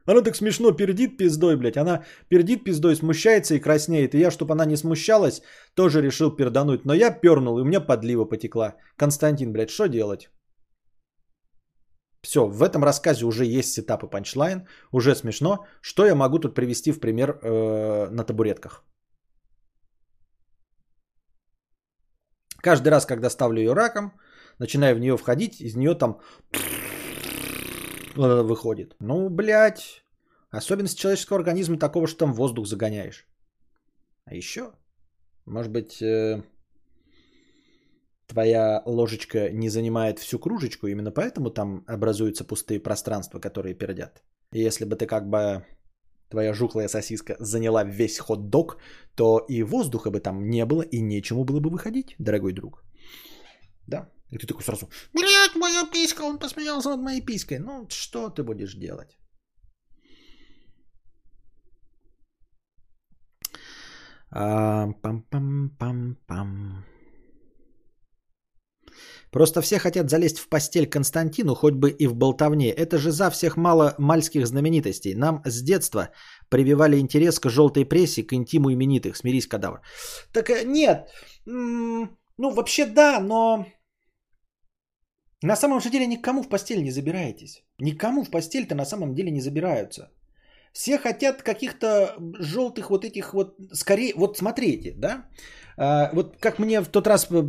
Она 0.06 0.22
так 0.22 0.36
смешно 0.36 0.72
пердит 0.72 1.16
пиздой, 1.16 1.56
блядь. 1.56 1.76
Она 1.76 2.04
пердит 2.28 2.64
пиздой, 2.64 2.96
смущается 2.96 3.54
и 3.54 3.60
краснеет. 3.60 4.14
И 4.14 4.18
я, 4.18 4.30
чтобы 4.30 4.52
она 4.52 4.64
не 4.64 4.76
смущалась, 4.76 5.42
тоже 5.74 6.00
решил 6.00 6.36
пердануть. 6.36 6.84
Но 6.84 6.94
я 6.94 7.10
пернул, 7.10 7.58
и 7.58 7.62
у 7.62 7.64
меня 7.64 7.80
подлива 7.80 8.24
потекла. 8.24 8.76
Константин, 8.96 9.52
блядь, 9.52 9.70
что 9.70 9.88
делать? 9.88 10.30
Все, 12.22 12.46
в 12.46 12.62
этом 12.62 12.84
рассказе 12.84 13.24
уже 13.24 13.44
есть 13.44 13.72
сетап 13.72 14.04
и 14.04 14.10
панчлайн. 14.10 14.66
Уже 14.92 15.14
смешно. 15.14 15.66
Что 15.80 16.06
я 16.06 16.14
могу 16.14 16.38
тут 16.38 16.54
привести 16.54 16.92
в 16.92 17.00
пример 17.00 17.38
э, 17.42 18.08
на 18.10 18.24
табуретках? 18.24 18.84
Каждый 22.62 22.88
раз, 22.88 23.06
когда 23.06 23.30
ставлю 23.30 23.60
ее 23.60 23.74
раком, 23.74 24.12
начинаю 24.58 24.96
в 24.96 25.00
нее 25.00 25.16
входить, 25.16 25.60
из 25.60 25.76
нее 25.76 25.94
там 25.94 26.20
выходит. 28.16 28.96
Ну, 29.00 29.28
блядь. 29.28 30.02
Особенность 30.50 30.98
человеческого 30.98 31.38
организма 31.38 31.78
такого, 31.78 32.06
что 32.06 32.18
там 32.18 32.32
воздух 32.32 32.66
загоняешь. 32.66 33.26
А 34.24 34.34
еще, 34.34 34.72
может 35.44 35.72
быть, 35.72 36.02
э, 36.02 36.42
твоя 38.26 38.82
ложечка 38.86 39.50
не 39.52 39.68
занимает 39.68 40.18
всю 40.18 40.38
кружечку, 40.38 40.86
именно 40.86 41.10
поэтому 41.10 41.50
там 41.50 41.84
образуются 41.86 42.44
пустые 42.44 42.80
пространства, 42.80 43.40
которые 43.40 43.74
пердят. 43.74 44.22
И 44.52 44.66
если 44.66 44.84
бы 44.84 44.96
ты 44.96 45.06
как 45.06 45.28
бы 45.28 45.64
твоя 46.28 46.54
жухлая 46.54 46.88
сосиска 46.88 47.36
заняла 47.38 47.84
весь 47.84 48.18
хот-дог, 48.18 48.78
то 49.14 49.44
и 49.48 49.62
воздуха 49.62 50.10
бы 50.10 50.20
там 50.20 50.48
не 50.50 50.64
было, 50.64 50.82
и 50.82 51.00
нечему 51.00 51.44
было 51.44 51.60
бы 51.60 51.70
выходить, 51.70 52.14
дорогой 52.18 52.52
друг. 52.52 52.84
Да. 53.86 54.08
И 54.30 54.38
ты 54.38 54.46
такой 54.46 54.62
сразу, 54.62 54.88
блядь, 55.12 55.54
моя 55.56 55.84
писька, 55.84 56.22
он 56.22 56.38
посмеялся 56.38 56.90
над 56.90 57.00
моей 57.00 57.20
писькой. 57.20 57.58
Ну, 57.58 57.86
что 57.88 58.28
ты 58.30 58.42
будешь 58.42 58.74
делать? 58.74 59.16
А, 64.30 64.88
пам-пам-пам-пам. 65.02 66.84
Просто 69.30 69.60
все 69.60 69.78
хотят 69.78 70.10
залезть 70.10 70.38
в 70.38 70.48
постель 70.48 70.86
Константину, 70.86 71.54
хоть 71.54 71.74
бы 71.74 71.90
и 71.90 72.06
в 72.06 72.14
болтовне. 72.14 72.70
Это 72.70 72.98
же 72.98 73.10
за 73.10 73.30
всех 73.30 73.56
мало 73.56 73.94
мальских 73.98 74.46
знаменитостей. 74.46 75.14
Нам 75.14 75.42
с 75.44 75.62
детства 75.62 76.08
прививали 76.48 76.98
интерес 76.98 77.38
к 77.38 77.50
желтой 77.50 77.84
прессе, 77.84 78.22
к 78.22 78.32
интиму 78.32 78.72
именитых. 78.72 79.16
Смирись, 79.16 79.46
кадавр. 79.46 79.80
Так 80.32 80.50
э, 80.50 80.64
нет. 80.64 81.08
Ну, 81.44 82.08
вообще 82.38 82.86
да, 82.86 83.20
но 83.20 83.66
на 85.42 85.56
самом 85.56 85.80
же 85.80 85.90
деле 85.90 86.06
никому 86.06 86.42
в 86.42 86.48
постель 86.48 86.82
не 86.82 86.90
забираетесь. 86.90 87.64
Никому 87.78 88.24
в 88.24 88.30
постель-то 88.30 88.74
на 88.74 88.84
самом 88.84 89.14
деле 89.14 89.30
не 89.30 89.40
забираются. 89.40 90.10
Все 90.72 90.98
хотят 90.98 91.42
каких-то 91.42 92.16
желтых 92.38 92.90
вот 92.90 93.04
этих 93.04 93.32
вот, 93.32 93.56
скорее, 93.72 94.12
вот 94.16 94.36
смотрите, 94.36 94.92
да, 94.96 95.26
а, 95.78 96.10
вот 96.14 96.36
как 96.40 96.58
мне 96.58 96.80
в 96.80 96.88
тот 96.88 97.06
раз, 97.06 97.26
э, 97.30 97.42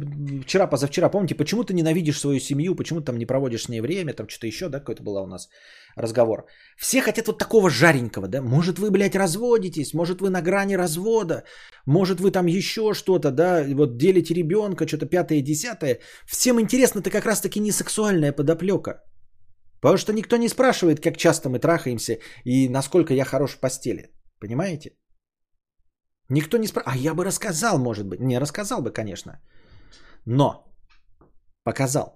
вчера, 0.43 0.67
позавчера, 0.67 1.09
помните, 1.09 1.35
почему 1.35 1.63
ты 1.63 1.73
ненавидишь 1.73 2.19
свою 2.19 2.39
семью, 2.39 2.75
почему 2.75 2.99
ты 2.99 3.05
там 3.05 3.17
не 3.17 3.25
проводишь 3.25 3.63
с 3.63 3.69
ней 3.69 3.81
время, 3.81 4.13
там 4.13 4.27
что-то 4.27 4.47
еще, 4.47 4.69
да, 4.69 4.79
какой-то 4.79 5.03
был 5.03 5.15
у 5.15 5.27
нас 5.27 5.49
разговор. 5.95 6.45
Все 6.77 7.01
хотят 7.01 7.27
вот 7.27 7.37
такого 7.37 7.69
жаренького, 7.69 8.27
да, 8.27 8.41
может 8.41 8.79
вы, 8.79 8.91
блядь, 8.91 9.15
разводитесь, 9.15 9.93
может 9.93 10.21
вы 10.21 10.29
на 10.29 10.41
грани 10.41 10.75
развода, 10.75 11.43
может 11.85 12.19
вы 12.19 12.31
там 12.31 12.47
еще 12.47 12.93
что-то, 12.93 13.31
да, 13.31 13.63
вот 13.75 13.97
делите 13.97 14.33
ребенка, 14.33 14.87
что-то 14.87 15.05
пятое, 15.05 15.41
десятое. 15.41 15.99
Всем 16.25 16.59
интересно, 16.59 16.99
это 16.99 17.09
как 17.09 17.25
раз-таки 17.25 17.59
не 17.59 17.71
сексуальная 17.71 18.33
подоплека. 18.33 19.03
Потому 19.81 19.97
что 19.97 20.11
никто 20.11 20.37
не 20.37 20.49
спрашивает, 20.49 20.99
как 20.99 21.17
часто 21.17 21.49
мы 21.49 21.59
трахаемся 21.59 22.17
и 22.43 22.67
насколько 22.67 23.13
я 23.13 23.25
хорош 23.25 23.51
в 23.51 23.59
постели. 23.59 24.11
Понимаете? 24.39 24.91
Никто 26.29 26.57
не 26.57 26.67
спрашивает. 26.67 26.97
А 26.97 26.99
я 26.99 27.13
бы 27.13 27.23
рассказал, 27.23 27.79
может 27.79 28.05
быть. 28.05 28.19
Не 28.19 28.39
рассказал 28.39 28.81
бы, 28.81 28.91
конечно. 28.91 29.39
Но 30.25 30.67
показал, 31.63 32.15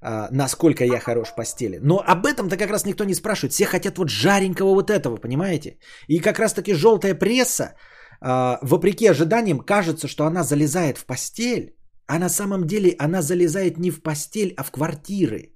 а, 0.00 0.28
насколько 0.30 0.84
я 0.84 1.00
хорош 1.00 1.28
в 1.28 1.34
постели. 1.34 1.78
Но 1.82 1.94
об 2.06 2.24
этом-то 2.24 2.56
как 2.56 2.70
раз 2.70 2.86
никто 2.86 3.04
не 3.04 3.14
спрашивает. 3.14 3.52
Все 3.52 3.66
хотят 3.66 3.98
вот 3.98 4.08
жаренького 4.08 4.74
вот 4.74 4.90
этого, 4.90 5.16
понимаете? 5.16 5.78
И 6.08 6.20
как 6.20 6.38
раз-таки 6.38 6.74
желтая 6.74 7.14
пресса, 7.14 7.74
а, 8.20 8.58
вопреки 8.62 9.10
ожиданиям, 9.10 9.60
кажется, 9.60 10.08
что 10.08 10.24
она 10.24 10.44
залезает 10.44 10.98
в 10.98 11.04
постель, 11.04 11.74
а 12.06 12.18
на 12.18 12.28
самом 12.28 12.66
деле 12.66 12.94
она 12.98 13.22
залезает 13.22 13.78
не 13.78 13.90
в 13.90 14.02
постель, 14.02 14.54
а 14.56 14.62
в 14.62 14.70
квартиры. 14.70 15.52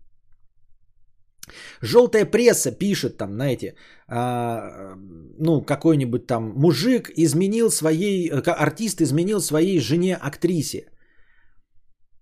Желтая 1.83 2.25
пресса 2.25 2.73
пишет 2.73 3.17
там, 3.19 3.35
знаете, 3.35 3.75
а, 4.09 4.95
ну, 5.39 5.63
какой-нибудь 5.63 6.27
там 6.27 6.53
мужик 6.57 7.11
изменил 7.17 7.71
своей, 7.71 8.29
э, 8.31 8.41
артист 8.51 9.01
изменил 9.01 9.41
своей 9.41 9.81
жене-актрисе. 9.81 10.87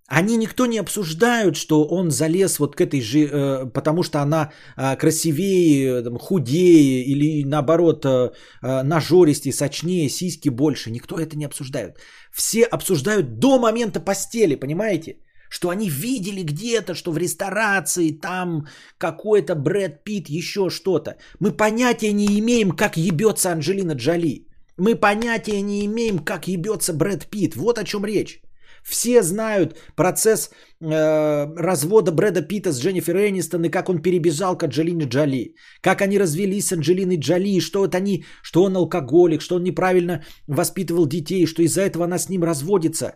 Они 0.07 0.37
никто 0.37 0.67
не 0.67 0.77
обсуждают, 0.77 1.55
что 1.55 1.87
он 1.87 2.11
залез 2.11 2.59
вот 2.59 2.75
к 2.75 2.81
этой 2.81 3.01
же, 3.01 3.19
э, 3.25 3.65
потому 3.73 4.03
что 4.03 4.19
она 4.19 4.51
э, 4.77 4.95
красивее, 4.97 6.03
там, 6.03 6.19
худее 6.19 7.03
или 7.03 7.43
наоборот 7.43 8.05
э, 8.05 8.31
э, 8.61 8.83
нажористее, 8.83 9.53
сочнее, 9.53 10.09
сиськи 10.09 10.49
больше. 10.49 10.91
Никто 10.91 11.17
это 11.17 11.35
не 11.35 11.45
обсуждает. 11.45 11.97
Все 12.31 12.65
обсуждают 12.65 13.39
до 13.39 13.57
момента 13.57 13.99
постели, 13.99 14.55
понимаете? 14.55 15.17
Что 15.49 15.69
они 15.69 15.89
видели 15.89 16.43
где-то, 16.43 16.95
что 16.95 17.11
в 17.11 17.17
ресторации 17.17 18.11
там 18.11 18.67
какой-то 18.97 19.55
Брэд 19.55 20.03
Питт, 20.03 20.29
еще 20.29 20.69
что-то. 20.69 21.17
Мы 21.39 21.51
понятия 21.51 22.13
не 22.13 22.39
имеем, 22.39 22.71
как 22.71 22.97
ебется 22.97 23.51
Анджелина 23.51 23.93
Джоли. 23.93 24.47
Мы 24.77 24.95
понятия 24.95 25.61
не 25.61 25.85
имеем, 25.85 26.19
как 26.19 26.47
ебется 26.47 26.93
Брэд 26.93 27.27
Питт. 27.29 27.55
Вот 27.55 27.77
о 27.77 27.83
чем 27.83 28.05
речь. 28.05 28.41
Все 28.85 29.23
знают 29.23 29.77
процесс 29.95 30.51
э, 30.79 31.45
развода 31.57 32.11
Брэда 32.11 32.43
Питта 32.43 32.71
с 32.71 32.79
Дженнифер 32.79 33.17
Энистон 33.17 33.65
и 33.65 33.69
как 33.69 33.89
он 33.89 34.01
перебежал 34.01 34.55
к 34.57 34.63
Анджелине 34.63 35.05
Джоли. 35.05 35.55
Как 35.81 36.01
они 36.01 36.19
развелись 36.19 36.67
с 36.67 36.73
Анджелиной 36.73 37.17
Джоли, 37.17 37.59
что 37.61 37.79
вот 37.79 37.95
они, 37.95 38.25
что 38.43 38.63
он 38.63 38.75
алкоголик, 38.77 39.41
что 39.41 39.55
он 39.55 39.63
неправильно 39.63 40.23
воспитывал 40.47 41.07
детей, 41.07 41.47
что 41.47 41.63
из-за 41.63 41.81
этого 41.81 42.05
она 42.05 42.19
с 42.19 42.29
ним 42.29 42.43
разводится. 42.43 43.15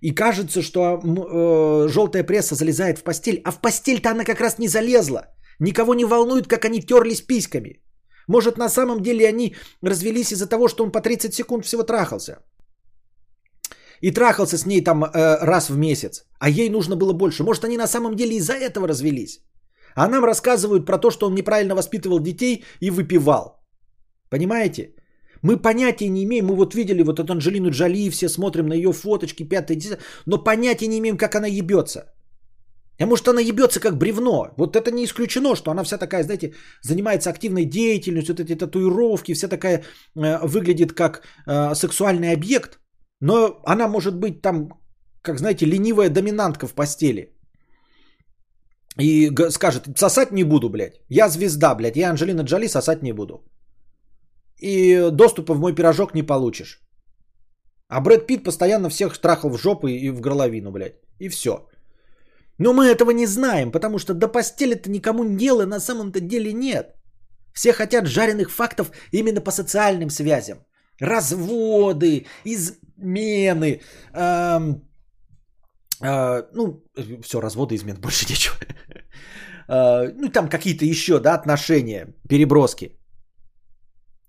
И 0.00 0.14
кажется, 0.14 0.62
что 0.62 0.80
э, 0.80 1.88
желтая 1.88 2.24
пресса 2.24 2.54
залезает 2.54 2.98
в 2.98 3.02
постель, 3.02 3.40
а 3.44 3.50
в 3.50 3.60
постель-то 3.60 4.10
она 4.10 4.24
как 4.24 4.40
раз 4.40 4.58
не 4.58 4.68
залезла. 4.68 5.26
Никого 5.60 5.94
не 5.94 6.04
волнует, 6.04 6.46
как 6.46 6.64
они 6.64 6.80
терлись 6.80 7.22
письками. 7.22 7.82
Может, 8.28 8.58
на 8.58 8.68
самом 8.68 9.02
деле 9.02 9.28
они 9.28 9.54
развелись 9.82 10.32
из-за 10.32 10.46
того, 10.46 10.68
что 10.68 10.84
он 10.84 10.92
по 10.92 11.00
30 11.00 11.34
секунд 11.34 11.64
всего 11.64 11.82
трахался 11.82 12.38
и 14.00 14.10
трахался 14.10 14.58
с 14.58 14.66
ней 14.66 14.84
там 14.84 15.04
э, 15.04 15.08
раз 15.40 15.70
в 15.70 15.76
месяц, 15.76 16.24
а 16.38 16.48
ей 16.48 16.70
нужно 16.70 16.96
было 16.96 17.12
больше. 17.12 17.44
Может, 17.44 17.64
они 17.64 17.76
на 17.76 17.86
самом 17.86 18.14
деле 18.14 18.36
из-за 18.36 18.52
этого 18.52 18.88
развелись. 18.88 19.40
А 19.94 20.08
нам 20.08 20.24
рассказывают 20.24 20.86
про 20.86 20.98
то, 20.98 21.10
что 21.10 21.26
он 21.26 21.34
неправильно 21.34 21.74
воспитывал 21.74 22.20
детей 22.20 22.64
и 22.80 22.90
выпивал. 22.90 23.62
Понимаете? 24.30 24.95
Мы 25.42 25.56
понятия 25.56 26.08
не 26.08 26.24
имеем, 26.24 26.46
мы 26.46 26.56
вот 26.56 26.74
видели 26.74 27.02
вот 27.02 27.18
эту 27.18 27.32
Анджелину 27.32 27.70
Джоли, 27.70 28.10
все 28.10 28.28
смотрим 28.28 28.66
на 28.66 28.74
ее 28.74 28.92
фоточки, 28.92 29.48
пятое, 29.48 29.76
десятое, 29.76 30.00
но 30.26 30.38
понятия 30.38 30.88
не 30.88 30.98
имеем, 30.98 31.16
как 31.16 31.34
она 31.34 31.46
ебется. 31.46 32.04
А 32.98 33.06
может 33.06 33.28
она 33.28 33.40
ебется 33.40 33.80
как 33.80 33.98
бревно. 33.98 34.54
Вот 34.56 34.76
это 34.76 34.90
не 34.90 35.04
исключено, 35.04 35.54
что 35.54 35.70
она 35.70 35.84
вся 35.84 35.98
такая, 35.98 36.24
знаете, 36.24 36.54
занимается 36.82 37.30
активной 37.30 37.64
деятельностью, 37.64 38.34
вот 38.34 38.40
эти 38.40 38.54
татуировки, 38.54 39.34
вся 39.34 39.48
такая 39.48 39.84
э, 40.16 40.46
выглядит 40.46 40.92
как 40.92 41.22
э, 41.46 41.74
сексуальный 41.74 42.32
объект. 42.32 42.78
Но 43.20 43.60
она 43.66 43.88
может 43.88 44.14
быть 44.16 44.40
там, 44.42 44.68
как 45.22 45.38
знаете, 45.38 45.66
ленивая 45.66 46.08
доминантка 46.08 46.66
в 46.66 46.74
постели. 46.74 47.32
И 48.98 49.30
скажет, 49.50 49.98
сосать 49.98 50.32
не 50.32 50.44
буду, 50.44 50.70
блядь. 50.70 51.00
Я 51.10 51.28
звезда, 51.28 51.74
блядь. 51.74 51.96
Я 51.96 52.10
Анджелина 52.10 52.42
Джоли, 52.42 52.68
сосать 52.68 53.02
не 53.02 53.12
буду. 53.12 53.44
И 54.60 55.10
доступа 55.10 55.54
в 55.54 55.60
мой 55.60 55.74
пирожок 55.74 56.14
не 56.14 56.22
получишь. 56.22 56.80
А 57.88 58.00
Брэд 58.00 58.26
Питт 58.26 58.44
постоянно 58.44 58.88
всех 58.88 59.18
трахал 59.18 59.50
в 59.50 59.58
жопу 59.58 59.88
и 59.88 60.10
в 60.10 60.20
горловину, 60.20 60.70
блядь. 60.70 60.96
И 61.20 61.28
все. 61.28 61.68
Но 62.58 62.72
мы 62.72 62.86
этого 62.86 63.10
не 63.12 63.26
знаем, 63.26 63.70
потому 63.70 63.98
что 63.98 64.14
до 64.14 64.28
постели-то 64.28 64.90
никому 64.90 65.24
дела 65.36 65.66
на 65.66 65.80
самом-то 65.80 66.20
деле 66.20 66.52
нет. 66.52 66.94
Все 67.54 67.72
хотят 67.72 68.06
жареных 68.06 68.50
фактов 68.50 68.90
именно 69.12 69.40
по 69.40 69.50
социальным 69.50 70.10
связям. 70.10 70.58
Разводы, 71.00 72.26
из 72.44 72.72
измены, 72.96 73.80
э, 74.14 74.74
э, 76.02 76.42
ну, 76.52 76.84
все, 77.22 77.40
разводы, 77.40 77.74
измен, 77.74 77.96
больше 78.00 78.26
нечего. 78.28 78.56
э, 79.68 80.12
ну, 80.14 80.28
там 80.28 80.48
какие-то 80.48 80.84
еще, 80.84 81.18
да, 81.20 81.34
отношения, 81.34 82.14
переброски. 82.28 82.98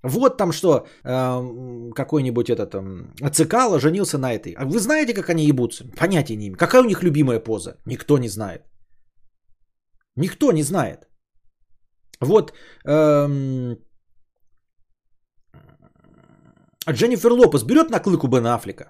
Вот 0.03 0.37
там 0.37 0.51
что, 0.51 0.87
э, 1.03 1.91
какой-нибудь 1.95 2.49
этот 2.49 2.75
э, 2.75 3.29
Цикало 3.31 3.79
женился 3.79 4.17
на 4.17 4.33
этой. 4.33 4.53
А 4.53 4.65
вы 4.65 4.79
знаете, 4.79 5.13
как 5.13 5.29
они 5.29 5.45
ебутся? 5.45 5.85
Понятия 5.95 6.35
не 6.35 6.47
имею. 6.47 6.57
Какая 6.57 6.81
у 6.81 6.85
них 6.85 7.03
любимая 7.03 7.39
поза? 7.39 7.77
Никто 7.85 8.17
не 8.17 8.29
знает. 8.29 8.61
Никто 10.15 10.51
не 10.51 10.63
знает. 10.63 11.07
Вот 12.19 12.53
эм, 12.85 13.77
а 16.87 16.93
Дженнифер 16.93 17.31
Лопес 17.31 17.63
берет 17.63 17.89
наклыку 17.89 18.27
Бена 18.27 18.55
Аффлека? 18.55 18.85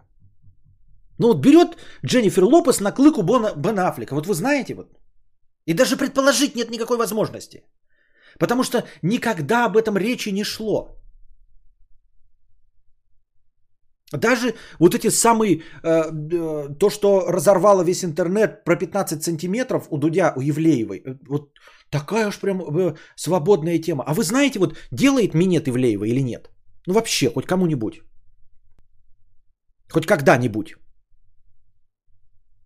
Ну 1.19 1.27
вот 1.27 1.41
берет 1.41 1.77
Дженнифер 2.05 2.43
Лопес 2.43 2.79
наклыку 2.79 3.23
Бена, 3.23 3.53
Бена 3.55 3.87
Аффлека. 3.87 4.15
Вот 4.15 4.27
вы 4.27 4.33
знаете 4.33 4.75
вот. 4.75 4.87
И 5.65 5.73
даже 5.73 5.97
предположить 5.97 6.55
нет 6.55 6.69
никакой 6.69 6.97
возможности. 6.97 7.63
Потому 8.39 8.63
что 8.63 8.83
никогда 9.01 9.65
об 9.65 9.77
этом 9.77 9.97
речи 9.97 10.29
не 10.29 10.43
шло. 10.43 10.97
Даже 14.13 14.53
вот 14.79 14.95
эти 14.95 15.09
самые, 15.09 15.63
э, 15.83 16.11
э, 16.33 16.75
то, 16.79 16.89
что 16.89 17.31
разорвало 17.31 17.83
весь 17.83 18.03
интернет 18.03 18.63
про 18.63 18.77
15 18.77 19.21
сантиметров 19.21 19.87
у 19.89 19.97
Дудя, 19.97 20.33
у 20.35 20.41
Евлеевой. 20.41 21.01
Э, 21.05 21.15
вот 21.27 21.51
такая 21.89 22.27
уж 22.27 22.39
прям 22.39 22.61
э, 22.61 22.95
свободная 23.15 23.79
тема. 23.79 24.03
А 24.07 24.13
вы 24.13 24.23
знаете, 24.23 24.59
вот 24.59 24.77
делает 24.91 25.33
минет 25.33 25.67
Ивлеева 25.67 26.05
или 26.05 26.21
нет? 26.21 26.49
Ну 26.87 26.93
вообще, 26.93 27.29
хоть 27.29 27.45
кому-нибудь. 27.45 28.01
Хоть 29.91 30.05
когда-нибудь. 30.05 30.75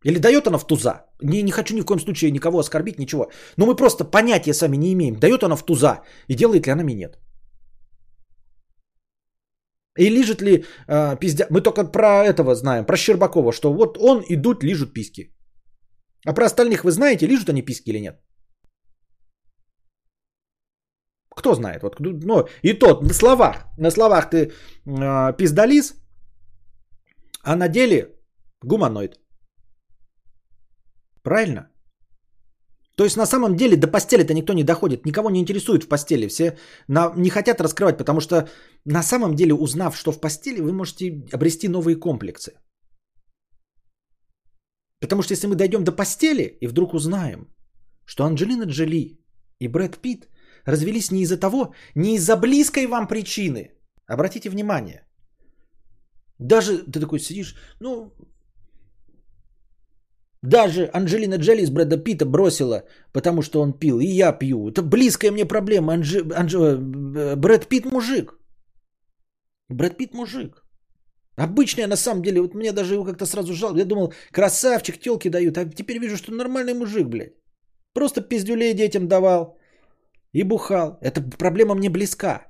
Или 0.06 0.20
дает 0.20 0.48
она 0.48 0.58
в 0.60 0.68
туза? 0.68 1.06
Не, 1.22 1.44
не 1.44 1.52
хочу 1.52 1.76
ни 1.76 1.82
в 1.82 1.86
коем 1.86 2.00
случае 2.00 2.32
никого 2.32 2.60
оскорбить, 2.60 3.00
ничего. 3.00 3.32
Но 3.58 3.66
мы 3.66 3.76
просто 3.76 4.04
понятия 4.04 4.54
сами 4.54 4.78
не 4.78 4.94
имеем. 4.94 5.16
Дает 5.16 5.44
она 5.44 5.56
в 5.56 5.66
туза 5.66 6.02
и 6.28 6.36
делает 6.36 6.66
ли 6.66 6.72
она 6.72 6.84
минет. 6.84 7.20
И 9.98 10.10
лежит 10.10 10.42
ли 10.42 10.66
э, 10.88 11.18
пиздя... 11.20 11.48
Мы 11.50 11.62
только 11.62 11.84
про 11.84 12.24
этого 12.24 12.56
знаем, 12.56 12.86
про 12.86 12.98
Щербакова, 12.98 13.52
что 13.52 13.74
вот 13.74 13.98
он 13.98 14.22
и 14.22 14.36
Дудь 14.36 14.64
лижут 14.64 14.94
писки. 14.94 15.34
А 16.26 16.34
про 16.34 16.46
остальных 16.46 16.84
вы 16.84 16.92
знаете, 16.92 17.28
лижут 17.28 17.50
они 17.50 17.62
писки 17.62 17.90
или 17.90 18.00
нет? 18.00 18.22
Кто 21.36 21.56
знает? 21.56 21.84
Вот, 21.84 22.00
ну, 22.00 22.48
и 22.62 22.74
тот 22.74 23.04
на 23.04 23.14
словах. 23.14 23.66
На 23.78 23.92
словах 23.92 24.30
ты 24.30 24.38
э, 24.38 25.38
пиздалис, 25.38 25.96
а 27.44 27.56
на 27.56 27.68
деле 27.68 28.16
гуманоид. 28.64 29.21
Правильно? 31.24 31.72
То 32.96 33.04
есть 33.04 33.18
на 33.18 33.26
самом 33.26 33.56
деле 33.56 33.78
до 33.78 33.88
постели-то 33.88 34.34
никто 34.34 34.54
не 34.54 34.64
доходит, 34.64 35.06
никого 35.06 35.30
не 35.30 35.40
интересует 35.40 35.84
в 35.84 35.88
постели, 35.88 36.28
все 36.28 36.58
на, 36.88 37.14
не 37.16 37.30
хотят 37.30 37.62
раскрывать, 37.62 37.98
потому 37.98 38.22
что 38.22 38.48
на 38.86 39.04
самом 39.04 39.36
деле 39.36 39.54
узнав, 39.54 39.96
что 39.96 40.12
в 40.12 40.20
постели, 40.20 40.62
вы 40.62 40.72
можете 40.74 41.24
обрести 41.34 41.68
новые 41.68 41.96
комплексы. 41.96 42.52
Потому 45.00 45.24
что 45.24 45.34
если 45.34 45.48
мы 45.48 45.56
дойдем 45.56 45.84
до 45.84 45.92
постели 45.92 46.58
и 46.62 46.68
вдруг 46.68 46.94
узнаем, 46.94 47.48
что 48.06 48.24
Анджелина 48.24 48.66
Джоли 48.66 49.20
и 49.60 49.68
Брэд 49.68 49.98
Питт 49.98 50.28
развелись 50.66 51.12
не 51.12 51.22
из-за 51.22 51.40
того, 51.40 51.74
не 51.96 52.16
из-за 52.16 52.38
близкой 52.38 52.88
вам 52.88 53.08
причины. 53.08 53.72
Обратите 54.06 54.50
внимание. 54.50 55.08
Даже 56.40 56.80
ты 56.80 57.00
такой 57.00 57.20
сидишь, 57.20 57.56
ну, 57.80 58.14
даже 60.44 60.90
Анджелина 60.94 61.38
Джоли 61.38 61.62
из 61.62 61.70
Брэда 61.70 61.98
Питта 61.98 62.26
бросила, 62.26 62.84
потому 63.14 63.42
что 63.42 63.62
он 63.62 63.74
пил, 63.74 64.00
и 64.00 64.06
я 64.06 64.32
пью. 64.32 64.70
Это 64.70 64.82
близкая 64.82 65.32
мне 65.32 65.46
проблема. 65.46 65.94
Анджи... 65.94 66.24
Анджи... 66.34 66.58
Э, 66.58 67.36
Брэд 67.36 67.68
Питт 67.68 67.86
мужик. 67.86 68.34
Брэд 69.70 69.98
Питт 69.98 70.14
мужик. 70.14 70.64
Обычный, 71.36 71.88
на 71.88 71.96
самом 71.96 72.22
деле, 72.24 72.42
вот 72.42 72.56
мне 72.56 72.72
даже 72.72 72.94
его 72.96 73.06
как-то 73.06 73.26
сразу 73.26 73.54
жал. 73.54 73.76
Я 73.76 73.86
думал, 73.86 74.14
красавчик, 74.32 75.00
телки 75.00 75.30
дают. 75.30 75.58
А 75.58 75.66
теперь 75.66 76.00
вижу, 76.00 76.18
что 76.18 76.32
нормальный 76.32 76.74
мужик, 76.74 77.08
блядь. 77.08 77.34
Просто 77.94 78.22
пиздюлей 78.22 78.74
детям 78.74 79.08
давал 79.08 79.58
и 80.34 80.44
бухал. 80.44 80.98
Эта 81.02 81.22
проблема 81.38 81.76
мне 81.76 81.90
близка. 81.90 82.48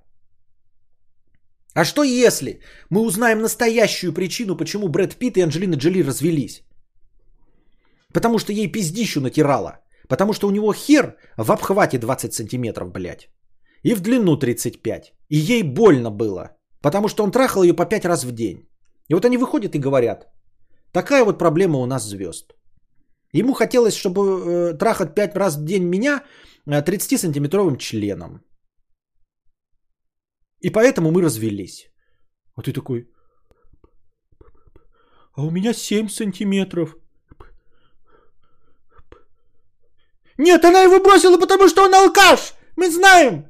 А 1.73 1.85
что 1.85 2.03
если 2.03 2.61
мы 2.89 3.01
узнаем 3.01 3.41
настоящую 3.41 4.13
причину, 4.13 4.57
почему 4.57 4.87
Брэд 4.87 5.15
Питт 5.15 5.37
и 5.37 5.41
Анджелина 5.41 5.75
Джоли 5.75 6.03
развелись? 6.03 6.63
Потому 8.13 8.39
что 8.39 8.53
ей 8.53 8.71
пиздищу 8.71 9.21
натирала. 9.21 9.79
Потому 10.07 10.33
что 10.33 10.47
у 10.47 10.51
него 10.51 10.73
хер 10.73 11.15
в 11.37 11.51
обхвате 11.51 11.97
20 11.97 12.33
сантиметров, 12.33 12.91
блядь. 12.91 13.29
И 13.83 13.95
в 13.95 14.01
длину 14.01 14.37
35. 14.37 15.13
И 15.29 15.37
ей 15.37 15.63
больно 15.63 16.11
было. 16.11 16.49
Потому 16.81 17.07
что 17.07 17.23
он 17.23 17.31
трахал 17.31 17.63
ее 17.63 17.73
по 17.73 17.85
5 17.85 18.05
раз 18.05 18.23
в 18.23 18.31
день. 18.31 18.67
И 19.07 19.13
вот 19.13 19.25
они 19.25 19.37
выходят 19.37 19.75
и 19.75 19.79
говорят, 19.79 20.27
такая 20.91 21.23
вот 21.25 21.39
проблема 21.39 21.79
у 21.79 21.85
нас 21.85 22.03
звезд. 22.03 22.53
Ему 23.33 23.53
хотелось, 23.53 23.95
чтобы 23.95 24.21
э, 24.21 24.77
трахать 24.77 25.15
5 25.15 25.35
раз 25.35 25.57
в 25.57 25.63
день 25.65 25.83
меня 25.83 26.23
30-сантиметровым 26.67 27.75
э, 27.75 27.77
членом. 27.77 28.41
И 30.59 30.69
поэтому 30.69 31.11
мы 31.11 31.21
развелись. 31.21 31.87
А 32.55 32.61
ты 32.61 32.73
такой, 32.73 33.07
а 35.33 35.43
у 35.43 35.51
меня 35.51 35.73
7 35.73 36.09
сантиметров. 36.09 36.95
Нет, 40.41 40.65
она 40.65 40.81
его 40.81 40.99
бросила, 40.99 41.37
потому 41.37 41.67
что 41.67 41.83
он 41.83 41.93
алкаш. 41.93 42.53
Мы 42.75 42.89
знаем. 42.89 43.47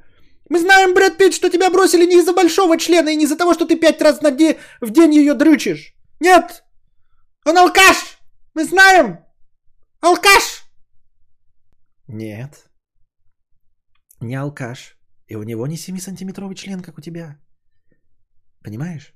Мы 0.50 0.60
знаем, 0.60 0.92
Брэд 0.92 1.16
Питт, 1.16 1.32
что 1.32 1.48
тебя 1.48 1.70
бросили 1.70 2.04
не 2.04 2.18
из-за 2.18 2.34
большого 2.34 2.76
члена 2.76 3.08
и 3.08 3.16
не 3.16 3.24
из-за 3.24 3.36
того, 3.38 3.54
что 3.54 3.64
ты 3.64 3.76
пять 3.76 4.02
раз 4.02 4.20
на 4.20 4.30
де... 4.30 4.58
в 4.82 4.90
день 4.90 5.14
ее 5.14 5.32
дрючишь. 5.32 5.94
Нет! 6.20 6.64
Он 7.46 7.56
алкаш! 7.56 8.18
Мы 8.52 8.66
знаем! 8.66 9.24
Алкаш! 10.02 10.64
Нет. 12.08 12.68
Не 14.20 14.34
алкаш. 14.34 14.98
И 15.28 15.34
у 15.34 15.44
него 15.44 15.66
не 15.66 15.76
7-сантиметровый 15.76 16.56
член, 16.56 16.82
как 16.82 16.98
у 16.98 17.00
тебя. 17.00 17.38
Понимаешь? 18.62 19.14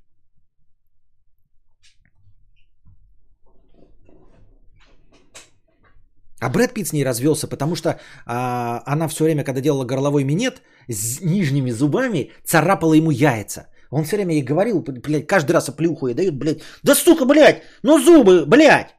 А 6.47 6.48
Брэд 6.48 6.74
Питт 6.74 6.86
с 6.86 6.93
ней 6.93 7.05
развелся, 7.05 7.48
потому 7.48 7.74
что 7.74 7.89
а, 8.24 8.81
она 8.86 9.09
все 9.09 9.24
время, 9.24 9.44
когда 9.44 9.60
делала 9.60 9.85
горловой 9.85 10.24
минет, 10.24 10.62
с 10.89 11.20
нижними 11.20 11.73
зубами 11.73 12.31
царапала 12.44 12.94
ему 12.94 13.10
яйца. 13.10 13.66
Он 13.90 14.05
все 14.05 14.16
время 14.16 14.35
ей 14.35 14.44
говорил, 14.44 14.81
блядь, 14.81 15.27
каждый 15.27 15.52
раз 15.52 15.68
оплюху 15.68 16.06
ей 16.06 16.14
дают, 16.14 16.35
блядь, 16.36 16.62
да 16.85 16.94
сука, 16.94 17.24
блядь, 17.24 17.62
ну 17.82 17.98
зубы, 17.98 18.47
блядь. 18.47 18.94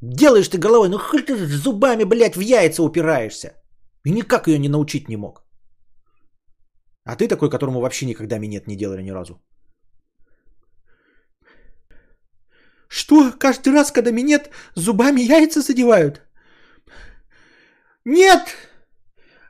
Делаешь 0.00 0.48
ты 0.48 0.56
головой, 0.56 0.88
ну 0.88 0.98
хоть 0.98 1.26
ты 1.26 1.36
зубами, 1.36 2.04
блядь, 2.04 2.36
в 2.36 2.40
яйца 2.40 2.82
упираешься. 2.82 3.52
И 4.06 4.10
никак 4.10 4.48
ее 4.48 4.58
не 4.58 4.68
научить 4.68 5.08
не 5.08 5.16
мог. 5.16 5.44
А 7.04 7.16
ты 7.16 7.28
такой, 7.28 7.50
которому 7.50 7.80
вообще 7.80 8.06
никогда 8.06 8.38
минет 8.38 8.66
не 8.66 8.76
делали 8.76 9.02
ни 9.02 9.12
разу. 9.12 9.42
Что? 12.88 13.32
Каждый 13.38 13.74
раз, 13.74 13.92
когда 13.92 14.10
минет 14.10 14.48
зубами 14.74 15.20
яйца 15.20 15.60
задевают? 15.60 16.22
Нет! 18.04 18.56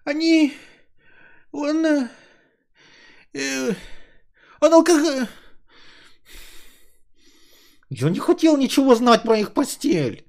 Они... 0.05 0.55
Он... 1.53 1.85
Э, 1.87 2.09
э 3.35 3.75
он 4.61 4.75
алкоголь... 4.75 5.27
Я 7.91 8.09
не 8.09 8.21
хотел 8.21 8.57
ничего 8.57 8.95
знать 8.95 9.23
про 9.23 9.39
их 9.39 9.53
постель. 9.53 10.27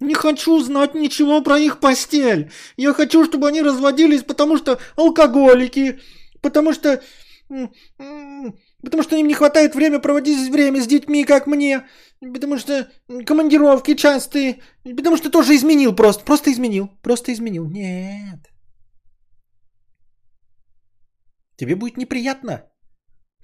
Не 0.00 0.14
хочу 0.14 0.58
знать 0.60 0.94
ничего 0.94 1.42
про 1.42 1.58
их 1.58 1.80
постель. 1.80 2.50
Я 2.76 2.94
хочу, 2.94 3.24
чтобы 3.24 3.48
они 3.48 3.62
разводились, 3.62 4.22
потому 4.22 4.56
что 4.56 4.80
алкоголики, 4.96 6.00
потому 6.40 6.72
что... 6.72 7.02
Потому 8.82 9.02
что 9.02 9.16
им 9.16 9.28
не 9.28 9.34
хватает 9.34 9.74
время 9.74 10.00
проводить 10.00 10.50
время 10.50 10.80
с 10.80 10.86
детьми, 10.86 11.24
как 11.24 11.46
мне. 11.46 11.86
Потому 12.20 12.58
что 12.58 12.88
командировки 13.26 13.94
частые. 13.94 14.60
Потому 14.84 15.16
что 15.16 15.30
тоже 15.30 15.54
изменил 15.54 15.94
просто. 15.94 16.24
Просто 16.24 16.50
изменил. 16.50 16.88
Просто 17.02 17.32
изменил. 17.32 17.68
Нет. 17.68 18.52
Тебе 21.56 21.76
будет 21.76 21.96
неприятно 21.96 22.72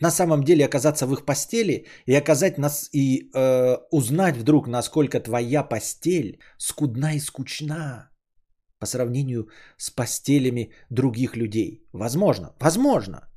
на 0.01 0.10
самом 0.10 0.43
деле 0.43 0.65
оказаться 0.65 1.06
в 1.06 1.12
их 1.12 1.24
постели 1.24 1.86
и 2.06 2.15
оказать 2.15 2.59
нас 2.59 2.89
и 2.93 3.31
э, 3.35 3.77
узнать 3.90 4.36
вдруг, 4.36 4.69
насколько 4.69 5.20
твоя 5.20 5.62
постель 5.62 6.40
скудна 6.59 7.15
и 7.15 7.20
скучна 7.20 8.10
по 8.78 8.86
сравнению 8.86 9.48
с 9.77 9.90
постелями 9.90 10.73
других 10.90 11.36
людей. 11.36 11.89
Возможно, 11.93 12.55
возможно. 12.60 13.28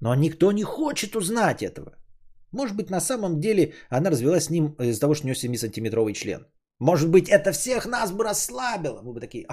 Но 0.00 0.14
никто 0.14 0.52
не 0.52 0.62
хочет 0.62 1.16
узнать 1.16 1.62
этого. 1.62 1.96
Может 2.52 2.76
быть, 2.76 2.90
на 2.90 3.00
самом 3.00 3.40
деле 3.40 3.74
она 3.90 4.10
развелась 4.10 4.44
с 4.44 4.50
ним 4.50 4.74
из-за 4.78 5.00
того, 5.00 5.14
что 5.14 5.26
у 5.26 5.30
нее 5.30 5.36
7-сантиметровый 5.36 6.14
член. 6.14 6.46
Может 6.78 7.10
быть, 7.10 7.28
это 7.28 7.52
всех 7.52 7.86
нас 7.86 8.12
бы 8.12 8.24
расслабило. 8.24 9.02
Мы 9.02 9.12
бы 9.12 9.20
такие, 9.20 9.46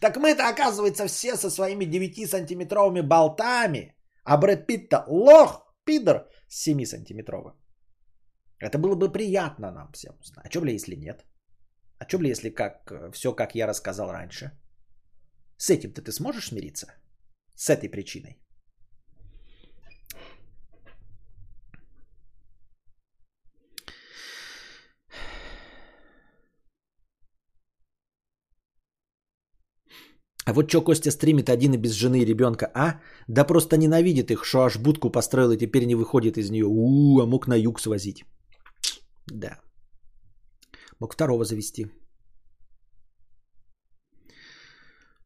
так 0.00 0.16
мы-то, 0.16 0.48
оказывается, 0.48 1.06
все 1.06 1.36
со 1.36 1.50
своими 1.50 1.84
9-сантиметровыми 1.86 3.02
болтами, 3.02 3.94
а 4.24 4.36
Брэд 4.36 4.66
Питт-то 4.66 5.04
лох, 5.08 5.74
пидор, 5.84 6.28
7-сантиметровым. 6.50 7.54
Это 8.58 8.78
было 8.78 8.94
бы 8.94 9.12
приятно 9.12 9.70
нам 9.70 9.92
всем 9.92 10.14
узнать. 10.20 10.46
А 10.46 10.50
что, 10.50 10.60
бля, 10.60 10.72
если 10.72 10.96
нет? 10.96 11.24
А 11.98 12.08
что, 12.08 12.18
бля, 12.18 12.30
если 12.30 12.50
как, 12.50 12.92
все, 13.12 13.32
как 13.32 13.54
я 13.54 13.66
рассказал 13.66 14.12
раньше? 14.12 14.50
С 15.56 15.70
этим-то 15.70 16.02
ты 16.02 16.12
сможешь 16.12 16.48
смириться? 16.48 16.86
С 17.54 17.70
этой 17.70 17.88
причиной? 17.88 18.38
А 30.46 30.52
вот 30.52 30.68
что 30.68 30.80
Костя 30.80 31.10
стримит 31.10 31.48
один 31.48 31.74
и 31.74 31.76
без 31.76 31.92
жены 31.92 32.20
и 32.20 32.24
ребенка, 32.24 32.70
а? 32.72 33.00
Да 33.28 33.44
просто 33.44 33.76
ненавидит 33.76 34.30
их, 34.30 34.44
что 34.44 34.62
аж 34.62 34.78
будку 34.78 35.10
построил 35.10 35.50
и 35.50 35.58
теперь 35.58 35.86
не 35.86 35.96
выходит 35.96 36.38
из 36.38 36.50
нее. 36.50 36.66
У, 36.68 37.20
а 37.20 37.26
мог 37.26 37.48
на 37.48 37.56
юг 37.56 37.80
свозить. 37.80 38.24
Да. 39.26 39.58
Мог 41.00 41.14
второго 41.14 41.44
завести. 41.44 41.86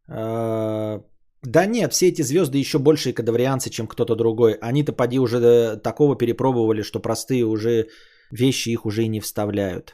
А, 0.09 1.05
да 1.42 1.66
нет, 1.66 1.92
все 1.92 2.09
эти 2.09 2.22
звезды 2.22 2.56
еще 2.59 2.78
большие 2.78 3.12
кадаврианцы, 3.12 3.68
чем 3.68 3.86
кто-то 3.86 4.16
другой. 4.16 4.55
Они-то 4.55 4.94
поди 4.94 5.18
уже 5.18 5.36
э, 5.36 5.76
такого 5.76 6.16
перепробовали, 6.16 6.82
что 6.82 6.98
простые 6.98 7.44
уже 7.44 7.88
вещи 8.30 8.70
их 8.70 8.86
уже 8.86 9.02
и 9.02 9.09
не 9.09 9.20
вставляют. 9.20 9.92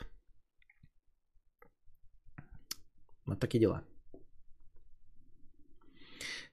Вот 3.26 3.40
такие 3.40 3.60
дела. 3.60 3.82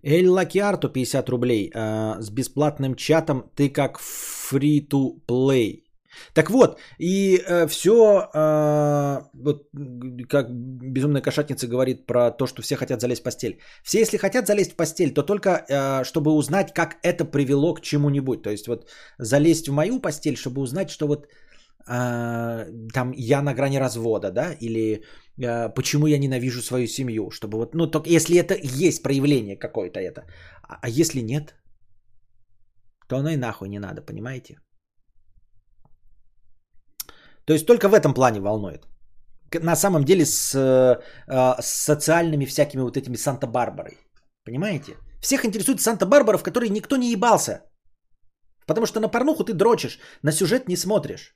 Эль 0.04 0.28
Лакиарто 0.28 0.90
50 0.90 1.30
рублей 1.30 1.72
э, 1.74 2.22
с 2.22 2.30
бесплатным 2.30 2.96
чатом. 2.96 3.50
Ты 3.56 3.70
как 3.70 4.00
free 4.00 4.88
to 4.88 5.16
play. 5.28 5.84
Так 6.34 6.50
вот, 6.50 6.80
и 7.00 7.38
э, 7.38 7.68
все, 7.68 8.30
э, 8.34 9.22
вот 9.34 9.70
как 10.30 10.52
безумная 10.52 11.22
кошатница 11.22 11.68
говорит 11.68 12.06
про 12.06 12.32
то, 12.32 12.48
что 12.48 12.62
все 12.62 12.76
хотят 12.76 13.02
залезть 13.02 13.22
в 13.22 13.24
постель. 13.24 13.60
Все, 13.84 14.00
если 14.00 14.18
хотят 14.18 14.48
залезть 14.48 14.74
в 14.74 14.76
постель, 14.76 15.14
то 15.14 15.24
только 15.24 15.50
э, 15.50 16.04
чтобы 16.04 16.32
узнать, 16.32 16.74
как 16.74 16.98
это 17.04 17.26
привело 17.26 17.74
к 17.74 17.82
чему-нибудь. 17.82 18.44
То 18.44 18.50
есть 18.50 18.68
вот 18.68 18.90
залезть 19.18 19.68
в 19.68 19.74
мою 19.74 20.00
постель, 20.00 20.36
чтобы 20.36 20.62
узнать, 20.62 20.90
что 20.90 21.08
вот 21.08 21.28
там 21.86 23.12
я 23.16 23.42
на 23.42 23.54
грани 23.54 23.78
развода, 23.78 24.32
да, 24.32 24.54
или 24.60 25.04
Э, 25.42 25.70
почему 25.70 26.08
я 26.08 26.20
ненавижу 26.20 26.62
свою 26.62 26.88
семью, 26.88 27.32
чтобы 27.32 27.58
вот, 27.58 27.76
ну, 27.76 27.88
только 27.88 28.10
если 28.10 28.38
это 28.38 28.56
есть 28.56 29.04
проявление 29.04 29.58
какое-то 29.58 30.00
это, 30.00 30.22
а, 30.64 30.80
а 30.82 30.90
если 30.90 31.22
нет, 31.22 31.56
то 33.08 33.18
оно 33.18 33.30
и 33.30 33.38
нахуй 33.38 33.70
не 33.70 33.80
надо, 33.80 34.02
понимаете? 34.02 34.58
То 37.46 37.54
есть 37.54 37.66
только 37.66 37.90
в 37.90 37.94
этом 37.94 38.14
плане 38.14 38.40
волнует. 38.40 38.88
На 39.62 39.76
самом 39.76 40.04
деле 40.04 40.26
с, 40.26 40.54
с 41.28 41.66
социальными 41.66 42.46
всякими 42.46 42.82
вот 42.82 42.98
этими 42.98 43.18
Санта-Барбарой. 43.18 43.98
Понимаете? 44.46 44.96
Всех 45.22 45.46
интересует 45.46 45.82
Санта-Барбара, 45.82 46.38
в 46.38 46.44
которой 46.44 46.70
никто 46.70 46.96
не 46.96 47.12
ебался. 47.12 47.62
Потому 48.66 48.88
что 48.88 49.00
на 49.00 49.10
порнуху 49.10 49.44
ты 49.44 49.54
дрочишь, 49.54 50.00
на 50.24 50.32
сюжет 50.32 50.70
не 50.70 50.78
смотришь. 50.78 51.36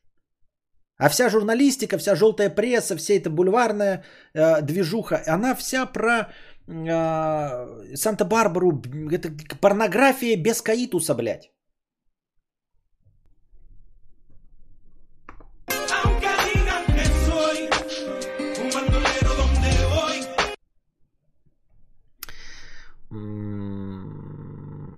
А 0.98 1.10
вся 1.10 1.30
журналистика, 1.30 1.98
вся 1.98 2.16
желтая 2.16 2.50
пресса, 2.50 2.96
вся 2.96 3.14
эта 3.14 3.30
бульварная 3.30 4.04
э, 4.34 4.62
движуха, 4.62 5.22
она 5.28 5.54
вся 5.54 5.86
про 5.86 6.30
э, 6.68 7.96
Санта-Барбару, 7.96 8.82
это 9.12 9.32
порнография 9.62 10.36
без 10.36 10.62
каитуса, 10.62 11.14
блядь. 11.14 11.52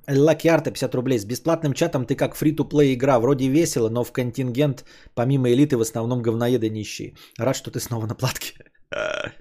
Lucky 0.09 0.47
Art 0.47 0.63
50 0.63 0.95
рублей. 0.95 1.19
С 1.19 1.25
бесплатным 1.25 1.73
чатом 1.73 2.05
ты 2.05 2.15
как 2.15 2.35
фри-то-плей 2.35 2.95
игра. 2.95 3.19
Вроде 3.19 3.47
весело, 3.47 3.89
но 3.89 4.03
в 4.03 4.11
контингент 4.11 4.85
помимо 5.13 5.49
элиты 5.49 5.77
в 5.77 5.81
основном 5.81 6.21
говноеды 6.21 6.69
нищие. 6.69 7.13
Рад, 7.37 7.55
что 7.55 7.71
ты 7.71 7.79
снова 7.79 8.07
на 8.07 8.15
платке. 8.15 8.53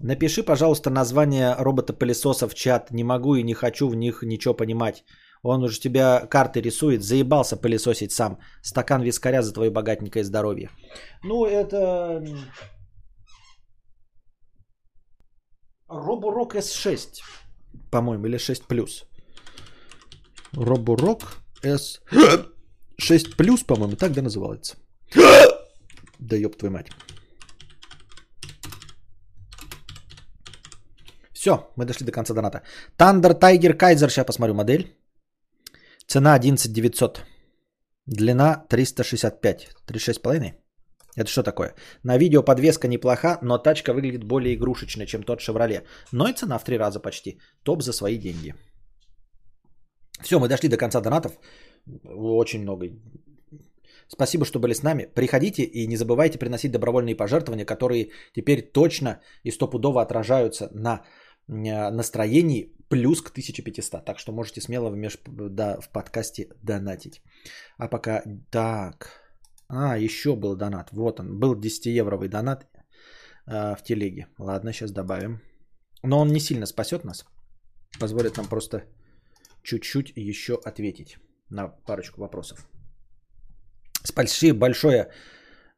Напиши, 0.00 0.42
пожалуйста, 0.42 0.90
название 0.90 1.54
робота-пылесоса 1.58 2.48
в 2.48 2.54
чат. 2.54 2.90
Не 2.90 3.04
могу 3.04 3.36
и 3.36 3.42
не 3.42 3.54
хочу 3.54 3.88
в 3.88 3.94
них 3.94 4.22
ничего 4.22 4.54
понимать. 4.54 5.04
Он 5.42 5.62
уже 5.62 5.80
тебя 5.80 6.26
карты 6.26 6.60
рисует. 6.60 7.02
Заебался 7.02 7.56
пылесосить 7.56 8.12
сам. 8.12 8.38
Стакан 8.62 9.02
вискаря 9.02 9.42
за 9.42 9.54
твое 9.54 9.70
богатенькое 9.70 10.24
здоровье. 10.24 10.68
Ну, 11.22 11.46
это... 11.46 12.22
Робурок 15.88 16.56
S6, 16.56 17.20
по-моему, 17.90 18.26
или 18.26 18.38
6+. 18.38 19.06
Робурок 20.56 21.42
S6+, 21.62 23.64
по-моему, 23.66 23.96
так 23.96 24.12
да 24.12 24.22
называется. 24.22 24.76
Да 26.18 26.36
ёб 26.36 26.56
твою 26.56 26.72
мать. 26.72 26.86
Все, 31.32 31.70
мы 31.76 31.84
дошли 31.84 32.06
до 32.06 32.12
конца 32.12 32.34
доната. 32.34 32.62
Thunder 32.98 33.38
Tiger 33.38 33.76
Kaiser, 33.76 34.08
сейчас 34.08 34.26
посмотрю 34.26 34.54
модель. 34.54 34.96
Цена 36.06 36.34
11 36.34 36.72
900. 36.72 37.22
Длина 38.06 38.66
365. 38.68 39.68
36,5. 39.86 40.54
Это 41.16 41.30
что 41.30 41.42
такое? 41.42 41.74
На 42.02 42.18
видео 42.18 42.42
подвеска 42.42 42.88
неплоха, 42.88 43.38
но 43.42 43.58
тачка 43.58 43.92
выглядит 43.92 44.24
более 44.24 44.54
игрушечной, 44.54 45.06
чем 45.06 45.22
тот 45.22 45.40
Chevrolet. 45.40 45.84
Но 46.12 46.28
и 46.28 46.32
цена 46.32 46.58
в 46.58 46.64
три 46.64 46.78
раза 46.78 47.00
почти. 47.00 47.40
Топ 47.62 47.82
за 47.82 47.92
свои 47.92 48.18
деньги. 48.18 48.54
Все, 50.24 50.38
мы 50.38 50.48
дошли 50.48 50.68
до 50.68 50.76
конца 50.76 51.00
донатов. 51.00 51.38
Очень 52.04 52.62
много. 52.62 52.86
Спасибо, 54.08 54.44
что 54.44 54.58
были 54.58 54.74
с 54.74 54.82
нами. 54.82 55.06
Приходите 55.14 55.62
и 55.62 55.86
не 55.86 55.96
забывайте 55.96 56.38
приносить 56.38 56.72
добровольные 56.72 57.16
пожертвования, 57.16 57.66
которые 57.66 58.10
теперь 58.34 58.72
точно 58.72 59.20
и 59.44 59.50
стопудово 59.50 60.00
отражаются 60.00 60.70
на 60.72 61.02
э, 61.48 61.90
настроении 61.90 62.72
плюс 62.88 63.22
к 63.22 63.30
1500. 63.30 64.04
Так 64.04 64.18
что 64.18 64.32
можете 64.32 64.60
смело 64.60 64.90
в, 64.90 64.96
меж... 64.96 65.18
да, 65.26 65.80
в 65.80 65.90
подкасте 65.92 66.48
донатить. 66.62 67.22
А 67.78 67.88
пока... 67.88 68.22
Так... 68.50 69.20
А, 69.68 69.98
еще 69.98 70.36
был 70.36 70.56
донат. 70.56 70.90
Вот 70.92 71.20
он. 71.20 71.38
Был 71.38 71.54
10-евровый 71.54 72.28
донат 72.28 72.66
э, 73.46 73.74
в 73.76 73.82
телеге. 73.82 74.26
Ладно, 74.38 74.72
сейчас 74.72 74.90
добавим. 74.90 75.40
Но 76.02 76.20
он 76.20 76.28
не 76.28 76.40
сильно 76.40 76.66
спасет 76.66 77.04
нас. 77.04 77.24
Позволит 78.00 78.36
нам 78.36 78.46
просто 78.46 78.84
чуть-чуть 79.64 80.12
еще 80.16 80.54
ответить 80.64 81.18
на 81.50 81.68
парочку 81.68 82.20
вопросов. 82.20 82.68
Спасибо 84.04 84.58
большое, 84.58 85.10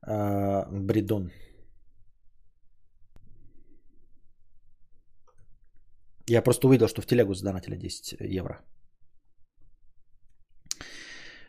э, 0.06 0.64
Бредон. 0.70 1.30
Я 6.28 6.42
просто 6.42 6.66
увидел, 6.66 6.88
что 6.88 7.02
в 7.02 7.06
телегу 7.06 7.34
задонатили 7.34 7.76
10 7.76 8.16
евро. 8.20 8.60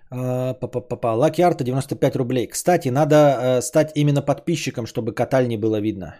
Папа, 0.09 1.15
Лаки 1.15 1.41
Арта 1.41 1.63
95 1.63 2.15
рублей. 2.15 2.47
Кстати, 2.47 2.89
надо 2.89 3.15
э, 3.15 3.61
стать 3.61 3.91
именно 3.95 4.21
подписчиком, 4.21 4.85
чтобы 4.85 5.13
катальни 5.13 5.57
было 5.57 5.81
видно. 5.81 6.15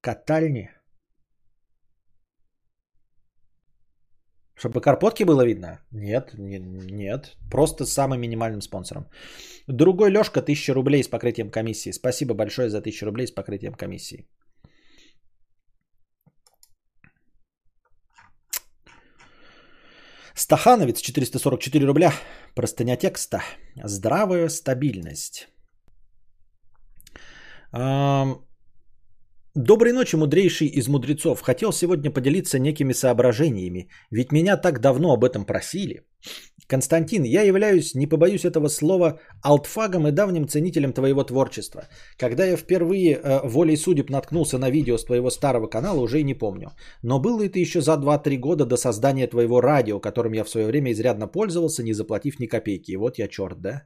Катальни? 0.00 0.77
Чтобы 4.58 4.80
карпотки 4.80 5.24
было 5.24 5.44
видно? 5.46 5.78
Нет, 5.92 6.34
не, 6.38 6.58
нет. 6.58 7.36
Просто 7.50 7.86
самым 7.86 8.20
минимальным 8.20 8.60
спонсором. 8.60 9.06
Другой 9.68 10.10
Лешка 10.10 10.40
1000 10.40 10.74
рублей 10.74 11.02
с 11.04 11.08
покрытием 11.08 11.50
комиссии. 11.50 11.92
Спасибо 11.92 12.34
большое 12.34 12.68
за 12.68 12.78
1000 12.78 13.06
рублей 13.06 13.26
с 13.26 13.34
покрытием 13.34 13.74
комиссии. 13.74 14.26
Стахановец 20.34 21.00
444 21.00 21.86
рубля. 21.86 22.12
Простыня 22.54 22.96
текста. 22.96 23.42
Здравая 23.84 24.48
стабильность. 24.48 25.48
Доброй 29.58 29.92
ночи, 29.92 30.16
мудрейший 30.16 30.68
из 30.68 30.88
мудрецов. 30.88 31.42
Хотел 31.42 31.72
сегодня 31.72 32.12
поделиться 32.12 32.60
некими 32.60 32.92
соображениями, 32.94 33.88
ведь 34.12 34.30
меня 34.30 34.56
так 34.56 34.80
давно 34.80 35.12
об 35.12 35.24
этом 35.24 35.44
просили. 35.44 36.02
Константин, 36.68 37.24
я 37.24 37.42
являюсь, 37.42 37.96
не 37.96 38.06
побоюсь 38.06 38.44
этого 38.44 38.68
слова, 38.68 39.18
алтфагом 39.42 40.06
и 40.06 40.12
давним 40.12 40.46
ценителем 40.46 40.92
твоего 40.92 41.24
творчества. 41.24 41.88
Когда 42.16 42.44
я 42.44 42.56
впервые 42.56 43.16
э, 43.16 43.40
волей 43.48 43.76
судеб 43.76 44.10
наткнулся 44.10 44.58
на 44.58 44.70
видео 44.70 44.96
с 44.96 45.04
твоего 45.04 45.28
старого 45.30 45.66
канала, 45.66 46.00
уже 46.00 46.20
и 46.20 46.24
не 46.24 46.34
помню. 46.34 46.70
Но 47.02 47.18
было 47.18 47.42
это 47.42 47.58
еще 47.58 47.80
за 47.80 47.94
2-3 47.94 48.36
года 48.36 48.64
до 48.64 48.76
создания 48.76 49.26
твоего 49.26 49.60
радио, 49.60 49.98
которым 49.98 50.34
я 50.34 50.44
в 50.44 50.48
свое 50.48 50.66
время 50.66 50.92
изрядно 50.92 51.26
пользовался, 51.26 51.82
не 51.82 51.94
заплатив 51.94 52.38
ни 52.38 52.46
копейки. 52.46 52.92
И 52.92 52.96
вот 52.96 53.18
я 53.18 53.26
черт, 53.26 53.60
да? 53.60 53.82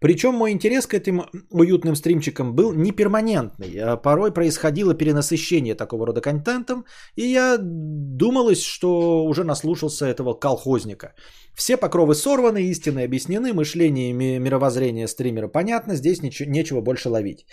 Причем 0.00 0.34
мой 0.34 0.52
интерес 0.52 0.86
к 0.86 0.94
этим 0.94 1.22
уютным 1.50 1.94
стримчикам 1.94 2.54
был 2.54 2.72
не 2.72 2.90
перманентный. 2.90 3.78
А 3.78 3.96
порой 3.96 4.32
происходило 4.32 4.94
перенасыщение 4.94 5.74
такого 5.74 6.06
рода 6.06 6.22
контентом, 6.22 6.84
и 7.16 7.26
я 7.26 7.58
думалось, 7.60 8.62
что 8.62 9.24
уже 9.24 9.44
наслушался 9.44 10.06
этого 10.06 10.32
колхозника. 10.32 11.12
Все 11.54 11.76
покровы 11.76 12.14
сорваны, 12.14 12.62
истины 12.70 13.04
объяснены, 13.04 13.52
мышление 13.52 14.10
и 14.10 14.38
мировоззрение 14.38 15.06
стримера 15.06 15.48
понятно, 15.48 15.94
здесь 15.94 16.22
ничего, 16.22 16.50
нечего 16.50 16.80
больше 16.80 17.10
ловить. 17.10 17.44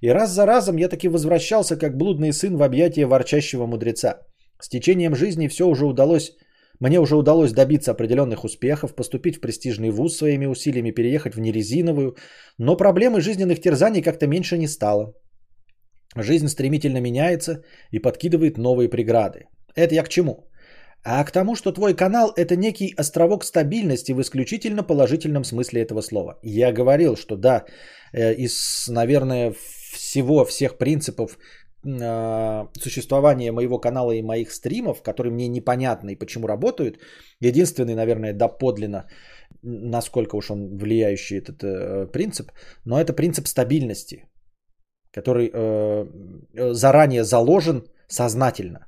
И 0.00 0.08
раз 0.08 0.30
за 0.30 0.46
разом 0.46 0.76
я 0.78 0.88
таки 0.88 1.08
возвращался 1.08 1.76
как 1.76 1.96
блудный 1.96 2.32
сын 2.32 2.56
в 2.56 2.62
объятия 2.62 3.06
ворчащего 3.06 3.66
мудреца. 3.66 4.20
С 4.58 4.68
течением 4.68 5.14
жизни 5.14 5.48
все 5.48 5.66
уже 5.66 5.84
удалось 5.84 6.32
мне 6.80 6.98
уже 6.98 7.16
удалось 7.16 7.52
добиться 7.52 7.92
определенных 7.92 8.44
успехов, 8.44 8.94
поступить 8.94 9.36
в 9.36 9.40
престижный 9.40 9.90
вуз 9.90 10.16
своими 10.16 10.46
усилиями, 10.46 10.90
переехать 10.90 11.34
в 11.34 11.40
нерезиновую, 11.40 12.16
но 12.58 12.76
проблемы 12.76 13.20
жизненных 13.20 13.60
терзаний 13.60 14.02
как-то 14.02 14.26
меньше 14.26 14.58
не 14.58 14.68
стало. 14.68 15.12
Жизнь 16.16 16.48
стремительно 16.48 17.00
меняется 17.00 17.62
и 17.92 17.98
подкидывает 17.98 18.58
новые 18.58 18.88
преграды. 18.88 19.44
Это 19.76 19.94
я 19.94 20.02
к 20.02 20.08
чему? 20.08 20.50
А 21.04 21.24
к 21.24 21.30
тому, 21.30 21.54
что 21.54 21.72
твой 21.72 21.94
канал 21.94 22.32
это 22.36 22.56
некий 22.56 22.94
островок 22.96 23.44
стабильности 23.44 24.12
в 24.12 24.20
исключительно 24.20 24.82
положительном 24.82 25.44
смысле 25.44 25.82
этого 25.82 26.02
слова. 26.02 26.38
Я 26.42 26.72
говорил, 26.72 27.16
что 27.16 27.36
да, 27.36 27.64
э, 28.12 28.34
из, 28.34 28.86
наверное, 28.88 29.54
всего, 29.92 30.44
всех 30.44 30.78
принципов 30.78 31.38
э, 31.84 32.66
существования 32.80 33.52
моего 33.52 33.78
канала 33.78 34.12
и 34.12 34.22
моих 34.22 34.52
стримов, 34.52 35.02
которые 35.02 35.32
мне 35.32 35.48
непонятны 35.48 36.12
и 36.12 36.18
почему 36.18 36.46
работают, 36.46 36.98
единственный, 37.40 37.94
наверное, 37.94 38.32
доподлинно, 38.32 39.06
насколько 39.62 40.36
уж 40.36 40.50
он 40.50 40.76
влияющий 40.76 41.38
этот 41.38 41.62
э, 41.62 42.06
принцип, 42.12 42.52
но 42.84 43.00
это 43.00 43.12
принцип 43.12 43.48
стабильности, 43.48 44.24
который 45.12 45.50
э, 45.52 46.06
заранее 46.72 47.24
заложен 47.24 47.84
сознательно 48.08 48.86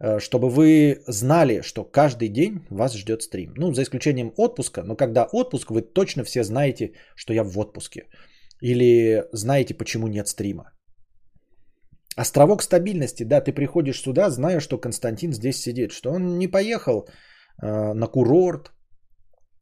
э, 0.00 0.18
чтобы 0.20 0.48
вы 0.48 1.02
знали, 1.06 1.62
что 1.62 1.84
каждый 1.84 2.28
день 2.28 2.60
вас 2.70 2.96
ждет 2.96 3.22
стрим. 3.22 3.54
Ну, 3.56 3.72
за 3.72 3.82
исключением 3.82 4.32
отпуска, 4.36 4.82
но 4.82 4.96
когда 4.96 5.28
отпуск, 5.32 5.70
вы 5.70 5.82
точно 5.82 6.24
все 6.24 6.44
знаете, 6.44 6.92
что 7.16 7.32
я 7.32 7.44
в 7.44 7.58
отпуске. 7.58 8.08
Или 8.62 9.24
знаете, 9.32 9.74
почему 9.74 10.06
нет 10.08 10.28
стрима. 10.28 10.72
Островок 12.16 12.62
стабильности, 12.62 13.22
да, 13.24 13.40
ты 13.40 13.52
приходишь 13.52 14.02
сюда, 14.02 14.30
зная, 14.30 14.60
что 14.60 14.78
Константин 14.78 15.32
здесь 15.32 15.56
сидит, 15.56 15.92
что 15.92 16.10
он 16.10 16.38
не 16.38 16.48
поехал 16.48 17.06
э, 17.62 17.94
на 17.94 18.06
курорт, 18.06 18.72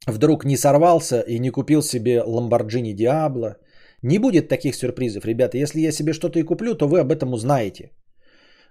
вдруг 0.07 0.45
не 0.45 0.57
сорвался 0.57 1.21
и 1.21 1.39
не 1.39 1.51
купил 1.51 1.81
себе 1.81 2.21
Ламборджини 2.21 2.93
Диабло. 2.93 3.55
Не 4.03 4.19
будет 4.19 4.49
таких 4.49 4.75
сюрпризов, 4.75 5.25
ребята. 5.25 5.57
Если 5.57 5.79
я 5.79 5.91
себе 5.91 6.13
что-то 6.13 6.39
и 6.39 6.43
куплю, 6.43 6.75
то 6.75 6.87
вы 6.87 6.99
об 6.99 7.11
этом 7.11 7.33
узнаете. 7.33 7.91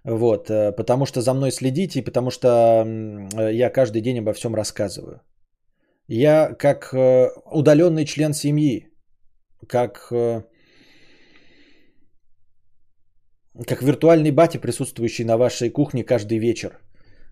Вот, 0.04 0.50
э, 0.50 0.72
потому 0.72 1.06
что 1.06 1.20
за 1.20 1.34
мной 1.34 1.50
следите, 1.50 2.02
потому 2.02 2.30
что 2.30 2.48
э, 2.48 3.52
я 3.52 3.70
каждый 3.70 4.02
день 4.02 4.18
обо 4.18 4.32
всем 4.32 4.54
рассказываю. 4.54 5.20
Я 6.08 6.54
как 6.58 6.92
э, 6.92 7.30
удаленный 7.52 8.04
член 8.04 8.34
семьи, 8.34 8.88
как 9.68 10.10
э, 10.10 10.42
как 13.66 13.82
виртуальный 13.82 14.30
батя, 14.30 14.58
присутствующий 14.58 15.24
на 15.24 15.36
вашей 15.36 15.70
кухне 15.70 16.04
каждый 16.04 16.38
вечер. 16.38 16.80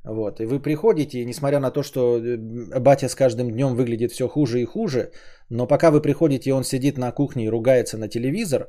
Вот. 0.04 0.40
И 0.40 0.46
вы 0.46 0.60
приходите, 0.60 1.18
и 1.18 1.24
несмотря 1.24 1.60
на 1.60 1.70
то, 1.70 1.82
что 1.82 2.18
э, 2.18 2.36
батя 2.80 3.08
с 3.08 3.14
каждым 3.14 3.50
днем 3.50 3.74
выглядит 3.74 4.12
все 4.12 4.28
хуже 4.28 4.60
и 4.60 4.64
хуже, 4.64 5.10
но 5.50 5.66
пока 5.66 5.90
вы 5.90 6.00
приходите, 6.00 6.50
и 6.50 6.52
он 6.52 6.64
сидит 6.64 6.98
на 6.98 7.12
кухне 7.12 7.44
и 7.44 7.50
ругается 7.50 7.98
на 7.98 8.08
телевизор, 8.08 8.68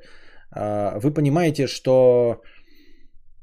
а, 0.52 1.00
вы 1.00 1.14
понимаете, 1.14 1.68
что 1.68 2.42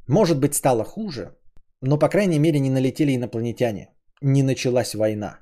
может 0.09 0.38
быть 0.40 0.55
стало 0.55 0.84
хуже, 0.84 1.36
но 1.80 1.98
по 1.98 2.09
крайней 2.09 2.38
мере 2.38 2.59
не 2.59 2.70
налетели 2.70 3.14
инопланетяне. 3.14 3.88
не 4.22 4.43
началась 4.43 4.94
война. 4.94 5.38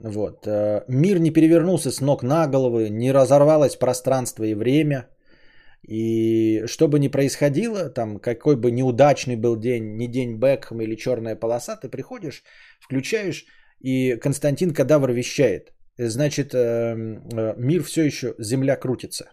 Вот. 0.00 0.46
э, 0.46 0.84
Мир 0.88 1.18
не 1.18 1.30
перевернулся 1.30 1.90
с 1.90 2.00
ног 2.00 2.22
на 2.22 2.46
головы, 2.46 2.88
не 2.90 3.12
разорвалось 3.12 3.76
пространство 3.76 4.44
и 4.44 4.54
время. 4.54 5.08
И 5.86 6.62
что 6.66 6.88
бы 6.88 6.98
ни 6.98 7.08
происходило, 7.08 7.90
там 7.90 8.18
какой 8.18 8.56
бы 8.56 8.70
неудачный 8.70 9.36
был 9.36 9.56
день, 9.56 9.96
не 9.96 10.06
день 10.06 10.38
Бекхэм 10.38 10.80
или 10.80 10.94
черная 10.94 11.36
полоса, 11.36 11.76
ты 11.76 11.88
приходишь, 11.88 12.44
включаешь, 12.80 13.46
и 13.80 14.16
Константин 14.16 14.72
Кадавр 14.72 15.10
вещает. 15.10 15.72
Значит, 15.98 16.54
э, 16.54 16.58
э, 16.58 17.54
мир 17.56 17.82
все 17.82 18.02
еще, 18.04 18.34
земля 18.38 18.76
крутится. 18.76 19.32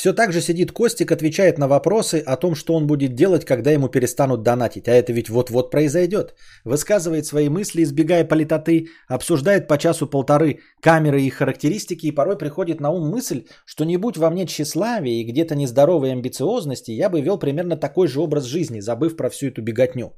Все 0.00 0.14
так 0.14 0.32
же 0.32 0.40
сидит 0.40 0.72
Костик, 0.72 1.12
отвечает 1.12 1.58
на 1.58 1.68
вопросы 1.68 2.22
о 2.26 2.36
том, 2.36 2.54
что 2.54 2.74
он 2.74 2.86
будет 2.86 3.14
делать, 3.14 3.44
когда 3.44 3.70
ему 3.70 3.88
перестанут 3.88 4.42
донатить. 4.42 4.88
А 4.88 4.92
это 4.92 5.12
ведь 5.12 5.28
вот-вот 5.28 5.70
произойдет. 5.70 6.34
Высказывает 6.64 7.26
свои 7.26 7.50
мысли, 7.50 7.82
избегая 7.82 8.24
политоты, 8.24 8.86
обсуждает 9.08 9.68
по 9.68 9.76
часу-полторы 9.76 10.60
камеры 10.80 11.20
и 11.20 11.28
характеристики, 11.28 12.06
и 12.06 12.14
порой 12.14 12.38
приходит 12.38 12.80
на 12.80 12.88
ум 12.88 13.10
мысль, 13.10 13.44
что 13.66 13.84
не 13.84 13.98
будь 13.98 14.16
во 14.16 14.30
мне 14.30 14.46
тщеславия 14.46 15.20
и 15.20 15.24
где-то 15.24 15.54
нездоровой 15.54 16.12
амбициозности, 16.12 16.92
я 16.92 17.10
бы 17.10 17.20
вел 17.20 17.38
примерно 17.38 17.76
такой 17.76 18.08
же 18.08 18.20
образ 18.20 18.44
жизни, 18.44 18.80
забыв 18.80 19.16
про 19.16 19.28
всю 19.28 19.48
эту 19.48 19.60
беготню. 19.60 20.14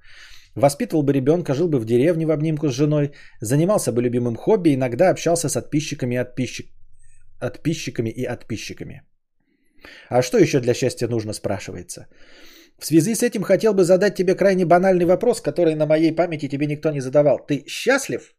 Воспитывал 0.54 1.02
бы 1.02 1.12
ребенка, 1.12 1.54
жил 1.54 1.68
бы 1.68 1.80
в 1.80 1.84
деревне 1.84 2.24
в 2.24 2.30
обнимку 2.30 2.68
с 2.68 2.72
женой, 2.72 3.10
занимался 3.40 3.90
бы 3.90 4.00
любимым 4.00 4.36
хобби, 4.36 4.74
иногда 4.74 5.10
общался 5.10 5.48
с 5.48 5.54
подписчиками 5.54 6.14
и 6.14 6.18
отписчик... 6.18 6.66
отписчиками 7.40 8.10
и 8.10 8.24
отписчиками. 8.24 9.02
А 10.08 10.22
что 10.22 10.38
еще 10.38 10.60
для 10.60 10.74
счастья 10.74 11.08
нужно, 11.08 11.32
спрашивается. 11.32 12.06
В 12.78 12.86
связи 12.86 13.14
с 13.14 13.22
этим 13.22 13.42
хотел 13.42 13.74
бы 13.74 13.84
задать 13.84 14.14
тебе 14.14 14.34
крайне 14.34 14.64
банальный 14.64 15.04
вопрос, 15.04 15.40
который 15.40 15.74
на 15.74 15.86
моей 15.86 16.12
памяти 16.12 16.48
тебе 16.48 16.66
никто 16.66 16.90
не 16.90 17.00
задавал. 17.00 17.38
Ты 17.46 17.64
счастлив? 17.66 18.34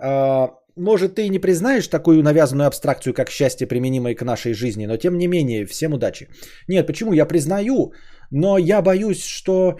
А, 0.00 0.50
может, 0.76 1.14
ты 1.14 1.26
и 1.26 1.30
не 1.30 1.38
признаешь 1.38 1.88
такую 1.88 2.22
навязанную 2.22 2.66
абстракцию, 2.66 3.14
как 3.14 3.30
счастье, 3.30 3.66
применимое 3.66 4.14
к 4.14 4.24
нашей 4.24 4.54
жизни, 4.54 4.86
но 4.86 4.96
тем 4.96 5.18
не 5.18 5.28
менее, 5.28 5.66
всем 5.66 5.92
удачи. 5.92 6.28
Нет, 6.68 6.86
почему? 6.86 7.12
Я 7.12 7.26
признаю, 7.26 7.92
но 8.30 8.58
я 8.58 8.82
боюсь, 8.82 9.24
что 9.24 9.78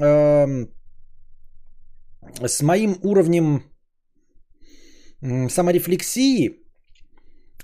эм, 0.00 0.70
с 2.46 2.62
моим 2.62 2.96
уровнем 3.02 3.64
саморефлексии 5.22 6.60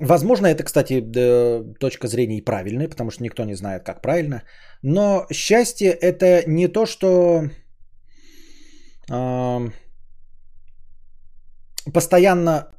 Возможно, 0.01 0.47
это, 0.47 0.65
кстати, 0.65 1.01
точка 1.81 2.07
зрения 2.07 2.39
и 2.39 2.45
правильная, 2.45 2.89
потому 2.89 3.11
что 3.11 3.25
никто 3.25 3.45
не 3.45 3.55
знает, 3.55 3.83
как 3.83 4.03
правильно. 4.03 4.43
Но 4.83 5.27
счастье 5.33 5.89
это 5.89 6.43
не 6.47 6.69
то, 6.69 6.87
что 6.87 7.51
э, 9.11 9.71
постоянно 11.93 12.73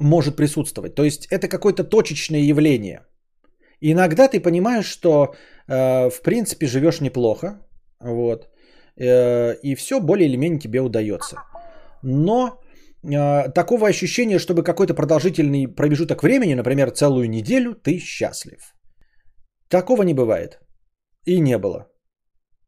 может 0.00 0.36
присутствовать. 0.36 0.94
То 0.94 1.04
есть 1.04 1.26
это 1.26 1.48
какое-то 1.48 1.84
точечное 1.84 2.40
явление. 2.40 3.06
Иногда 3.80 4.28
ты 4.28 4.40
понимаешь, 4.40 4.86
что 4.86 5.34
э, 5.68 6.10
в 6.10 6.22
принципе 6.22 6.66
живешь 6.66 7.00
неплохо, 7.00 7.60
вот, 8.00 8.48
э, 8.96 9.54
и 9.62 9.74
все 9.74 10.00
более 10.00 10.28
или 10.28 10.36
менее 10.36 10.58
тебе 10.58 10.80
удается. 10.80 11.36
Но 12.02 12.60
такого 13.54 13.88
ощущения, 13.88 14.38
чтобы 14.38 14.62
какой-то 14.62 14.94
продолжительный 14.94 15.68
промежуток 15.68 16.22
времени, 16.22 16.54
например, 16.54 16.90
целую 16.90 17.28
неделю, 17.28 17.74
ты 17.74 17.98
счастлив. 17.98 18.74
Такого 19.68 20.02
не 20.02 20.14
бывает. 20.14 20.60
И 21.26 21.40
не 21.40 21.58
было. 21.58 21.86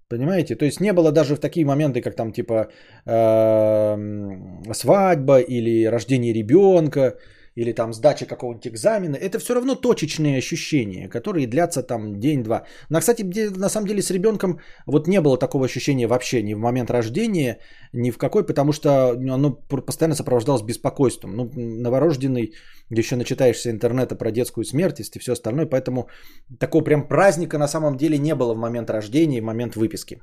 Понимаете? 0.09 0.57
То 0.57 0.65
есть 0.65 0.81
не 0.81 0.93
было 0.93 1.13
даже 1.13 1.37
в 1.37 1.41
такие 1.41 1.67
моменты, 1.67 2.01
как 2.01 2.17
там 2.17 2.33
типа 2.33 2.69
э, 3.07 4.73
свадьба 4.73 5.39
или 5.41 5.89
рождение 5.91 6.33
ребенка, 6.33 7.15
или 7.63 7.73
там 7.73 7.93
сдача 7.93 8.27
какого-нибудь 8.27 8.67
экзамена. 8.67 9.17
Это 9.17 9.39
все 9.39 9.55
равно 9.55 9.75
точечные 9.75 10.39
ощущения, 10.39 11.09
которые 11.09 11.47
длятся 11.47 11.83
там 11.83 12.21
день-два. 12.21 12.63
Но, 12.91 13.01
кстати, 13.01 13.25
на 13.59 13.69
самом 13.69 13.87
деле 13.87 14.01
с 14.01 14.11
ребенком 14.11 14.61
вот 14.87 15.09
не 15.09 15.21
было 15.21 15.39
такого 15.39 15.65
ощущения 15.65 16.07
вообще 16.07 16.43
ни 16.43 16.55
в 16.55 16.59
момент 16.59 16.91
рождения, 16.91 17.59
ни 17.93 18.13
в 18.13 18.19
какой, 18.19 18.47
потому 18.47 18.73
что 18.73 19.11
оно 19.11 19.51
пр- 19.69 19.85
постоянно 19.87 20.15
сопровождалось 20.15 20.63
беспокойством. 20.63 21.31
Ну, 21.37 21.51
новорожденный, 21.57 22.53
еще 22.91 23.17
начитаешься 23.17 23.71
интернета 23.71 24.15
про 24.15 24.31
детскую 24.31 24.65
смертность 24.65 25.17
и 25.17 25.19
все 25.19 25.33
остальное, 25.33 25.67
поэтому 25.67 26.09
такого 26.61 26.85
прям 26.85 27.09
праздника 27.09 27.59
на 27.59 27.69
самом 27.69 27.97
деле 27.97 28.19
не 28.19 28.35
было 28.35 28.55
в 28.55 28.59
момент 28.59 28.91
рождения 28.91 29.39
и 29.39 29.41
в 29.41 29.45
момент 29.45 29.75
выписки. 29.75 30.21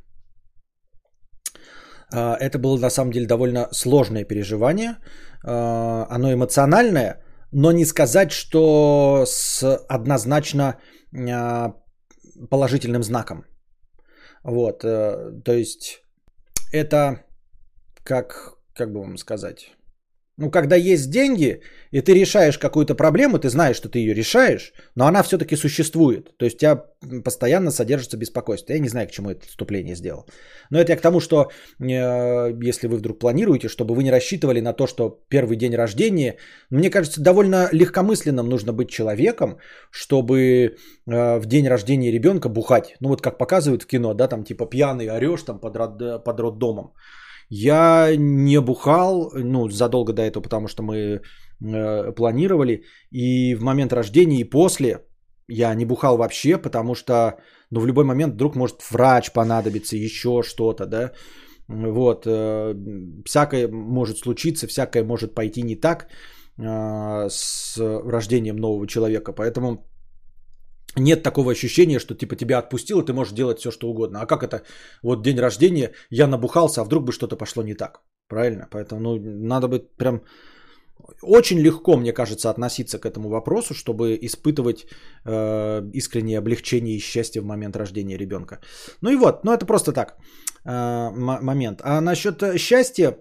А, 2.14 2.38
Это 2.40 2.60
было 2.60 2.78
на 2.78 2.90
самом 2.90 3.12
деле 3.12 3.28
довольно 3.28 3.68
сложное 3.72 4.24
переживание. 4.24 4.96
А, 5.44 6.08
Оно 6.10 6.32
эмоциональное, 6.32 7.25
но 7.52 7.72
не 7.72 7.86
сказать, 7.86 8.32
что 8.32 9.24
с 9.28 9.64
однозначно 9.90 10.80
а, 11.18 11.76
положительным 12.50 13.04
знаком. 13.04 13.46
Вот, 14.44 14.84
э, 14.84 15.42
то 15.44 15.54
есть 15.54 16.04
это 16.72 17.26
как, 18.04 18.58
как 18.76 18.92
бы 18.92 19.02
вам 19.02 19.18
сказать, 19.18 19.72
ну, 20.38 20.52
когда 20.52 20.76
есть 20.76 21.10
деньги, 21.10 21.62
и 21.92 22.02
ты 22.02 22.14
решаешь 22.14 22.58
какую-то 22.58 22.94
проблему, 22.96 23.40
ты 23.40 23.50
знаешь, 23.50 23.78
что 23.78 23.90
ты 23.90 24.00
ее 24.00 24.14
решаешь, 24.14 24.74
но 24.96 25.06
она 25.06 25.24
все-таки 25.24 25.56
существует. 25.56 26.38
То 26.38 26.46
есть 26.46 26.58
у 26.58 26.60
тебя 26.60 26.84
постоянно 27.24 27.72
содержится 27.72 28.18
беспокойство. 28.18 28.74
Я 28.74 28.80
не 28.80 28.90
знаю, 28.90 29.08
к 29.08 29.12
чему 29.12 29.30
это 29.30 29.48
вступление 29.48 29.96
сделал. 29.96 30.26
Но 30.70 30.80
это 30.80 30.92
я 30.92 30.98
к 30.98 31.02
тому, 31.02 31.22
что 31.22 31.52
э, 31.80 32.68
если 32.70 32.88
вы 32.88 32.98
вдруг 32.98 33.20
планируете, 33.20 33.70
чтобы 33.70 33.96
вы 33.96 34.04
не 34.04 34.12
рассчитывали 34.12 34.60
на 34.62 34.74
то, 34.74 34.88
что 34.88 35.10
первый 35.30 35.56
день 35.56 35.76
рождения, 35.76 36.36
мне 36.70 36.90
кажется, 36.90 37.22
довольно 37.22 37.70
легкомысленным 37.72 38.50
нужно 38.50 38.74
быть 38.74 38.90
человеком, 38.90 39.60
чтобы 39.90 40.38
э, 41.08 41.40
в 41.40 41.46
день 41.46 41.68
рождения 41.68 42.12
ребенка 42.12 42.50
бухать. 42.50 42.96
Ну 43.00 43.10
вот 43.10 43.22
как 43.22 43.38
показывают 43.38 43.84
в 43.84 43.88
кино, 43.88 44.14
да, 44.14 44.28
там 44.28 44.44
типа 44.44 44.66
пьяный 44.66 45.08
орешь 45.08 45.44
там 45.44 45.60
под, 45.60 45.76
род- 45.78 46.24
под 46.26 46.40
роддомом. 46.40 46.92
Я 47.50 48.16
не 48.18 48.60
бухал, 48.62 49.32
ну, 49.36 49.70
задолго 49.70 50.14
до 50.14 50.22
этого, 50.22 50.44
потому 50.44 50.68
что 50.68 50.84
мы 50.84 51.22
э, 51.62 52.12
планировали. 52.16 52.84
И 53.12 53.56
в 53.56 53.64
момент 53.64 53.94
рождения, 53.94 54.42
и 54.42 54.50
после 54.50 55.06
я 55.48 55.76
не 55.76 55.86
бухал 55.86 56.18
вообще, 56.18 56.58
потому 56.58 56.96
что, 56.96 57.38
ну, 57.72 57.80
в 57.80 57.88
любой 57.88 58.04
момент 58.04 58.34
вдруг 58.34 58.56
может 58.56 58.82
врач 58.92 59.32
понадобиться, 59.32 59.96
еще 59.96 60.42
что-то, 60.44 60.86
да. 60.86 61.12
Вот, 61.68 62.26
э, 62.28 62.76
всякое 63.26 63.68
может 63.68 64.18
случиться, 64.18 64.68
всякое 64.68 65.04
может 65.04 65.36
пойти 65.36 65.64
не 65.64 65.76
так 65.76 66.08
э, 66.58 67.30
с 67.30 67.78
рождением 67.78 68.56
нового 68.56 68.88
человека. 68.88 69.34
Поэтому 69.34 69.88
нет 70.96 71.24
такого 71.24 71.52
ощущения, 71.52 72.00
что 72.00 72.16
типа 72.16 72.36
тебя 72.36 72.60
отпустило, 72.60 73.04
ты 73.04 73.14
можешь 73.14 73.34
делать 73.34 73.60
все, 73.60 73.72
что 73.72 73.90
угодно. 73.90 74.22
А 74.22 74.26
как 74.26 74.44
это? 74.44 74.62
Вот 75.04 75.24
день 75.24 75.40
рождения, 75.40 75.92
я 76.10 76.28
набухался, 76.28 76.82
а 76.82 76.84
вдруг 76.84 77.06
бы 77.06 77.12
что-то 77.12 77.36
пошло 77.38 77.64
не 77.64 77.76
так. 77.76 78.02
Правильно? 78.28 78.68
Поэтому 78.72 79.02
ну, 79.02 79.20
надо 79.20 79.68
быть 79.68 79.96
прям 79.98 80.22
очень 81.22 81.60
легко, 81.60 81.98
мне 81.98 82.14
кажется, 82.14 82.50
относиться 82.50 83.00
к 83.00 83.06
этому 83.06 83.30
вопросу, 83.30 83.74
чтобы 83.74 84.18
испытывать 84.22 84.86
э, 85.26 85.82
искреннее 85.94 86.40
облегчение 86.40 86.96
и 86.96 87.00
счастье 87.00 87.42
в 87.42 87.46
момент 87.46 87.76
рождения 87.76 88.18
ребенка. 88.18 88.60
Ну 89.02 89.12
и 89.12 89.16
вот, 89.16 89.44
ну 89.44 89.52
это 89.52 89.66
просто 89.66 89.92
так 89.92 90.18
э, 90.66 91.10
момент. 91.12 91.82
А 91.84 92.02
насчет 92.02 92.42
э, 92.42 92.58
счастья, 92.58 93.18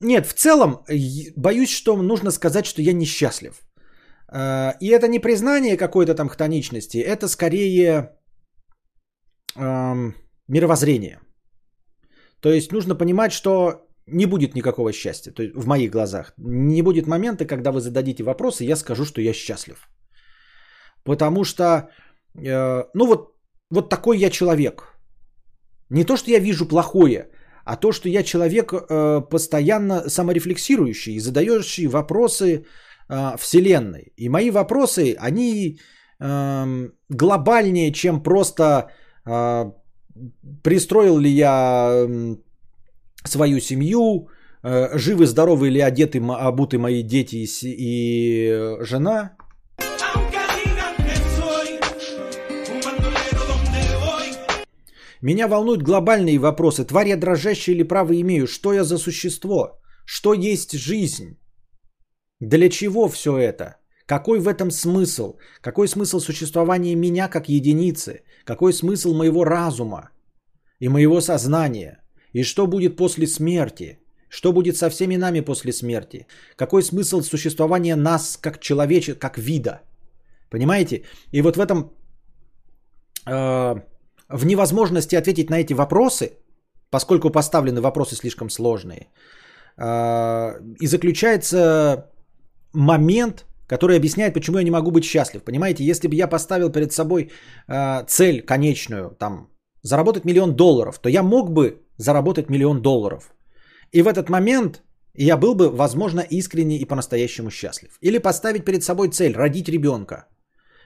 нет, 0.00 0.26
в 0.26 0.34
целом 0.34 0.84
боюсь, 1.36 1.70
что 1.70 1.96
нужно 1.96 2.30
сказать, 2.30 2.66
что 2.66 2.82
я 2.82 2.92
несчастлив. 2.92 3.54
Э, 4.32 4.72
И 4.80 4.88
это 4.88 5.08
не 5.08 5.18
признание 5.18 5.76
какой-то 5.76 6.14
там 6.14 6.28
хтоничности, 6.28 6.98
это 6.98 7.28
скорее 7.28 8.10
эм, 9.56 10.14
мировоззрение. 10.48 11.20
То 12.40 12.50
есть 12.50 12.72
нужно 12.72 12.94
понимать, 12.94 13.32
что 13.32 13.88
не 14.06 14.26
будет 14.26 14.54
никакого 14.54 14.92
счастья, 14.92 15.32
то 15.32 15.42
есть 15.42 15.54
в 15.54 15.66
моих 15.66 15.90
глазах. 15.90 16.32
Не 16.38 16.82
будет 16.82 17.06
момента, 17.06 17.44
когда 17.46 17.72
вы 17.72 17.80
зададите 17.80 18.22
вопрос, 18.22 18.60
и 18.60 18.66
я 18.66 18.76
скажу, 18.76 19.04
что 19.04 19.20
я 19.20 19.32
счастлив. 19.32 19.88
Потому 21.04 21.44
что, 21.44 21.90
э, 22.36 22.84
ну 22.94 23.06
вот, 23.06 23.34
вот 23.70 23.88
такой 23.88 24.18
я 24.18 24.30
человек. 24.30 24.94
Не 25.90 26.04
то, 26.04 26.16
что 26.16 26.30
я 26.30 26.38
вижу 26.38 26.68
плохое, 26.68 27.30
а 27.64 27.76
то, 27.76 27.92
что 27.92 28.08
я 28.08 28.22
человек 28.22 28.72
э, 28.72 29.20
постоянно 29.30 30.08
саморефлексирующий 30.08 31.18
задающий 31.18 31.86
вопросы 31.86 32.64
э, 33.08 33.36
Вселенной. 33.38 34.12
И 34.16 34.28
мои 34.28 34.50
вопросы, 34.50 35.16
они 35.18 35.78
эм, 36.20 36.92
глобальнее, 37.08 37.92
чем 37.92 38.22
просто 38.22 38.90
э, 39.26 39.72
пристроил 40.62 41.18
ли 41.18 41.30
я 41.30 42.06
м, 42.08 42.38
свою 43.24 43.60
семью, 43.60 44.28
э, 44.62 44.98
живы, 44.98 45.26
здоровы 45.26 45.68
или 45.68 45.80
одеты, 45.80 46.18
обуты 46.18 46.78
мои 46.78 47.02
дети 47.02 47.36
и, 47.36 47.46
и 47.62 48.48
э, 48.48 48.84
жена. 48.84 49.36
Меня 55.20 55.48
волнуют 55.48 55.82
глобальные 55.82 56.38
вопросы. 56.38 56.84
Тварь 56.84 57.08
я 57.08 57.16
дрожащая 57.16 57.74
или 57.74 57.82
право 57.82 58.12
имею? 58.20 58.46
Что 58.46 58.72
я 58.72 58.84
за 58.84 58.98
существо? 58.98 59.80
Что 60.04 60.32
есть 60.32 60.72
жизнь? 60.78 61.36
Для 62.40 62.68
чего 62.68 63.08
все 63.08 63.38
это? 63.38 63.76
Какой 64.06 64.38
в 64.40 64.48
этом 64.48 64.70
смысл? 64.70 65.36
Какой 65.60 65.88
смысл 65.88 66.20
существования 66.20 66.94
меня 66.94 67.28
как 67.28 67.48
единицы? 67.48 68.22
Какой 68.44 68.72
смысл 68.72 69.14
моего 69.14 69.44
разума 69.44 70.10
и 70.80 70.88
моего 70.88 71.20
сознания? 71.20 71.98
И 72.32 72.42
что 72.42 72.66
будет 72.66 72.96
после 72.96 73.26
смерти? 73.26 73.98
Что 74.30 74.52
будет 74.52 74.76
со 74.76 74.88
всеми 74.90 75.16
нами 75.16 75.40
после 75.40 75.72
смерти? 75.72 76.26
Какой 76.56 76.82
смысл 76.82 77.20
существования 77.22 77.96
нас 77.96 78.38
как 78.40 78.60
человече, 78.60 79.14
как 79.14 79.38
вида? 79.38 79.80
Понимаете? 80.50 81.02
И 81.32 81.42
вот 81.42 81.56
в 81.56 81.60
этом 81.60 81.92
э, 83.26 83.74
в 84.28 84.46
невозможности 84.46 85.16
ответить 85.16 85.50
на 85.50 85.60
эти 85.60 85.74
вопросы, 85.74 86.38
поскольку 86.90 87.30
поставлены 87.30 87.80
вопросы 87.80 88.16
слишком 88.16 88.50
сложные, 88.50 89.08
э, 89.76 90.60
и 90.80 90.86
заключается 90.86 92.10
момент, 92.72 93.46
который 93.66 93.96
объясняет, 93.96 94.34
почему 94.34 94.58
я 94.58 94.64
не 94.64 94.70
могу 94.70 94.90
быть 94.90 95.04
счастлив. 95.04 95.42
Понимаете, 95.42 95.84
если 95.84 96.08
бы 96.08 96.14
я 96.14 96.28
поставил 96.28 96.70
перед 96.70 96.92
собой 96.92 97.30
э, 97.68 98.04
цель 98.06 98.42
конечную, 98.42 99.10
там, 99.18 99.48
заработать 99.82 100.24
миллион 100.24 100.56
долларов, 100.56 100.98
то 100.98 101.08
я 101.08 101.22
мог 101.22 101.50
бы 101.50 101.82
заработать 101.96 102.50
миллион 102.50 102.82
долларов. 102.82 103.34
И 103.92 104.02
в 104.02 104.06
этот 104.08 104.28
момент 104.30 104.82
я 105.14 105.36
был 105.36 105.54
бы, 105.54 105.68
возможно, 105.68 106.20
искренне 106.20 106.78
и 106.78 106.84
по-настоящему 106.84 107.50
счастлив. 107.50 107.98
Или 108.00 108.18
поставить 108.18 108.64
перед 108.64 108.82
собой 108.82 109.08
цель 109.08 109.34
родить 109.34 109.68
ребенка. 109.68 110.26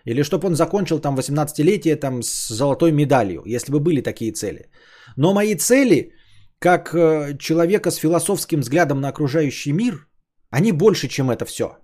Или 0.05 0.23
чтобы 0.23 0.49
он 0.49 0.55
закончил 0.55 0.99
там 0.99 1.17
18-летие 1.17 1.97
там 1.97 2.23
с 2.23 2.49
золотой 2.49 2.93
медалью, 2.93 3.43
если 3.47 3.73
бы 3.73 3.81
были 3.81 4.01
такие 4.01 4.33
цели. 4.33 4.71
Но 5.17 5.35
мои 5.35 5.55
цели, 5.55 6.13
как 6.59 6.95
э, 6.95 7.37
человека 7.39 7.91
с 7.91 7.97
философским 7.97 8.61
взглядом 8.61 9.01
на 9.01 9.09
окружающий 9.09 9.73
мир, 9.73 10.09
они 10.53 10.73
больше, 10.73 11.09
чем 11.09 11.31
это 11.31 11.45
все. 11.45 11.79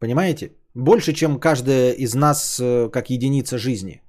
Понимаете? 0.00 0.50
Больше, 0.74 1.12
чем 1.12 1.38
каждая 1.38 1.92
из 1.92 2.14
нас 2.14 2.58
э, 2.60 2.90
как 2.90 3.10
единица 3.10 3.58
жизни. 3.58 4.02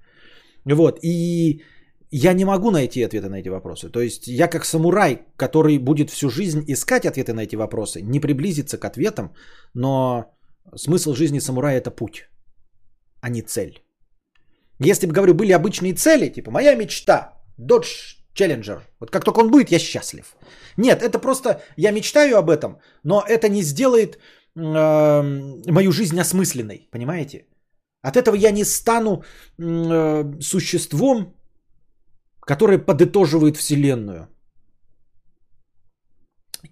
Вот. 0.66 1.00
И 1.04 1.62
я 2.10 2.34
не 2.34 2.46
могу 2.46 2.72
найти 2.72 3.04
ответы 3.04 3.30
на 3.30 3.42
эти 3.42 3.50
вопросы. 3.50 3.90
То 3.90 4.02
есть 4.02 4.28
я 4.28 4.48
как 4.48 4.66
самурай, 4.66 5.26
который 5.38 5.78
будет 5.78 6.10
всю 6.10 6.30
жизнь 6.30 6.64
искать 6.68 7.06
ответы 7.06 7.34
на 7.34 7.42
эти 7.42 7.56
вопросы, 7.56 8.02
не 8.02 8.20
приблизиться 8.20 8.80
к 8.80 8.86
ответам, 8.86 9.34
но 9.74 10.26
смысл 10.76 11.14
жизни 11.14 11.40
самурая 11.40 11.78
это 11.78 11.92
путь, 11.92 12.30
а 13.22 13.30
не 13.30 13.42
цель. 13.42 13.84
Если 14.80 15.08
бы, 15.08 15.14
говорю, 15.14 15.34
были 15.34 15.52
обычные 15.54 15.94
цели, 15.94 16.30
типа 16.30 16.52
моя 16.52 16.76
мечта, 16.76 17.34
Dodge 17.60 18.23
Challenger, 18.36 18.82
вот 19.00 19.12
как 19.12 19.24
только 19.24 19.40
он 19.40 19.52
будет, 19.52 19.72
я 19.72 19.80
счастлив. 19.80 20.36
Нет, 20.78 21.02
это 21.02 21.20
просто 21.20 21.62
я 21.78 21.92
мечтаю 21.92 22.38
об 22.38 22.50
этом, 22.50 22.80
но 23.04 23.24
это 23.28 23.50
не 23.50 23.64
сделает 23.64 24.18
э, 24.56 25.22
мою 25.72 25.92
жизнь 25.92 26.20
осмысленной, 26.20 26.88
понимаете? 26.92 27.46
От 28.02 28.18
этого 28.18 28.36
я 28.36 28.52
не 28.52 28.66
стану 28.66 29.24
э, 29.60 30.42
существом, 30.42 31.34
которое 32.42 32.78
подытоживает 32.78 33.58
Вселенную. 33.58 34.28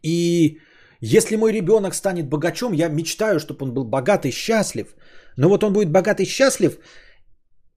И 0.04 0.60
если 1.00 1.38
мой 1.38 1.52
ребенок 1.54 1.94
станет 1.94 2.30
богачом, 2.30 2.74
я 2.74 2.90
мечтаю, 2.90 3.40
чтобы 3.40 3.66
он 3.66 3.74
был 3.74 3.86
богат 3.86 4.26
и 4.26 4.32
счастлив. 4.32 4.96
Но 5.38 5.50
вот 5.50 5.64
он 5.64 5.74
будет 5.74 5.92
богат 5.92 6.20
и 6.20 6.26
счастлив, 6.26 6.80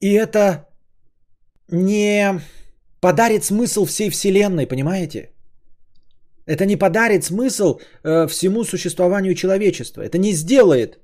и 0.00 0.12
это 0.12 0.68
не 1.68 2.40
подарит 3.04 3.44
смысл 3.44 3.84
всей 3.84 4.10
Вселенной, 4.10 4.66
понимаете? 4.66 5.30
Это 6.46 6.64
не 6.64 6.76
подарит 6.76 7.24
смысл 7.24 7.78
э, 8.02 8.26
всему 8.28 8.64
существованию 8.64 9.34
человечества. 9.34 10.02
Это 10.02 10.16
не 10.16 10.32
сделает 10.32 10.98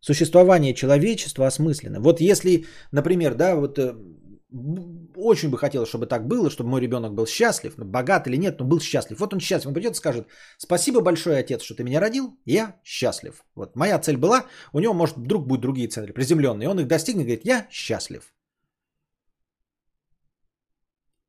существование 0.00 0.74
человечества 0.74 1.46
осмысленным. 1.46 2.02
Вот 2.02 2.20
если, 2.20 2.64
например, 2.92 3.34
да, 3.34 3.54
вот 3.56 3.78
э, 3.78 3.94
очень 5.16 5.48
бы 5.50 5.56
хотелось, 5.56 5.88
чтобы 5.88 6.06
так 6.06 6.28
было, 6.28 6.50
чтобы 6.50 6.68
мой 6.70 6.80
ребенок 6.82 7.14
был 7.14 7.26
счастлив, 7.26 7.72
ну, 7.78 7.86
богат 7.86 8.26
или 8.26 8.36
нет, 8.36 8.60
но 8.60 8.66
был 8.66 8.80
счастлив. 8.80 9.18
Вот 9.20 9.32
он 9.32 9.40
счастлив, 9.40 9.68
он 9.68 9.74
придет 9.74 9.92
и 9.92 9.96
скажет, 9.96 10.26
спасибо 10.58 11.00
большое, 11.00 11.38
отец, 11.38 11.62
что 11.62 11.74
ты 11.74 11.84
меня 11.84 12.00
родил, 12.00 12.36
я 12.44 12.74
счастлив. 12.84 13.44
Вот 13.54 13.76
моя 13.76 13.98
цель 13.98 14.16
была, 14.16 14.44
у 14.74 14.80
него, 14.80 14.94
может, 14.94 15.16
вдруг 15.16 15.46
будут 15.46 15.62
другие 15.62 15.88
цели, 15.88 16.12
приземленные, 16.12 16.68
он 16.68 16.80
их 16.80 16.86
достигнет, 16.86 17.24
говорит, 17.24 17.46
я 17.46 17.66
счастлив. 17.70 18.22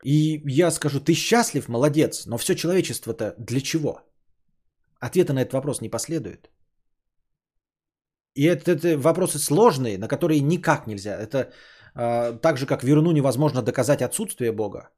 И 0.04 0.42
я 0.48 0.72
скажу, 0.72 1.00
ты 1.00 1.14
счастлив, 1.14 1.68
молодец, 1.68 2.26
но 2.26 2.38
все 2.38 2.56
человечество-то 2.56 3.36
для 3.38 3.62
чего? 3.62 4.02
Ответа 5.00 5.34
на 5.34 5.42
этот 5.42 5.54
вопрос 5.54 5.82
не 5.82 5.90
последует. 5.90 6.50
И 8.36 8.46
это, 8.46 8.72
это 8.72 8.98
вопросы 8.98 9.40
сложные, 9.40 9.98
на 9.98 10.08
которые 10.08 10.42
никак 10.42 10.88
нельзя. 10.88 11.18
Это 11.20 11.52
э, 11.96 12.40
так 12.42 12.58
же, 12.58 12.66
как 12.66 12.84
верну 12.84 13.12
невозможно 13.12 13.62
доказать 13.62 14.02
отсутствие 14.02 14.52
Бога. 14.52 14.90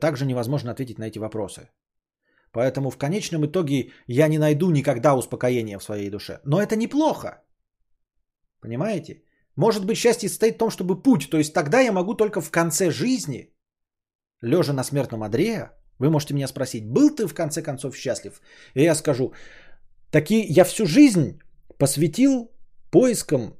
Также 0.00 0.26
невозможно 0.26 0.70
ответить 0.70 0.98
на 0.98 1.08
эти 1.08 1.18
вопросы. 1.18 1.70
Поэтому 2.52 2.90
в 2.90 2.98
конечном 2.98 3.46
итоге 3.46 3.92
я 4.06 4.28
не 4.28 4.38
найду 4.38 4.70
никогда 4.70 5.14
успокоения 5.14 5.78
в 5.78 5.84
своей 5.84 6.10
душе. 6.10 6.40
Но 6.44 6.60
это 6.60 6.76
неплохо. 6.76 7.42
Понимаете? 8.60 9.22
Может 9.56 9.84
быть, 9.84 9.96
счастье 9.96 10.28
состоит 10.28 10.54
в 10.54 10.58
том, 10.58 10.70
чтобы 10.70 11.02
путь. 11.02 11.30
То 11.30 11.38
есть 11.38 11.52
тогда 11.52 11.80
я 11.80 11.92
могу 11.92 12.14
только 12.14 12.40
в 12.40 12.50
конце 12.50 12.90
жизни, 12.90 13.52
лежа 14.42 14.72
на 14.72 14.84
смертном 14.84 15.22
одре, 15.22 15.70
вы 15.98 16.10
можете 16.10 16.34
меня 16.34 16.48
спросить, 16.48 16.84
был 16.86 17.14
ты 17.14 17.26
в 17.26 17.34
конце 17.34 17.62
концов 17.62 17.96
счастлив? 17.96 18.40
И 18.74 18.82
я 18.82 18.94
скажу, 18.94 19.32
таки 20.10 20.46
я 20.48 20.64
всю 20.64 20.86
жизнь 20.86 21.38
посвятил 21.78 22.50
поискам 22.90 23.56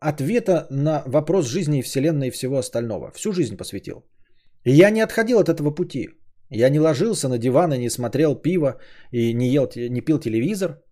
ответа 0.00 0.66
на 0.70 1.02
вопрос 1.06 1.46
жизни 1.46 1.78
и 1.78 1.82
вселенной 1.82 2.28
и 2.28 2.30
всего 2.30 2.58
остального. 2.58 3.12
Всю 3.12 3.32
жизнь 3.32 3.56
посвятил. 3.56 4.04
И 4.64 4.72
я 4.72 4.90
не 4.90 5.00
отходил 5.00 5.38
от 5.38 5.48
этого 5.48 5.70
пути. 5.74 6.08
Я 6.50 6.68
не 6.68 6.80
ложился 6.80 7.28
на 7.28 7.38
диван 7.38 7.72
и 7.72 7.78
не 7.78 7.90
смотрел 7.90 8.34
пиво 8.34 8.80
и 9.12 9.34
не, 9.34 9.48
ел, 9.48 9.70
не 9.76 10.00
пил 10.00 10.18
телевизор. 10.18 10.82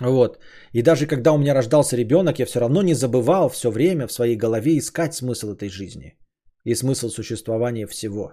Вот. 0.00 0.38
И 0.72 0.82
даже 0.82 1.06
когда 1.06 1.32
у 1.32 1.38
меня 1.38 1.54
рождался 1.54 1.96
ребенок, 1.96 2.38
я 2.38 2.46
все 2.46 2.60
равно 2.60 2.82
не 2.82 2.94
забывал 2.94 3.48
все 3.48 3.70
время 3.70 4.06
в 4.06 4.12
своей 4.12 4.36
голове 4.36 4.76
искать 4.76 5.14
смысл 5.14 5.54
этой 5.54 5.68
жизни 5.68 6.18
и 6.68 6.74
смысл 6.74 7.08
существования 7.08 7.86
всего. 7.86 8.32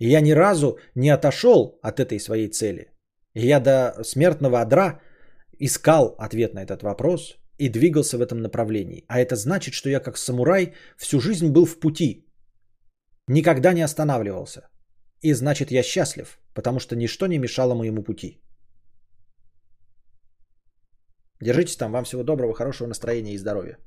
И 0.00 0.08
я 0.08 0.20
ни 0.20 0.34
разу 0.34 0.78
не 0.94 1.14
отошел 1.14 1.78
от 1.82 2.00
этой 2.00 2.18
своей 2.18 2.48
цели. 2.48 2.90
И 3.34 3.46
я 3.46 3.60
до 3.60 4.04
смертного 4.04 4.60
одра 4.60 5.00
искал 5.60 6.16
ответ 6.18 6.54
на 6.54 6.62
этот 6.64 6.82
вопрос 6.82 7.36
и 7.58 7.68
двигался 7.68 8.18
в 8.18 8.20
этом 8.20 8.42
направлении. 8.42 9.04
А 9.08 9.20
это 9.20 9.36
значит, 9.36 9.74
что 9.74 9.88
я 9.88 10.00
как 10.00 10.18
самурай 10.18 10.74
всю 10.96 11.20
жизнь 11.20 11.52
был 11.52 11.64
в 11.64 11.78
пути. 11.78 12.26
Никогда 13.28 13.72
не 13.72 13.84
останавливался. 13.84 14.68
И 15.22 15.34
значит 15.34 15.70
я 15.70 15.82
счастлив, 15.82 16.38
потому 16.54 16.80
что 16.80 16.96
ничто 16.96 17.26
не 17.26 17.38
мешало 17.38 17.74
моему 17.74 18.02
пути. 18.02 18.40
Держитесь 21.40 21.76
там. 21.76 21.92
Вам 21.92 22.04
всего 22.04 22.24
доброго, 22.24 22.54
хорошего 22.54 22.88
настроения 22.88 23.34
и 23.34 23.38
здоровья. 23.38 23.78